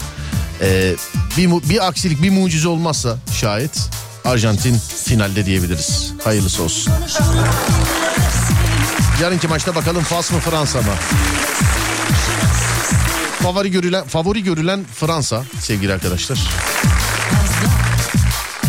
Ee, 0.62 0.96
bir, 1.38 1.50
bir 1.70 1.88
aksilik 1.88 2.22
bir 2.22 2.30
mucize 2.30 2.68
olmazsa 2.68 3.18
şayet 3.40 3.90
Arjantin 4.26 4.78
finalde 5.06 5.46
diyebiliriz. 5.46 6.14
Hayırlısı 6.24 6.64
olsun. 6.64 6.94
Yarınki 9.22 9.48
maçta 9.48 9.76
bakalım 9.76 10.04
Fas 10.04 10.32
mı 10.32 10.40
Fransa 10.40 10.82
mı? 10.82 10.94
Favori 13.44 13.72
görülen 13.72 14.08
favori 14.08 14.44
görülen 14.44 14.86
Fransa 14.96 15.44
sevgili 15.62 15.94
arkadaşlar. 15.94 16.40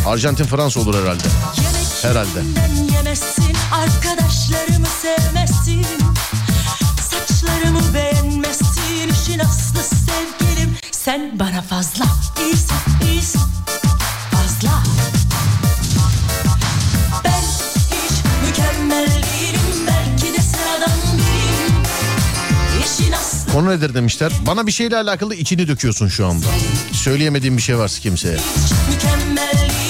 Arjantin 0.09 0.45
Fransa 0.45 0.81
olur 0.81 0.95
herhalde. 0.95 1.25
Herhalde. 2.03 2.43
Yemezsin 2.95 3.57
Arkadaşlarımı 3.73 4.87
sevmezsin 5.03 5.87
Saçlarımı 7.11 7.95
beğenmezsin 7.95 9.09
İşin 9.23 9.39
aslı 9.39 9.81
sevgilim 9.83 10.77
Sen 10.91 11.39
bana 11.39 11.63
fazla 11.63 12.05
iyisin 12.45 13.11
iyisin 13.11 13.41
Fazla 14.31 14.83
Ben 17.25 17.43
hiç 17.91 18.13
mükemmel 18.49 19.07
değilim 19.07 19.87
Belki 19.87 20.39
de 20.39 20.43
sıradan 20.43 20.99
biriyim 21.13 21.83
İşin 22.85 23.13
aslı 23.13 23.53
Konu 23.53 23.71
nedir 23.71 23.95
demişler. 23.95 24.33
Bana 24.47 24.67
bir 24.67 24.73
şeyle 24.73 24.97
alakalı 24.97 25.35
içini 25.35 25.69
döküyorsun 25.69 26.09
şu 26.09 26.27
anda. 26.27 26.47
Söyleyemediğim 26.93 27.57
bir 27.57 27.63
şey 27.63 27.79
varsa 27.79 28.01
kimseye. 28.01 28.37
hiç 28.37 28.73
mükemmel 28.95 29.53
değilim 29.53 29.88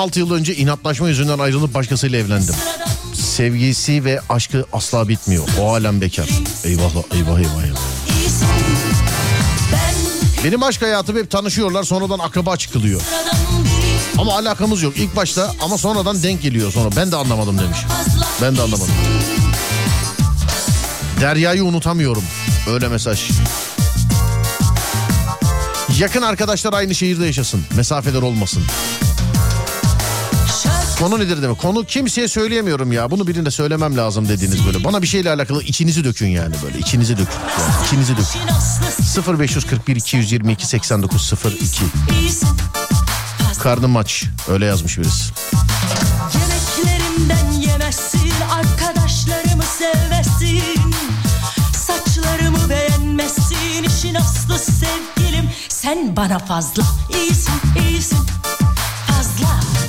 16 0.00 0.18
yıl 0.18 0.32
önce 0.32 0.56
inatlaşma 0.56 1.08
yüzünden 1.08 1.38
ayrılıp 1.38 1.74
başkasıyla 1.74 2.18
evlendim. 2.18 2.54
Sevgisi 3.14 4.04
ve 4.04 4.20
aşkı 4.28 4.64
asla 4.72 5.08
bitmiyor. 5.08 5.48
O 5.60 5.74
alem 5.74 6.00
bekar. 6.00 6.28
Eyvah 6.64 6.90
eyvah 7.14 7.38
eyvah 7.38 7.64
eyvah. 7.64 7.78
Benim 10.44 10.62
aşk 10.62 10.82
hayatım 10.82 11.16
hep 11.16 11.30
tanışıyorlar 11.30 11.82
sonradan 11.84 12.18
akraba 12.18 12.56
çıkılıyor. 12.56 13.00
Ama 14.18 14.38
alakamız 14.38 14.82
yok 14.82 14.96
ilk 14.96 15.16
başta 15.16 15.54
ama 15.60 15.78
sonradan 15.78 16.22
denk 16.22 16.42
geliyor 16.42 16.72
sonra. 16.72 16.96
Ben 16.96 17.12
de 17.12 17.16
anlamadım 17.16 17.58
demiş. 17.58 17.78
Ben 18.42 18.56
de 18.56 18.62
anlamadım. 18.62 18.94
Derya'yı 21.20 21.64
unutamıyorum. 21.64 22.24
Öyle 22.68 22.88
mesaj. 22.88 23.30
Yakın 25.98 26.22
arkadaşlar 26.22 26.72
aynı 26.72 26.94
şehirde 26.94 27.26
yaşasın. 27.26 27.64
Mesafeler 27.76 28.22
olmasın. 28.22 28.62
Konu 31.00 31.18
nedir 31.18 31.42
demek? 31.42 31.58
Konu 31.58 31.84
kimseye 31.84 32.28
söyleyemiyorum 32.28 32.92
ya. 32.92 33.10
Bunu 33.10 33.26
birine 33.26 33.50
söylemem 33.50 33.96
lazım 33.96 34.28
dediğiniz 34.28 34.66
böyle. 34.66 34.84
Bana 34.84 35.02
bir 35.02 35.06
şeyle 35.06 35.30
alakalı 35.30 35.62
içinizi 35.62 36.04
dökün 36.04 36.28
yani 36.28 36.54
böyle. 36.64 36.78
İçinizi 36.78 37.12
dökün. 37.12 37.32
Yani 37.58 37.86
içinizi 37.86 38.12
dökün. 38.12 38.22
işin 38.22 38.48
aslı 39.18 39.38
0541 39.38 39.96
222 39.96 40.66
8902 40.66 41.82
iyisin 42.20 42.48
Fazla 43.38 43.62
Karnım 43.62 43.96
aç. 43.96 44.24
Öyle 44.48 44.64
yazmış 44.66 44.98
birisi. 44.98 45.32
Yemeklerimden 46.34 47.50
yemezsin 47.52 48.32
Arkadaşlarımı 48.52 49.62
sevmezsin 49.78 50.94
Saçlarımı 51.86 52.70
beğenmezsin 52.70 53.84
İşin 53.96 54.14
aslı 54.14 54.58
sevgilim 54.58 55.50
Sen 55.68 56.16
bana 56.16 56.38
fazla 56.38 56.82
iyisin 57.14 57.54
iyisin 57.88 58.18
Fazla 59.06 59.79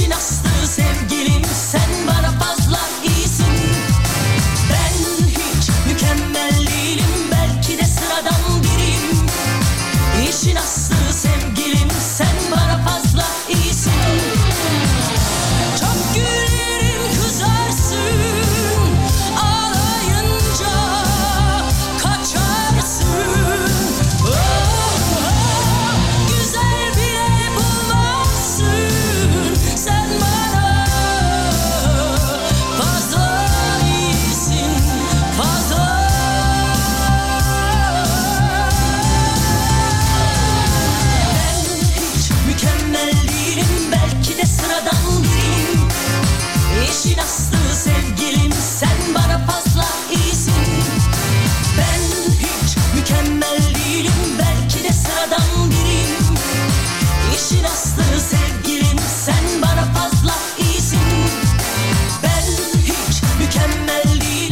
İşin 0.00 0.10
aslı 0.10 0.59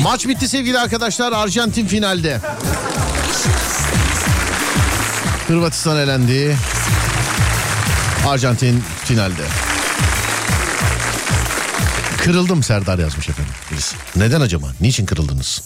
Maç 0.08 0.28
bitti 0.28 0.48
sevgili 0.48 0.78
arkadaşlar. 0.78 1.32
Arjantin 1.32 1.86
finalde. 1.86 2.40
Hırvatistan 5.48 5.96
elendi. 5.96 6.56
Arjantin 8.26 8.84
finalde. 9.04 9.42
Kırıldım 12.18 12.62
Serdar 12.62 12.98
yazmış 12.98 13.28
efendim. 13.28 13.52
Neden 14.16 14.40
acaba? 14.40 14.66
Niçin 14.80 15.06
kırıldınız? 15.06 15.62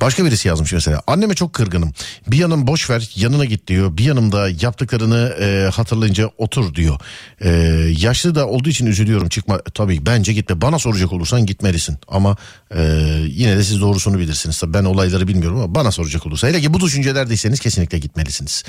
Başka 0.00 0.24
birisi 0.24 0.48
yazmış 0.48 0.72
mesela. 0.72 1.02
Anneme 1.06 1.34
çok 1.34 1.52
kırgınım. 1.52 1.92
Bir 2.26 2.36
yanım 2.36 2.66
boş 2.66 2.90
ver 2.90 3.10
yanına 3.16 3.44
git 3.44 3.66
diyor. 3.66 3.96
Bir 3.96 4.04
yanımda 4.04 4.48
yaptıklarını 4.48 5.36
e, 5.40 5.70
hatırlayınca 5.70 6.30
otur 6.38 6.74
diyor. 6.74 7.00
E, 7.40 7.50
yaşlı 7.98 8.34
da 8.34 8.46
olduğu 8.46 8.68
için 8.68 8.86
üzülüyorum 8.86 9.28
çıkma. 9.28 9.60
Tabii 9.74 10.06
bence 10.06 10.32
gitme. 10.32 10.60
Bana 10.60 10.78
soracak 10.78 11.12
olursan 11.12 11.46
gitmelisin. 11.46 11.98
Ama 12.08 12.36
e, 12.74 12.82
yine 13.26 13.56
de 13.56 13.64
siz 13.64 13.80
doğrusunu 13.80 14.18
bilirsiniz. 14.18 14.58
Tabii 14.58 14.74
ben 14.74 14.84
olayları 14.84 15.28
bilmiyorum 15.28 15.58
ama 15.58 15.74
bana 15.74 15.90
soracak 15.90 16.26
olursa. 16.26 16.48
Hele 16.48 16.60
ki 16.60 16.74
bu 16.74 16.80
düşüncelerdeyseniz 16.80 17.60
kesinlikle 17.60 17.98
gitmelisiniz. 17.98 18.64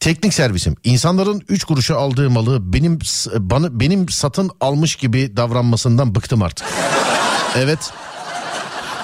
Teknik 0.00 0.34
servisim. 0.34 0.76
İnsanların 0.84 1.42
3 1.48 1.64
kuruşa 1.64 1.96
aldığı 1.96 2.30
malı 2.30 2.72
benim 2.72 2.98
bana 3.38 3.80
benim 3.80 4.08
satın 4.08 4.50
almış 4.60 4.96
gibi 4.96 5.36
davranmasından 5.36 6.14
bıktım 6.14 6.42
artık. 6.42 6.66
Evet. 7.56 7.78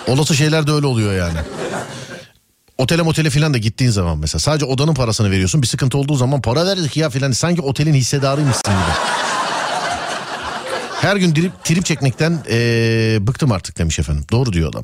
Olası 0.09 0.35
şeyler 0.35 0.67
de 0.67 0.73
öyle 0.73 0.87
oluyor 0.87 1.13
yani. 1.13 1.39
Otele 2.79 3.03
motele 3.03 3.31
filan 3.31 3.55
da 3.55 3.59
gittiğin 3.59 3.91
zaman 3.91 4.19
mesela 4.19 4.39
sadece 4.41 4.65
odanın 4.65 4.95
parasını 4.95 5.31
veriyorsun. 5.31 5.63
Bir 5.63 5.67
sıkıntı 5.67 5.99
olduğu 5.99 6.17
zaman 6.17 6.41
para 6.41 6.67
verdik 6.67 6.97
ya 6.97 7.11
filan 7.11 7.33
sanki 7.33 7.61
otelin 7.63 7.95
hissedarıymışsın 7.95 8.73
gibi. 8.73 9.17
Her 11.01 11.17
gün 11.17 11.35
trip, 11.35 11.65
trip 11.65 11.85
çekmekten 11.85 12.39
ee, 12.51 13.19
bıktım 13.21 13.53
artık 13.53 13.79
demiş 13.79 13.99
efendim. 13.99 14.25
Doğru 14.33 14.53
diyor 14.53 14.71
adam. 14.71 14.83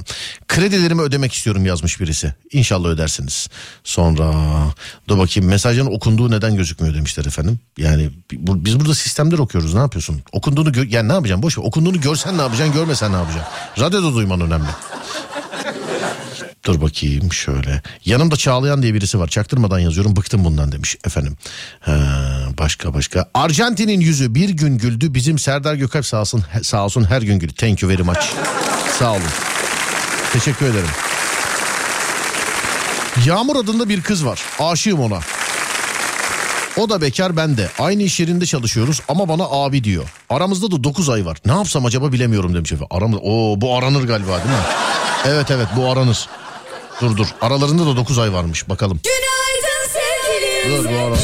Kredilerimi 0.48 1.02
ödemek 1.02 1.32
istiyorum 1.32 1.66
yazmış 1.66 2.00
birisi. 2.00 2.34
İnşallah 2.52 2.88
ödersiniz. 2.88 3.48
Sonra 3.84 4.32
dur 5.08 5.18
bakayım 5.18 5.50
mesajın 5.50 5.86
okunduğu 5.86 6.30
neden 6.30 6.56
gözükmüyor 6.56 6.94
demişler 6.94 7.24
efendim. 7.24 7.58
Yani 7.78 8.10
bu, 8.32 8.64
biz 8.64 8.80
burada 8.80 8.94
sistemler 8.94 9.38
okuyoruz 9.38 9.74
ne 9.74 9.80
yapıyorsun? 9.80 10.22
Okunduğunu 10.32 10.68
gö- 10.70 10.88
yani 10.94 11.08
ne 11.08 11.12
yapacaksın 11.12 11.42
boş 11.42 11.58
ver. 11.58 11.64
Okunduğunu 11.64 12.00
görsen 12.00 12.38
ne 12.38 12.42
yapacaksın 12.42 12.74
görmesen 12.74 13.12
ne 13.12 13.16
yapacaksın? 13.16 13.52
Radyoda 13.80 14.14
duyman 14.14 14.40
önemli. 14.40 14.68
Dur 16.66 16.80
bakayım 16.80 17.32
şöyle. 17.32 17.82
Yanımda 18.04 18.36
Çağlayan 18.36 18.82
diye 18.82 18.94
birisi 18.94 19.18
var. 19.18 19.28
Çaktırmadan 19.28 19.78
yazıyorum. 19.78 20.16
Bıktım 20.16 20.44
bundan 20.44 20.72
demiş 20.72 20.96
efendim. 21.06 21.36
Ha, 21.80 21.92
başka 22.58 22.94
başka. 22.94 23.30
Arjantin'in 23.34 24.00
yüzü 24.00 24.34
bir 24.34 24.48
gün 24.48 24.78
güldü. 24.78 25.14
Bizim 25.14 25.38
Serdar 25.38 25.74
Gökalp 25.74 26.06
sağ 26.06 26.20
olsun, 26.20 26.44
sağ 26.62 26.84
olsun 26.84 27.04
her 27.04 27.22
gün 27.22 27.38
güldü. 27.38 27.54
Thank 27.54 27.82
you 27.82 27.90
very 27.90 28.02
much. 28.02 28.20
sağ 28.98 29.12
olun. 29.12 29.22
Teşekkür 30.32 30.66
ederim. 30.66 30.88
Yağmur 33.26 33.56
adında 33.56 33.88
bir 33.88 34.02
kız 34.02 34.26
var. 34.26 34.42
Aşığım 34.58 35.00
ona. 35.00 35.20
O 36.76 36.90
da 36.90 37.00
bekar 37.00 37.36
ben 37.36 37.56
de. 37.56 37.70
Aynı 37.78 38.02
iş 38.02 38.20
yerinde 38.20 38.46
çalışıyoruz 38.46 39.00
ama 39.08 39.28
bana 39.28 39.44
abi 39.44 39.84
diyor. 39.84 40.04
Aramızda 40.30 40.70
da 40.70 40.84
9 40.84 41.08
ay 41.10 41.26
var. 41.26 41.38
Ne 41.46 41.52
yapsam 41.52 41.84
acaba 41.86 42.12
bilemiyorum 42.12 42.54
demiş 42.54 42.72
efendim. 42.72 42.88
Aramız... 42.90 43.18
Oo, 43.22 43.60
bu 43.60 43.76
aranır 43.76 44.04
galiba 44.04 44.36
değil 44.38 44.48
mi? 44.48 44.64
Evet 45.26 45.50
evet 45.50 45.66
bu 45.76 45.90
aranır. 45.90 46.28
Dur 47.02 47.16
dur 47.16 47.26
aralarında 47.40 47.86
da 47.86 47.96
9 47.96 48.18
ay 48.18 48.32
varmış 48.32 48.68
bakalım. 48.68 49.00
Günaydın 49.04 49.92
sevgilim. 49.92 50.84
Dur 50.84 50.90
bu 50.90 50.98
ara. 50.98 51.16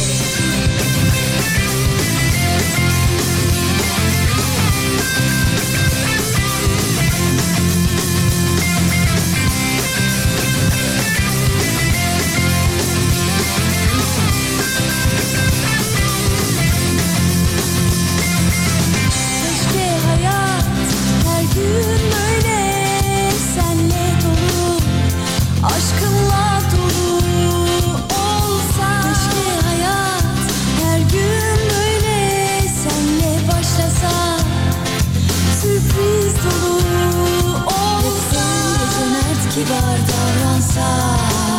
Davransa, 40.79 41.59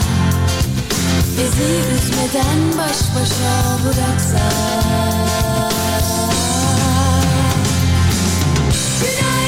bizi 1.38 1.72
üzmeden 1.96 2.78
baş 2.78 2.98
başa 3.16 3.54
bıraksa. 3.86 4.50
Günaydın 9.02 9.39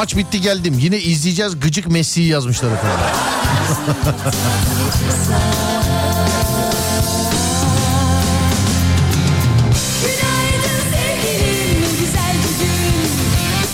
Maç 0.00 0.16
bitti 0.16 0.40
geldim. 0.40 0.78
Yine 0.78 0.98
izleyeceğiz 0.98 1.60
gıcık 1.60 1.90
Messi'yi 1.90 2.28
yazmışlar 2.28 2.72
efendim. 2.72 2.98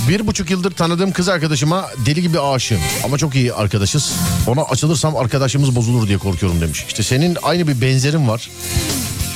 Bir 0.09 0.27
buçuk 0.27 0.51
yıldır 0.51 0.71
tanıdığım 0.71 1.13
kız 1.13 1.29
arkadaşıma 1.29 1.91
deli 2.07 2.23
gibi 2.23 2.41
aşığım. 2.41 2.81
Ama 3.05 3.19
çok 3.19 3.35
iyi 3.35 3.55
arkadaşız. 3.55 4.13
Ona 4.47 4.63
açılırsam 4.63 5.17
arkadaşımız 5.17 5.77
bozulur 5.77 6.09
diye 6.09 6.19
korkuyorum 6.19 6.61
demiş. 6.61 6.85
İşte 6.89 7.03
senin 7.03 7.37
aynı 7.43 7.69
bir 7.69 7.81
benzerin 7.81 8.29
var. 8.29 8.51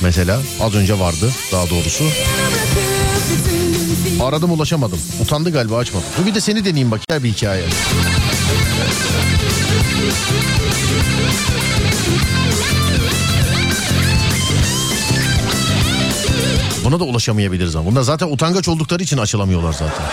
Mesela 0.01 0.39
az 0.61 0.75
önce 0.75 0.99
vardı 0.99 1.31
daha 1.51 1.69
doğrusu. 1.69 2.03
Aradım 4.21 4.51
ulaşamadım. 4.51 4.99
Utandı 5.21 5.51
galiba 5.51 5.77
açmadı. 5.77 6.03
Dur 6.17 6.25
bir 6.25 6.35
de 6.35 6.41
seni 6.41 6.65
deneyeyim 6.65 6.91
bak 6.91 7.01
ya 7.11 7.23
bir 7.23 7.29
hikaye. 7.29 7.63
Buna 16.85 16.99
da 16.99 17.03
ulaşamayabiliriz 17.03 17.75
ama. 17.75 17.91
Bunlar 17.91 18.01
zaten 18.01 18.27
utangaç 18.27 18.67
oldukları 18.67 19.03
için 19.03 19.17
açılamıyorlar 19.17 19.73
zaten. 19.73 20.05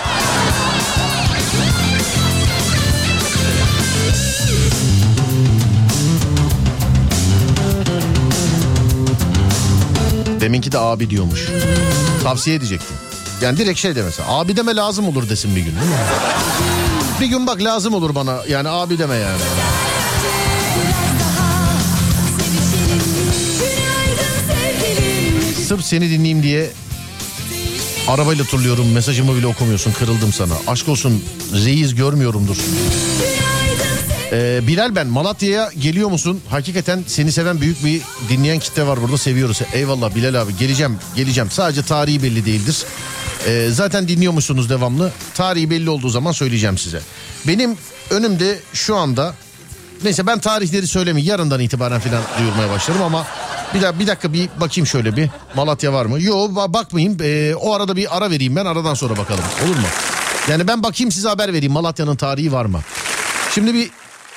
Deminki 10.41 10.71
de 10.71 10.79
abi 10.79 11.09
diyormuş. 11.09 11.47
Tavsiye 12.23 12.55
edecektim. 12.55 13.08
Yani 13.41 13.57
direkt 13.57 13.79
şey 13.79 13.95
de 13.95 14.03
mesela 14.03 14.29
abi 14.29 14.57
deme 14.57 14.75
lazım 14.75 15.07
olur 15.07 15.29
desin 15.29 15.55
bir 15.55 15.61
gün 15.61 15.75
değil 15.75 15.89
mi? 15.89 15.95
Bir 17.21 17.25
gün 17.25 17.47
bak 17.47 17.61
lazım 17.63 17.93
olur 17.93 18.15
bana 18.15 18.39
yani 18.49 18.69
abi 18.69 18.97
deme 18.99 19.15
yani. 19.15 19.41
Sırf 25.67 25.83
seni 25.85 26.09
dinleyeyim 26.09 26.43
diye 26.43 26.69
arabayla 28.07 28.45
turluyorum 28.45 28.91
mesajımı 28.91 29.35
bile 29.35 29.47
okumuyorsun 29.47 29.91
kırıldım 29.91 30.33
sana. 30.33 30.53
Aşk 30.67 30.89
olsun 30.89 31.23
reis 31.53 31.95
görmüyorumdur. 31.95 32.57
Ee, 34.31 34.59
Bilal 34.67 34.95
ben 34.95 35.07
Malatya'ya 35.07 35.71
geliyor 35.79 36.09
musun? 36.09 36.41
Hakikaten 36.49 37.03
seni 37.07 37.31
seven 37.31 37.61
büyük 37.61 37.85
bir 37.85 38.01
dinleyen 38.29 38.59
kitle 38.59 38.87
var 38.87 39.01
burada 39.01 39.17
seviyoruz. 39.17 39.61
Eyvallah 39.73 40.15
Bilal 40.15 40.41
abi 40.41 40.57
geleceğim 40.57 40.97
geleceğim 41.15 41.49
sadece 41.51 41.81
tarihi 41.81 42.23
belli 42.23 42.45
değildir. 42.45 42.85
Ee, 43.47 43.69
zaten 43.71 44.07
dinliyormuşsunuz 44.07 44.69
devamlı. 44.69 45.11
Tarihi 45.33 45.69
belli 45.69 45.89
olduğu 45.89 46.09
zaman 46.09 46.31
söyleyeceğim 46.31 46.77
size. 46.77 47.01
Benim 47.47 47.77
önümde 48.09 48.59
şu 48.73 48.95
anda 48.95 49.33
neyse 50.03 50.27
ben 50.27 50.39
tarihleri 50.39 50.87
söylemeyeyim 50.87 51.31
yarından 51.31 51.59
itibaren 51.59 51.99
falan 51.99 52.21
duyurmaya 52.39 52.69
başlarım 52.69 53.01
ama 53.01 53.27
Bir, 53.73 53.81
dakika, 53.81 53.99
bir 53.99 54.07
dakika 54.07 54.33
bir 54.33 54.49
bakayım 54.59 54.87
şöyle 54.87 55.15
bir. 55.15 55.29
Malatya 55.55 55.93
var 55.93 56.05
mı? 56.05 56.21
Yok 56.21 56.55
bakmayayım. 56.73 57.17
Ee, 57.21 57.55
o 57.55 57.73
arada 57.73 57.95
bir 57.95 58.17
ara 58.17 58.29
vereyim 58.31 58.55
ben. 58.55 58.65
Aradan 58.65 58.93
sonra 58.93 59.17
bakalım. 59.17 59.43
Olur 59.65 59.75
mu? 59.75 59.87
Yani 60.49 60.67
ben 60.67 60.83
bakayım 60.83 61.11
size 61.11 61.29
haber 61.29 61.53
vereyim. 61.53 61.73
Malatya'nın 61.73 62.15
tarihi 62.15 62.51
var 62.51 62.65
mı? 62.65 62.79
Şimdi 63.55 63.73
bir 63.73 63.89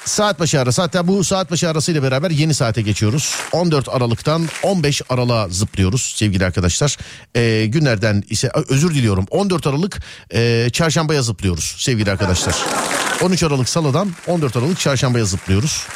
saat 0.04 0.40
başı 0.40 0.60
arası 0.60 0.82
hatta 0.82 1.08
bu 1.08 1.24
saat 1.24 1.50
başı 1.50 1.68
arasıyla 1.68 2.02
beraber 2.02 2.30
yeni 2.30 2.54
saate 2.54 2.82
geçiyoruz. 2.82 3.34
14 3.52 3.88
Aralık'tan 3.88 4.48
15 4.62 5.02
Aralık'a 5.08 5.48
zıplıyoruz 5.48 6.14
sevgili 6.16 6.44
arkadaşlar. 6.44 6.96
Ee, 7.34 7.66
günlerden 7.66 8.22
ise 8.30 8.50
özür 8.68 8.94
diliyorum 8.94 9.26
14 9.30 9.66
Aralık 9.66 10.02
e, 10.34 10.70
çarşambaya 10.72 11.22
zıplıyoruz 11.22 11.74
sevgili 11.78 12.10
arkadaşlar. 12.10 12.56
13 13.22 13.42
Aralık 13.42 13.68
salıdan 13.68 14.12
14 14.26 14.56
Aralık 14.56 14.78
çarşambaya 14.78 15.24
zıplıyoruz. 15.24 15.86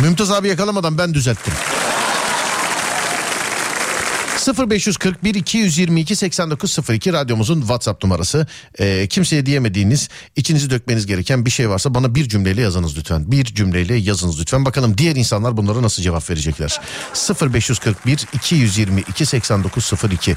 Mümtaz 0.00 0.30
abi 0.30 0.48
yakalamadan 0.48 0.98
ben 0.98 1.14
düzelttim. 1.14 1.54
0541 4.52 5.34
222 5.34 6.16
8902 6.16 7.12
radyomuzun 7.12 7.60
WhatsApp 7.60 8.04
numarası. 8.04 8.46
Ee, 8.78 9.06
kimseye 9.06 9.46
diyemediğiniz, 9.46 10.08
içinizi 10.36 10.70
dökmeniz 10.70 11.06
gereken 11.06 11.46
bir 11.46 11.50
şey 11.50 11.68
varsa 11.68 11.94
bana 11.94 12.14
bir 12.14 12.28
cümleyle 12.28 12.62
yazınız 12.62 12.98
lütfen. 12.98 13.30
Bir 13.30 13.44
cümleyle 13.44 13.94
yazınız 13.94 14.40
lütfen. 14.40 14.64
Bakalım 14.64 14.98
diğer 14.98 15.16
insanlar 15.16 15.56
bunlara 15.56 15.82
nasıl 15.82 16.02
cevap 16.02 16.30
verecekler. 16.30 16.80
0541 17.52 18.26
222 18.32 19.26
8902 19.26 20.36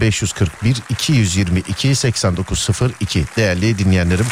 0541 0.00 0.76
222 0.90 1.94
8902 1.94 3.24
değerli 3.36 3.78
dinleyenlerim. 3.78 4.26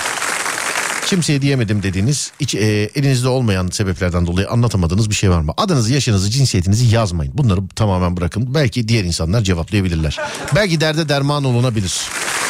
Kimseye 1.07 1.43
diyemedim 1.43 1.83
dediğiniz 1.83 2.33
hiç, 2.41 2.55
e, 2.55 2.91
elinizde 2.95 3.29
olmayan 3.29 3.69
sebeplerden 3.69 4.27
dolayı 4.27 4.49
anlatamadığınız 4.49 5.11
bir 5.11 5.15
şey 5.15 5.31
var 5.31 5.41
mı? 5.41 5.53
Adınızı, 5.57 5.93
yaşınızı, 5.93 6.31
cinsiyetinizi 6.31 6.95
yazmayın. 6.95 7.39
Bunları 7.39 7.61
tamamen 7.77 8.17
bırakın. 8.17 8.55
Belki 8.55 8.89
diğer 8.89 9.05
insanlar 9.05 9.41
cevaplayabilirler. 9.41 10.19
Belki 10.55 10.81
derde 10.81 11.09
derman 11.09 11.45
olunabilir. 11.45 12.01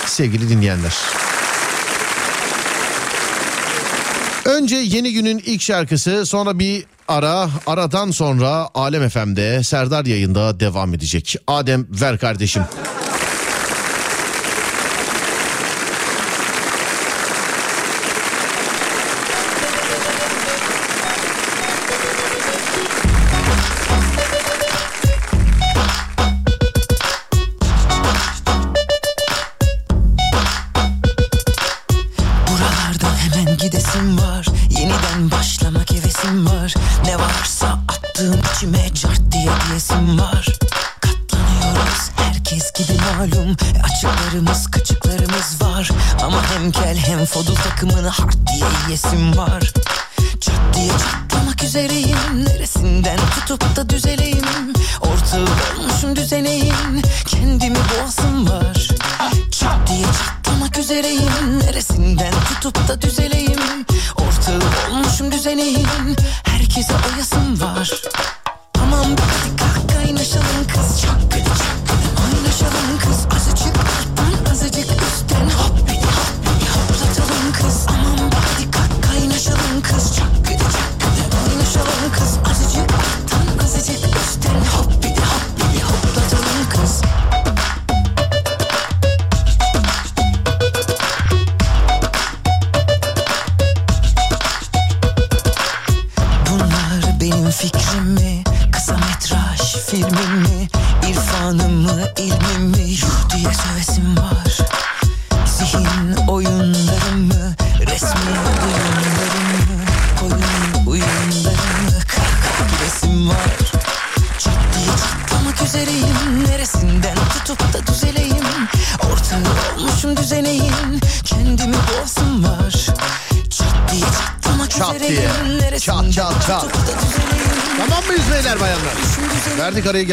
Sevgili 0.06 0.48
dinleyenler. 0.48 0.94
Önce 4.44 4.76
yeni 4.76 5.12
günün 5.12 5.42
ilk 5.46 5.62
şarkısı 5.62 6.26
sonra 6.26 6.58
bir 6.58 6.84
ara 7.08 7.48
aradan 7.66 8.10
sonra 8.10 8.68
Alem 8.74 9.08
FM'de 9.08 9.62
Serdar 9.64 10.04
yayında 10.06 10.60
devam 10.60 10.94
edecek. 10.94 11.36
Adem 11.46 11.86
ver 11.90 12.18
kardeşim. 12.18 12.62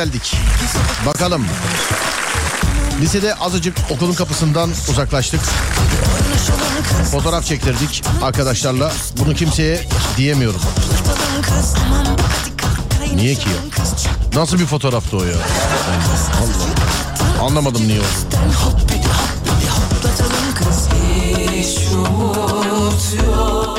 Geldik. 0.06 0.34
Bakalım. 1.06 1.46
Lisede 3.02 3.36
azıcık 3.36 3.78
okulun 3.90 4.14
kapısından 4.14 4.70
uzaklaştık. 4.90 5.40
Fotoğraf 7.12 7.46
çektirdik 7.46 8.04
arkadaşlarla. 8.24 8.92
Bunu 9.18 9.34
kimseye 9.36 9.88
diyemiyorum. 10.18 10.62
Niye 13.16 13.36
ki 13.36 13.50
ya? 13.50 14.42
Nasıl 14.42 14.60
bir 14.60 14.66
fotoğraftı 14.66 15.18
o 15.18 15.24
ya? 15.24 15.36
Allah. 15.36 17.44
Anlamadım 17.46 17.88
niye 17.88 18.00
oldu. 18.00 18.08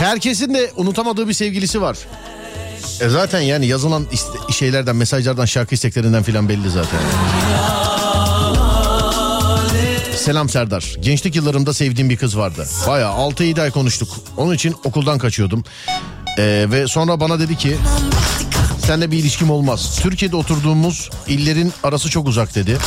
Herkesin 0.00 0.54
de 0.54 0.72
unutamadığı 0.76 1.28
bir 1.28 1.32
sevgilisi 1.32 1.80
var. 1.82 1.98
E 3.00 3.08
zaten 3.08 3.40
yani 3.40 3.66
yazılan 3.66 4.06
iste- 4.12 4.45
şeylerden, 4.56 4.96
mesajlardan, 4.96 5.44
şarkı 5.44 5.74
isteklerinden 5.74 6.22
filan 6.22 6.48
belli 6.48 6.70
zaten. 6.70 7.00
Selam 10.16 10.48
Serdar. 10.48 10.94
Gençlik 11.00 11.36
yıllarımda 11.36 11.74
sevdiğim 11.74 12.10
bir 12.10 12.16
kız 12.16 12.38
vardı. 12.38 12.66
Baya 12.86 13.06
6-7 13.06 13.62
ay 13.62 13.70
konuştuk. 13.70 14.08
Onun 14.36 14.54
için 14.54 14.74
okuldan 14.84 15.18
kaçıyordum. 15.18 15.64
Ee, 16.38 16.66
ve 16.70 16.86
sonra 16.86 17.20
bana 17.20 17.40
dedi 17.40 17.56
ki 17.56 17.76
seninle 18.86 19.10
bir 19.10 19.18
ilişkim 19.18 19.50
olmaz. 19.50 19.98
Türkiye'de 20.02 20.36
oturduğumuz 20.36 21.10
illerin 21.28 21.72
arası 21.82 22.10
çok 22.10 22.28
uzak 22.28 22.54
dedi. 22.54 22.78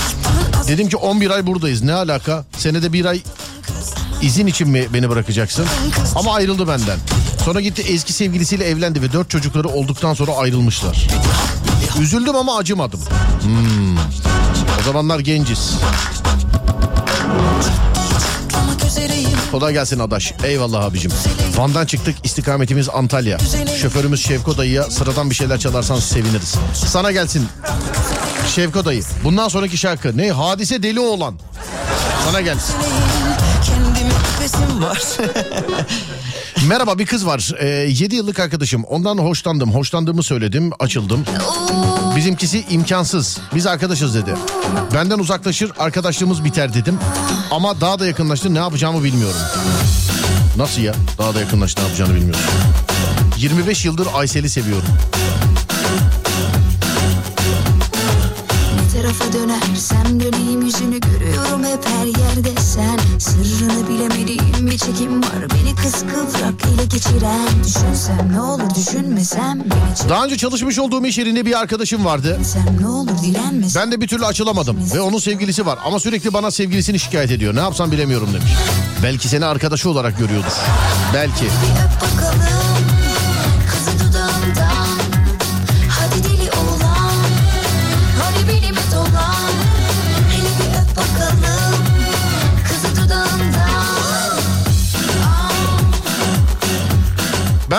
Dedim 0.68 0.90
ki 0.90 0.98
11 0.98 1.30
ay 1.30 1.48
buradayız 1.48 1.82
ne 1.82 1.94
alaka? 1.94 2.46
Senede 2.58 2.94
bir 2.94 3.06
ay 3.06 3.22
izin 4.22 4.48
için 4.48 4.70
mi 4.70 4.88
beni 4.94 5.10
bırakacaksın? 5.10 5.66
Ama 6.16 6.34
ayrıldı 6.34 6.68
benden. 6.68 6.98
Sonra 7.46 7.62
gitti 7.62 7.84
eski 7.90 8.14
sevgilisiyle 8.14 8.66
evlendi 8.66 9.02
ve 9.02 9.14
dört 9.14 9.30
çocukları 9.30 9.68
olduktan 9.68 10.14
sonra 10.14 10.32
ayrılmışlar. 10.32 11.08
Üzüldüm 12.02 12.36
ama 12.36 12.58
acımadım. 12.58 13.00
Hmm. 13.44 13.98
O 14.80 14.84
zamanlar 14.86 15.20
genciz. 15.20 15.74
Kolay 19.52 19.74
gelsin 19.74 20.00
adaş. 20.00 20.34
Eyvallah 20.44 20.84
abicim. 20.84 21.12
Van'dan 21.58 21.86
çıktık 21.86 22.16
istikametimiz 22.24 22.90
Antalya. 22.90 23.38
Şoförümüz 23.82 24.26
Şevko 24.26 24.58
dayıya 24.58 24.84
sıradan 24.84 25.30
bir 25.30 25.36
şeyler 25.36 25.60
çalarsan 25.60 26.00
seviniriz. 26.00 26.56
Sana 26.74 27.12
gelsin 27.12 27.48
Şevko 28.56 28.86
dayı. 28.86 29.04
Bundan 29.24 29.48
sonraki 29.48 29.78
şarkı 29.78 30.18
ne? 30.18 30.32
Hadise 30.32 30.84
deli 30.84 31.00
oğlan. 31.00 31.36
Sana 32.26 32.42
gelsin. 32.42 32.76
Kendimi 33.66 34.84
var 34.86 35.02
Merhaba 36.68 37.00
bir 37.00 37.06
kız 37.06 37.26
var. 37.26 37.52
Ee, 37.60 37.68
7 37.68 38.16
yıllık 38.16 38.40
arkadaşım. 38.40 38.84
Ondan 38.84 39.18
hoşlandım. 39.18 39.74
Hoşlandığımı 39.74 40.24
söyledim. 40.24 40.72
Açıldım. 40.80 41.26
Bizimkisi 42.16 42.66
imkansız. 42.70 43.38
Biz 43.56 43.68
arkadaşız 43.68 44.16
dedi. 44.16 44.36
Benden 44.94 45.20
uzaklaşır 45.20 45.72
arkadaşlığımız 45.80 46.44
biter 46.44 46.74
dedim. 46.74 47.00
Ama 47.52 47.82
daha 47.82 48.00
da 48.00 48.08
yakınlaştı 48.08 48.54
ne 48.54 48.58
yapacağımı 48.58 49.04
bilmiyorum. 49.04 49.40
Nasıl 50.58 50.82
ya? 50.82 50.94
Daha 51.18 51.36
da 51.36 51.40
yakınlaştı 51.40 51.82
ne 51.82 51.86
yapacağını 51.86 52.16
bilmiyorum. 52.16 52.42
25 53.38 53.86
yıldır 53.86 54.08
Aysel'i 54.16 54.50
seviyorum. 54.50 54.88
Tarafa 59.02 59.34
dönersem 59.34 60.20
döneyim 60.20 60.62
yüzünü 60.62 61.00
görüyorum 61.00 61.64
hep 61.64 61.86
her 61.86 62.06
yerde 62.06 62.62
sen 62.62 63.20
Sırrını 63.20 63.90
bilemediğim 63.90 64.68
bir 64.68 64.78
çekim 64.78 65.22
var 65.22 65.48
beni 65.54 65.76
kıskıvrak 65.76 66.54
ele 66.74 66.86
geçiren 66.86 67.64
Düşünsem 67.64 68.32
ne 68.34 68.42
olur 68.42 68.76
düşünmesem 68.76 69.60
beni 69.60 70.10
Daha 70.10 70.26
önce 70.26 70.38
çalışmış 70.38 70.80
olduğum 70.80 71.06
iş 71.06 71.18
yerinde 71.18 71.46
bir 71.46 71.60
arkadaşım 71.60 72.06
vardı. 72.06 72.28
çekmesem 72.30 72.78
ne 72.82 72.88
olur 72.88 73.24
direnmesem 73.24 73.82
Ben 73.82 73.92
de 73.92 74.02
bir 74.02 74.08
türlü 74.08 74.26
açılamadım 74.26 74.78
ve 74.96 75.02
onun 75.02 75.20
sevgilisi 75.20 75.66
var 75.66 75.80
ama 75.86 76.00
sürekli 76.00 76.34
bana 76.34 76.52
sevgilisini 76.52 77.00
şikayet 77.00 77.32
ediyor. 77.32 77.56
Ne 77.56 77.60
yapsam 77.60 77.92
bilemiyorum 77.92 78.30
demiş. 78.34 78.52
Belki 79.04 79.28
seni 79.28 79.46
arkadaşı 79.46 79.90
olarak 79.90 80.18
görüyordur. 80.18 80.52
Belki. 81.14 81.44
Bir 81.44 81.48
öp 81.48 82.18
bakalım 82.18 82.59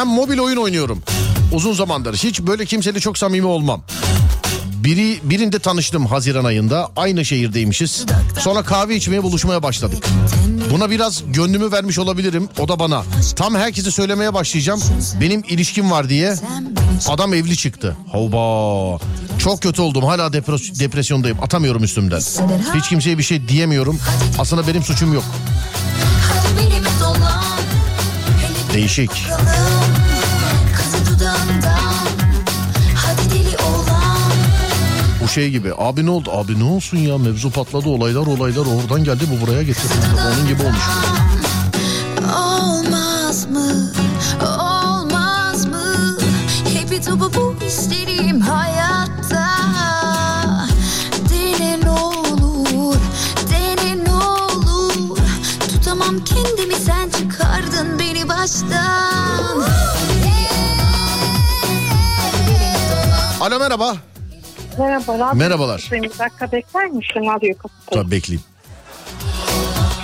Ben 0.00 0.08
mobil 0.08 0.38
oyun 0.38 0.56
oynuyorum. 0.56 1.02
Uzun 1.52 1.72
zamandır 1.72 2.14
hiç 2.14 2.40
böyle 2.40 2.66
kimseyle 2.66 3.00
çok 3.00 3.18
samimi 3.18 3.46
olmam. 3.46 3.82
Biri 4.84 5.20
birinde 5.22 5.58
tanıştım 5.58 6.06
Haziran 6.06 6.44
ayında. 6.44 6.88
Aynı 6.96 7.24
şehirdeymişiz. 7.24 8.04
Sonra 8.38 8.62
kahve 8.62 8.96
içmeye 8.96 9.22
buluşmaya 9.22 9.62
başladık. 9.62 10.04
Buna 10.72 10.90
biraz 10.90 11.22
gönlümü 11.32 11.72
vermiş 11.72 11.98
olabilirim. 11.98 12.48
O 12.58 12.68
da 12.68 12.78
bana. 12.78 13.02
Tam 13.36 13.54
herkese 13.54 13.90
söylemeye 13.90 14.34
başlayacağım. 14.34 14.80
Benim 15.20 15.42
ilişkim 15.48 15.90
var 15.90 16.08
diye. 16.08 16.34
Adam 17.08 17.34
evli 17.34 17.56
çıktı. 17.56 17.96
Hova. 18.12 18.98
Çok 19.38 19.62
kötü 19.62 19.82
oldum. 19.82 20.04
Hala 20.04 20.26
depres- 20.26 20.80
depresyondayım. 20.80 21.38
Atamıyorum 21.42 21.84
üstümden. 21.84 22.20
Hiç 22.74 22.88
kimseye 22.88 23.18
bir 23.18 23.22
şey 23.22 23.48
diyemiyorum. 23.48 23.98
Aslında 24.38 24.66
benim 24.68 24.82
suçum 24.82 25.14
yok. 25.14 25.24
Değişik. 28.74 29.10
Bu 35.22 35.28
şey 35.28 35.50
gibi. 35.50 35.72
Abi 35.78 36.06
ne 36.06 36.10
oldu? 36.10 36.30
Abi 36.32 36.58
ne 36.58 36.64
olsun 36.64 36.96
ya? 36.96 37.18
Mevzu 37.18 37.50
patladı. 37.50 37.88
Olaylar 37.88 38.26
olaylar 38.26 38.66
oradan 38.66 39.04
geldi. 39.04 39.24
Bu 39.36 39.46
buraya 39.46 39.62
getirdi. 39.62 39.94
Onun 40.26 40.48
gibi 40.48 40.62
olmuş. 40.62 40.80
Alo 63.50 63.58
merhaba. 63.58 63.96
Merhaba. 64.78 65.12
radyo 65.12 65.34
Merhabalar. 65.34 65.88
Bir 65.92 66.02
dakika 66.02 66.52
bekler 66.52 66.86
misin? 66.86 67.20
Radyoyu 67.34 67.58
kapatayım. 67.58 68.02
Tabii 68.04 68.10
bekleyeyim. 68.10 68.46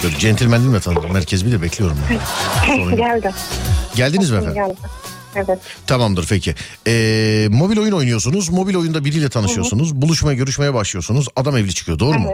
Böyle 0.05 0.18
centilmenliğimle 0.18 0.81
tanıdım. 0.81 1.12
Merkez 1.12 1.44
de 1.52 1.62
bekliyorum. 1.62 1.98
ya. 2.12 2.20
Sorun 2.66 2.90
yok. 2.90 2.98
Geldi. 2.98 3.32
Geldiniz 3.97 4.31
mi 4.31 4.36
efendim? 4.36 4.55
Geldi. 4.55 4.77
Evet. 5.35 5.59
Tamamdır 5.86 6.27
peki. 6.28 6.55
Ee, 6.86 7.48
mobil 7.51 7.78
oyun 7.78 7.93
oynuyorsunuz. 7.93 8.48
Mobil 8.48 8.74
oyunda 8.74 9.05
biriyle 9.05 9.28
tanışıyorsunuz. 9.28 9.94
Buluşmaya 9.94 10.35
görüşmeye 10.36 10.74
başlıyorsunuz. 10.74 11.28
Adam 11.36 11.56
evli 11.56 11.74
çıkıyor 11.74 11.98
doğru 11.98 12.18
mu? 12.18 12.32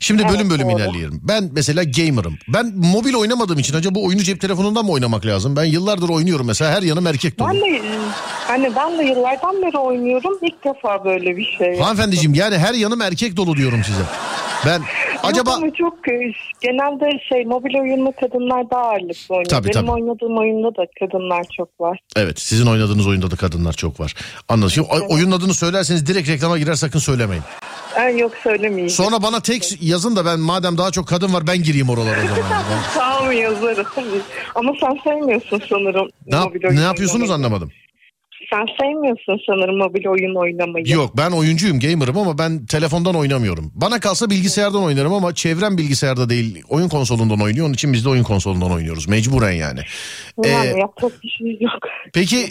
Şimdi 0.00 0.22
Evet, 0.22 0.34
bölüm 0.34 0.50
bölüm 0.50 0.70
doğru. 0.70 0.76
ilerleyelim. 0.78 1.20
Ben 1.22 1.50
mesela 1.52 1.82
gamer'ım. 1.84 2.38
Ben 2.48 2.72
mobil 2.76 3.14
oynamadığım 3.14 3.58
için 3.58 3.74
acaba 3.74 3.94
bu 3.94 4.04
oyunu 4.04 4.22
cep 4.22 4.40
telefonundan 4.40 4.84
mı 4.84 4.92
oynamak 4.92 5.26
lazım? 5.26 5.56
Ben 5.56 5.64
yıllardır 5.64 6.08
oynuyorum 6.08 6.46
mesela 6.46 6.70
her 6.72 6.82
yanım 6.82 7.06
erkek 7.06 7.38
dolu. 7.38 7.48
Ben 7.48 7.60
de 7.60 7.80
hani 8.48 8.72
ben 8.76 8.98
de 8.98 9.04
yıllardan 9.04 9.62
beri 9.62 9.78
oynuyorum. 9.78 10.38
İlk 10.42 10.64
defa 10.64 11.04
böyle 11.04 11.36
bir 11.36 11.54
şey. 11.58 11.78
Hanımefendiciğim 11.78 12.34
yani 12.34 12.58
her 12.58 12.74
yanım 12.74 13.00
erkek 13.00 13.36
dolu 13.36 13.56
diyorum 13.56 13.84
size. 13.84 14.02
Ben 14.66 14.82
acaba 15.26 15.50
Yok 15.50 15.58
ama 15.62 15.72
çok 15.74 16.08
e, 16.08 16.32
genelde 16.60 17.18
şey 17.28 17.44
mobil 17.44 17.74
oyunlu 17.80 18.12
kadınlar 18.20 18.70
daha 18.70 18.80
ağırlıklı 18.82 19.34
oynuyor. 19.34 19.50
Tabii, 19.50 19.64
Benim 19.68 19.80
tabii. 19.86 19.90
oynadığım 19.90 20.38
oyunda 20.38 20.68
da 20.76 20.86
kadınlar 21.00 21.44
çok 21.56 21.80
var. 21.80 21.98
evet 22.16 22.40
sizin 22.40 22.66
oynadığınız 22.66 23.06
oyunda 23.06 23.30
da 23.30 23.36
kadınlar 23.36 23.72
çok 23.72 24.00
var. 24.00 24.14
Anladım. 24.48 24.70
Şimdi 24.70 24.88
oy- 24.88 25.06
oyunun 25.08 25.32
adını 25.32 25.54
söylerseniz 25.54 26.06
direkt 26.06 26.28
reklama 26.28 26.58
girer 26.58 26.74
sakın 26.74 26.98
söylemeyin. 26.98 27.42
Ben 27.96 28.08
yok 28.16 28.32
söylemeyeyim. 28.42 28.90
Sonra 28.90 29.22
bana 29.22 29.40
tek 29.40 29.78
yazın 29.82 30.16
da 30.16 30.24
ben 30.26 30.40
madem 30.40 30.78
daha 30.78 30.90
çok 30.90 31.08
kadın 31.08 31.32
var 31.34 31.46
ben 31.46 31.62
gireyim 31.62 31.90
oralara 31.90 32.16
o 32.24 32.28
zaman. 32.28 32.62
Tamam 32.94 33.32
yazarım. 33.32 33.86
Ama 34.54 34.72
sen 34.80 34.98
sevmiyorsun 35.04 35.62
sanırım. 35.68 36.08
ne, 36.26 36.36
yap- 36.36 36.52
ne 36.70 36.80
yapıyorsunuz 36.80 37.30
oynamayı. 37.30 37.34
anlamadım. 37.46 37.70
Sen 38.52 38.66
sevmiyorsun 38.80 39.40
sanırım 39.46 39.76
mobil 39.78 40.06
oyun 40.06 40.34
oynamayı. 40.34 40.88
Yok 40.88 41.16
ben 41.16 41.30
oyuncuyum 41.30 41.80
gamer'ım 41.80 42.18
ama 42.18 42.38
ben 42.38 42.66
telefondan 42.66 43.14
oynamıyorum. 43.14 43.72
Bana 43.74 44.00
kalsa 44.00 44.30
bilgisayardan 44.30 44.82
oynarım 44.82 45.12
ama 45.12 45.34
çevrem 45.34 45.78
bilgisayarda 45.78 46.28
değil 46.30 46.62
oyun 46.68 46.88
konsolundan 46.88 47.40
oynuyor. 47.40 47.66
Onun 47.66 47.74
için 47.74 47.92
biz 47.92 48.04
de 48.04 48.08
oyun 48.08 48.22
konsolundan 48.22 48.72
oynuyoruz 48.72 49.08
mecburen 49.08 49.52
yani. 49.52 49.80
Yani 50.44 50.66
Ee, 50.76 50.78
yapacak 50.78 51.22
bir 51.22 51.28
şey 51.28 51.58
yok. 51.60 51.82
Peki 52.14 52.46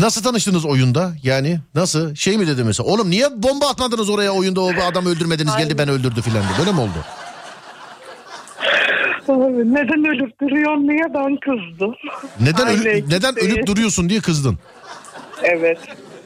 nasıl 0.00 0.22
tanıştınız 0.22 0.64
oyunda? 0.64 1.12
Yani 1.22 1.58
nasıl? 1.74 2.14
Şey 2.14 2.38
mi 2.38 2.46
dedi 2.46 2.64
mesela? 2.64 2.88
Oğlum 2.88 3.10
niye 3.10 3.26
bomba 3.36 3.66
atmadınız 3.68 4.10
oraya 4.10 4.30
oyunda 4.30 4.60
o 4.60 4.70
adam 4.90 5.06
öldürmediniz 5.06 5.56
geldi 5.56 5.78
ben 5.78 5.88
öldürdü 5.88 6.22
filan 6.22 6.42
diye. 6.42 6.58
Böyle 6.58 6.72
mi 6.72 6.80
oldu? 6.80 6.98
Neden 9.64 10.04
ölüp 10.04 10.40
duruyorsun 10.40 10.88
diye 10.88 11.04
ben 11.14 11.36
kızdım. 11.36 11.94
Neden 12.40 12.66
ölü- 12.68 13.10
neden 13.10 13.38
ölüp 13.38 13.66
duruyorsun 13.66 14.08
diye 14.08 14.20
kızdın. 14.20 14.58
Evet. 15.44 15.78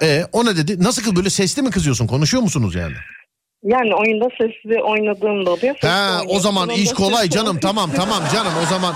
E 0.02 0.24
o 0.32 0.44
ne 0.44 0.56
dedi? 0.56 0.82
Nasıl 0.82 1.02
kız 1.02 1.16
böyle 1.16 1.30
sesli 1.30 1.62
mi 1.62 1.70
kızıyorsun? 1.70 2.06
Konuşuyor 2.06 2.42
musunuz 2.42 2.74
yani? 2.74 2.94
Yani 3.62 3.94
oyunda 3.94 4.28
sesli 4.30 4.82
oynadığım 4.82 5.46
da 5.46 5.50
oluyor. 5.50 5.74
sesli 5.74 5.88
Ha 5.88 6.20
o 6.28 6.40
zaman 6.40 6.70
iş 6.70 6.92
kolay 6.92 7.28
canım. 7.28 7.58
Tamam 7.60 7.90
tamam 7.96 8.22
canım 8.34 8.52
o 8.64 8.66
zaman 8.66 8.94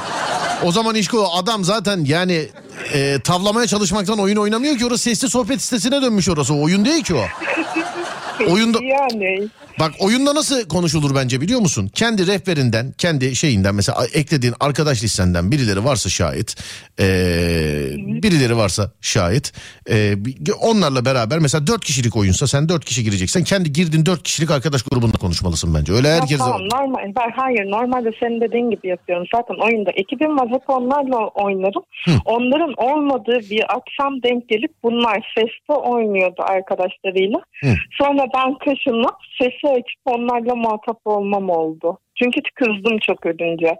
o 0.64 0.72
zaman 0.72 0.94
iş 0.94 1.08
kolay. 1.08 1.28
Adam 1.32 1.64
zaten 1.64 2.04
yani 2.04 2.46
e, 2.94 3.18
tavlamaya 3.24 3.66
çalışmaktan 3.66 4.18
oyun 4.18 4.36
oynamıyor 4.36 4.76
ki 4.78 4.86
orası 4.86 5.02
sesli 5.02 5.30
sohbet 5.30 5.62
sitesine 5.62 6.02
dönmüş 6.02 6.28
orası. 6.28 6.54
Oyun 6.54 6.84
değil 6.84 7.02
ki 7.02 7.14
o. 7.14 7.24
Oyunda 8.52 8.78
Yani 8.82 9.48
Bak 9.80 9.92
oyunda 10.00 10.34
nasıl 10.34 10.68
konuşulur 10.68 11.14
bence 11.14 11.40
biliyor 11.40 11.60
musun? 11.60 11.90
Kendi 11.94 12.26
rehberinden, 12.26 12.86
kendi 12.98 13.36
şeyinden 13.36 13.74
mesela 13.74 13.98
eklediğin 14.14 14.54
arkadaş 14.60 15.02
listenden 15.04 15.50
birileri 15.50 15.84
varsa 15.84 16.08
şayet, 16.10 16.56
ee, 17.00 17.04
birileri 18.22 18.56
varsa 18.56 18.82
şayet, 19.00 19.52
ee, 19.90 20.14
onlarla 20.62 21.04
beraber 21.04 21.38
mesela 21.38 21.66
dört 21.66 21.84
kişilik 21.84 22.16
oyunsa 22.16 22.46
sen 22.46 22.68
dört 22.68 22.84
kişi 22.84 23.04
gireceksen 23.04 23.44
kendi 23.44 23.72
girdiğin 23.72 24.06
dört 24.06 24.22
kişilik 24.22 24.50
arkadaş 24.50 24.82
grubunda 24.82 25.18
konuşmalısın 25.18 25.74
bence. 25.74 25.92
Öyle 25.92 26.08
herkes 26.08 26.38
tamam 26.38 26.60
normal. 26.60 27.12
Hayır 27.36 27.70
normalde 27.70 28.10
senin 28.20 28.40
dediğin 28.40 28.70
gibi 28.70 28.88
yapıyorum. 28.88 29.26
Zaten 29.34 29.54
oyunda 29.54 29.90
ekibim 29.90 30.38
var 30.38 30.48
hep 30.48 30.70
onlarla 30.70 31.28
oynarım. 31.28 31.82
Onların 32.24 32.74
olmadığı 32.76 33.40
bir 33.50 33.62
akşam 33.76 34.22
denk 34.22 34.48
gelip 34.48 34.72
bunlar 34.82 35.32
sesli 35.34 35.74
oynuyordu 35.74 36.42
arkadaşlarıyla. 36.42 37.38
Hı. 37.60 37.74
Sonra 37.98 38.24
ben 38.34 38.54
kaşınıp 38.64 39.16
sesi 39.38 39.69
açıp 39.72 40.00
onlarla 40.04 40.54
muhatap 40.54 41.00
olmam 41.04 41.50
oldu. 41.50 41.98
Çünkü 42.22 42.40
kızdım 42.54 42.98
çok 43.06 43.26
ölünce. 43.26 43.76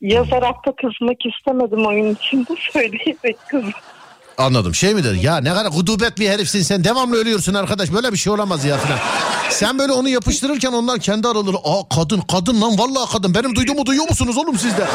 Yazarak 0.00 0.66
da 0.66 0.72
kızmak 0.80 1.26
istemedim 1.26 1.86
oyun 1.86 2.14
içinde 2.14 2.54
söyleyerek 2.72 3.36
kızdım. 3.48 3.72
Anladım. 4.38 4.74
Şey 4.74 4.94
mi 4.94 5.04
dedi? 5.04 5.26
Ya 5.26 5.36
ne 5.36 5.48
kadar 5.54 5.70
gudubet 5.70 6.18
bir 6.18 6.28
herifsin 6.28 6.62
sen. 6.62 6.84
Devamlı 6.84 7.16
ölüyorsun 7.16 7.54
arkadaş. 7.54 7.92
Böyle 7.92 8.12
bir 8.12 8.16
şey 8.18 8.32
olamaz 8.32 8.64
ya 8.64 8.76
falan. 8.76 8.98
Sen 9.50 9.78
böyle 9.78 9.92
onu 9.92 10.08
yapıştırırken 10.08 10.72
onlar 10.72 10.98
kendi 11.00 11.28
araları. 11.28 11.56
Aa 11.64 11.88
kadın 11.96 12.20
kadın 12.20 12.60
lan 12.60 12.78
vallahi 12.78 13.12
kadın. 13.12 13.34
Benim 13.34 13.54
duyduğumu 13.54 13.86
duyuyor 13.86 14.08
musunuz 14.08 14.38
oğlum 14.38 14.58
siz 14.58 14.76
de? 14.78 14.86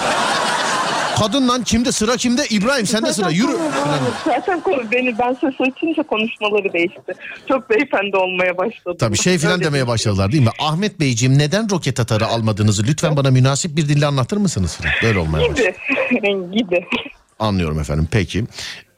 Kadın 1.28 1.48
lan 1.48 1.64
kimde 1.64 1.92
sıra 1.92 2.18
kimde? 2.18 2.46
İbrahim 2.50 2.86
sende 2.86 3.14
sıra 3.14 3.30
yürü. 3.32 3.52
Zaten 4.26 4.60
konu 4.60 4.92
beni 4.92 5.20
ben 5.20 5.34
ses 5.34 5.54
açınca 5.60 6.04
konuşmaları 6.04 6.74
değişti. 6.74 7.14
Çok 7.48 7.70
beyefendi 7.70 8.18
olmaya 8.18 8.58
başladı. 8.58 8.98
Tabii 9.00 9.18
şey 9.18 9.38
filan 9.38 9.54
Öyle 9.54 9.66
demeye 9.66 9.88
başladılar 9.88 10.32
değil 10.32 10.44
mi? 10.44 10.50
Ahmet 10.60 11.00
Beyciğim 11.00 11.40
neden 11.40 11.70
roket 11.70 12.00
atarı 12.00 12.26
almadığınızı 12.26 12.84
lütfen 12.84 13.18
bana 13.18 13.32
münasip 13.32 13.78
bir 13.78 13.90
dille 13.90 14.06
anlatır 14.06 14.38
mısınız? 14.38 14.80
Böyle 15.04 15.20
olmaya 15.20 15.50
başladı. 15.50 15.72
Gibi. 16.10 16.52
gibi. 16.58 16.86
Anlıyorum 17.40 17.80
efendim 17.80 18.08
peki. 18.12 18.46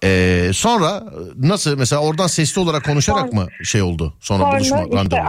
Ee, 0.03 0.49
sonra 0.53 1.03
nasıl 1.43 1.77
mesela 1.77 2.01
oradan 2.01 2.27
sesli 2.27 2.61
olarak 2.61 2.85
konuşarak 2.85 3.33
mı 3.33 3.47
şey 3.63 3.81
oldu? 3.81 4.13
Sonra, 4.19 4.51
buluşma 4.51 4.77
Sonra 4.77 4.83
işte 4.87 4.97
randevu. 4.97 5.19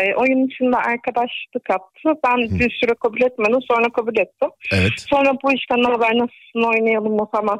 e, 0.00 0.14
oyun 0.16 0.46
içinde 0.48 0.76
arkadaşlık 0.76 1.70
yaptı. 1.70 2.08
Ben 2.26 2.58
bir 2.58 2.70
süre 2.80 2.94
kabul 3.02 3.20
etmedim. 3.20 3.60
Sonra 3.70 3.88
kabul 3.92 4.16
ettim. 4.18 4.48
Evet. 4.72 4.92
Sonra 5.10 5.32
bu 5.44 5.52
işte 5.52 5.74
ne 5.78 5.86
haber 5.92 6.10
nasılsın 6.12 6.68
oynayalım 6.74 7.12
mı 7.16 7.26
falan 7.32 7.58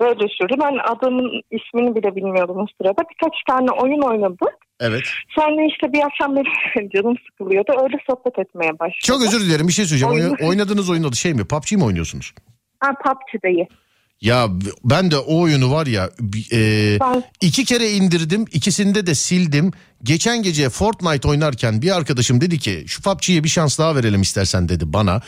Böyle 0.00 0.28
sürdü. 0.28 0.54
Ben 0.60 0.78
adamın 0.92 1.42
ismini 1.50 1.94
bile 1.96 2.16
bilmiyordum 2.16 2.56
o 2.56 2.66
sırada. 2.78 3.02
Birkaç 3.10 3.34
tane 3.48 3.70
oyun 3.70 4.00
oynadık. 4.02 4.54
Evet. 4.80 5.02
Sonra 5.38 5.62
işte 5.68 5.92
bir 5.92 6.02
akşam 6.06 6.36
benim 6.36 6.88
canım 6.94 7.14
sıkılıyordu. 7.30 7.72
Öyle 7.82 7.96
sohbet 8.10 8.38
etmeye 8.38 8.72
başladım. 8.78 9.04
Çok 9.04 9.22
özür 9.22 9.40
dilerim 9.40 9.68
bir 9.68 9.72
şey 9.72 9.84
söyleyeceğim. 9.84 10.14
Oyun- 10.14 10.30
Oy- 10.40 10.48
Oynadığınız 10.48 10.90
oyun 10.90 11.04
adı 11.04 11.16
şey 11.16 11.34
mi? 11.34 11.44
PUBG 11.44 11.72
mi 11.72 11.84
oynuyorsunuz? 11.84 12.34
Ha 12.80 12.90
PUBG'deyi. 13.04 13.68
Ya 14.20 14.48
ben 14.84 15.10
de 15.10 15.18
o 15.18 15.40
oyunu 15.40 15.70
var 15.70 15.86
ya 15.86 16.10
e, 16.52 16.98
iki 17.40 17.64
kere 17.64 17.92
indirdim 17.92 18.44
ikisinde 18.52 19.06
de 19.06 19.14
sildim. 19.14 19.72
Geçen 20.02 20.42
gece 20.42 20.70
Fortnite 20.70 21.28
oynarken 21.28 21.82
bir 21.82 21.96
arkadaşım 21.96 22.40
dedi 22.40 22.58
ki 22.58 22.84
şu 22.86 23.02
PUBG'ye 23.02 23.44
bir 23.44 23.48
şans 23.48 23.78
daha 23.78 23.96
verelim 23.96 24.22
istersen 24.22 24.68
dedi 24.68 24.92
bana. 24.92 25.20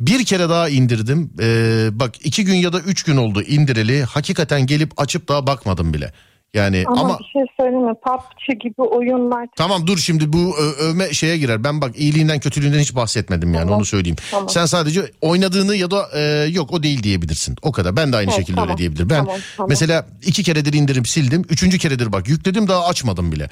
Bir 0.00 0.24
kere 0.24 0.48
daha 0.48 0.68
indirdim. 0.68 1.30
E, 1.40 1.88
bak 1.92 2.14
iki 2.26 2.44
gün 2.44 2.54
ya 2.54 2.72
da 2.72 2.80
üç 2.80 3.02
gün 3.02 3.16
oldu 3.16 3.42
indireli. 3.42 4.02
Hakikaten 4.02 4.66
gelip 4.66 5.00
açıp 5.00 5.28
daha 5.28 5.46
bakmadım 5.46 5.94
bile. 5.94 6.12
Yani 6.54 6.84
Ama, 6.86 7.00
ama 7.00 7.18
bir 7.18 7.24
şey 7.24 7.42
söyleyeyim 7.60 7.86
mi? 7.86 7.94
PUBG 8.06 8.60
gibi 8.62 8.82
oyunlar 8.82 9.46
Tamam 9.56 9.86
dur 9.86 9.98
şimdi 9.98 10.32
bu 10.32 10.54
övme 10.80 11.12
şeye 11.12 11.38
girer. 11.38 11.64
Ben 11.64 11.80
bak 11.80 11.98
iyiliğinden 11.98 12.40
kötülüğünden 12.40 12.78
hiç 12.78 12.94
bahsetmedim 12.96 13.54
yani 13.54 13.62
Tamam. 13.64 13.76
onu 13.78 13.84
söyleyeyim. 13.84 14.16
Tamam. 14.30 14.48
Sen 14.48 14.66
sadece 14.66 15.00
oynadığını 15.20 15.76
ya 15.76 15.90
da 15.90 16.06
e, 16.16 16.20
yok 16.50 16.72
o 16.72 16.82
değil 16.82 17.02
diyebilirsin. 17.02 17.56
O 17.62 17.72
kadar. 17.72 17.96
Ben 17.96 18.12
de 18.12 18.16
aynı 18.16 18.30
Evet, 18.30 18.38
şekilde 18.40 18.54
tamam. 18.56 18.68
öyle 18.68 18.78
diyebilirim. 18.78 19.10
Ben 19.10 19.16
Tamam, 19.24 19.36
tamam. 19.56 19.68
mesela 19.68 20.06
iki 20.26 20.42
keredir 20.42 20.72
indirip 20.72 21.08
sildim. 21.08 21.42
Üçüncü 21.50 21.78
keredir 21.78 22.12
bak 22.12 22.28
yükledim 22.28 22.68
daha 22.68 22.86
açmadım 22.86 23.32
bile. 23.32 23.48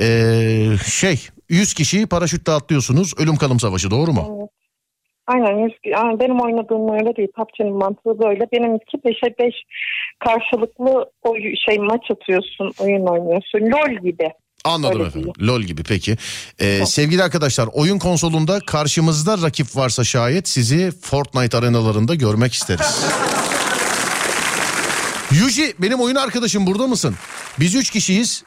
Ee, 0.00 0.66
şey 0.86 1.26
100 1.48 1.74
kişiyi 1.74 2.06
paraşütle 2.06 2.52
atlıyorsunuz. 2.52 3.14
Ölüm 3.18 3.36
kalım 3.36 3.60
savaşı 3.60 3.90
doğru 3.90 4.12
mu? 4.12 4.48
Aynen. 5.26 5.58
yüz- 5.64 5.78
yani 5.84 6.20
benim 6.20 6.40
oynadığım 6.40 6.92
öyle 6.94 7.16
değil. 7.16 7.28
PUBG'nin 7.36 7.72
mantığı 7.78 8.18
böyle. 8.24 8.40
Benimki 8.52 8.96
5'e 9.04 9.38
5 9.38 9.54
karşılıklı 10.18 11.10
o 11.22 11.34
şey 11.66 11.78
maç 11.78 12.10
atıyorsun, 12.10 12.72
oyun 12.78 13.06
oynuyorsun. 13.06 13.58
LOL 13.60 14.02
gibi. 14.02 14.28
Anladım 14.64 14.98
Öyle 14.98 15.08
efendim. 15.08 15.32
LOL 15.42 15.62
gibi 15.62 15.82
peki. 15.82 16.16
Ee, 16.58 16.86
sevgili 16.86 17.22
arkadaşlar 17.22 17.68
oyun 17.72 17.98
konsolunda 17.98 18.60
karşımızda 18.60 19.42
rakip 19.42 19.76
varsa 19.76 20.04
şayet 20.04 20.48
sizi 20.48 20.92
Fortnite 21.02 21.58
arenalarında 21.58 22.14
görmek 22.14 22.52
isteriz. 22.52 23.04
Yuji 25.32 25.74
benim 25.78 26.00
oyun 26.00 26.16
arkadaşım 26.16 26.66
burada 26.66 26.86
mısın? 26.86 27.14
Biz 27.60 27.74
üç 27.74 27.90
kişiyiz. 27.90 28.44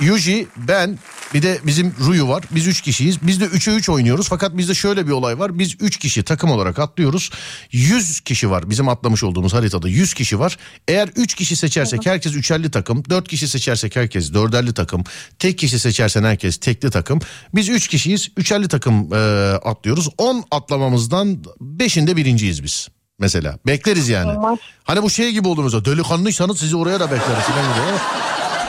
Yuji, 0.00 0.46
ben 0.56 0.98
bir 1.34 1.42
de 1.42 1.58
bizim 1.66 1.94
Ruyu 2.00 2.28
var. 2.28 2.44
Biz 2.50 2.66
üç 2.66 2.80
kişiyiz. 2.80 3.22
Biz 3.22 3.40
de 3.40 3.44
3'e 3.44 3.74
3 3.74 3.88
oynuyoruz. 3.88 4.28
Fakat 4.28 4.56
bizde 4.56 4.74
şöyle 4.74 5.06
bir 5.06 5.12
olay 5.12 5.38
var. 5.38 5.58
Biz 5.58 5.76
3 5.80 5.96
kişi 5.96 6.22
takım 6.22 6.50
olarak 6.50 6.78
atlıyoruz. 6.78 7.30
100 7.72 8.20
kişi 8.20 8.50
var. 8.50 8.70
Bizim 8.70 8.88
atlamış 8.88 9.24
olduğumuz 9.24 9.54
haritada 9.54 9.88
100 9.88 10.14
kişi 10.14 10.38
var. 10.38 10.56
Eğer 10.88 11.08
3 11.16 11.34
kişi 11.34 11.56
seçersek 11.56 12.06
herkes 12.06 12.34
üçerli 12.34 12.70
takım. 12.70 13.02
4 13.10 13.28
kişi 13.28 13.48
seçersek 13.48 13.96
herkes 13.96 14.34
dörderli 14.34 14.74
takım. 14.74 15.04
Tek 15.38 15.58
kişi 15.58 15.78
seçersen 15.78 16.24
herkes 16.24 16.56
tekli 16.56 16.90
takım. 16.90 17.20
Biz 17.54 17.68
3 17.68 17.88
kişiyiz. 17.88 18.28
Üçerli 18.36 18.68
takım 18.68 19.14
e, 19.14 19.16
atlıyoruz. 19.64 20.08
10 20.18 20.44
atlamamızdan 20.50 21.44
5'inde 21.60 22.16
birinciyiz 22.16 22.62
biz. 22.62 22.88
Mesela 23.18 23.58
bekleriz 23.66 24.08
yani. 24.08 24.58
Hani 24.84 25.02
bu 25.02 25.10
şey 25.10 25.32
gibi 25.32 25.48
olur 25.48 25.64
mesela 25.64 25.84
delikanlıysanız 25.84 26.58
sizi 26.58 26.76
oraya 26.76 27.00
da 27.00 27.10
bekleriz. 27.10 27.44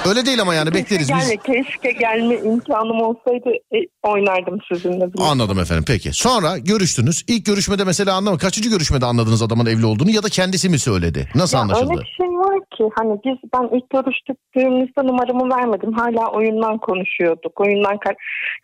Öyle 0.10 0.26
değil 0.26 0.42
ama 0.42 0.56
yani 0.56 0.74
bekleriz 0.74 1.10
biz. 1.10 1.30
Gelme, 1.30 1.38
keşke 1.38 1.92
gelme 1.92 2.36
imkanım 2.36 3.02
olsaydı 3.02 3.50
e, 3.50 3.78
oynardım 4.04 4.60
sizinle. 4.72 5.14
bile. 5.14 5.24
Anladım 5.24 5.60
efendim 5.60 5.84
peki. 5.88 6.14
Sonra 6.14 6.58
görüştünüz. 6.58 7.24
İlk 7.28 7.46
görüşmede 7.46 7.84
mesela 7.84 8.16
anlama 8.16 8.38
kaçıncı 8.38 8.70
görüşmede 8.70 9.06
anladınız 9.06 9.42
adamın 9.42 9.66
evli 9.66 9.86
olduğunu 9.86 10.12
ya 10.12 10.24
da 10.24 10.30
kendisi 10.30 10.70
mi 10.70 10.80
söyledi? 10.80 11.30
Nasıl 11.36 11.58
Ya 11.58 11.64
anlaşıldı? 11.64 11.92
Öyle 11.92 12.02
bir 12.02 12.16
şey 12.18 12.28
var 12.28 12.60
ki 12.78 12.84
hani 12.96 13.20
biz 13.26 13.38
ben 13.54 13.78
ilk 13.78 13.90
görüştüğümüzde 13.90 15.08
numaramı 15.08 15.56
vermedim. 15.56 15.94
Hala 15.94 16.32
oyundan 16.32 16.78
konuşuyorduk. 16.78 17.60
Oyundan 17.62 17.98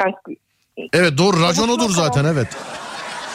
yani, 0.02 0.16
Evet 0.94 1.18
doğru 1.18 1.42
racon 1.42 1.70
odur 1.70 1.90
zaten 1.90 2.26
evet. 2.26 2.48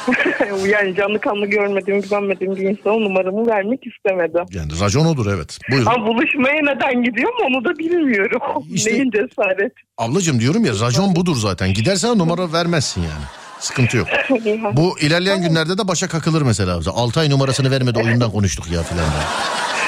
yani 0.68 0.94
canlı 0.96 1.20
kanlı 1.20 1.46
görmediğim, 1.46 2.00
güvenmediğim 2.00 2.56
bir 2.56 2.62
insana 2.62 2.94
numaramı 2.96 3.46
vermek 3.46 3.80
istemedim. 3.86 4.44
Yani 4.50 4.80
racon 4.80 5.06
odur 5.06 5.26
evet. 5.34 5.58
Buyurun. 5.70 5.86
Ama 5.86 6.06
buluşmaya 6.06 6.62
neden 6.62 7.02
gidiyorum 7.04 7.38
onu 7.46 7.64
da 7.64 7.78
bilmiyorum. 7.78 8.40
İşte- 8.74 8.92
Neyin 8.92 9.10
cesaret? 9.10 9.72
Ablacığım 9.98 10.40
diyorum 10.40 10.64
ya 10.64 10.72
racon 10.72 11.16
budur 11.16 11.36
zaten. 11.36 11.72
Gidersen 11.74 12.18
numara 12.18 12.52
vermezsin 12.52 13.00
yani. 13.00 13.24
Sıkıntı 13.58 13.96
yok. 13.96 14.08
Bu 14.76 14.98
ilerleyen 14.98 15.42
günlerde 15.42 15.78
de 15.78 15.88
başa 15.88 16.08
kakılır 16.08 16.42
mesela. 16.42 16.80
6 16.94 17.20
ay 17.20 17.30
numarasını 17.30 17.70
vermedi 17.70 17.98
oyundan 17.98 18.30
konuştuk 18.30 18.70
ya 18.72 18.82
filan. 18.82 19.04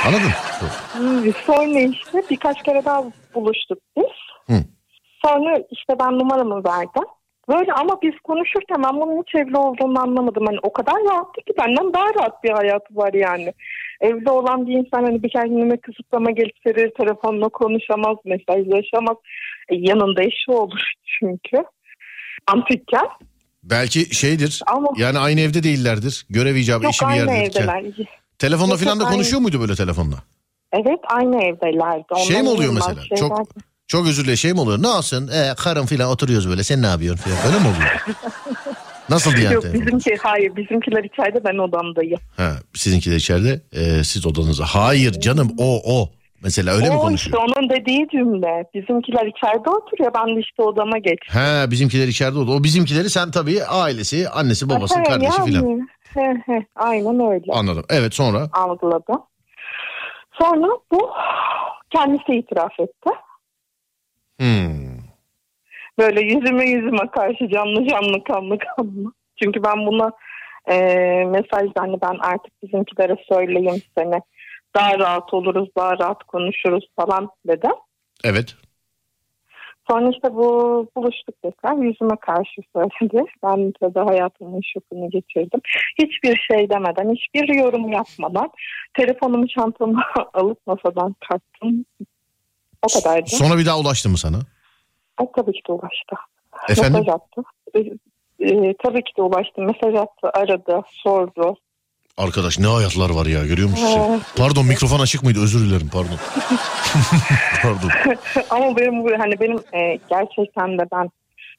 Anladın? 0.06 0.30
Hmm, 0.92 1.32
Sonra 1.46 1.80
işte 1.80 2.22
birkaç 2.30 2.62
kere 2.62 2.84
daha 2.84 3.02
buluştuk 3.34 3.78
biz. 3.96 4.04
Hı. 4.56 4.64
Sonra 5.24 5.58
işte 5.70 5.92
ben 6.00 6.18
numaramı 6.18 6.54
verdim. 6.64 7.02
Böyle 7.48 7.72
ama 7.72 7.98
biz 8.02 8.12
konuşurken 8.24 8.82
ben 8.84 9.00
bunun 9.00 9.22
hiç 9.22 9.34
evli 9.34 9.56
olduğunu 9.56 10.00
anlamadım. 10.02 10.46
Hani 10.46 10.58
o 10.62 10.72
kadar 10.72 10.94
rahattı 10.94 11.40
ki 11.46 11.52
benden 11.58 11.92
daha 11.94 12.04
rahat 12.18 12.44
bir 12.44 12.50
hayatı 12.50 12.96
var 12.96 13.12
yani. 13.14 13.52
Evli 14.00 14.30
olan 14.30 14.66
bir 14.66 14.72
insan 14.72 15.04
hani 15.04 15.22
bir 15.22 15.28
kendine 15.30 15.76
kısıtlama 15.76 16.30
getirir, 16.30 16.92
telefonla 17.00 17.48
konuşamaz, 17.48 18.16
mesajlaşamaz. 18.24 19.16
E, 19.68 19.74
yanında 19.76 20.22
eşi 20.22 20.50
olur 20.50 20.80
çünkü. 21.20 21.56
Antikken. 22.46 23.06
Belki 23.64 24.14
şeydir. 24.14 24.62
Ama 24.66 24.88
Yani 24.96 25.18
aynı 25.18 25.40
evde 25.40 25.62
değillerdir. 25.62 26.26
Görev 26.30 26.54
icabı 26.54 26.86
işi 26.88 27.04
bir 27.04 27.10
aynı 27.10 27.32
yerdedir. 27.32 27.60
evdeler. 27.60 27.84
Telefonla 28.38 28.70
Yok, 28.70 28.78
filan 28.78 29.00
da 29.00 29.04
konuşuyor 29.04 29.42
muydu 29.42 29.60
böyle 29.60 29.74
telefonla? 29.74 30.16
Evet 30.72 31.00
aynı 31.08 31.36
evdelerdi. 31.44 32.04
Şey 32.26 32.36
mi 32.36 32.42
Ondan 32.42 32.54
oluyor 32.56 32.72
mesela? 32.74 33.00
şeyler- 33.00 33.16
Çok 33.16 33.38
çok 33.94 34.06
özür 34.06 34.22
dilerim 34.22 34.36
şey 34.36 34.52
mi 34.52 34.60
oluyor? 34.60 34.82
Ne 34.82 34.88
olsun? 34.88 35.28
Ee, 35.28 35.54
karım 35.64 35.86
filan 35.86 36.10
oturuyoruz 36.10 36.48
böyle. 36.48 36.62
Sen 36.64 36.82
ne 36.82 36.86
yapıyorsun 36.86 37.24
filan. 37.24 37.38
Öyle 37.46 37.58
mi 37.58 37.68
oluyor? 37.68 38.16
Nasıl 39.08 39.38
yani? 39.38 39.54
Yok 39.54 39.64
bizimki 39.64 40.16
hayır 40.22 40.56
bizimkiler 40.56 41.04
içeride 41.04 41.44
ben 41.44 41.58
odamdayım. 41.58 42.20
Ha, 42.36 42.50
sizinkiler 42.74 43.16
içeride, 43.16 43.60
e, 43.72 44.04
siz 44.04 44.26
odanızda. 44.26 44.64
Hayır 44.64 45.12
canım 45.12 45.50
o 45.58 45.80
o. 45.84 46.10
Mesela 46.42 46.74
öyle 46.74 46.90
mi 46.90 46.96
o 46.96 47.00
konuşuyor? 47.00 47.36
işte 47.36 47.58
onun 47.58 47.70
dediği 47.70 48.08
cümle. 48.12 48.64
Bizimkiler 48.74 49.26
içeride 49.26 49.70
oturuyor 49.70 50.12
ben 50.14 50.36
de 50.36 50.40
işte 50.40 50.62
odama 50.62 50.98
geç. 50.98 51.18
Ha 51.30 51.70
bizimkiler 51.70 52.08
içeride 52.08 52.38
oldu. 52.38 52.54
O 52.54 52.64
bizimkileri 52.64 53.10
sen 53.10 53.30
tabii 53.30 53.64
ailesi, 53.64 54.28
annesi, 54.28 54.68
babası, 54.68 54.98
He, 54.98 55.02
kardeşi 55.02 55.38
yani. 55.38 55.50
filan. 55.50 55.88
He, 56.14 56.42
he, 56.46 56.66
aynen 56.76 57.32
öyle 57.32 57.44
Anladım. 57.52 57.84
Evet 57.90 58.14
sonra 58.14 58.48
algıladım. 58.52 59.22
Sonra 60.40 60.68
bu 60.92 61.10
kendisi 61.90 62.32
itiraf 62.32 62.80
etti. 62.80 63.10
Hmm, 64.44 64.94
Böyle 65.98 66.20
yüzüme 66.20 66.64
yüzüme 66.64 67.06
karşı 67.12 67.48
canlı 67.48 67.88
canlı 67.88 68.24
kanlı 68.24 68.58
kanlı. 68.58 69.12
Çünkü 69.42 69.62
ben 69.64 69.86
buna 69.86 70.12
e, 70.66 70.76
mesajda 71.24 71.80
hani 71.80 72.00
ben 72.02 72.18
artık 72.20 72.62
bizimkilere 72.62 73.16
söyleyeyim 73.28 73.82
seni. 73.98 74.20
Daha 74.76 74.98
rahat 74.98 75.34
oluruz, 75.34 75.68
daha 75.76 75.98
rahat 75.98 76.24
konuşuruz 76.24 76.84
falan 76.96 77.30
dedim. 77.46 77.72
evet. 78.24 78.56
Sonra 79.90 80.10
işte 80.10 80.34
bu 80.34 80.88
buluştuk 80.96 81.42
tekrar 81.42 81.76
yüzüme 81.76 82.16
karşı 82.20 82.60
söyledi. 82.76 83.24
Ben 83.42 83.72
tabii 83.80 84.08
hayatımın 84.08 84.60
şokunu 84.74 85.10
geçirdim. 85.10 85.60
Hiçbir 85.98 86.36
şey 86.36 86.70
demeden, 86.70 87.14
hiçbir 87.14 87.54
yorum 87.54 87.88
yapmadan 87.88 88.50
telefonumu 88.94 89.48
çantama 89.48 90.06
alıp 90.34 90.66
masadan 90.66 91.14
kalktım. 91.28 91.84
O 92.84 93.00
kadardı. 93.00 93.30
Sonra 93.30 93.58
bir 93.58 93.66
daha 93.66 93.78
ulaştı 93.78 94.08
mı 94.08 94.18
sana? 94.18 94.36
Ay, 95.18 95.26
tabii 95.36 95.52
ki 95.52 95.60
de 95.68 95.72
ulaştı. 95.72 96.16
Efendim? 96.68 96.92
Mesaj 96.92 97.08
attı. 97.08 97.42
Ee, 97.74 97.78
e, 98.44 98.74
tabii 98.84 99.04
ki 99.04 99.12
de 99.18 99.22
ulaştı. 99.22 99.60
Mesaj 99.60 99.94
attı, 99.94 100.30
aradı, 100.34 100.80
sordu. 100.90 101.56
Arkadaş 102.16 102.58
ne 102.58 102.66
hayatlar 102.66 103.10
var 103.10 103.26
ya 103.26 103.46
görüyor 103.46 103.68
musun? 103.68 104.00
Evet. 104.08 104.22
Pardon 104.36 104.66
mikrofon 104.66 105.00
açık 105.00 105.22
mıydı? 105.22 105.42
Özür 105.42 105.60
dilerim 105.60 105.90
pardon. 105.92 106.16
pardon. 107.62 107.90
Ama 108.50 108.76
benim 108.76 109.20
hani 109.20 109.40
benim 109.40 109.58
e, 109.58 109.98
gerçekten 110.10 110.78
de 110.78 110.82
ben 110.92 111.10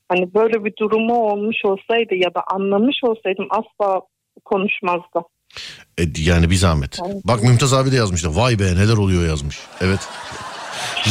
hani 0.10 0.34
böyle 0.34 0.66
bir 0.66 0.74
durumu 0.80 1.16
olmuş 1.16 1.58
olsaydı 1.64 2.16
ya 2.16 2.34
da 2.34 2.44
anlamış 2.54 2.96
olsaydım 3.04 3.48
asla 3.50 4.02
konuşmazdı. 4.46 5.20
E, 5.98 6.04
yani 6.18 6.50
bir 6.50 6.56
zahmet. 6.56 7.00
Bak 7.24 7.44
Mümtaz 7.44 7.74
abi 7.74 7.92
de 7.92 7.96
yazmış 7.96 8.24
da 8.24 8.36
vay 8.36 8.60
be 8.60 8.64
neler 8.64 8.98
oluyor 8.98 9.28
yazmış. 9.28 9.60
Evet. 9.82 10.00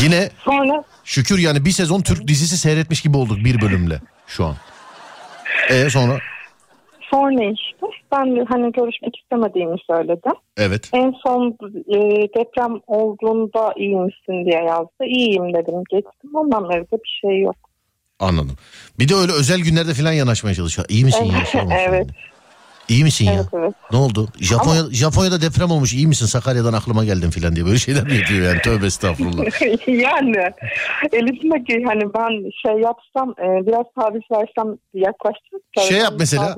Yine 0.02 0.30
Sonra 0.44 0.84
şükür 1.04 1.38
yani 1.38 1.64
bir 1.64 1.70
sezon 1.70 2.00
Türk 2.00 2.28
dizisi 2.28 2.58
seyretmiş 2.58 3.02
gibi 3.02 3.16
olduk 3.16 3.38
bir 3.44 3.60
bölümle 3.60 4.00
şu 4.26 4.44
an. 4.44 4.54
E 5.70 5.90
sonra? 5.90 6.18
sonra 7.14 7.44
işte 7.44 7.86
ben 8.12 8.46
hani 8.48 8.72
görüşmek 8.72 9.16
istemediğimi 9.16 9.76
söyledim. 9.90 10.32
Evet. 10.56 10.90
En 10.92 11.14
son 11.26 11.56
e, 11.88 11.98
deprem 12.38 12.80
olduğunda 12.86 13.74
iyi 13.76 13.96
misin 13.96 14.44
diye 14.44 14.64
yazdı. 14.64 15.04
İyiyim 15.04 15.54
dedim 15.54 15.82
geçtim. 15.90 16.30
Ondan 16.34 16.68
beri 16.68 16.82
de 16.82 16.96
bir 17.04 17.18
şey 17.20 17.40
yok. 17.40 17.56
Anladım. 18.20 18.56
Bir 18.98 19.08
de 19.08 19.14
öyle 19.14 19.32
özel 19.32 19.60
günlerde 19.60 19.94
falan 19.94 20.12
yanaşmaya 20.12 20.54
çalışıyor. 20.54 20.86
İyi 20.88 21.04
misin? 21.04 21.32
Şey 21.52 21.60
olmuş 21.60 21.74
evet. 21.88 22.06
İyi 22.88 23.04
misin 23.04 23.24
ya? 23.24 23.32
Evet 23.34 23.46
evet. 23.52 23.74
Ne 23.92 23.98
oldu? 23.98 24.28
Japonya 24.40 24.82
Japonya'da 24.90 25.40
deprem 25.40 25.70
olmuş. 25.70 25.94
İyi 25.94 26.06
misin? 26.06 26.26
Sakarya'dan 26.26 26.72
aklıma 26.72 27.04
geldin 27.04 27.30
filan 27.30 27.56
diye 27.56 27.66
böyle 27.66 27.78
şeyler 27.78 28.04
mi 28.04 28.14
yapıyor 28.14 28.48
yani? 28.48 28.60
Tövbe 28.62 28.86
estağfurullah. 28.86 29.44
yani 29.88 30.52
elimdeki 31.12 31.84
hani 31.86 32.14
ben 32.14 32.50
şey 32.62 32.80
yapsam 32.82 33.30
e, 33.30 33.66
biraz 33.66 33.86
taviz 33.98 34.22
versem 34.32 34.78
yaklaştım. 34.94 35.60
Şey 35.80 35.98
yap 35.98 36.14
mesela. 36.18 36.56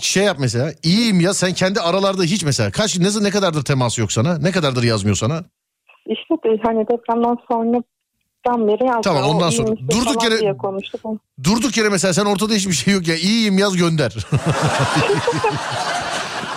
Şey 0.00 0.24
yap 0.24 0.36
mesela. 0.40 0.72
İyiyim 0.82 1.20
ya 1.20 1.34
sen 1.34 1.52
kendi 1.52 1.80
aralarda 1.80 2.22
hiç 2.22 2.44
mesela. 2.44 2.70
Kaç 2.70 2.98
ne, 2.98 3.24
ne 3.24 3.30
kadardır 3.30 3.64
temas 3.64 3.98
yok 3.98 4.12
sana? 4.12 4.38
Ne 4.38 4.50
kadardır 4.50 4.82
yazmıyor 4.82 5.16
sana? 5.16 5.44
İşte 6.06 6.34
de 6.34 6.60
hani 6.62 6.88
depremden 6.88 7.36
sonra 7.50 7.82
beri 8.54 8.84
yazdım. 8.86 9.02
Tamam, 9.02 9.24
ondan 9.24 9.50
sonra. 9.50 9.68
Durduk 9.90 10.24
yere-. 10.24 10.54
Durduk 11.44 11.76
yere 11.76 11.88
mesela 11.88 12.14
sen 12.14 12.24
ortada 12.24 12.54
hiçbir 12.54 12.72
şey 12.72 12.94
yok 12.94 13.08
ya. 13.08 13.14
İyiyim 13.16 13.58
yaz 13.58 13.76
gönder. 13.76 14.16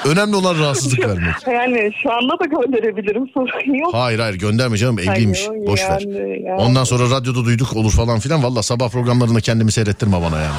Önemli 0.06 0.36
olan 0.36 0.60
rahatsızlık 0.60 1.00
vermek. 1.08 1.36
Yani 1.48 1.92
şu 2.04 2.12
anda 2.14 2.40
da 2.40 2.46
gönderebilirim 2.46 3.28
sorun 3.34 3.74
yok. 3.76 3.94
Hayır 3.94 4.20
hayır 4.20 4.36
gönderme 4.36 4.78
canım 4.78 5.00
evliymiş. 5.00 5.48
Hayır, 5.50 5.68
Boş 5.68 5.82
ver. 5.82 6.02
yani, 6.06 6.42
yani. 6.46 6.62
Ondan 6.62 6.84
sonra 6.84 7.04
radyoda 7.16 7.46
duyduk 7.46 7.76
olur 7.76 7.92
falan 7.92 8.20
filan. 8.20 8.44
Valla 8.44 8.64
sabah 8.64 8.90
programlarında 8.90 9.42
kendimi 9.42 9.72
seyrettirme 9.72 10.22
bana 10.22 10.40
yani. 10.42 10.56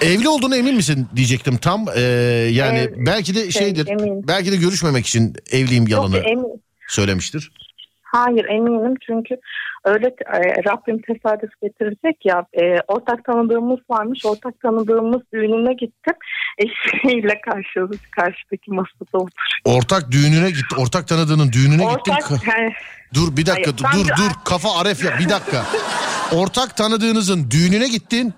Evli 0.02 0.28
olduğuna 0.28 0.56
emin 0.56 0.74
misin 0.76 1.06
diyecektim 1.16 1.56
tam. 1.56 1.86
Ee, 1.96 2.00
yani 2.52 2.78
Evet, 2.78 2.94
belki 3.06 3.34
de 3.34 3.50
şey, 3.50 3.62
şeydir. 3.62 3.88
eminim. 3.88 4.22
belki 4.28 4.52
de 4.52 4.56
görüşmemek 4.56 5.06
için 5.06 5.34
evliyim 5.52 5.88
yalanı 5.88 6.16
Yok, 6.16 6.26
emin, 6.26 6.62
söylemiştir. 6.88 7.52
hayır 8.02 8.44
eminim 8.44 8.94
çünkü 9.06 9.36
öyle 9.86 10.06
e, 10.06 10.64
Rabbim 10.64 11.02
tesadüf 11.02 11.50
getirecek 11.62 12.16
ya 12.24 12.46
e, 12.62 12.62
ortak 12.88 13.24
tanıdığımız 13.24 13.78
varmış 13.90 14.26
ortak 14.26 14.60
tanıdığımız 14.60 15.20
düğününe 15.34 15.72
gittim 15.72 16.14
eşiyle 16.58 17.40
karşı, 17.40 17.98
karşıdaki 18.10 18.70
masada 18.70 19.18
otur. 19.18 19.46
Ortak 19.64 20.10
düğününe 20.10 20.50
gitti. 20.50 20.76
Ortak 20.78 21.08
tanıdığının 21.08 21.52
düğününe 21.52 21.84
gittim. 21.84 22.14
Ortak 22.14 22.20
Ka- 22.20 22.58
yani, 22.58 22.72
Dur 23.14 23.36
bir 23.36 23.46
dakika 23.46 23.70
Hayır, 23.82 24.04
dur 24.04 24.10
ben 24.10 24.16
dur 24.16 24.30
kafa 24.44 24.80
aref 24.80 25.04
yap 25.04 25.14
bir 25.20 25.28
dakika. 25.28 25.64
Ortak 26.32 26.76
tanıdığınızın 26.76 27.50
düğününe 27.50 27.88
gittin. 27.88 28.34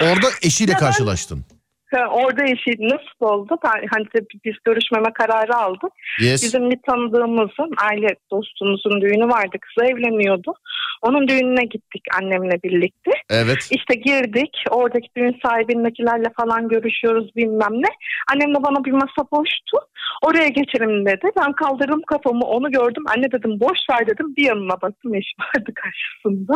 Orada 0.00 0.26
eşiyle 0.42 0.72
Ya 0.72 0.78
ben- 0.78 0.86
karşılaştın. 0.86 1.38
Ha, 1.38 1.55
Orada 1.94 2.44
eşi 2.44 2.70
nasıl 2.80 3.20
oldu? 3.20 3.56
Ben, 3.64 3.86
hani 3.90 4.06
biz 4.44 4.54
görüşmeme 4.64 5.12
kararı 5.12 5.56
aldık. 5.56 5.92
Yes. 6.20 6.42
Bizim 6.42 6.70
bir 6.70 6.78
tanıdığımızın, 6.88 7.74
aile 7.90 8.08
dostumuzun 8.30 9.00
düğünü 9.00 9.28
vardı. 9.28 9.56
Kızı 9.60 9.86
evleniyordu. 9.86 10.54
Onun 11.02 11.28
düğününe 11.28 11.64
gittik 11.64 12.02
annemle 12.20 12.62
birlikte. 12.62 13.10
Evet. 13.30 13.68
İşte 13.70 13.94
girdik. 13.94 14.56
Oradaki 14.70 15.08
düğün 15.16 15.38
sahibindekilerle 15.46 16.30
falan 16.40 16.68
görüşüyoruz 16.68 17.36
bilmem 17.36 17.72
ne. 17.72 17.88
Annem 18.32 18.54
de 18.54 18.62
bana 18.62 18.84
bir 18.84 18.92
masa 18.92 19.30
boştu. 19.32 19.76
Oraya 20.22 20.48
geçelim 20.48 21.06
dedi. 21.06 21.30
Ben 21.38 21.52
kaldırdım 21.52 22.02
kafamı 22.06 22.44
onu 22.44 22.70
gördüm. 22.70 23.04
Anne 23.16 23.32
dedim 23.32 23.60
boş 23.60 23.78
ver 23.90 24.06
dedim. 24.06 24.36
Bir 24.36 24.44
yanına 24.44 24.80
baktım 24.82 25.14
eş 25.14 25.26
vardı 25.40 25.72
karşısında. 25.74 26.54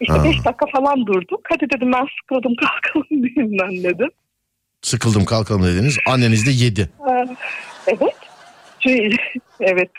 İşte 0.00 0.14
Ha. 0.18 0.24
beş 0.24 0.44
dakika 0.44 0.66
falan 0.76 1.06
durduk. 1.06 1.40
Hadi 1.48 1.70
dedim 1.70 1.92
ben 1.92 2.06
sıkıldım 2.20 2.54
kalkalım 2.60 3.22
düğünden 3.22 3.92
dedim. 3.92 4.10
Sıkıldım 4.82 5.24
kalkalım 5.24 5.64
dediniz. 5.64 5.98
Anneniz 6.08 6.46
de 6.46 6.50
yedi. 6.50 6.90
Ee, 7.10 7.36
Evet. 7.86 8.14
Evet. 9.60 9.90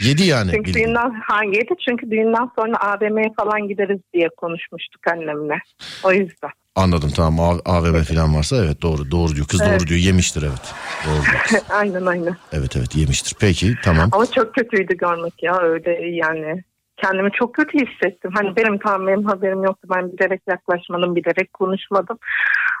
Yedi 0.00 0.22
yani. 0.24 0.50
Çünkü 0.50 0.68
bildiğin. 0.68 0.86
düğünden 0.88 1.10
hangiydi? 1.10 1.74
Çünkü 1.88 2.10
düğünden 2.10 2.50
sonra 2.58 2.76
AVM'ye 2.76 3.32
falan 3.36 3.68
gideriz 3.68 4.00
diye 4.14 4.28
konuşmuştuk 4.36 5.08
annemle. 5.08 5.58
O 6.02 6.12
yüzden. 6.12 6.50
Anladım 6.76 7.10
tamam 7.16 7.60
AVM 7.64 8.02
falan 8.02 8.34
varsa 8.36 8.56
evet 8.64 8.82
doğru 8.82 9.10
doğru 9.10 9.34
diyor. 9.36 9.46
Kız 9.46 9.60
Evet. 9.62 9.80
doğru 9.80 9.86
diyor 9.88 10.00
yemiştir 10.00 10.42
evet. 10.42 10.74
Doğru 11.06 11.22
diyor. 11.22 11.62
aynen 11.70 12.06
aynen. 12.06 12.36
Evet 12.52 12.76
evet 12.76 12.96
yemiştir. 12.96 13.36
Peki 13.40 13.74
tamam. 13.84 14.08
Ama 14.12 14.26
çok 14.30 14.54
kötüydü 14.54 14.96
görmek 14.96 15.42
ya 15.42 15.58
öyle 15.60 15.90
yani. 16.06 16.62
Kendimi 16.96 17.30
çok 17.38 17.54
kötü 17.54 17.78
hissettim. 17.78 18.30
Hani 18.34 18.56
benim 18.56 18.78
tamam 18.78 19.06
benim 19.06 19.24
haberim 19.24 19.64
yoktu. 19.64 19.88
Ben 19.94 20.12
bilerek 20.12 20.42
yaklaşmadım, 20.48 21.16
bilerek 21.16 21.52
konuşmadım. 21.52 22.18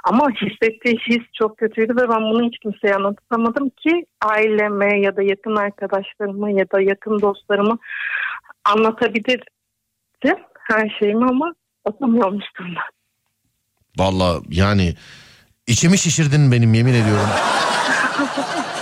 Ama 0.04 0.30
hissettiği 0.30 0.98
his 1.08 1.22
çok 1.32 1.58
kötüydü 1.58 1.96
ve 1.96 2.08
ben 2.08 2.22
bunu 2.22 2.46
hiç 2.46 2.58
kimseye 2.58 2.94
anlatamadım 2.94 3.68
ki 3.68 4.06
aileme 4.22 5.00
ya 5.00 5.16
da 5.16 5.22
yakın 5.22 5.56
arkadaşlarıma 5.56 6.50
ya 6.50 6.64
da 6.74 6.80
yakın 6.80 7.20
dostlarıma 7.20 7.78
anlatabilirdim 8.64 10.36
her 10.68 10.96
şeyimi 10.98 11.24
ama 11.24 11.54
atamıyormuştum 11.84 12.66
ben. 12.66 12.94
Valla 13.98 14.40
yani 14.50 14.94
içimi 15.66 15.98
şişirdin 15.98 16.52
benim 16.52 16.74
yemin 16.74 16.94
ediyorum. 16.94 17.28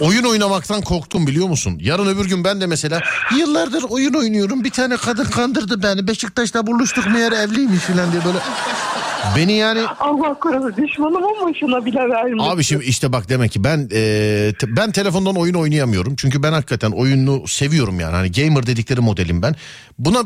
Oyun 0.00 0.24
oynamaktan 0.24 0.82
korktum 0.82 1.26
biliyor 1.26 1.48
musun? 1.48 1.78
Yarın 1.82 2.06
öbür 2.06 2.28
gün 2.28 2.44
ben 2.44 2.60
de 2.60 2.66
mesela 2.66 3.00
yıllardır 3.38 3.82
oyun 3.82 4.14
oynuyorum. 4.14 4.64
Bir 4.64 4.70
tane 4.70 4.96
kadın 4.96 5.24
kandırdı 5.24 5.82
beni. 5.82 6.08
Beşiktaş'ta 6.08 6.66
buluştuk 6.66 7.06
meğer 7.06 7.32
evliymiş 7.32 7.80
falan 7.80 8.12
diye 8.12 8.24
böyle. 8.24 8.38
Beni 9.36 9.52
yani 9.52 9.80
Allah 10.00 10.38
korusun 10.38 10.84
düşmanım 10.84 11.24
ama 11.24 11.52
şuna 11.60 11.84
bile 11.86 11.98
vermedim. 12.08 12.40
Abi 12.40 12.64
şimdi 12.64 12.84
işte 12.84 13.12
bak 13.12 13.28
demek 13.28 13.52
ki 13.52 13.64
ben 13.64 13.88
e, 13.92 14.52
te- 14.58 14.76
ben 14.76 14.92
telefondan 14.92 15.36
oyun 15.36 15.54
oynayamıyorum. 15.54 16.16
Çünkü 16.16 16.42
ben 16.42 16.52
hakikaten 16.52 16.90
oyunu 16.90 17.48
seviyorum 17.48 18.00
yani. 18.00 18.14
Hani 18.14 18.32
gamer 18.32 18.66
dedikleri 18.66 19.00
modelim 19.00 19.42
ben. 19.42 19.54
Buna 19.98 20.18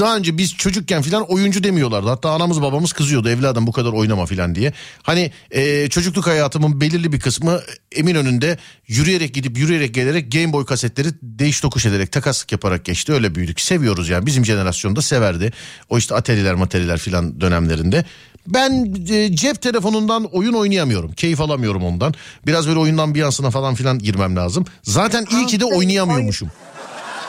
daha 0.00 0.16
önce 0.16 0.38
biz 0.38 0.54
çocukken 0.56 1.02
filan 1.02 1.30
oyuncu 1.32 1.64
demiyorlardı. 1.64 2.08
Hatta 2.08 2.30
anamız 2.30 2.62
babamız 2.62 2.92
kızıyordu 2.92 3.28
evladım 3.28 3.66
bu 3.66 3.72
kadar 3.72 3.92
oynama 3.92 4.26
filan 4.26 4.54
diye. 4.54 4.72
Hani 5.02 5.30
e, 5.50 5.88
çocukluk 5.88 6.26
hayatımın 6.26 6.80
belirli 6.80 7.12
bir 7.12 7.20
kısmı 7.20 7.60
Eminönü'nde 7.92 8.58
yürüyerek 8.88 9.34
gidip 9.34 9.58
yürüyerek 9.58 9.94
gelerek 9.94 10.32
Game 10.32 10.52
Boy 10.52 10.64
kasetleri 10.64 11.08
değiş 11.22 11.60
tokuş 11.60 11.86
ederek 11.86 12.12
takaslık 12.12 12.52
yaparak 12.52 12.84
geçti. 12.84 13.12
Öyle 13.12 13.34
büyüdük. 13.34 13.60
Seviyoruz 13.60 14.08
yani. 14.08 14.26
Bizim 14.26 14.44
jenerasyonda 14.44 15.02
severdi. 15.02 15.52
O 15.88 15.98
işte 15.98 16.14
ateliler 16.14 16.54
materiler 16.54 16.98
filan 16.98 17.40
dönemlerinde. 17.40 18.04
Ben 18.46 18.94
e, 19.12 19.36
cep 19.36 19.62
telefonundan 19.62 20.24
oyun 20.24 20.52
oynayamıyorum. 20.52 21.12
Keyif 21.12 21.40
alamıyorum 21.40 21.84
ondan. 21.84 22.14
Biraz 22.46 22.68
böyle 22.68 22.78
oyundan 22.78 23.14
bir 23.14 23.20
yansına 23.20 23.50
falan 23.50 23.74
filan 23.74 23.98
girmem 23.98 24.36
lazım. 24.36 24.64
Zaten 24.82 25.24
iyi 25.32 25.46
ki 25.46 25.60
de 25.60 25.64
oynayamıyormuşum. 25.64 26.48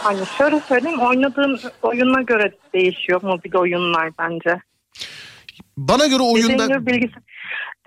Hani 0.04 0.20
şöyle 0.38 0.60
söyleyeyim 0.60 1.00
oynadığın 1.00 1.60
oyuna 1.82 2.22
göre 2.22 2.52
değişiyor 2.74 3.22
mobil 3.24 3.56
oyunlar 3.56 4.10
bence. 4.20 4.62
Bana 5.78 6.08
göre 6.08 6.20
Dediğin 6.20 6.48
oyunda 6.60 6.66
gibi, 6.66 6.92
bilgis- 6.92 7.22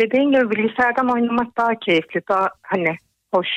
dediğin 0.00 0.30
gibi 0.30 0.50
bilgisayardan 0.50 1.08
oynamak 1.12 1.56
daha 1.56 1.70
keyifli, 1.86 2.20
daha 2.28 2.48
hani 2.62 2.96
hoş. 3.34 3.48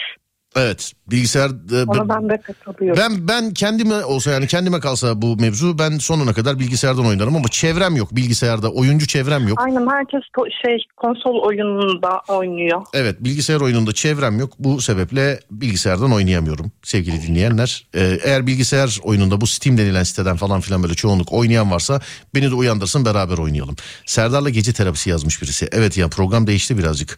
Evet 0.57 0.93
bilgisayar 1.11 1.49
e, 1.49 1.83
Ona 1.83 2.09
ben 2.09 2.29
de 2.29 2.37
katılıyorum. 2.37 3.03
ben 3.03 3.27
ben 3.27 3.53
kendime 3.53 4.05
olsa 4.05 4.31
yani 4.31 4.47
kendime 4.47 4.79
kalsa 4.79 5.21
bu 5.21 5.35
mevzu 5.35 5.79
ben 5.79 5.97
sonuna 5.97 6.33
kadar 6.33 6.59
bilgisayardan 6.59 7.05
oynarım 7.05 7.35
ama 7.35 7.47
çevrem 7.47 7.95
yok 7.95 8.15
bilgisayarda 8.15 8.71
oyuncu 8.71 9.07
çevrem 9.07 9.47
yok. 9.47 9.61
Aynen 9.61 9.87
herkes 9.87 10.21
şey 10.65 10.77
konsol 10.97 11.41
oyununda 11.47 12.21
oynuyor. 12.27 12.81
Evet 12.93 13.15
bilgisayar 13.19 13.61
oyununda 13.61 13.93
çevrem 13.93 14.39
yok. 14.39 14.53
Bu 14.59 14.81
sebeple 14.81 15.39
bilgisayardan 15.51 16.13
oynayamıyorum 16.13 16.71
sevgili 16.83 17.21
dinleyenler. 17.21 17.87
Ee, 17.95 18.19
eğer 18.23 18.47
bilgisayar 18.47 18.99
oyununda 19.03 19.41
bu 19.41 19.47
Steam 19.47 19.77
denilen 19.77 20.03
siteden 20.03 20.35
falan 20.35 20.61
filan 20.61 20.83
böyle 20.83 20.93
çoğunluk 20.93 21.33
oynayan 21.33 21.71
varsa 21.71 22.01
beni 22.35 22.51
de 22.51 22.55
uyandırsın 22.55 23.05
beraber 23.05 23.37
oynayalım. 23.37 23.75
Serdar'la 24.05 24.49
gece 24.49 24.73
terapisi 24.73 25.09
yazmış 25.09 25.41
birisi. 25.41 25.67
Evet 25.71 25.97
ya 25.97 26.07
program 26.07 26.47
değişti 26.47 26.77
birazcık. 26.77 27.17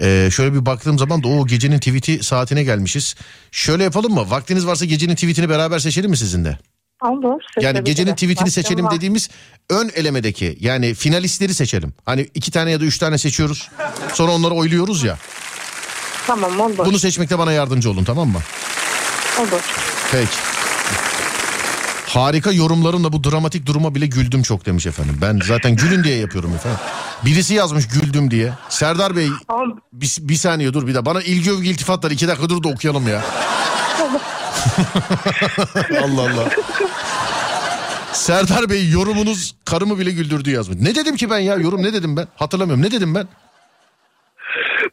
Ee, 0.00 0.28
şöyle 0.32 0.54
bir 0.54 0.66
baktığım 0.66 0.98
zaman 0.98 1.22
da 1.22 1.28
o 1.28 1.46
gecenin 1.46 1.78
tweet'i 1.78 2.24
saatine 2.24 2.62
gelmişiz. 2.62 3.14
Şöyle 3.52 3.84
yapalım 3.84 4.14
mı? 4.14 4.30
Vaktiniz 4.30 4.66
varsa 4.66 4.84
gecenin 4.84 5.14
tweet'ini 5.14 5.48
beraber 5.48 5.78
seçelim 5.78 6.10
mi 6.10 6.16
sizinle? 6.16 6.58
Olur. 7.02 7.40
Yani 7.60 7.84
gecenin 7.84 8.14
tweet'ini 8.14 8.50
seçelim 8.50 8.84
var. 8.84 8.90
dediğimiz 8.94 9.28
ön 9.70 9.90
elemedeki 9.94 10.56
yani 10.60 10.94
finalistleri 10.94 11.54
seçelim. 11.54 11.92
Hani 12.04 12.28
iki 12.34 12.50
tane 12.50 12.70
ya 12.70 12.80
da 12.80 12.84
üç 12.84 12.98
tane 12.98 13.18
seçiyoruz. 13.18 13.70
Sonra 14.14 14.32
onları 14.32 14.54
oyluyoruz 14.54 15.02
ya. 15.02 15.18
Tamam 16.26 16.60
olur. 16.60 16.78
Bunu 16.78 16.98
seçmekte 16.98 17.38
bana 17.38 17.52
yardımcı 17.52 17.90
olun 17.90 18.04
tamam 18.04 18.28
mı? 18.28 18.40
Olur. 19.40 19.62
Peki. 20.12 20.57
Harika 22.08 22.52
yorumlarımla 22.52 23.12
bu 23.12 23.24
dramatik 23.24 23.66
duruma 23.66 23.94
bile 23.94 24.06
güldüm 24.06 24.42
çok 24.42 24.66
demiş 24.66 24.86
efendim. 24.86 25.18
Ben 25.22 25.40
zaten 25.44 25.76
gülün 25.76 26.04
diye 26.04 26.16
yapıyorum 26.16 26.54
efendim. 26.54 26.78
Birisi 27.24 27.54
yazmış 27.54 27.88
güldüm 27.88 28.30
diye. 28.30 28.52
Serdar 28.68 29.16
Bey 29.16 29.28
bir, 29.92 30.16
bir 30.20 30.34
saniye 30.34 30.72
dur 30.74 30.86
bir 30.86 30.94
daha. 30.94 31.06
Bana 31.06 31.22
ilgi 31.22 31.52
övgü 31.52 31.68
iltifatlar 31.68 32.10
iki 32.10 32.28
dakika 32.28 32.48
dur 32.48 32.62
da 32.62 32.68
okuyalım 32.68 33.08
ya. 33.08 33.22
Allah 36.02 36.22
Allah. 36.22 36.48
Serdar 38.12 38.70
Bey 38.70 38.90
yorumunuz 38.90 39.54
karımı 39.64 39.98
bile 39.98 40.10
güldürdü 40.10 40.50
yazmış. 40.50 40.78
Ne 40.80 40.94
dedim 40.94 41.16
ki 41.16 41.30
ben 41.30 41.38
ya 41.38 41.54
yorum 41.56 41.82
ne 41.82 41.92
dedim 41.92 42.16
ben? 42.16 42.28
Hatırlamıyorum 42.36 42.84
ne 42.84 42.90
dedim 42.90 43.14
ben? 43.14 43.28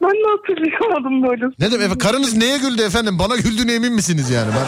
ben 0.02 0.12
de 0.12 0.30
hatırlayamadım 0.38 1.24
böyle. 1.24 1.46
Ne 1.60 1.66
efendim 1.66 1.98
karınız 1.98 2.38
neye 2.38 2.58
güldü 2.58 2.82
efendim? 2.82 3.20
Bana 3.20 3.36
güldüğüne 3.36 3.74
emin 3.74 3.94
misiniz 3.94 4.30
yani 4.30 4.52
ben? 4.56 4.66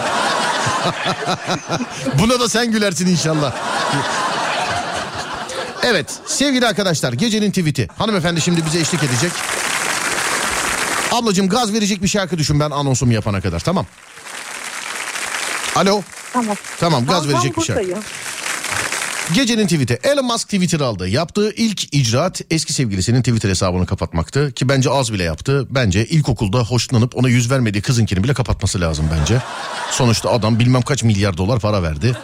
Buna 2.19 2.39
da 2.39 2.49
sen 2.49 2.71
gülersin 2.71 3.07
inşallah. 3.07 3.53
Evet 5.83 6.19
sevgili 6.25 6.67
arkadaşlar 6.67 7.13
gecenin 7.13 7.51
tweet'i. 7.51 7.87
Hanımefendi 7.97 8.41
şimdi 8.41 8.65
bize 8.65 8.79
eşlik 8.79 9.03
edecek. 9.03 9.31
Ablacığım 11.11 11.49
gaz 11.49 11.73
verecek 11.73 12.03
bir 12.03 12.07
şarkı 12.07 12.37
düşün 12.37 12.59
ben 12.59 12.71
anonsumu 12.71 13.13
yapana 13.13 13.41
kadar 13.41 13.59
tamam. 13.59 13.85
Alo. 15.75 16.01
Tamam. 16.33 16.55
Tamam 16.79 17.05
gaz 17.05 17.23
Tamam, 17.23 17.33
verecek 17.33 17.57
bir 17.57 17.61
şarkı. 17.61 17.83
Gecenin 19.35 19.67
tweet'i 19.67 19.99
Elon 20.03 20.25
Musk 20.25 20.49
Twitter 20.49 20.79
aldı. 20.79 21.07
Yaptığı 21.07 21.51
ilk 21.51 21.95
icraat 21.95 22.41
eski 22.51 22.73
sevgilisinin 22.73 23.21
Twitter 23.21 23.49
hesabını 23.49 23.85
kapatmaktı. 23.85 24.51
Ki 24.51 24.69
bence 24.69 24.89
az 24.89 25.13
bile 25.13 25.23
yaptı. 25.23 25.67
Bence 25.69 26.05
ilkokulda 26.05 26.59
hoşlanıp 26.59 27.15
ona 27.15 27.29
yüz 27.29 27.51
vermediği 27.51 27.81
kızınkini 27.81 28.23
bile 28.23 28.33
kapatması 28.33 28.81
lazım 28.81 29.05
bence. 29.19 29.41
Sonuçta 29.91 30.31
adam 30.31 30.59
bilmem 30.59 30.81
kaç 30.81 31.03
milyar 31.03 31.37
dolar 31.37 31.59
para 31.59 31.83
verdi. 31.83 32.17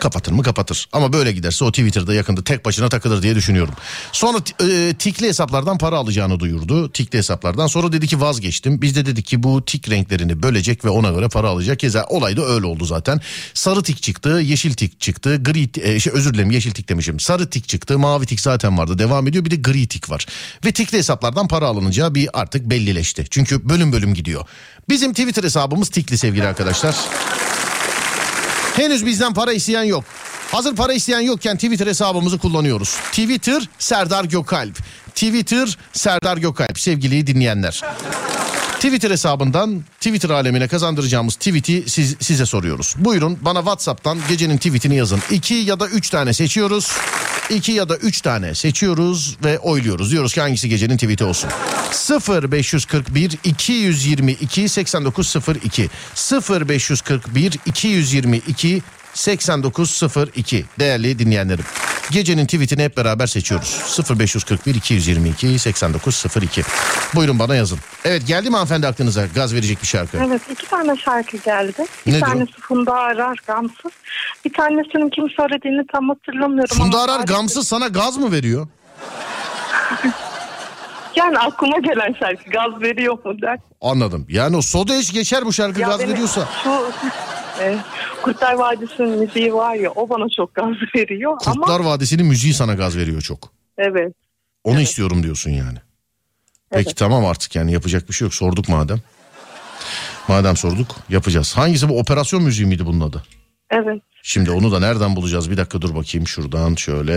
Kapatır 0.00 0.32
mı 0.32 0.42
kapatır. 0.42 0.88
Ama 0.92 1.12
böyle 1.12 1.32
giderse 1.32 1.64
o 1.64 1.72
Twitter'da 1.72 2.14
yakında 2.14 2.44
tek 2.44 2.64
başına 2.64 2.88
takılır 2.88 3.22
diye 3.22 3.34
düşünüyorum. 3.34 3.74
Sonra 4.12 4.38
e, 4.62 4.94
tikli 4.98 5.26
hesaplardan 5.26 5.78
para 5.78 5.96
alacağını 5.96 6.40
duyurdu. 6.40 6.92
Tikli 6.92 7.18
hesaplardan 7.18 7.66
sonra 7.66 7.92
dedi 7.92 8.06
ki 8.06 8.20
vazgeçtim. 8.20 8.82
Biz 8.82 8.96
de 8.96 9.06
dedik 9.06 9.26
ki 9.26 9.42
bu 9.42 9.64
tik 9.64 9.90
renklerini 9.90 10.42
bölecek 10.42 10.84
ve 10.84 10.88
ona 10.88 11.10
göre 11.10 11.28
para 11.28 11.48
alacak. 11.48 11.78
Keza 11.78 12.04
olay 12.04 12.36
da 12.36 12.46
öyle 12.46 12.66
oldu 12.66 12.84
zaten. 12.84 13.20
Sarı 13.54 13.82
tik 13.82 14.02
çıktı, 14.02 14.28
yeşil 14.28 14.72
tik 14.72 15.00
çıktı, 15.00 15.42
gri 15.42 15.70
e, 15.82 16.00
şey 16.00 16.12
özür 16.12 16.34
dilerim 16.34 16.47
yeşil 16.50 16.70
tik 16.70 16.88
demişim. 16.88 17.20
Sarı 17.20 17.50
tik 17.50 17.68
çıktı, 17.68 17.98
mavi 17.98 18.26
tik 18.26 18.40
zaten 18.40 18.78
vardı. 18.78 18.98
Devam 18.98 19.28
ediyor 19.28 19.44
bir 19.44 19.50
de 19.50 19.56
gri 19.56 19.88
tik 19.88 20.10
var. 20.10 20.26
Ve 20.64 20.72
tikli 20.72 20.98
hesaplardan 20.98 21.48
para 21.48 21.66
alınacağı 21.66 22.14
bir 22.14 22.40
artık 22.40 22.70
bellileşti. 22.70 23.26
Çünkü 23.30 23.68
bölüm 23.68 23.92
bölüm 23.92 24.14
gidiyor. 24.14 24.46
Bizim 24.88 25.12
Twitter 25.12 25.44
hesabımız 25.44 25.88
tikli 25.88 26.18
sevgili 26.18 26.46
arkadaşlar. 26.46 26.96
Henüz 28.76 29.06
bizden 29.06 29.34
para 29.34 29.52
isteyen 29.52 29.82
yok. 29.82 30.04
Hazır 30.52 30.76
para 30.76 30.92
isteyen 30.92 31.20
yokken 31.20 31.56
Twitter 31.56 31.86
hesabımızı 31.86 32.38
kullanıyoruz. 32.38 32.96
Twitter 33.10 33.68
Serdar 33.78 34.24
Gökalp. 34.24 34.78
Twitter 35.18 35.78
Serdar 35.92 36.36
Gökalp 36.36 36.80
sevgili 36.80 37.26
dinleyenler. 37.26 37.82
Twitter 38.74 39.10
hesabından 39.10 39.84
Twitter 40.00 40.30
alemine 40.30 40.68
kazandıracağımız 40.68 41.34
tweet'i 41.34 41.84
siz, 41.90 42.16
size 42.20 42.46
soruyoruz. 42.46 42.94
Buyurun 42.98 43.38
bana 43.40 43.58
Whatsapp'tan 43.58 44.18
gecenin 44.28 44.56
tweet'ini 44.56 44.96
yazın. 44.96 45.20
İki 45.30 45.54
ya 45.54 45.80
da 45.80 45.86
üç 45.86 46.10
tane 46.10 46.32
seçiyoruz. 46.32 46.92
İki 47.50 47.72
ya 47.72 47.88
da 47.88 47.96
üç 47.96 48.20
tane 48.20 48.54
seçiyoruz 48.54 49.36
ve 49.44 49.58
oyluyoruz. 49.58 50.10
Diyoruz 50.10 50.34
ki 50.34 50.40
hangisi 50.40 50.68
gecenin 50.68 50.96
tweet'i 50.96 51.24
olsun. 51.24 51.50
0 51.92 52.52
541 52.52 53.38
222 53.44 54.68
8902 54.68 55.90
0 56.14 56.68
541 56.68 57.58
222 57.66 58.82
8902 59.14 60.64
değerli 60.78 61.18
dinleyenlerim. 61.18 61.64
Gecenin 62.10 62.46
tweetini 62.46 62.82
hep 62.84 62.96
beraber 62.96 63.26
seçiyoruz. 63.26 63.98
0541 64.18 64.74
222 64.74 65.58
8902. 65.58 66.62
Buyurun 67.14 67.38
bana 67.38 67.54
yazın. 67.54 67.78
Evet 68.04 68.26
geldi 68.26 68.48
mi 68.50 68.54
hanımefendi 68.56 68.86
aklınıza 68.86 69.26
gaz 69.26 69.54
verecek 69.54 69.82
bir 69.82 69.86
şarkı? 69.86 70.18
Evet 70.26 70.42
iki 70.50 70.66
tane 70.66 70.96
şarkı 70.96 71.36
geldi. 71.36 71.86
Bir 72.06 72.12
Nedir 72.12 72.22
o? 72.22 72.26
tanesi 72.26 72.52
Funda 72.60 72.92
Arar 72.94 73.38
Gamsız. 73.46 73.92
Bir 74.44 74.52
tanesinin 74.52 75.10
kim 75.10 75.30
söylediğini 75.30 75.86
tam 75.92 76.08
hatırlamıyorum. 76.08 76.76
Funda 76.76 77.00
Arar 77.02 77.20
gamsız 77.20 77.68
sana 77.68 77.88
gaz 77.88 78.16
mı 78.16 78.32
veriyor? 78.32 78.66
Yani 81.16 81.38
aklıma 81.38 81.78
gelen 81.78 82.14
şarkı 82.20 82.50
gaz 82.50 82.82
veriyor 82.82 83.18
mu 83.24 83.42
der. 83.42 83.58
Anladım. 83.80 84.26
Yani 84.28 84.56
o 84.56 84.62
soda 84.62 84.94
eş 84.94 85.12
geçer 85.12 85.44
bu 85.44 85.52
şarkı 85.52 85.80
Ya 85.80 85.88
gaz 85.88 86.00
veriyorsa. 86.00 86.48
Şu 86.64 86.70
e, 87.60 87.78
Kurtlar 88.22 88.54
Vadisi'nin 88.54 89.18
müziği 89.18 89.54
var 89.54 89.74
ya 89.74 89.90
o 89.90 90.08
bana 90.08 90.26
çok 90.36 90.54
gaz 90.54 90.74
veriyor. 90.96 91.38
Kurtlar 91.38 91.80
Ama 91.80 91.90
Vadisi'nin 91.90 92.26
müziği 92.26 92.54
sana 92.54 92.74
gaz 92.74 92.96
veriyor 92.96 93.20
çok. 93.22 93.52
evet. 93.78 94.12
Onu 94.64 94.80
istiyorum 94.80 95.22
diyorsun 95.22 95.50
yani. 95.50 95.78
Peki 96.70 96.84
Evet. 96.86 96.96
tamam 96.96 97.26
artık 97.26 97.56
yani 97.56 97.72
yapacak 97.72 98.08
bir 98.08 98.14
şey 98.14 98.26
yok. 98.26 98.34
Sorduk 98.34 98.68
madem. 98.68 98.98
Madem 100.28 100.56
sorduk 100.56 100.96
yapacağız. 101.08 101.56
Hangisi 101.56 101.88
bu 101.88 101.98
operasyon 101.98 102.42
müziği 102.42 102.68
miydi 102.68 102.86
bunun 102.86 103.00
adı? 103.08 103.22
Evet. 103.70 104.02
Şimdi 104.22 104.50
onu 104.50 104.72
da 104.72 104.80
nereden 104.80 105.16
bulacağız? 105.16 105.50
Bir 105.50 105.56
dakika 105.56 105.82
dur 105.82 105.94
bakayım 105.94 106.26
şuradan 106.26 106.74
şöyle. 106.74 107.12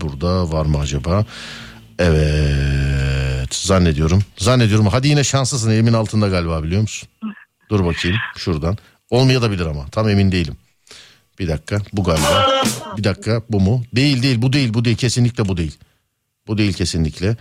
Burada 0.00 0.52
var 0.52 0.66
mı 0.66 0.78
acaba? 0.78 1.24
Evet 1.98 3.54
zannediyorum. 3.54 4.22
Zannediyorum. 4.36 4.86
Hadi 4.86 5.08
yine 5.08 5.24
şanslısın 5.24 5.70
elimin 5.70 5.92
altında 5.92 6.28
galiba 6.28 6.62
biliyor 6.62 6.80
musun? 6.82 7.08
Dur 7.70 7.84
bakayım 7.84 8.16
şuradan. 8.36 8.76
Olmayabilir 9.10 9.66
ama 9.66 9.88
tam 9.88 10.08
emin 10.08 10.32
değilim. 10.32 10.56
Bir 11.38 11.48
dakika 11.48 11.78
bu 11.92 12.04
galiba. 12.04 12.62
Bir 12.96 13.04
dakika 13.04 13.42
bu 13.50 13.60
mu? 13.60 13.82
Değil 13.92 14.22
değil 14.22 14.42
bu 14.42 14.52
değil 14.52 14.74
bu 14.74 14.84
değil 14.84 14.96
kesinlikle 14.96 15.48
bu 15.48 15.56
değil. 15.56 15.78
Bu 16.46 16.58
değil 16.58 16.72
kesinlikle. 16.72 17.36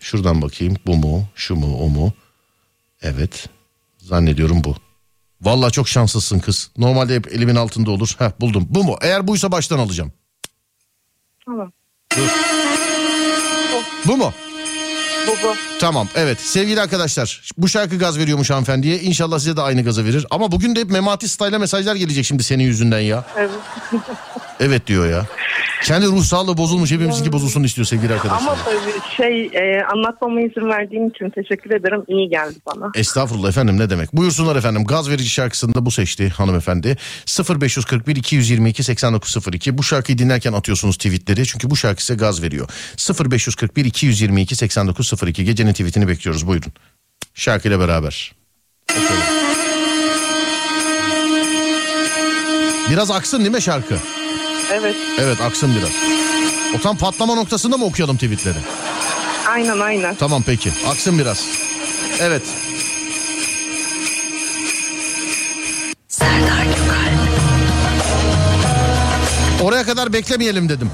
Şuradan 0.00 0.42
bakayım 0.42 0.76
bu 0.86 0.96
mu 0.96 1.28
şu 1.34 1.56
mu 1.56 1.78
o 1.80 1.88
mu? 1.88 2.12
Evet 3.02 3.48
zannediyorum 3.98 4.64
bu. 4.64 4.76
Vallahi 5.42 5.72
çok 5.72 5.88
şanslısın 5.88 6.38
kız. 6.38 6.70
Normalde 6.78 7.14
hep 7.14 7.32
elimin 7.32 7.54
altında 7.54 7.90
olur. 7.90 8.14
Heh 8.18 8.30
buldum. 8.40 8.66
Bu 8.70 8.84
mu? 8.84 8.96
Eğer 9.00 9.26
buysa 9.26 9.52
baştan 9.52 9.78
alacağım. 9.78 10.12
Tamam. 11.44 11.72
Bu 14.06 14.16
mu? 14.16 14.32
Bu. 15.42 15.54
Tamam 15.80 16.08
evet. 16.14 16.40
Sevgili 16.40 16.80
arkadaşlar 16.80 17.42
bu 17.58 17.68
şarkı 17.68 17.98
gaz 17.98 18.18
veriyormuş 18.18 18.50
hanımefendiye. 18.50 19.00
İnşallah 19.00 19.38
size 19.38 19.56
de 19.56 19.62
aynı 19.62 19.84
gazı 19.84 20.04
verir. 20.04 20.26
Ama 20.30 20.52
bugün 20.52 20.76
de 20.76 20.80
hep 20.80 20.90
Memati 20.90 21.28
Style'a 21.28 21.58
mesajlar 21.58 21.96
gelecek 21.96 22.24
şimdi 22.24 22.42
senin 22.42 22.64
yüzünden 22.64 23.00
ya. 23.00 23.24
Evet. 23.36 23.50
evet 24.60 24.86
diyor 24.86 25.10
ya 25.10 25.26
kendi 25.84 26.06
ruh 26.06 26.24
sağlığı 26.24 26.56
bozulmuş 26.56 26.92
hepimizinki 26.92 27.32
bozulsun 27.32 27.62
istiyor 27.62 27.86
sevgili 27.86 28.12
arkadaşlar 28.14 28.46
Ama 28.46 28.56
tabii 28.64 29.14
şey 29.16 29.46
e, 29.46 29.84
anlatmama 29.84 30.40
izin 30.40 30.68
verdiğin 30.68 31.10
için 31.10 31.30
teşekkür 31.30 31.70
ederim. 31.70 32.04
İyi 32.08 32.28
geldi 32.28 32.54
bana. 32.66 32.90
Estağfurullah 32.94 33.48
efendim 33.48 33.78
ne 33.78 33.90
demek. 33.90 34.12
Buyursunlar 34.12 34.56
efendim. 34.56 34.84
Gaz 34.84 35.10
verici 35.10 35.28
şarkısını 35.28 35.74
da 35.74 35.86
bu 35.86 35.90
seçti 35.90 36.28
hanımefendi. 36.28 36.96
0541 37.60 38.16
222 38.16 38.82
8902. 38.82 39.78
Bu 39.78 39.82
şarkıyı 39.82 40.18
dinlerken 40.18 40.52
atıyorsunuz 40.52 40.96
tweetleri. 40.96 41.46
Çünkü 41.46 41.70
bu 41.70 41.76
şarkı 41.76 42.04
size 42.04 42.18
gaz 42.18 42.42
veriyor. 42.42 42.68
0541 43.30 43.84
222 43.84 44.56
8902. 44.56 45.44
Gecenin 45.44 45.72
tweetini 45.72 46.08
bekliyoruz. 46.08 46.46
Buyurun. 46.46 46.72
Şarkıyla 47.34 47.80
beraber. 47.80 48.32
Bakalım. 48.90 49.22
Biraz 52.90 53.10
aksın 53.10 53.38
değil 53.40 53.50
mi 53.50 53.62
şarkı? 53.62 53.94
Evet. 54.72 54.96
Evet 55.18 55.40
aksın 55.40 55.74
biraz. 55.76 55.90
O 56.76 56.80
tam 56.82 56.96
patlama 56.96 57.34
noktasında 57.34 57.76
mı 57.76 57.84
okuyalım 57.84 58.16
tweetleri? 58.16 58.58
Aynen 59.48 59.80
aynen. 59.80 60.14
Tamam 60.14 60.42
peki. 60.46 60.72
Aksın 60.88 61.18
biraz. 61.18 61.44
Evet. 62.20 62.42
Serdar 66.08 66.64
Gökalp 66.64 67.20
Oraya 69.62 69.84
kadar 69.84 70.12
beklemeyelim 70.12 70.68
dedim. 70.68 70.90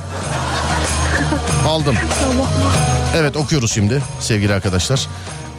Aldım. 1.66 1.96
Evet 3.16 3.36
okuyoruz 3.36 3.72
şimdi 3.72 4.02
sevgili 4.20 4.52
arkadaşlar. 4.52 5.08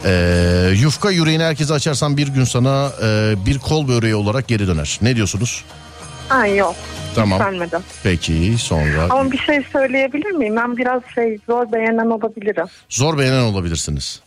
Ee, 0.04 0.70
yufka 0.80 1.10
yüreğini 1.10 1.42
herkese 1.42 1.74
açarsan 1.74 2.16
bir 2.16 2.28
gün 2.28 2.44
sana 2.44 2.90
e, 3.02 3.34
bir 3.46 3.58
kol 3.58 3.88
böreği 3.88 4.14
olarak 4.14 4.48
geri 4.48 4.66
döner. 4.66 4.98
Ne 5.02 5.16
diyorsunuz? 5.16 5.64
Ha 6.28 6.46
yok. 6.46 6.74
Tamam. 7.14 7.38
Yükselmedim. 7.38 7.80
Peki 8.02 8.54
sonra. 8.58 9.06
Ama 9.10 9.32
bir 9.32 9.38
şey 9.38 9.62
söyleyebilir 9.72 10.30
miyim? 10.30 10.56
Ben 10.56 10.76
biraz 10.76 11.02
şey 11.14 11.38
zor 11.46 11.72
beğenen 11.72 12.06
olabilirim. 12.10 12.66
Zor 12.88 13.18
beğenen 13.18 13.42
olabilirsiniz. 13.42 14.20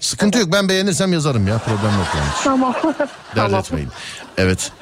Sıkıntı 0.00 0.38
yok 0.38 0.48
ben 0.52 0.68
beğenirsem 0.68 1.12
yazarım 1.12 1.48
ya 1.48 1.58
problem 1.58 1.92
yok 1.98 2.06
yani. 2.16 2.28
Tamam. 2.44 2.74
Dert 2.84 3.08
tamam. 3.34 3.60
etmeyin. 3.60 3.88
Evet. 4.38 4.72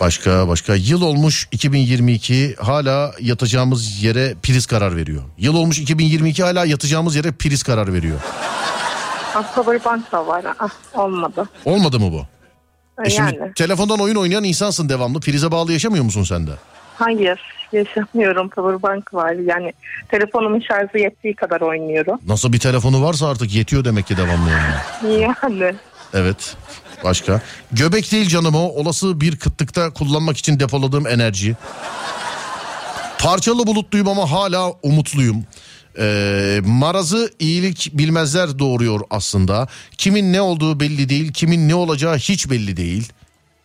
Başka 0.00 0.48
başka 0.48 0.74
yıl 0.74 1.02
olmuş 1.02 1.48
2022 1.52 2.56
hala 2.60 3.12
yatacağımız 3.20 4.02
yere 4.02 4.34
priz 4.42 4.66
karar 4.66 4.96
veriyor. 4.96 5.22
Yıl 5.38 5.54
olmuş 5.54 5.78
2022 5.78 6.42
hala 6.42 6.64
yatacağımız 6.64 7.16
yere 7.16 7.32
priz 7.32 7.62
karar 7.62 7.92
veriyor. 7.92 8.20
Aslında 9.34 9.72
bir 9.72 9.84
bank 9.84 10.12
da 10.12 10.26
var. 10.26 10.44
Ah, 10.58 10.68
olmadı. 10.94 11.48
Olmadı 11.64 12.00
mı 12.00 12.12
bu? 12.12 12.26
E 13.04 13.10
şimdi 13.10 13.36
yani. 13.40 13.54
telefondan 13.54 13.98
oyun 14.00 14.16
oynayan 14.16 14.44
insansın 14.44 14.88
devamlı. 14.88 15.20
Prize 15.20 15.50
bağlı 15.50 15.72
yaşamıyor 15.72 16.04
musun 16.04 16.22
sen 16.24 16.46
de? 16.46 16.50
Hayır. 16.94 17.40
Yaşamıyorum. 17.72 18.48
Powerbank 18.48 19.14
var. 19.14 19.32
Yani 19.32 19.72
telefonumun 20.08 20.60
şarjı 20.60 20.98
yettiği 20.98 21.34
kadar 21.34 21.60
oynuyorum. 21.60 22.18
Nasıl 22.26 22.52
bir 22.52 22.58
telefonu 22.58 23.02
varsa 23.02 23.28
artık 23.28 23.54
yetiyor 23.54 23.84
demek 23.84 24.06
ki 24.06 24.16
devamlı 24.16 24.50
yani. 24.50 25.20
Yani. 25.22 25.74
Evet. 26.14 26.56
Başka? 27.04 27.40
Göbek 27.72 28.12
değil 28.12 28.28
canım 28.28 28.54
o. 28.54 28.58
Olası 28.58 29.20
bir 29.20 29.36
kıtlıkta 29.36 29.90
kullanmak 29.90 30.36
için 30.36 30.60
depoladığım 30.60 31.06
enerji. 31.06 31.56
Parçalı 33.18 33.66
bulutluyum 33.66 34.08
ama 34.08 34.30
hala 34.30 34.70
umutluyum. 34.82 35.44
Ee, 35.98 36.60
marazı 36.64 37.30
iyilik 37.38 37.90
bilmezler 37.92 38.58
doğuruyor 38.58 39.00
aslında. 39.10 39.68
Kimin 39.98 40.32
ne 40.32 40.40
olduğu 40.40 40.80
belli 40.80 41.08
değil, 41.08 41.32
kimin 41.32 41.68
ne 41.68 41.74
olacağı 41.74 42.16
hiç 42.16 42.50
belli 42.50 42.76
değil. 42.76 43.12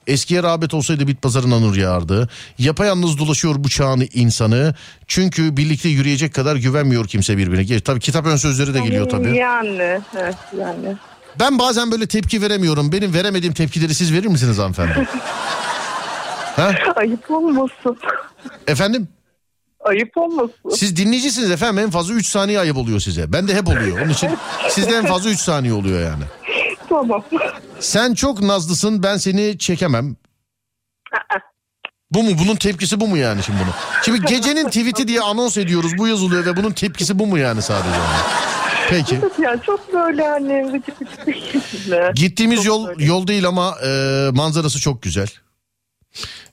Eskiye 0.08 0.44
rağbet 0.44 0.74
olsaydı 0.74 1.08
bit 1.08 1.22
pazarına 1.22 1.60
nur 1.60 1.76
yağardı. 1.76 2.30
Yapayalnız 2.60 3.18
dolaşıyor 3.18 3.56
bu 3.58 3.70
çağın 3.70 4.08
insanı. 4.14 4.76
Çünkü 5.08 5.58
birlikte 5.58 5.90
yürüyecek 5.90 6.34
kadar 6.34 6.56
güvenmiyor 6.56 7.08
kimse 7.08 7.38
birbirine. 7.38 7.64
Ge- 7.64 7.82
Tabii 7.82 8.00
kitap 8.00 8.26
ön 8.26 8.36
sözleri 8.36 8.74
de 8.74 8.80
geliyor 8.80 9.10
tabii. 9.10 9.38
Yani. 9.38 10.02
Evet 10.18 10.36
yani. 10.60 10.96
Ben 11.40 11.60
bazen 11.60 11.92
böyle 11.92 12.08
tepki 12.08 12.42
veremiyorum. 12.42 12.92
Benim 12.92 13.14
veremediğim 13.14 13.54
tepkileri 13.54 13.94
siz 13.96 14.14
verir 14.14 14.28
misiniz 14.28 14.58
hanımefendi? 14.58 14.94
ha? 16.56 16.72
Ayıp 16.96 17.32
olmasın. 17.32 17.98
Efendim? 18.68 19.08
Ayıp 19.80 20.18
olmasın. 20.18 20.54
Siz 20.76 20.96
dinleyicisiniz 20.98 21.52
efendim 21.52 21.84
en 21.84 21.90
fazla 21.90 22.14
3 22.14 22.28
saniye 22.28 22.60
ayıp 22.60 22.78
oluyor 22.78 23.00
size. 23.00 23.34
Ben 23.34 23.48
de 23.48 23.56
hep 23.56 23.68
oluyor. 23.68 24.00
Onun 24.02 24.10
için 24.10 24.30
sizde 24.70 24.96
en 24.96 25.06
fazla 25.06 25.30
3 25.30 25.40
saniye 25.40 25.74
oluyor 25.74 26.02
yani. 26.02 26.24
Tamam. 26.90 27.24
Sen 27.80 28.14
çok 28.14 28.42
nazlısın 28.42 29.04
ben 29.04 29.18
seni 29.18 29.58
çekemem. 29.58 30.16
Bu 32.12 32.24
mu? 32.24 32.30
Bunun 32.46 32.56
tepkisi 32.56 33.00
bu 33.00 33.08
mu 33.08 33.18
yani 33.18 33.44
şimdi 33.44 33.60
bunu? 33.60 33.74
Şimdi 34.06 34.22
gecenin 34.26 34.66
tweet'i 34.66 35.08
diye 35.08 35.22
anons 35.22 35.58
ediyoruz. 35.58 35.98
Bu 35.98 36.08
yazılıyor 36.08 36.46
ve 36.46 36.56
bunun 36.58 36.72
tepkisi 36.72 37.20
bu 37.20 37.28
mu 37.28 37.38
yani 37.38 37.62
sadece? 37.62 37.90
Yani? 37.90 38.48
Peki. 38.90 39.20
Ya 39.42 39.58
çok 39.66 39.94
böyle 39.94 40.28
hani 40.28 40.74
vıcık 40.74 41.02
vıcık 41.02 41.28
değil 41.28 41.90
mi? 41.90 42.12
Gittiğimiz 42.16 42.58
Çok 42.58 42.66
yol 42.66 42.88
böyle. 42.88 43.06
yol 43.06 43.28
değil 43.28 43.48
ama 43.48 43.76
e, 43.86 43.90
manzarası 44.34 44.80
çok 44.80 45.02
güzel. 45.02 45.28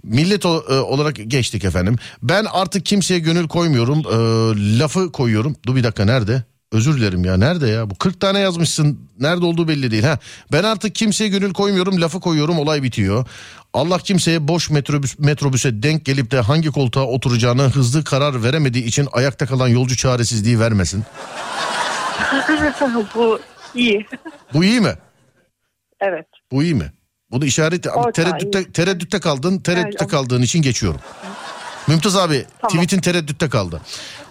Millet 0.05 0.45
e, 0.45 0.49
olarak 0.49 1.17
geçtik 1.27 1.65
efendim. 1.65 1.97
Ben 2.23 2.45
artık 2.45 2.87
kimseye 2.87 3.21
gönül 3.21 3.49
koymuyorum. 3.49 3.99
E, 3.99 4.79
lafı 4.79 5.13
koyuyorum. 5.13 5.57
Dur 5.67 5.77
bir 5.77 5.85
dakika 5.85 6.05
nerede? 6.05 6.43
Özür 6.73 6.97
dilerim 6.97 7.25
ya 7.25 7.37
nerede 7.37 7.69
ya? 7.69 7.91
Bu 7.91 7.95
40 7.95 8.21
tane 8.21 8.39
yazmışsın. 8.39 9.11
Nerede 9.21 9.45
olduğu 9.45 9.69
belli 9.69 9.91
değil. 9.91 10.03
Ha. 10.03 10.19
Ben 10.53 10.63
artık 10.63 10.95
kimseye 10.95 11.29
gönül 11.29 11.53
koymuyorum. 11.53 12.01
Lafı 12.01 12.21
koyuyorum. 12.21 12.59
Olay 12.59 12.83
bitiyor. 12.83 13.27
Allah 13.73 13.99
kimseye 13.99 14.49
boş 14.49 14.71
metrobüs, 14.71 15.19
metrobüse 15.19 15.83
denk 15.83 16.05
gelip 16.05 16.31
de 16.31 16.41
hangi 16.41 16.71
koltuğa 16.71 17.05
oturacağını 17.05 17.63
hızlı 17.63 18.05
karar 18.05 18.43
veremediği 18.43 18.85
için 18.85 19.09
ayakta 19.13 19.47
kalan 19.47 19.69
yolcu 19.69 19.97
çaresizliği 19.97 20.61
vermesin. 20.61 21.05
Bu 23.15 23.41
iyi. 23.75 24.07
Bu 24.55 24.65
iyi 24.65 24.81
mi? 24.81 24.95
Evet. 26.01 26.27
Bu 26.53 26.63
iyi 26.63 26.75
mi? 26.75 26.93
Bunu 27.35 27.45
işaret 27.45 27.87
Orta, 27.87 28.13
tereddütte 28.13 28.73
tereddütte 28.73 29.21
kaldın. 29.21 29.59
Tereddütte 29.59 29.97
Evet, 30.01 30.11
kaldığın 30.11 30.43
için 30.43 30.63
geçiyorum. 30.63 31.01
Mümtaz 31.89 32.17
abi 32.17 32.47
tweetin 32.69 33.01
tereddütte 33.01 33.49
kaldı. 33.49 33.81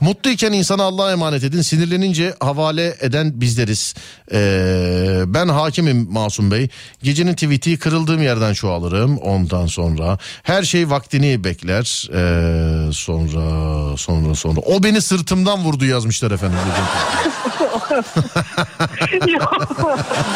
Mutluyken 0.04 0.52
insana 0.52 0.84
Allah'a 0.84 1.12
emanet 1.12 1.44
edin. 1.44 1.62
Sinirlenince 1.62 2.36
havale 2.40 2.96
eden 3.00 3.42
bizleriz. 3.42 3.96
Ee, 4.32 5.24
ben 5.26 5.48
hakimim 5.48 6.08
Masum 6.12 6.52
Bey. 6.52 6.70
Gecenin 7.04 7.34
tweeti 7.34 7.80
kırıldığım 7.80 8.24
yerden 8.24 8.54
çoğalırım. 8.54 9.18
Ondan 9.18 9.66
sonra 9.66 10.18
her 10.44 10.64
şey 10.64 10.90
vaktini 10.90 11.44
bekler. 11.44 12.10
Ee, 12.14 12.92
sonra 12.94 13.98
sonra 13.98 14.36
sonra. 14.36 14.60
O 14.60 14.84
beni 14.84 15.02
sırtımdan 15.02 15.60
vurdu 15.60 15.86
yazmışlar 15.86 16.32
efendim. 16.32 16.58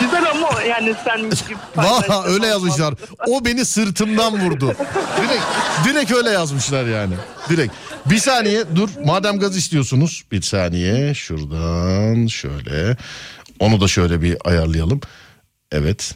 Güzel 0.02 0.32
ama 0.32 0.62
yani 0.62 0.96
sen 1.06 1.32
Valla 1.76 2.24
öyle 2.24 2.48
yazmışlar. 2.48 2.94
O 3.28 3.46
beni 3.46 3.66
sırtımdan 3.66 4.46
vurdu. 4.46 4.76
Direkt, 5.18 5.44
direkt 5.86 6.12
öyle 6.12 6.30
yazmışlar 6.30 6.86
yani. 6.86 7.14
Direkt. 7.50 7.74
Bir 8.10 8.18
saniye 8.18 8.64
dur. 8.76 8.90
Madem 9.06 9.40
gaz 9.40 9.58
istiyorsunuz. 9.58 10.24
Bir 10.32 10.42
saniye. 10.42 11.14
Şuradan 11.14 12.28
şöyle. 12.28 12.98
Onu 13.60 13.82
da 13.82 13.88
şöyle 13.88 14.22
bir 14.22 14.38
ayarlayalım. 14.46 15.02
Evet. 15.72 16.16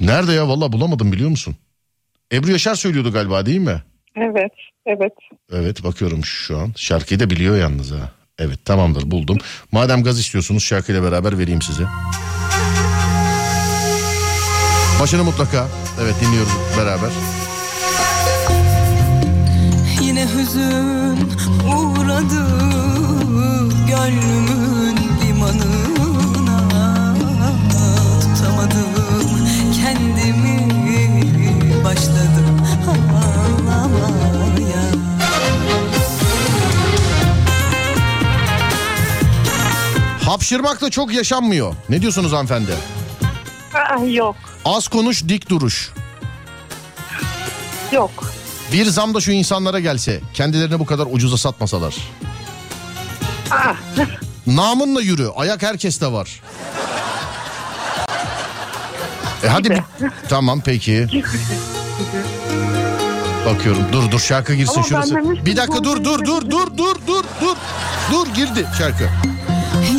Nerede 0.00 0.32
ya? 0.32 0.48
Valla 0.48 0.72
bulamadım 0.72 1.12
biliyor 1.12 1.30
musun? 1.30 1.56
Ebru 2.32 2.50
Yaşar 2.50 2.74
söylüyordu 2.74 3.12
galiba 3.12 3.46
değil 3.46 3.60
mi? 3.60 3.82
Evet, 4.16 4.52
evet. 4.86 5.12
Evet 5.52 5.84
bakıyorum 5.84 6.24
şu 6.24 6.58
an. 6.58 6.72
Şarkıyı 6.76 7.20
da 7.20 7.30
biliyor 7.30 7.56
yalnız 7.56 7.90
ha. 7.90 8.12
Evet 8.38 8.64
tamamdır 8.64 9.10
buldum. 9.10 9.38
Madem 9.72 10.02
gaz 10.04 10.18
istiyorsunuz 10.20 10.64
şarkıyla 10.64 11.02
beraber 11.02 11.38
vereyim 11.38 11.62
size. 11.62 11.82
Başını 15.00 15.24
mutlaka. 15.24 15.68
Evet 16.02 16.14
dinliyoruz 16.20 16.52
beraber. 16.78 17.10
Yine 20.22 20.34
hüzün 20.34 21.30
uğradı 21.76 22.46
gönlümün 23.88 24.96
limanına 25.22 27.14
Tutamadım 28.20 28.86
kendimi 29.74 31.84
başladım 31.84 32.66
ağlamaya 32.88 34.82
Hapşırmak 40.24 40.80
da 40.80 40.90
çok 40.90 41.14
yaşanmıyor. 41.14 41.74
Ne 41.88 42.00
diyorsunuz 42.00 42.32
hanımefendi? 42.32 42.72
Aa, 43.74 44.04
yok, 44.04 44.36
Az 44.64 44.88
konuş 44.88 45.28
dik 45.28 45.50
duruş. 45.50 45.90
yok. 47.92 48.32
Bir 48.72 48.86
zam 48.86 49.14
da 49.14 49.20
şu 49.20 49.32
insanlara 49.32 49.80
gelse 49.80 50.20
kendilerini 50.34 50.78
bu 50.78 50.86
kadar 50.86 51.06
ucuza 51.10 51.36
satmasalar. 51.36 51.94
Aa, 53.50 53.74
Namınla 54.46 55.00
yürü 55.00 55.28
ayak 55.36 55.62
herkeste 55.62 56.12
var. 56.12 56.40
E 59.44 59.48
hadi 59.48 59.70
bir... 59.70 59.80
Tamam 60.28 60.60
peki. 60.64 61.06
Bakıyorum 63.46 63.82
dur 63.92 64.10
dur 64.10 64.20
şarkı 64.20 64.54
girsin 64.54 64.74
Ama 64.74 64.84
şurası. 64.84 65.16
Bir 65.46 65.56
dakika 65.56 65.84
dur 65.84 66.04
dur 66.04 66.24
dur 66.24 66.50
dur 66.50 66.78
dur 66.78 66.96
dur 67.06 67.24
dur. 67.40 67.56
Dur 68.12 68.26
girdi 68.34 68.66
şarkı. 68.78 69.08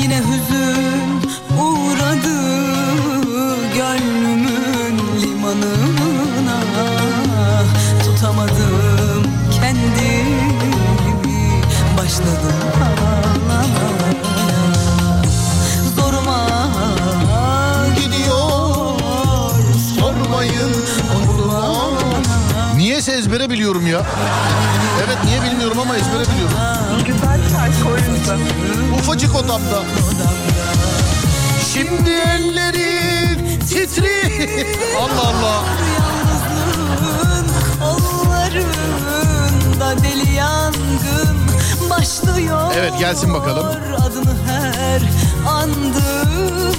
Yine 0.02 0.22
biliyorum 23.54 23.88
ya. 23.88 24.02
Evet 25.06 25.18
niye 25.26 25.42
bilmiyorum 25.44 25.80
ama 25.80 25.96
ezbere 25.98 26.22
biliyorum. 26.22 26.54
güzel 27.06 27.40
şarkı. 27.52 27.76
Ufacık 29.00 29.36
odamda. 29.36 29.84
Şimdi 31.74 32.10
ellerim 32.10 33.60
titri. 33.60 34.68
Allah 34.98 35.28
Allah. 35.28 35.64
Yalnızlığın 36.00 37.48
kollarında 37.80 39.90
deli 40.04 40.32
yangın 40.36 41.38
başlıyor. 41.90 42.72
Evet, 42.78 42.94
gelsin 43.00 43.34
bakalım. 43.34 43.66
Adını 44.06 44.36
her 44.48 45.02
andığımda. 45.48 46.74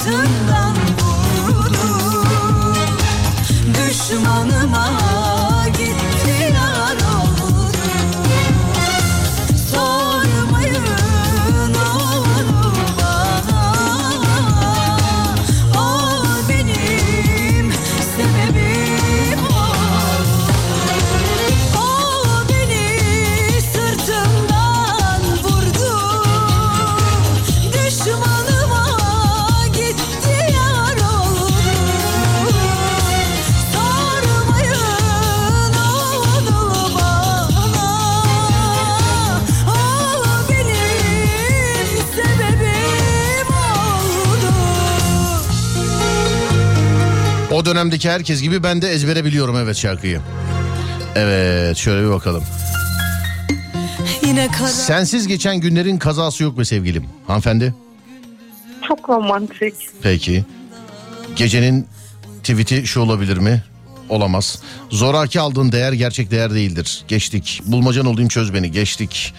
Sırtından 0.00 0.74
vurdu. 1.00 2.24
Düşmanıma 3.74 4.90
O 47.60 47.64
dönemdeki 47.64 48.10
herkes 48.10 48.42
gibi 48.42 48.62
ben 48.62 48.82
de 48.82 48.90
ezbere 48.90 49.24
biliyorum 49.24 49.56
evet 49.56 49.76
şarkıyı. 49.76 50.20
Evet 51.14 51.76
şöyle 51.76 52.06
bir 52.06 52.12
bakalım. 52.12 52.44
Yine 54.26 54.48
kara 54.48 54.68
Sensiz 54.68 55.26
geçen 55.26 55.56
günlerin 55.56 55.98
kazası 55.98 56.42
yok 56.42 56.58
be 56.58 56.64
sevgilim. 56.64 57.04
Hanımefendi. 57.26 57.74
Çok 58.88 59.08
romantik. 59.08 59.74
Peki. 60.02 60.44
Gecenin 61.36 61.86
tweet'i 62.42 62.86
şu 62.86 63.00
olabilir 63.00 63.36
mi? 63.36 63.62
Olamaz. 64.08 64.62
Zoraki 64.90 65.40
aldığın 65.40 65.72
değer 65.72 65.92
gerçek 65.92 66.30
değer 66.30 66.54
değildir. 66.54 67.04
Geçtik. 67.08 67.62
Bulmacan 67.66 68.06
olayım 68.06 68.28
çöz 68.28 68.54
beni. 68.54 68.70
Geçtik. 68.70 69.34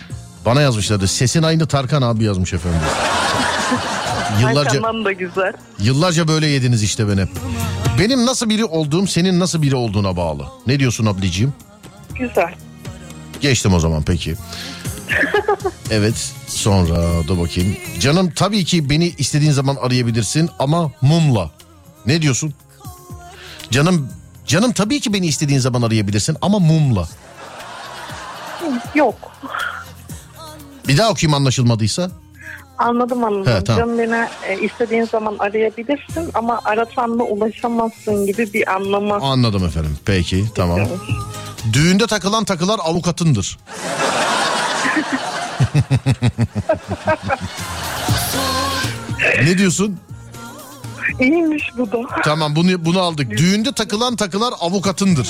Bana 0.46 0.62
yazmışlardı. 0.62 1.08
Sesin 1.08 1.44
aynı 1.44 1.68
Tarkan 1.68 2.02
abi 2.02 2.24
yazmış 2.24 2.54
efendim. 2.54 2.80
Yıllarca 4.40 4.70
Hakan'dan 4.70 5.06
da 5.06 5.12
güzel. 5.12 5.54
yıllarca 5.80 6.28
böyle 6.28 6.48
yediniz 6.48 6.84
işte 6.84 7.08
beni. 7.08 7.26
Benim 8.00 8.26
nasıl 8.26 8.50
biri 8.50 8.66
olduğum 8.66 9.08
senin 9.08 9.40
nasıl 9.40 9.62
biri 9.62 9.76
olduğuna 9.76 10.18
bağlı. 10.18 10.46
Ne 10.68 10.80
diyorsun 10.80 11.06
ablacığım? 11.06 11.54
Güzel. 12.16 12.56
Geçtim 13.42 13.74
o 13.74 13.80
zaman 13.80 14.04
peki. 14.04 14.36
evet 15.92 16.32
sonra 16.48 17.28
da 17.28 17.40
bakayım. 17.40 17.78
Canım 18.00 18.32
tabii 18.36 18.66
ki 18.66 18.90
beni 18.90 19.08
istediğin 19.18 19.52
zaman 19.52 19.76
arayabilirsin 19.76 20.50
ama 20.60 20.92
mumla. 21.02 21.52
Ne 22.06 22.22
diyorsun? 22.22 22.54
Canım 23.72 24.10
canım 24.48 24.72
tabii 24.72 25.00
ki 25.00 25.14
beni 25.14 25.28
istediğin 25.28 25.60
zaman 25.60 25.82
arayabilirsin 25.82 26.38
ama 26.42 26.60
mumla. 26.60 27.08
Yok. 28.96 29.16
Bir 30.88 30.98
daha 30.98 31.10
okuyayım 31.10 31.34
anlaşılmadıysa. 31.34 32.12
Anladım 32.82 33.24
anladım. 33.24 33.54
He, 33.54 33.64
tamam. 33.64 33.80
Canım 33.82 34.00
beni 34.00 34.28
e, 34.48 34.60
istediğin 34.62 35.06
zaman 35.06 35.36
arayabilirsin 35.40 36.32
ama 36.34 36.60
arasan 36.66 37.20
da 37.20 37.24
ulaşamazsın 37.24 38.26
gibi 38.26 38.54
bir 38.54 38.74
anlamı. 38.76 39.14
Anladım 39.14 39.66
efendim. 39.66 39.98
Peki 40.06 40.46
tamam. 40.56 40.80
Düğünde 41.74 42.08
takılan 42.08 42.44
takılar 42.44 42.80
avukatındır. 42.84 43.58
ne 49.44 49.58
diyorsun? 49.58 50.00
İyiymiş 51.20 51.64
bu 51.78 51.92
da. 51.92 51.98
Tamam 52.24 52.56
bunu 52.56 52.86
bunu 52.86 53.02
aldık. 53.02 53.30
Düğünde 53.38 53.72
takılan 53.72 54.16
takılar 54.16 54.54
avukatındır. 54.62 55.30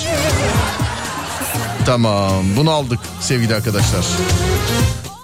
Tamam 1.86 2.44
bunu 2.56 2.70
aldık 2.70 3.00
sevgili 3.20 3.54
arkadaşlar. 3.54 4.04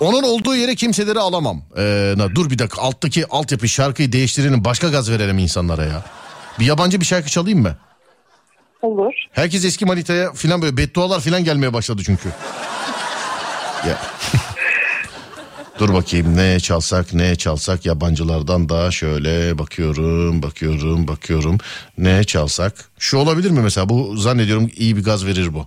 Onun 0.00 0.22
olduğu 0.22 0.56
yere 0.56 0.74
kimseleri 0.74 1.18
alamam. 1.18 1.62
Ee, 1.76 2.14
na- 2.16 2.34
dur 2.34 2.50
bir 2.50 2.58
dakika 2.58 2.82
alttaki 2.82 3.26
altyapı 3.26 3.68
şarkıyı 3.68 4.12
değiştirelim 4.12 4.64
başka 4.64 4.88
gaz 4.88 5.10
verelim 5.10 5.38
insanlara 5.38 5.84
ya. 5.84 6.04
Bir 6.58 6.64
yabancı 6.66 7.00
bir 7.00 7.06
şarkı 7.06 7.30
çalayım 7.30 7.62
mı? 7.62 7.76
Olur. 8.82 9.12
Herkes 9.32 9.64
eski 9.64 9.84
manitaya 9.86 10.32
filan 10.32 10.62
böyle 10.62 10.76
beddualar 10.76 11.20
filan 11.20 11.44
gelmeye 11.44 11.72
başladı 11.72 12.02
çünkü. 12.06 12.28
ya. 13.88 13.98
Dur 15.78 15.94
bakayım 15.94 16.36
ne 16.36 16.60
çalsak 16.60 17.14
ne 17.14 17.36
çalsak 17.36 17.86
yabancılardan 17.86 18.68
da 18.68 18.90
şöyle 18.90 19.58
bakıyorum 19.58 20.42
bakıyorum 20.42 21.08
bakıyorum 21.08 21.58
ne 21.98 22.24
çalsak. 22.24 22.90
Şu 22.98 23.16
olabilir 23.18 23.50
mi 23.50 23.60
mesela 23.60 23.88
bu 23.88 24.16
zannediyorum 24.16 24.70
iyi 24.76 24.96
bir 24.96 25.04
gaz 25.04 25.26
verir 25.26 25.54
bu. 25.54 25.66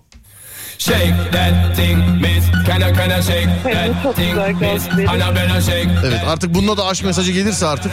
Shake 0.82 1.14
that 1.32 1.76
thing, 1.76 2.20
miss. 2.20 2.44
Can 2.66 2.82
I, 2.82 2.92
can 2.92 3.10
I 3.12 3.22
shake 3.22 3.46
that 3.62 4.16
thing, 4.16 4.34
miss? 4.60 4.88
Annabella 5.08 5.60
shake 5.60 5.88
Evet 6.06 6.20
artık 6.26 6.54
bununla 6.54 6.76
da 6.76 6.86
aşk 6.86 7.04
mesajı 7.04 7.32
gelirse 7.32 7.66
artık. 7.66 7.92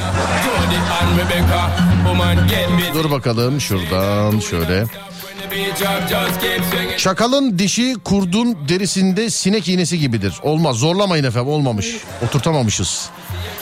Dur 2.93 3.11
bakalım 3.11 3.61
şuradan 3.61 4.39
şöyle. 4.39 4.85
Çakalın 6.97 7.59
dişi 7.59 7.95
kurdun 8.03 8.57
derisinde 8.69 9.29
sinek 9.29 9.67
iğnesi 9.67 9.99
gibidir. 9.99 10.33
Olmaz 10.43 10.75
zorlamayın 10.75 11.23
efendim 11.23 11.51
olmamış. 11.51 11.95
Oturtamamışız. 12.25 13.09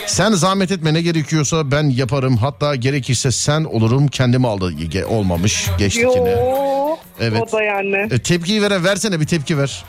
Sen 0.06 0.32
zahmet 0.32 0.72
etme 0.72 0.94
ne 0.94 1.02
gerekiyorsa 1.02 1.72
ben 1.72 1.90
yaparım. 1.90 2.38
Hatta 2.38 2.76
gerekirse 2.76 3.32
sen 3.32 3.64
olurum 3.64 4.08
kendimi 4.08 4.48
aldı. 4.48 4.72
Olmamış 5.10 5.68
geçtik 5.78 6.04
Yo. 6.04 6.77
Evet. 7.22 7.42
O 7.42 7.52
da 7.52 7.64
yani. 7.64 8.08
E, 8.12 8.20
tepkiyi 8.20 8.62
veren 8.62 8.84
versene 8.84 9.20
bir 9.20 9.26
tepki 9.28 9.58
ver. 9.58 9.86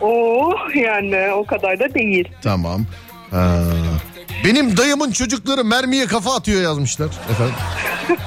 Oo 0.00 0.50
yani 0.74 1.32
o 1.34 1.44
kadar 1.44 1.80
da 1.80 1.94
değil. 1.94 2.28
Tamam. 2.42 2.86
Ha. 3.30 3.62
Benim 4.44 4.76
dayımın 4.76 5.12
çocukları 5.12 5.64
mermiye 5.64 6.06
kafa 6.06 6.34
atıyor 6.34 6.62
yazmışlar. 6.62 7.08
Efendim. 7.30 7.54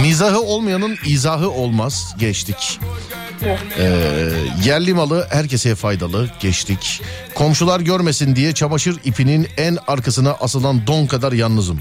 Mizahı 0.00 0.40
olmayanın 0.40 0.96
izahı 1.06 1.50
olmaz. 1.50 2.14
Geçtik. 2.18 2.80
Ee, 3.78 3.92
yerli 4.64 4.94
malı 4.94 5.26
herkese 5.30 5.74
faydalı. 5.74 6.30
Geçtik. 6.40 7.02
Komşular 7.34 7.80
görmesin 7.80 8.36
diye 8.36 8.52
çamaşır 8.52 8.96
ipinin 9.04 9.48
en 9.56 9.78
arkasına 9.86 10.32
asılan 10.32 10.86
don 10.86 11.06
kadar 11.06 11.32
yalnızım. 11.32 11.80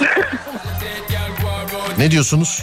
ne 1.98 2.10
diyorsunuz? 2.10 2.62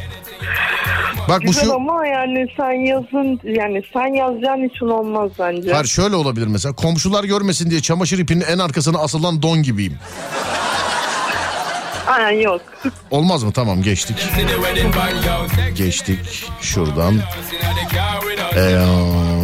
Bak 1.30 1.42
bu 1.42 1.46
Güzel 1.48 1.66
şu 1.66 1.74
ama 1.76 2.08
yani 2.08 2.48
sen 2.58 2.72
yazın 2.86 3.40
yani 3.44 3.82
sen 3.94 4.14
yazacağın 4.14 4.70
için 4.70 4.86
olmaz 4.86 5.32
bence. 5.40 5.72
Hayır 5.72 5.86
şöyle 5.86 6.16
olabilir 6.16 6.48
mesela. 6.48 6.76
Komşular 6.76 7.24
görmesin 7.24 7.70
diye 7.70 7.82
çamaşır 7.82 8.20
ipinin 8.20 8.42
en 8.42 8.58
arkasına 8.60 9.00
asılan 9.00 9.42
don 9.42 9.64
gibiyim. 9.64 9.98
Aynen 12.08 12.42
yok. 12.42 12.62
Olmaz 13.12 13.44
mı? 13.44 13.52
Tamam 13.52 13.82
geçtik. 13.84 14.18
Geçtik 15.76 16.20
şuradan. 16.62 17.16
Ee, 18.56 18.78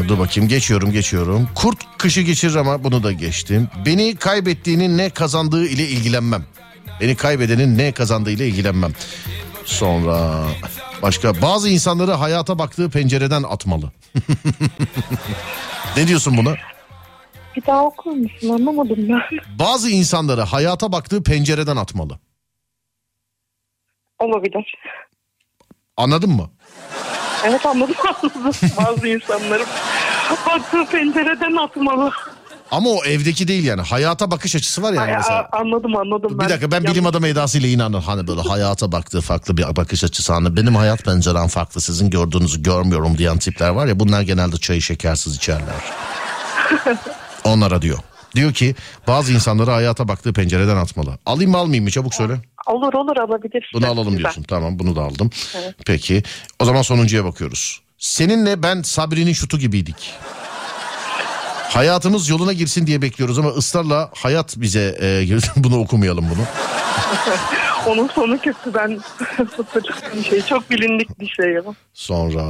dur 0.07 0.19
bakayım 0.19 0.49
geçiyorum 0.49 0.91
geçiyorum. 0.91 1.49
Kurt 1.55 1.77
kışı 1.97 2.21
geçirir 2.21 2.55
ama 2.55 2.83
bunu 2.83 3.03
da 3.03 3.11
geçtim. 3.11 3.67
Beni 3.85 4.15
kaybettiğinin 4.15 4.97
ne 4.97 5.09
kazandığı 5.09 5.65
ile 5.67 5.87
ilgilenmem. 5.87 6.43
Beni 7.01 7.15
kaybedenin 7.15 7.77
ne 7.77 7.91
kazandığı 7.91 8.31
ile 8.31 8.47
ilgilenmem. 8.47 8.91
Sonra 9.69 10.45
başka 11.01 11.41
bazı 11.41 11.69
insanları 11.69 12.11
hayata 12.11 12.59
baktığı 12.59 12.89
pencereden 12.89 13.43
atmalı. 13.43 13.91
ne 15.97 16.07
diyorsun 16.07 16.37
buna? 16.37 16.55
Bir 17.55 17.65
daha 17.65 17.85
okur 17.85 18.11
musun 18.11 18.49
anlamadım 18.49 18.97
ben. 19.09 19.21
Bazı 19.59 19.89
insanları 19.89 20.41
hayata 20.41 20.91
baktığı 20.91 21.23
pencereden 21.23 21.75
atmalı. 21.75 22.19
Olabilir. 24.19 24.75
Anladın 25.97 26.29
mı? 26.29 26.49
Evet 27.43 27.65
anladım 27.65 27.95
anladım. 28.07 28.53
Bazı 28.77 29.07
insanların 29.07 29.67
baktığı 30.47 30.85
pencereden 30.85 31.55
atmalı. 31.55 32.11
Ama 32.71 32.89
o 32.89 33.03
evdeki 33.05 33.47
değil 33.47 33.63
yani. 33.63 33.81
Hayata 33.81 34.31
bakış 34.31 34.55
açısı 34.55 34.81
var 34.81 34.93
yani 34.93 35.11
Ay, 35.11 35.13
mesela. 35.17 35.49
anladım 35.51 35.95
anladım. 35.97 36.39
Bir 36.39 36.49
dakika 36.49 36.71
ben 36.71 36.83
bilim 36.83 37.05
adamı 37.05 37.27
edasıyla 37.27 37.69
inanırım. 37.69 38.03
Hani 38.03 38.27
böyle 38.27 38.41
hayata 38.41 38.91
baktığı 38.91 39.21
farklı 39.21 39.57
bir 39.57 39.75
bakış 39.75 40.03
açısı. 40.03 40.33
Hani 40.33 40.55
benim 40.55 40.75
hayat 40.75 41.03
pencerem 41.05 41.47
farklı 41.47 41.81
sizin 41.81 42.09
gördüğünüzü 42.09 42.63
görmüyorum 42.63 43.17
diyen 43.17 43.37
tipler 43.37 43.69
var 43.69 43.85
ya. 43.87 43.99
Bunlar 43.99 44.21
genelde 44.21 44.57
çayı 44.57 44.81
şekersiz 44.81 45.35
içerler. 45.35 45.75
Onlara 47.43 47.81
diyor. 47.81 47.97
Diyor 48.35 48.53
ki 48.53 48.75
bazı 49.07 49.33
insanları 49.33 49.71
hayata 49.71 50.07
baktığı 50.07 50.33
pencereden 50.33 50.75
atmalı. 50.75 51.17
Alayım 51.25 51.51
mı 51.51 51.57
almayayım 51.57 51.83
mı 51.83 51.91
çabuk 51.91 52.13
söyle. 52.13 52.33
Olur 52.67 52.93
olur 52.93 53.17
alabilir. 53.17 53.71
Bunu 53.73 53.85
alalım 53.87 54.03
Güzel. 54.05 54.17
diyorsun. 54.17 54.43
Tamam 54.43 54.79
bunu 54.79 54.95
da 54.95 55.01
aldım. 55.01 55.29
Evet. 55.55 55.75
Peki 55.85 56.23
o 56.59 56.65
zaman 56.65 56.81
sonuncuya 56.81 57.25
bakıyoruz. 57.25 57.81
Seninle 57.97 58.63
ben 58.63 58.81
Sabri'nin 58.81 59.33
şutu 59.33 59.59
gibiydik. 59.59 60.13
Hayatımız 61.69 62.29
yoluna 62.29 62.53
girsin 62.53 62.87
diye 62.87 63.01
bekliyoruz 63.01 63.39
ama 63.39 63.49
ısrarla 63.49 64.09
hayat 64.15 64.57
bize 64.57 64.97
e, 65.01 65.39
bunu 65.55 65.79
okumayalım 65.79 66.25
bunu. 66.29 66.43
Onun 67.87 68.07
sonu 68.07 68.39
kötü 68.41 68.73
ben 68.73 68.99
hatırladığım 69.37 70.23
şey. 70.29 70.41
Çok 70.41 70.69
bilindik 70.69 71.19
bir 71.19 71.27
şey 71.27 71.45
ya. 71.45 71.61
Sonra 71.93 72.43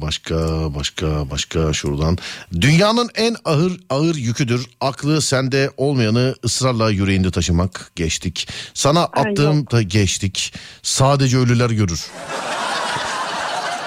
başka 0.00 0.34
başka 0.74 1.30
başka 1.30 1.72
şuradan. 1.72 2.18
Dünyanın 2.60 3.10
en 3.14 3.36
ağır 3.44 3.72
ağır 3.90 4.14
yüküdür. 4.14 4.66
Aklı 4.80 5.22
sende 5.22 5.70
olmayanı 5.76 6.34
ısrarla 6.44 6.90
yüreğinde 6.90 7.30
taşımak. 7.30 7.90
Geçtik. 7.96 8.48
Sana 8.74 9.04
attığım 9.04 9.70
da 9.70 9.82
geçtik. 9.82 10.54
Sadece 10.82 11.38
ölüler 11.38 11.70
görür. 11.70 12.06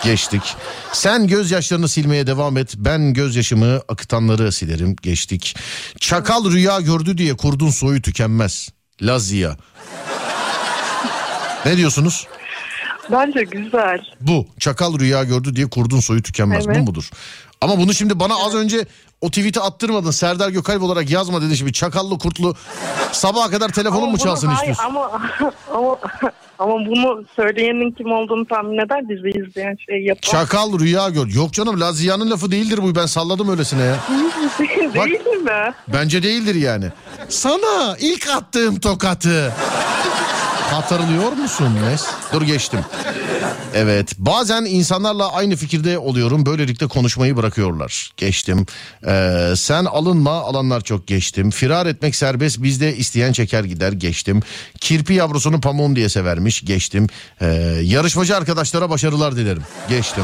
Geçtik. 0.03 0.55
Sen 0.93 1.27
gözyaşlarını 1.27 1.88
silmeye 1.89 2.27
devam 2.27 2.57
et. 2.57 2.73
Ben 2.77 3.13
gözyaşımı 3.13 3.81
akıtanları 3.89 4.51
silerim. 4.51 4.95
Geçtik. 5.01 5.55
Çakal 5.99 6.51
rüya 6.51 6.80
gördü 6.80 7.17
diye 7.17 7.38
kurdun 7.38 7.69
soyu 7.69 8.01
tükenmez. 8.01 8.69
Lazia. 9.01 9.55
Ne 11.65 11.77
diyorsunuz? 11.77 12.27
Bence 13.11 13.43
güzel. 13.43 13.99
Bu. 14.21 14.47
Çakal 14.59 14.99
rüya 14.99 15.23
gördü 15.23 15.55
diye 15.55 15.69
kurdun 15.69 15.99
soyu 15.99 16.23
tükenmez. 16.23 16.65
Evet. 16.67 16.77
Bu 16.77 16.84
mudur? 16.84 17.09
Ama 17.61 17.77
bunu 17.80 17.94
şimdi 17.94 18.19
bana 18.19 18.36
az 18.45 18.56
önce 18.56 18.86
o 19.22 19.27
tweet'i 19.30 19.60
attırmadın. 19.60 20.11
Serdar 20.11 20.49
Gökalp 20.49 20.81
olarak 20.84 21.10
yazma 21.10 21.41
dedi 21.41 21.57
şimdi. 21.57 21.73
Çakallı 21.73 22.18
kurtlu 22.18 22.56
sabaha 23.11 23.49
kadar 23.49 23.69
telefonun 23.69 23.98
Ama 24.02 24.06
mu 24.06 24.11
bunu- 24.14 24.23
çalsın 24.23 24.48
hayır, 24.48 24.72
istiyorsun? 24.72 24.95
Ama, 24.95 25.11
ama, 25.73 25.98
ama 26.60 26.73
bunu 26.86 27.23
söyleyenin 27.36 27.91
kim 27.91 28.11
olduğunu 28.11 28.45
tahmin 28.48 28.77
eder 28.86 29.10
bizi 29.10 29.30
izleyen 29.40 29.77
şey 29.90 30.03
yapar. 30.03 30.22
Çakal 30.22 30.80
rüya 30.80 31.10
gör. 31.10 31.27
Yok 31.27 31.53
canım 31.53 31.80
Lazia'nın 31.80 32.31
lafı 32.31 32.52
değildir 32.52 32.80
bu. 32.84 32.95
Ben 32.95 33.06
salladım 33.06 33.49
öylesine 33.49 33.84
ya. 33.84 33.95
Değil, 34.60 34.90
Bak- 34.95 35.06
değil 35.07 35.38
mi? 35.44 35.73
Bence 35.88 36.23
değildir 36.23 36.56
yani. 36.56 36.86
Sana 37.30 37.95
ilk 37.99 38.30
attığım 38.30 38.80
tokatı. 38.80 39.53
Hatırlıyor 40.72 41.32
musun 41.32 41.78
Nes? 41.84 42.06
Dur 42.34 42.41
geçtim. 42.41 42.80
Evet 43.74 44.14
bazen 44.18 44.66
insanlarla 44.66 45.34
aynı 45.34 45.56
fikirde 45.56 45.98
oluyorum. 45.98 46.46
Böylelikle 46.46 46.88
konuşmayı 46.88 47.38
bırakıyorlar. 47.38 48.12
Geçtim. 48.18 48.66
Ee, 49.08 49.54
sen 49.56 49.86
alınma 49.86 50.32
alanlar 50.32 50.82
çok 50.82 51.08
geçtim. 51.08 51.50
Firar 51.52 51.86
etmek 51.86 52.16
serbest 52.16 52.64
bizde 52.64 52.96
isteyen 52.96 53.32
çeker 53.34 53.64
gider 53.64 53.91
geçtim. 53.91 54.41
Kirpi 54.80 55.14
yavrusunu 55.14 55.62
pamuğum 55.62 55.96
diye 55.96 56.10
severmiş 56.10 56.66
geçtim. 56.66 57.08
Ee, 57.41 57.46
yarışmacı 57.84 58.38
arkadaşlara 58.38 58.90
başarılar 58.90 59.36
dilerim. 59.36 59.64
Geçtim. 59.90 60.24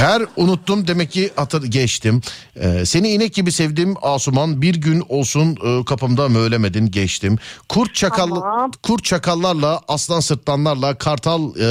Her 0.00 0.22
unuttum 0.36 0.86
demek 0.86 1.10
ki 1.10 1.30
hatır 1.36 1.62
geçtim. 1.64 2.20
Ee, 2.56 2.86
seni 2.86 3.08
inek 3.08 3.34
gibi 3.34 3.52
sevdim 3.52 3.94
Asuman. 4.02 4.62
Bir 4.62 4.74
gün 4.74 5.04
olsun 5.08 5.56
e, 5.64 5.84
kapımda 5.84 6.28
mölemedin 6.28 6.90
geçtim. 6.90 7.38
Kurt 7.68 7.94
çakal 7.94 8.28
Tamam. 8.28 8.70
kurt 8.82 9.04
çakallarla 9.04 9.80
aslan 9.88 10.20
sırtlanlarla 10.20 10.94
kartal 10.94 11.56
e, 11.56 11.64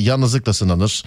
yalnızlıkla 0.00 0.52
sınanır. 0.52 1.04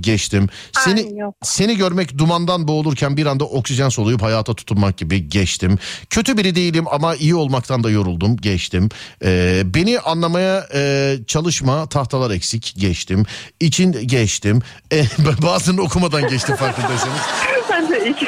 Geçtim. 0.00 0.48
Seni 0.72 1.00
Ay, 1.00 1.16
yok. 1.16 1.34
seni 1.42 1.76
görmek 1.76 2.18
dumandan 2.18 2.68
boğulurken 2.68 3.16
bir 3.16 3.26
anda 3.26 3.44
oksijen 3.44 3.88
soluyup 3.88 4.22
hayata 4.22 4.54
tutunmak 4.54 4.98
gibi 4.98 5.28
geçtim. 5.28 5.78
Kötü 6.10 6.36
biri 6.36 6.54
değilim 6.54 6.84
ama 6.90 7.14
iyi 7.14 7.34
olmaktan 7.34 7.84
da 7.84 7.90
yoruldum 7.90 8.36
geçtim. 8.36 8.88
Ee, 9.24 9.62
beni 9.64 10.00
anlamaya 10.00 10.66
e, 10.74 11.14
çalışma 11.26 11.88
tahtalar 11.88 12.30
eksik 12.30 12.74
geçtim. 12.76 13.24
İçin 13.60 13.92
geçtim. 13.92 14.62
E, 14.92 15.04
bazılarını 15.42 15.80
okumadan 15.82 16.28
geçtim 16.28 16.56
farkındaysanız. 16.56 17.20
Ben 17.70 17.90
de 17.90 18.10
iki, 18.10 18.26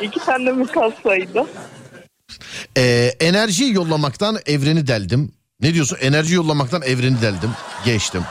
iki 0.06 0.20
tane 0.20 0.52
mi 0.52 0.66
kalsaydı? 0.66 1.46
Ee, 2.76 3.14
enerji 3.20 3.64
yollamaktan 3.64 4.38
evreni 4.46 4.86
deldim. 4.86 5.32
Ne 5.60 5.74
diyorsun? 5.74 5.98
Enerji 6.00 6.34
yollamaktan 6.34 6.82
evreni 6.82 7.22
deldim. 7.22 7.50
Geçtim. 7.84 8.22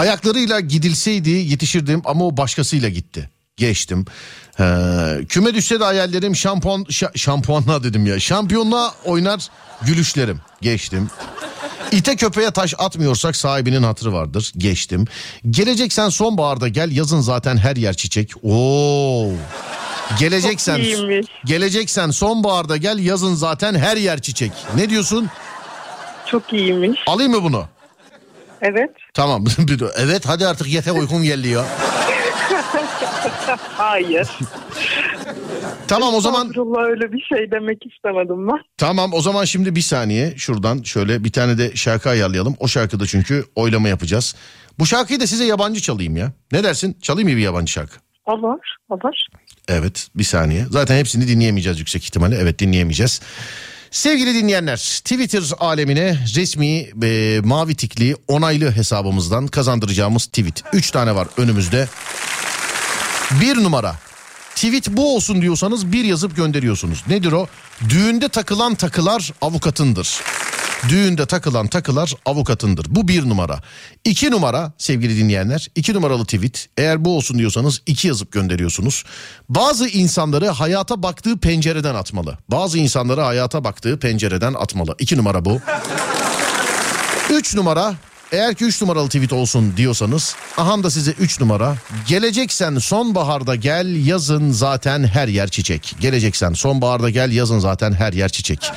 Ayaklarıyla 0.00 0.60
gidilseydi 0.60 1.30
yetişirdim 1.30 2.02
ama 2.04 2.26
o 2.26 2.36
başkasıyla 2.36 2.88
gitti. 2.88 3.30
Geçtim. 3.56 4.04
Ee, 4.60 4.64
küme 5.28 5.54
düşse 5.54 5.80
de 5.80 5.84
hayallerim 5.84 6.36
şampuan 6.36 6.82
şa- 6.82 7.18
şampuanla 7.18 7.84
dedim 7.84 8.06
ya. 8.06 8.20
Şampiyonla 8.20 8.94
oynar 9.04 9.48
gülüşlerim. 9.82 10.40
Geçtim. 10.62 11.10
İte 11.92 12.16
köpeğe 12.16 12.50
taş 12.50 12.74
atmıyorsak 12.78 13.36
sahibinin 13.36 13.82
hatırı 13.82 14.12
vardır. 14.12 14.52
Geçtim. 14.56 15.04
Geleceksen 15.50 16.08
sonbaharda 16.08 16.68
gel 16.68 16.90
yazın 16.96 17.20
zaten 17.20 17.56
her 17.56 17.76
yer 17.76 17.94
çiçek. 17.94 18.32
Oo. 18.42 19.28
Geleceksen 20.18 20.80
geleceksen 21.44 22.10
sonbaharda 22.10 22.76
gel 22.76 22.98
yazın 22.98 23.34
zaten 23.34 23.74
her 23.74 23.96
yer 23.96 24.20
çiçek. 24.22 24.52
Ne 24.76 24.90
diyorsun? 24.90 25.30
Çok 26.26 26.52
iyiymiş. 26.52 27.00
Alayım 27.06 27.32
mı 27.32 27.42
bunu? 27.42 27.64
Evet. 28.62 28.90
Tamam. 29.14 29.44
evet 29.96 30.22
hadi 30.26 30.46
artık 30.46 30.68
yeter 30.68 30.92
uykum 30.92 31.22
geldi 31.22 31.48
ya. 31.48 31.64
Hayır. 33.76 34.28
Tamam 35.88 36.14
o 36.14 36.20
zaman 36.20 36.46
Estağfurullah 36.46 36.88
öyle 36.88 37.12
bir 37.12 37.20
şey 37.20 37.50
demek 37.50 37.86
istemedim 37.86 38.48
ben. 38.48 38.58
tamam 38.78 39.12
o 39.12 39.20
zaman 39.20 39.44
şimdi 39.44 39.74
bir 39.76 39.80
saniye 39.80 40.34
şuradan 40.36 40.82
şöyle 40.82 41.24
bir 41.24 41.32
tane 41.32 41.58
de 41.58 41.76
şarkı 41.76 42.08
ayarlayalım. 42.08 42.56
O 42.58 42.68
şarkıda 42.68 43.06
çünkü 43.06 43.44
oylama 43.54 43.88
yapacağız. 43.88 44.34
Bu 44.78 44.86
şarkıyı 44.86 45.20
da 45.20 45.26
size 45.26 45.44
yabancı 45.44 45.80
çalayım 45.80 46.16
ya. 46.16 46.32
Ne 46.52 46.64
dersin? 46.64 46.96
Çalayım 47.02 47.30
mı 47.30 47.36
bir 47.36 47.42
yabancı 47.42 47.72
şarkı? 47.72 47.96
Olur, 48.26 48.58
olur. 48.88 49.14
Evet 49.68 50.08
bir 50.14 50.24
saniye. 50.24 50.64
Zaten 50.70 50.96
hepsini 50.96 51.28
dinleyemeyeceğiz 51.28 51.78
yüksek 51.78 52.04
ihtimalle. 52.04 52.36
Evet 52.36 52.58
dinleyemeyeceğiz. 52.58 53.20
Sevgili 53.90 54.34
dinleyenler 54.34 54.76
Twitter 54.76 55.42
alemine 55.58 56.18
resmi 56.34 56.90
e, 57.02 57.40
mavi 57.44 57.74
tikli 57.74 58.16
onaylı 58.28 58.72
hesabımızdan 58.72 59.46
kazandıracağımız 59.46 60.26
tweet. 60.26 60.62
Üç 60.72 60.90
tane 60.90 61.14
var 61.14 61.28
önümüzde. 61.36 61.88
Bir 63.40 63.56
numara. 63.56 63.96
Tweet 64.54 64.88
bu 64.88 65.16
olsun 65.16 65.42
diyorsanız 65.42 65.92
bir 65.92 66.04
yazıp 66.04 66.36
gönderiyorsunuz. 66.36 67.04
Nedir 67.08 67.32
o? 67.32 67.46
Düğünde 67.88 68.28
takılan 68.28 68.74
takılar 68.74 69.32
avukatındır. 69.40 70.20
Düğünde 70.88 71.26
takılan 71.26 71.66
takılar 71.66 72.14
avukatındır. 72.26 72.86
Bu 72.88 73.08
bir 73.08 73.28
numara. 73.28 73.58
İki 74.04 74.30
numara 74.30 74.72
sevgili 74.78 75.16
dinleyenler. 75.16 75.68
iki 75.74 75.94
numaralı 75.94 76.24
tweet. 76.24 76.68
Eğer 76.76 77.04
bu 77.04 77.16
olsun 77.16 77.38
diyorsanız 77.38 77.82
iki 77.86 78.08
yazıp 78.08 78.32
gönderiyorsunuz. 78.32 79.04
Bazı 79.48 79.88
insanları 79.88 80.48
hayata 80.48 81.02
baktığı 81.02 81.38
pencereden 81.38 81.94
atmalı. 81.94 82.38
Bazı 82.48 82.78
insanları 82.78 83.20
hayata 83.20 83.64
baktığı 83.64 83.98
pencereden 83.98 84.54
atmalı. 84.54 84.94
İki 84.98 85.16
numara 85.16 85.44
bu. 85.44 85.60
Üç 87.30 87.54
numara 87.54 87.94
eğer 88.32 88.54
ki 88.54 88.64
3 88.64 88.82
numaralı 88.82 89.06
tweet 89.06 89.32
olsun 89.32 89.76
diyorsanız 89.76 90.36
aha 90.56 90.82
da 90.82 90.90
size 90.90 91.10
3 91.10 91.40
numara. 91.40 91.76
Geleceksen 92.08 92.78
sonbaharda 92.78 93.54
gel 93.54 94.06
yazın 94.06 94.50
zaten 94.50 95.04
her 95.04 95.28
yer 95.28 95.48
çiçek. 95.48 95.96
Geleceksen 96.00 96.52
sonbaharda 96.52 97.10
gel 97.10 97.32
yazın 97.32 97.58
zaten 97.58 97.92
her 97.92 98.12
yer 98.12 98.28
çiçek. 98.28 98.72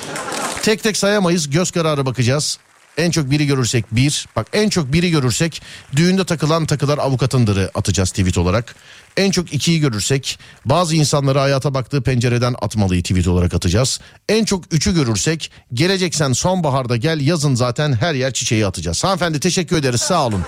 Tek 0.62 0.84
tek 0.84 0.98
sayamayız 0.98 1.50
göz 1.50 1.72
kararı 1.72 2.06
bakacağız. 2.06 2.58
En 2.98 3.12
çok 3.12 3.32
biri 3.32 3.48
görürsek 3.48 3.86
bir. 3.92 4.28
Bak 4.36 4.48
en 4.54 4.70
çok 4.70 4.94
biri 4.94 5.12
görürsek 5.12 5.62
düğünde 5.96 6.26
takılan 6.26 6.66
takılar 6.66 6.98
avukatındırı 6.98 7.72
atacağız 7.74 8.10
tweet 8.10 8.38
olarak. 8.38 8.76
En 9.18 9.32
çok 9.32 9.54
ikiyi 9.54 9.80
görürsek 9.80 10.40
bazı 10.66 10.96
insanları 10.96 11.40
hayata 11.40 11.74
baktığı 11.74 12.02
pencereden 12.04 12.56
atmalıyı 12.62 13.04
tweet 13.04 13.28
olarak 13.28 13.54
atacağız. 13.54 14.00
En 14.30 14.46
çok 14.46 14.74
üçü 14.74 14.94
görürsek 14.96 15.52
geleceksen 15.74 16.34
sonbaharda 16.34 16.96
gel 16.98 17.22
yazın 17.22 17.56
zaten 17.56 17.94
her 17.94 18.14
yer 18.14 18.34
çiçeği 18.34 18.66
atacağız. 18.66 19.04
Hanımefendi 19.04 19.40
teşekkür 19.40 19.78
ederiz 19.78 20.02
sağ 20.02 20.26
olun. 20.28 20.44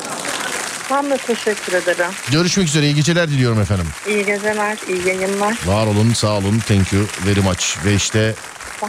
Ben 0.91 1.09
de 1.09 1.17
teşekkür 1.17 1.73
ederim. 1.73 2.11
Görüşmek 2.31 2.67
üzere 2.67 2.85
iyi 2.85 2.95
geceler 2.95 3.29
diliyorum 3.29 3.61
efendim. 3.61 3.85
İyi 4.07 4.25
geceler, 4.25 4.77
iyi 4.89 5.07
yayınlar. 5.07 5.57
Var 5.65 5.87
olun 5.87 6.13
sağ 6.13 6.33
olun 6.33 6.59
thank 6.67 6.93
you 6.93 7.03
very 7.25 7.41
much. 7.41 7.85
Ve 7.85 7.95
işte 7.95 8.35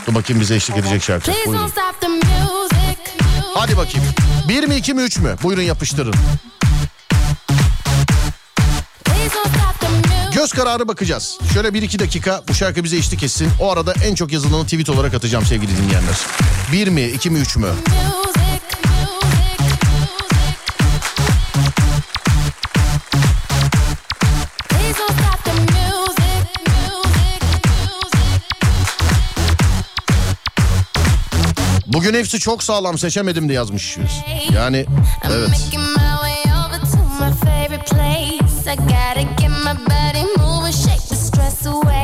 dur 0.06 0.14
bakayım 0.14 0.40
bize 0.40 0.54
eşlik 0.54 0.78
edecek 0.78 1.02
şarkı. 1.02 1.24
Please 1.24 1.46
Buyurun. 1.46 1.62
don't 1.62 1.72
stop 1.72 2.00
the 2.00 2.08
music. 2.08 2.98
Hadi 3.54 3.76
bakayım. 3.76 4.06
Bir 4.48 4.64
mi 4.64 4.76
iki 4.76 4.94
mi 4.94 5.02
üç 5.02 5.18
mü? 5.18 5.36
Buyurun 5.42 5.62
yapıştırın. 5.62 6.14
Göz 10.36 10.52
kararı 10.52 10.88
bakacağız. 10.88 11.38
Şöyle 11.54 11.74
bir 11.74 11.82
iki 11.82 11.98
dakika 11.98 12.42
bu 12.48 12.54
şarkı 12.54 12.84
bize 12.84 12.96
eşlik 12.96 13.22
etsin. 13.22 13.48
O 13.60 13.72
arada 13.72 13.94
en 14.04 14.14
çok 14.14 14.32
yazılanı 14.32 14.64
tweet 14.64 14.90
olarak 14.90 15.14
atacağım 15.14 15.46
sevgili 15.46 15.76
dinleyenler. 15.76 16.16
Bir 16.72 16.88
mi 16.88 17.02
iki 17.02 17.30
mi 17.30 17.38
üç 17.38 17.56
mü? 17.56 17.68
Bugün 31.86 32.14
hepsi 32.14 32.38
çok 32.38 32.62
sağlam 32.62 32.98
seçemedim 32.98 33.48
de 33.48 33.52
yazmış. 33.52 33.98
Yani 34.54 34.86
evet. 35.24 35.48
I 40.16 40.25
away. 41.66 41.95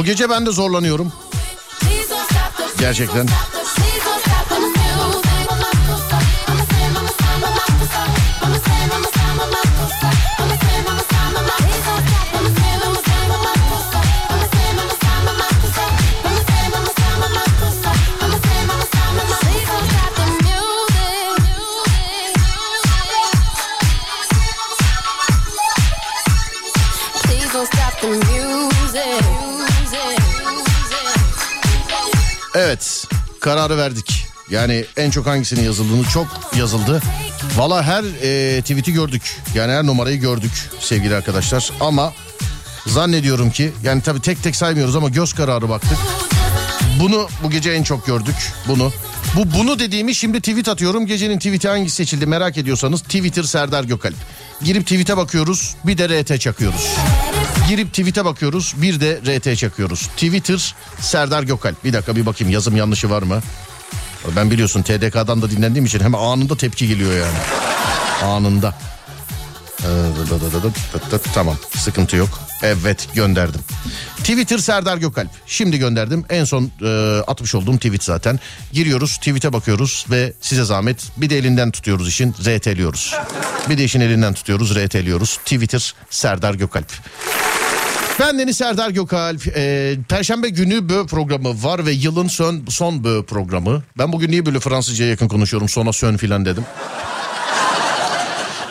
Bu 0.00 0.04
gece 0.04 0.30
ben 0.30 0.46
de 0.46 0.50
zorlanıyorum. 0.50 1.12
Gerçekten. 2.78 3.26
Kararı 33.40 33.76
verdik. 33.78 34.26
Yani 34.50 34.84
en 34.96 35.10
çok 35.10 35.26
hangisinin 35.26 35.62
yazıldığını 35.62 36.04
çok 36.04 36.26
yazıldı. 36.56 37.02
Valla 37.56 37.82
her 37.82 38.04
e, 38.04 38.60
tweet'i 38.60 38.92
gördük. 38.92 39.22
Yani 39.54 39.72
her 39.72 39.86
numarayı 39.86 40.20
gördük 40.20 40.52
sevgili 40.80 41.14
arkadaşlar. 41.14 41.72
Ama 41.80 42.12
zannediyorum 42.86 43.50
ki 43.50 43.72
yani 43.82 44.02
tabii 44.02 44.20
tek 44.20 44.42
tek 44.42 44.56
saymıyoruz 44.56 44.96
ama 44.96 45.08
göz 45.08 45.32
kararı 45.32 45.68
baktık. 45.68 45.98
Bunu 47.00 47.28
bu 47.42 47.50
gece 47.50 47.70
en 47.70 47.82
çok 47.82 48.06
gördük. 48.06 48.36
Bunu. 48.68 48.92
Bu 49.36 49.58
bunu 49.58 49.78
dediğimi 49.78 50.14
şimdi 50.14 50.40
tweet 50.40 50.68
atıyorum. 50.68 51.06
Gecenin 51.06 51.38
tweet'i 51.38 51.68
hangisi 51.68 51.96
seçildi 51.96 52.26
merak 52.26 52.58
ediyorsanız 52.58 53.02
Twitter 53.02 53.42
Serdar 53.42 53.84
Gökalp. 53.84 54.16
Girip 54.62 54.82
tweet'e 54.82 55.16
bakıyoruz. 55.16 55.74
Bir 55.84 55.98
de 55.98 56.22
RT 56.22 56.40
çakıyoruz. 56.40 56.88
Girip 57.70 57.88
tweet'e 57.88 58.24
bakıyoruz. 58.24 58.74
Bir 58.76 59.00
de 59.00 59.20
RT 59.26 59.58
çakıyoruz. 59.58 60.06
Twitter 60.06 60.74
Serdar 61.00 61.42
Gökalp. 61.42 61.84
Bir 61.84 61.92
dakika 61.92 62.16
bir 62.16 62.26
bakayım 62.26 62.52
yazım 62.52 62.76
yanlışı 62.76 63.10
var 63.10 63.22
mı? 63.22 63.40
Ben 64.36 64.50
biliyorsun 64.50 64.82
TDK'dan 64.82 65.42
da 65.42 65.50
dinlendiğim 65.50 65.86
için 65.86 66.00
hemen 66.00 66.18
anında 66.18 66.56
tepki 66.56 66.88
geliyor 66.88 67.12
yani. 67.12 67.38
Anında. 68.22 68.74
Tamam 71.34 71.56
sıkıntı 71.76 72.16
yok. 72.16 72.40
Evet 72.62 73.08
gönderdim. 73.14 73.60
Twitter 74.16 74.58
Serdar 74.58 74.96
Gökalp. 74.96 75.30
Şimdi 75.46 75.78
gönderdim. 75.78 76.24
En 76.30 76.44
son 76.44 76.70
e, 76.82 77.20
atmış 77.26 77.54
olduğum 77.54 77.76
tweet 77.76 78.04
zaten. 78.04 78.40
Giriyoruz 78.72 79.16
tweet'e 79.16 79.52
bakıyoruz 79.52 80.06
ve 80.10 80.32
size 80.40 80.64
zahmet 80.64 81.08
bir 81.16 81.30
de 81.30 81.38
elinden 81.38 81.70
tutuyoruz 81.70 82.08
işin 82.08 82.32
RT'liyoruz. 82.32 83.14
Bir 83.68 83.78
de 83.78 83.84
işin 83.84 84.00
elinden 84.00 84.34
tutuyoruz 84.34 84.76
RT'liyoruz. 84.76 85.36
Twitter 85.36 85.94
Serdar 86.10 86.54
Gökalp. 86.54 86.92
Ben 88.20 88.38
Deniz 88.38 88.56
Serdar 88.56 88.90
Gökalp. 88.90 89.56
Ee, 89.56 89.96
Perşembe 90.08 90.48
günü 90.48 90.88
bö 90.88 91.06
programı 91.06 91.64
var 91.64 91.86
ve 91.86 91.92
yılın 91.92 92.28
son, 92.28 92.64
son 92.68 93.04
bö 93.04 93.22
programı. 93.22 93.82
Ben 93.98 94.12
bugün 94.12 94.30
niye 94.30 94.46
böyle 94.46 94.60
Fransızca'ya 94.60 95.10
yakın 95.10 95.28
konuşuyorum 95.28 95.68
sonra 95.68 95.92
sön 95.92 96.16
filan 96.16 96.44
dedim. 96.44 96.64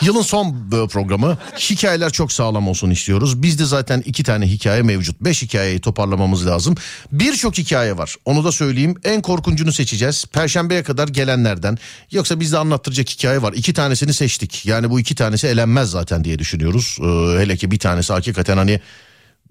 Yılın 0.02 0.22
son 0.22 0.72
bö 0.72 0.88
programı. 0.88 1.38
Hikayeler 1.58 2.10
çok 2.10 2.32
sağlam 2.32 2.68
olsun 2.68 2.90
istiyoruz. 2.90 3.44
Bizde 3.44 3.66
zaten 3.66 4.04
iki 4.06 4.24
tane 4.24 4.48
hikaye 4.48 4.82
mevcut. 4.82 5.22
Beş 5.22 5.42
hikayeyi 5.42 5.80
toparlamamız 5.80 6.48
lazım. 6.48 6.76
Birçok 7.12 7.58
hikaye 7.58 7.98
var. 7.98 8.16
Onu 8.26 8.44
da 8.44 8.52
söyleyeyim. 8.52 8.96
En 9.04 9.22
korkuncunu 9.22 9.72
seçeceğiz. 9.72 10.26
Perşembeye 10.26 10.84
kadar 10.84 11.08
gelenlerden. 11.08 11.78
Yoksa 12.12 12.40
bizde 12.40 12.58
anlattıracak 12.58 13.10
hikaye 13.10 13.42
var. 13.42 13.54
İki 13.54 13.74
tanesini 13.74 14.14
seçtik. 14.14 14.66
Yani 14.66 14.90
bu 14.90 15.00
iki 15.00 15.16
tanesi 15.16 15.48
elenmez 15.48 15.90
zaten 15.90 16.24
diye 16.24 16.40
düşünüyoruz. 16.40 16.98
Ee, 17.02 17.40
hele 17.40 17.58
ki 17.58 17.72
bir 17.72 17.80
tanesi 17.80 18.14
hakikaten 18.14 18.58
hani 18.58 18.80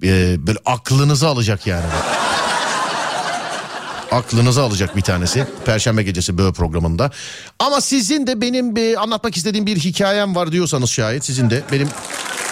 e, 0.02 0.46
böyle 0.46 0.58
aklınızı 0.66 1.28
alacak 1.28 1.66
yani. 1.66 1.84
Aklınızı 4.12 4.62
alacak 4.62 4.96
bir 4.96 5.02
tanesi. 5.02 5.46
Perşembe 5.64 6.02
gecesi 6.02 6.38
böyle 6.38 6.52
programında. 6.52 7.10
Ama 7.58 7.80
sizin 7.80 8.26
de 8.26 8.40
benim 8.40 8.76
bir 8.76 9.02
anlatmak 9.02 9.36
istediğim 9.36 9.66
bir 9.66 9.76
hikayem 9.76 10.36
var 10.36 10.52
diyorsanız 10.52 10.90
şayet. 10.90 11.24
Sizin 11.24 11.50
de 11.50 11.62
benim 11.72 11.88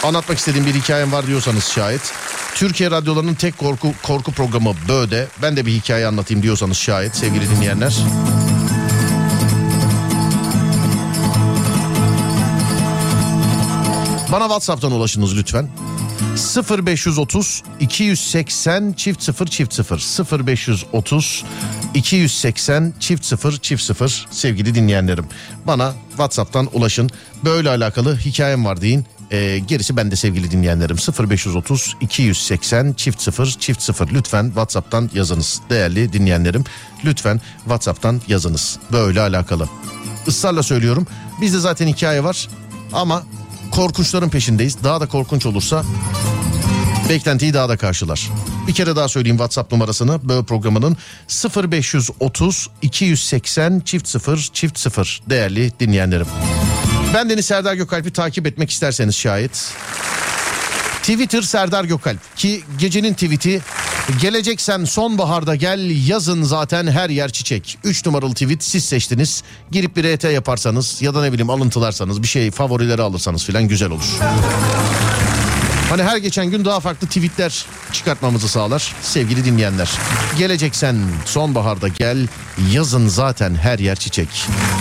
anlatmak 0.04 0.38
istediğim 0.38 0.66
bir 0.66 0.74
hikayem 0.74 1.12
var 1.12 1.26
diyorsanız 1.26 1.64
şayet. 1.64 2.12
Türkiye 2.54 2.90
radyolarının 2.90 3.34
tek 3.34 3.58
korku 3.58 3.92
korku 4.02 4.32
programı 4.32 4.74
Bö'de. 4.88 5.26
Ben 5.42 5.56
de 5.56 5.66
bir 5.66 5.72
hikaye 5.72 6.06
anlatayım 6.06 6.42
diyorsanız 6.42 6.76
şayet 6.76 7.16
sevgili 7.16 7.50
dinleyenler. 7.50 7.96
Bana 14.32 14.44
WhatsApp'tan 14.44 14.92
ulaşınız 14.92 15.36
lütfen. 15.36 15.68
0530 16.86 17.62
280 17.80 18.92
çift 18.92 19.22
0 19.22 19.46
çift 19.46 19.74
0 19.74 20.46
0530 20.46 21.44
280 21.94 22.94
çift 23.00 23.24
0 23.24 23.56
çift 23.58 23.82
0 23.82 24.26
sevgili 24.30 24.74
dinleyenlerim. 24.74 25.26
Bana 25.66 25.94
WhatsApp'tan 26.08 26.68
ulaşın. 26.72 27.10
Böyle 27.44 27.70
alakalı 27.70 28.18
hikayem 28.18 28.64
var 28.64 28.80
deyin. 28.80 29.06
Ee, 29.30 29.58
gerisi 29.58 29.96
bende 29.96 30.16
sevgili 30.16 30.50
dinleyenlerim 30.50 30.96
0530 31.30 31.96
280 32.00 32.92
çift 32.92 33.20
0 33.22 33.46
çift 33.46 33.82
0 33.82 34.08
lütfen 34.12 34.44
WhatsApp'tan 34.46 35.10
yazınız 35.14 35.60
değerli 35.70 36.12
dinleyenlerim 36.12 36.64
lütfen 37.04 37.40
WhatsApp'tan 37.58 38.20
yazınız 38.28 38.78
böyle 38.92 39.20
alakalı 39.20 39.68
ısrarla 40.28 40.62
söylüyorum 40.62 41.06
bizde 41.40 41.58
zaten 41.58 41.86
hikaye 41.86 42.24
var 42.24 42.48
ama 42.92 43.22
korkunçların 43.70 44.28
peşindeyiz 44.28 44.84
daha 44.84 45.00
da 45.00 45.06
korkunç 45.06 45.46
olursa 45.46 45.84
beklentiyi 47.08 47.54
daha 47.54 47.68
da 47.68 47.76
karşılar. 47.76 48.30
Bir 48.66 48.74
kere 48.74 48.96
daha 48.96 49.08
söyleyeyim 49.08 49.36
WhatsApp 49.36 49.72
numarasını 49.72 50.28
böyle 50.28 50.42
programının 50.42 50.96
0530 51.72 52.70
280 52.82 53.80
çift 53.80 54.08
0 54.08 54.50
çift 54.52 54.78
0 54.78 55.22
değerli 55.30 55.72
dinleyenlerim. 55.80 56.26
Ben 57.14 57.30
Deniz 57.30 57.46
Serdar 57.46 57.74
Gökalp'i 57.74 58.12
takip 58.12 58.46
etmek 58.46 58.70
isterseniz 58.70 59.16
şayet. 59.16 59.72
Twitter 61.06 61.42
Serdar 61.42 61.84
Gökalp 61.84 62.36
ki 62.36 62.62
gecenin 62.78 63.14
tweet'i 63.14 63.60
geleceksen 64.20 64.84
sonbaharda 64.84 65.54
gel 65.54 66.08
yazın 66.08 66.42
zaten 66.42 66.86
her 66.86 67.10
yer 67.10 67.32
çiçek. 67.32 67.78
3 67.84 68.06
numaralı 68.06 68.32
tweet 68.34 68.64
siz 68.64 68.84
seçtiniz. 68.84 69.42
Girip 69.70 69.96
bir 69.96 70.16
RT 70.16 70.24
yaparsanız 70.24 71.02
ya 71.02 71.14
da 71.14 71.22
ne 71.22 71.32
bileyim 71.32 71.50
alıntılarsanız 71.50 72.22
bir 72.22 72.28
şey 72.28 72.50
favorileri 72.50 73.02
alırsanız 73.02 73.44
filan 73.44 73.68
güzel 73.68 73.90
olur. 73.90 74.04
Hani 75.90 76.02
her 76.02 76.16
geçen 76.16 76.46
gün 76.46 76.64
daha 76.64 76.80
farklı 76.80 77.06
tweetler 77.06 77.66
çıkartmamızı 77.92 78.48
sağlar 78.48 78.94
sevgili 79.02 79.44
dinleyenler. 79.44 79.90
Geleceksen 80.38 80.96
sonbaharda 81.24 81.88
gel, 81.88 82.28
yazın 82.72 83.08
zaten 83.08 83.54
her 83.54 83.78
yer 83.78 83.96
çiçek. 83.96 84.28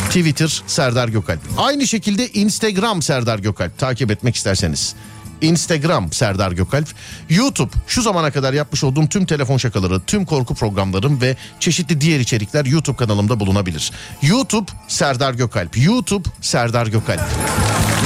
Twitter 0.08 0.64
Serdar 0.68 1.08
Gökalp. 1.08 1.40
Aynı 1.58 1.88
şekilde 1.88 2.28
Instagram 2.28 3.02
Serdar 3.02 3.40
Gökalp 3.40 3.78
takip 3.78 4.12
etmek 4.12 4.36
isterseniz. 4.36 4.96
Instagram 5.42 6.12
Serdar 6.12 6.52
Gökalp, 6.52 6.88
YouTube 7.30 7.72
şu 7.88 8.02
zamana 8.02 8.32
kadar 8.32 8.54
yapmış 8.54 8.84
olduğum 8.84 9.08
tüm 9.08 9.26
telefon 9.26 9.58
şakaları, 9.58 10.02
tüm 10.02 10.26
korku 10.26 10.56
programlarım 10.56 11.22
ve 11.22 11.36
çeşitli 11.60 12.02
diğer 12.02 12.20
içerikler 12.20 12.66
YouTube 12.66 12.98
kanalımda 12.98 13.40
bulunabilir. 13.40 13.92
YouTube 14.22 14.72
Serdar 14.88 15.34
Gökalp, 15.34 15.78
YouTube 15.78 16.30
Serdar 16.42 16.88
Gökalp. 16.88 17.22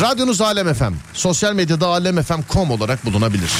Radyonuz 0.01 0.41
Alem 0.41 0.74
FM, 0.74 0.93
sosyal 1.14 1.53
medyada 1.53 1.88
alemfm.com 1.88 2.72
olarak 2.72 3.06
bulunabilir. 3.06 3.51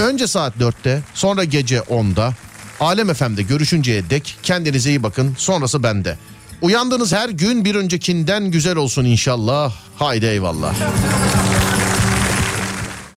Önce 0.00 0.26
saat 0.26 0.56
4'te, 0.56 1.02
sonra 1.14 1.44
gece 1.44 1.78
10'da 1.78 2.34
Alem 2.80 3.14
FM'de 3.14 3.42
görüşünceye 3.42 4.10
dek 4.10 4.36
kendinize 4.42 4.90
iyi 4.90 5.02
bakın. 5.02 5.34
Sonrası 5.38 5.82
bende. 5.82 6.18
Uyandığınız 6.62 7.12
her 7.12 7.28
gün 7.28 7.64
bir 7.64 7.74
öncekinden 7.74 8.50
güzel 8.50 8.76
olsun 8.76 9.04
inşallah. 9.04 9.72
Haydi 9.96 10.26
eyvallah. 10.26 10.74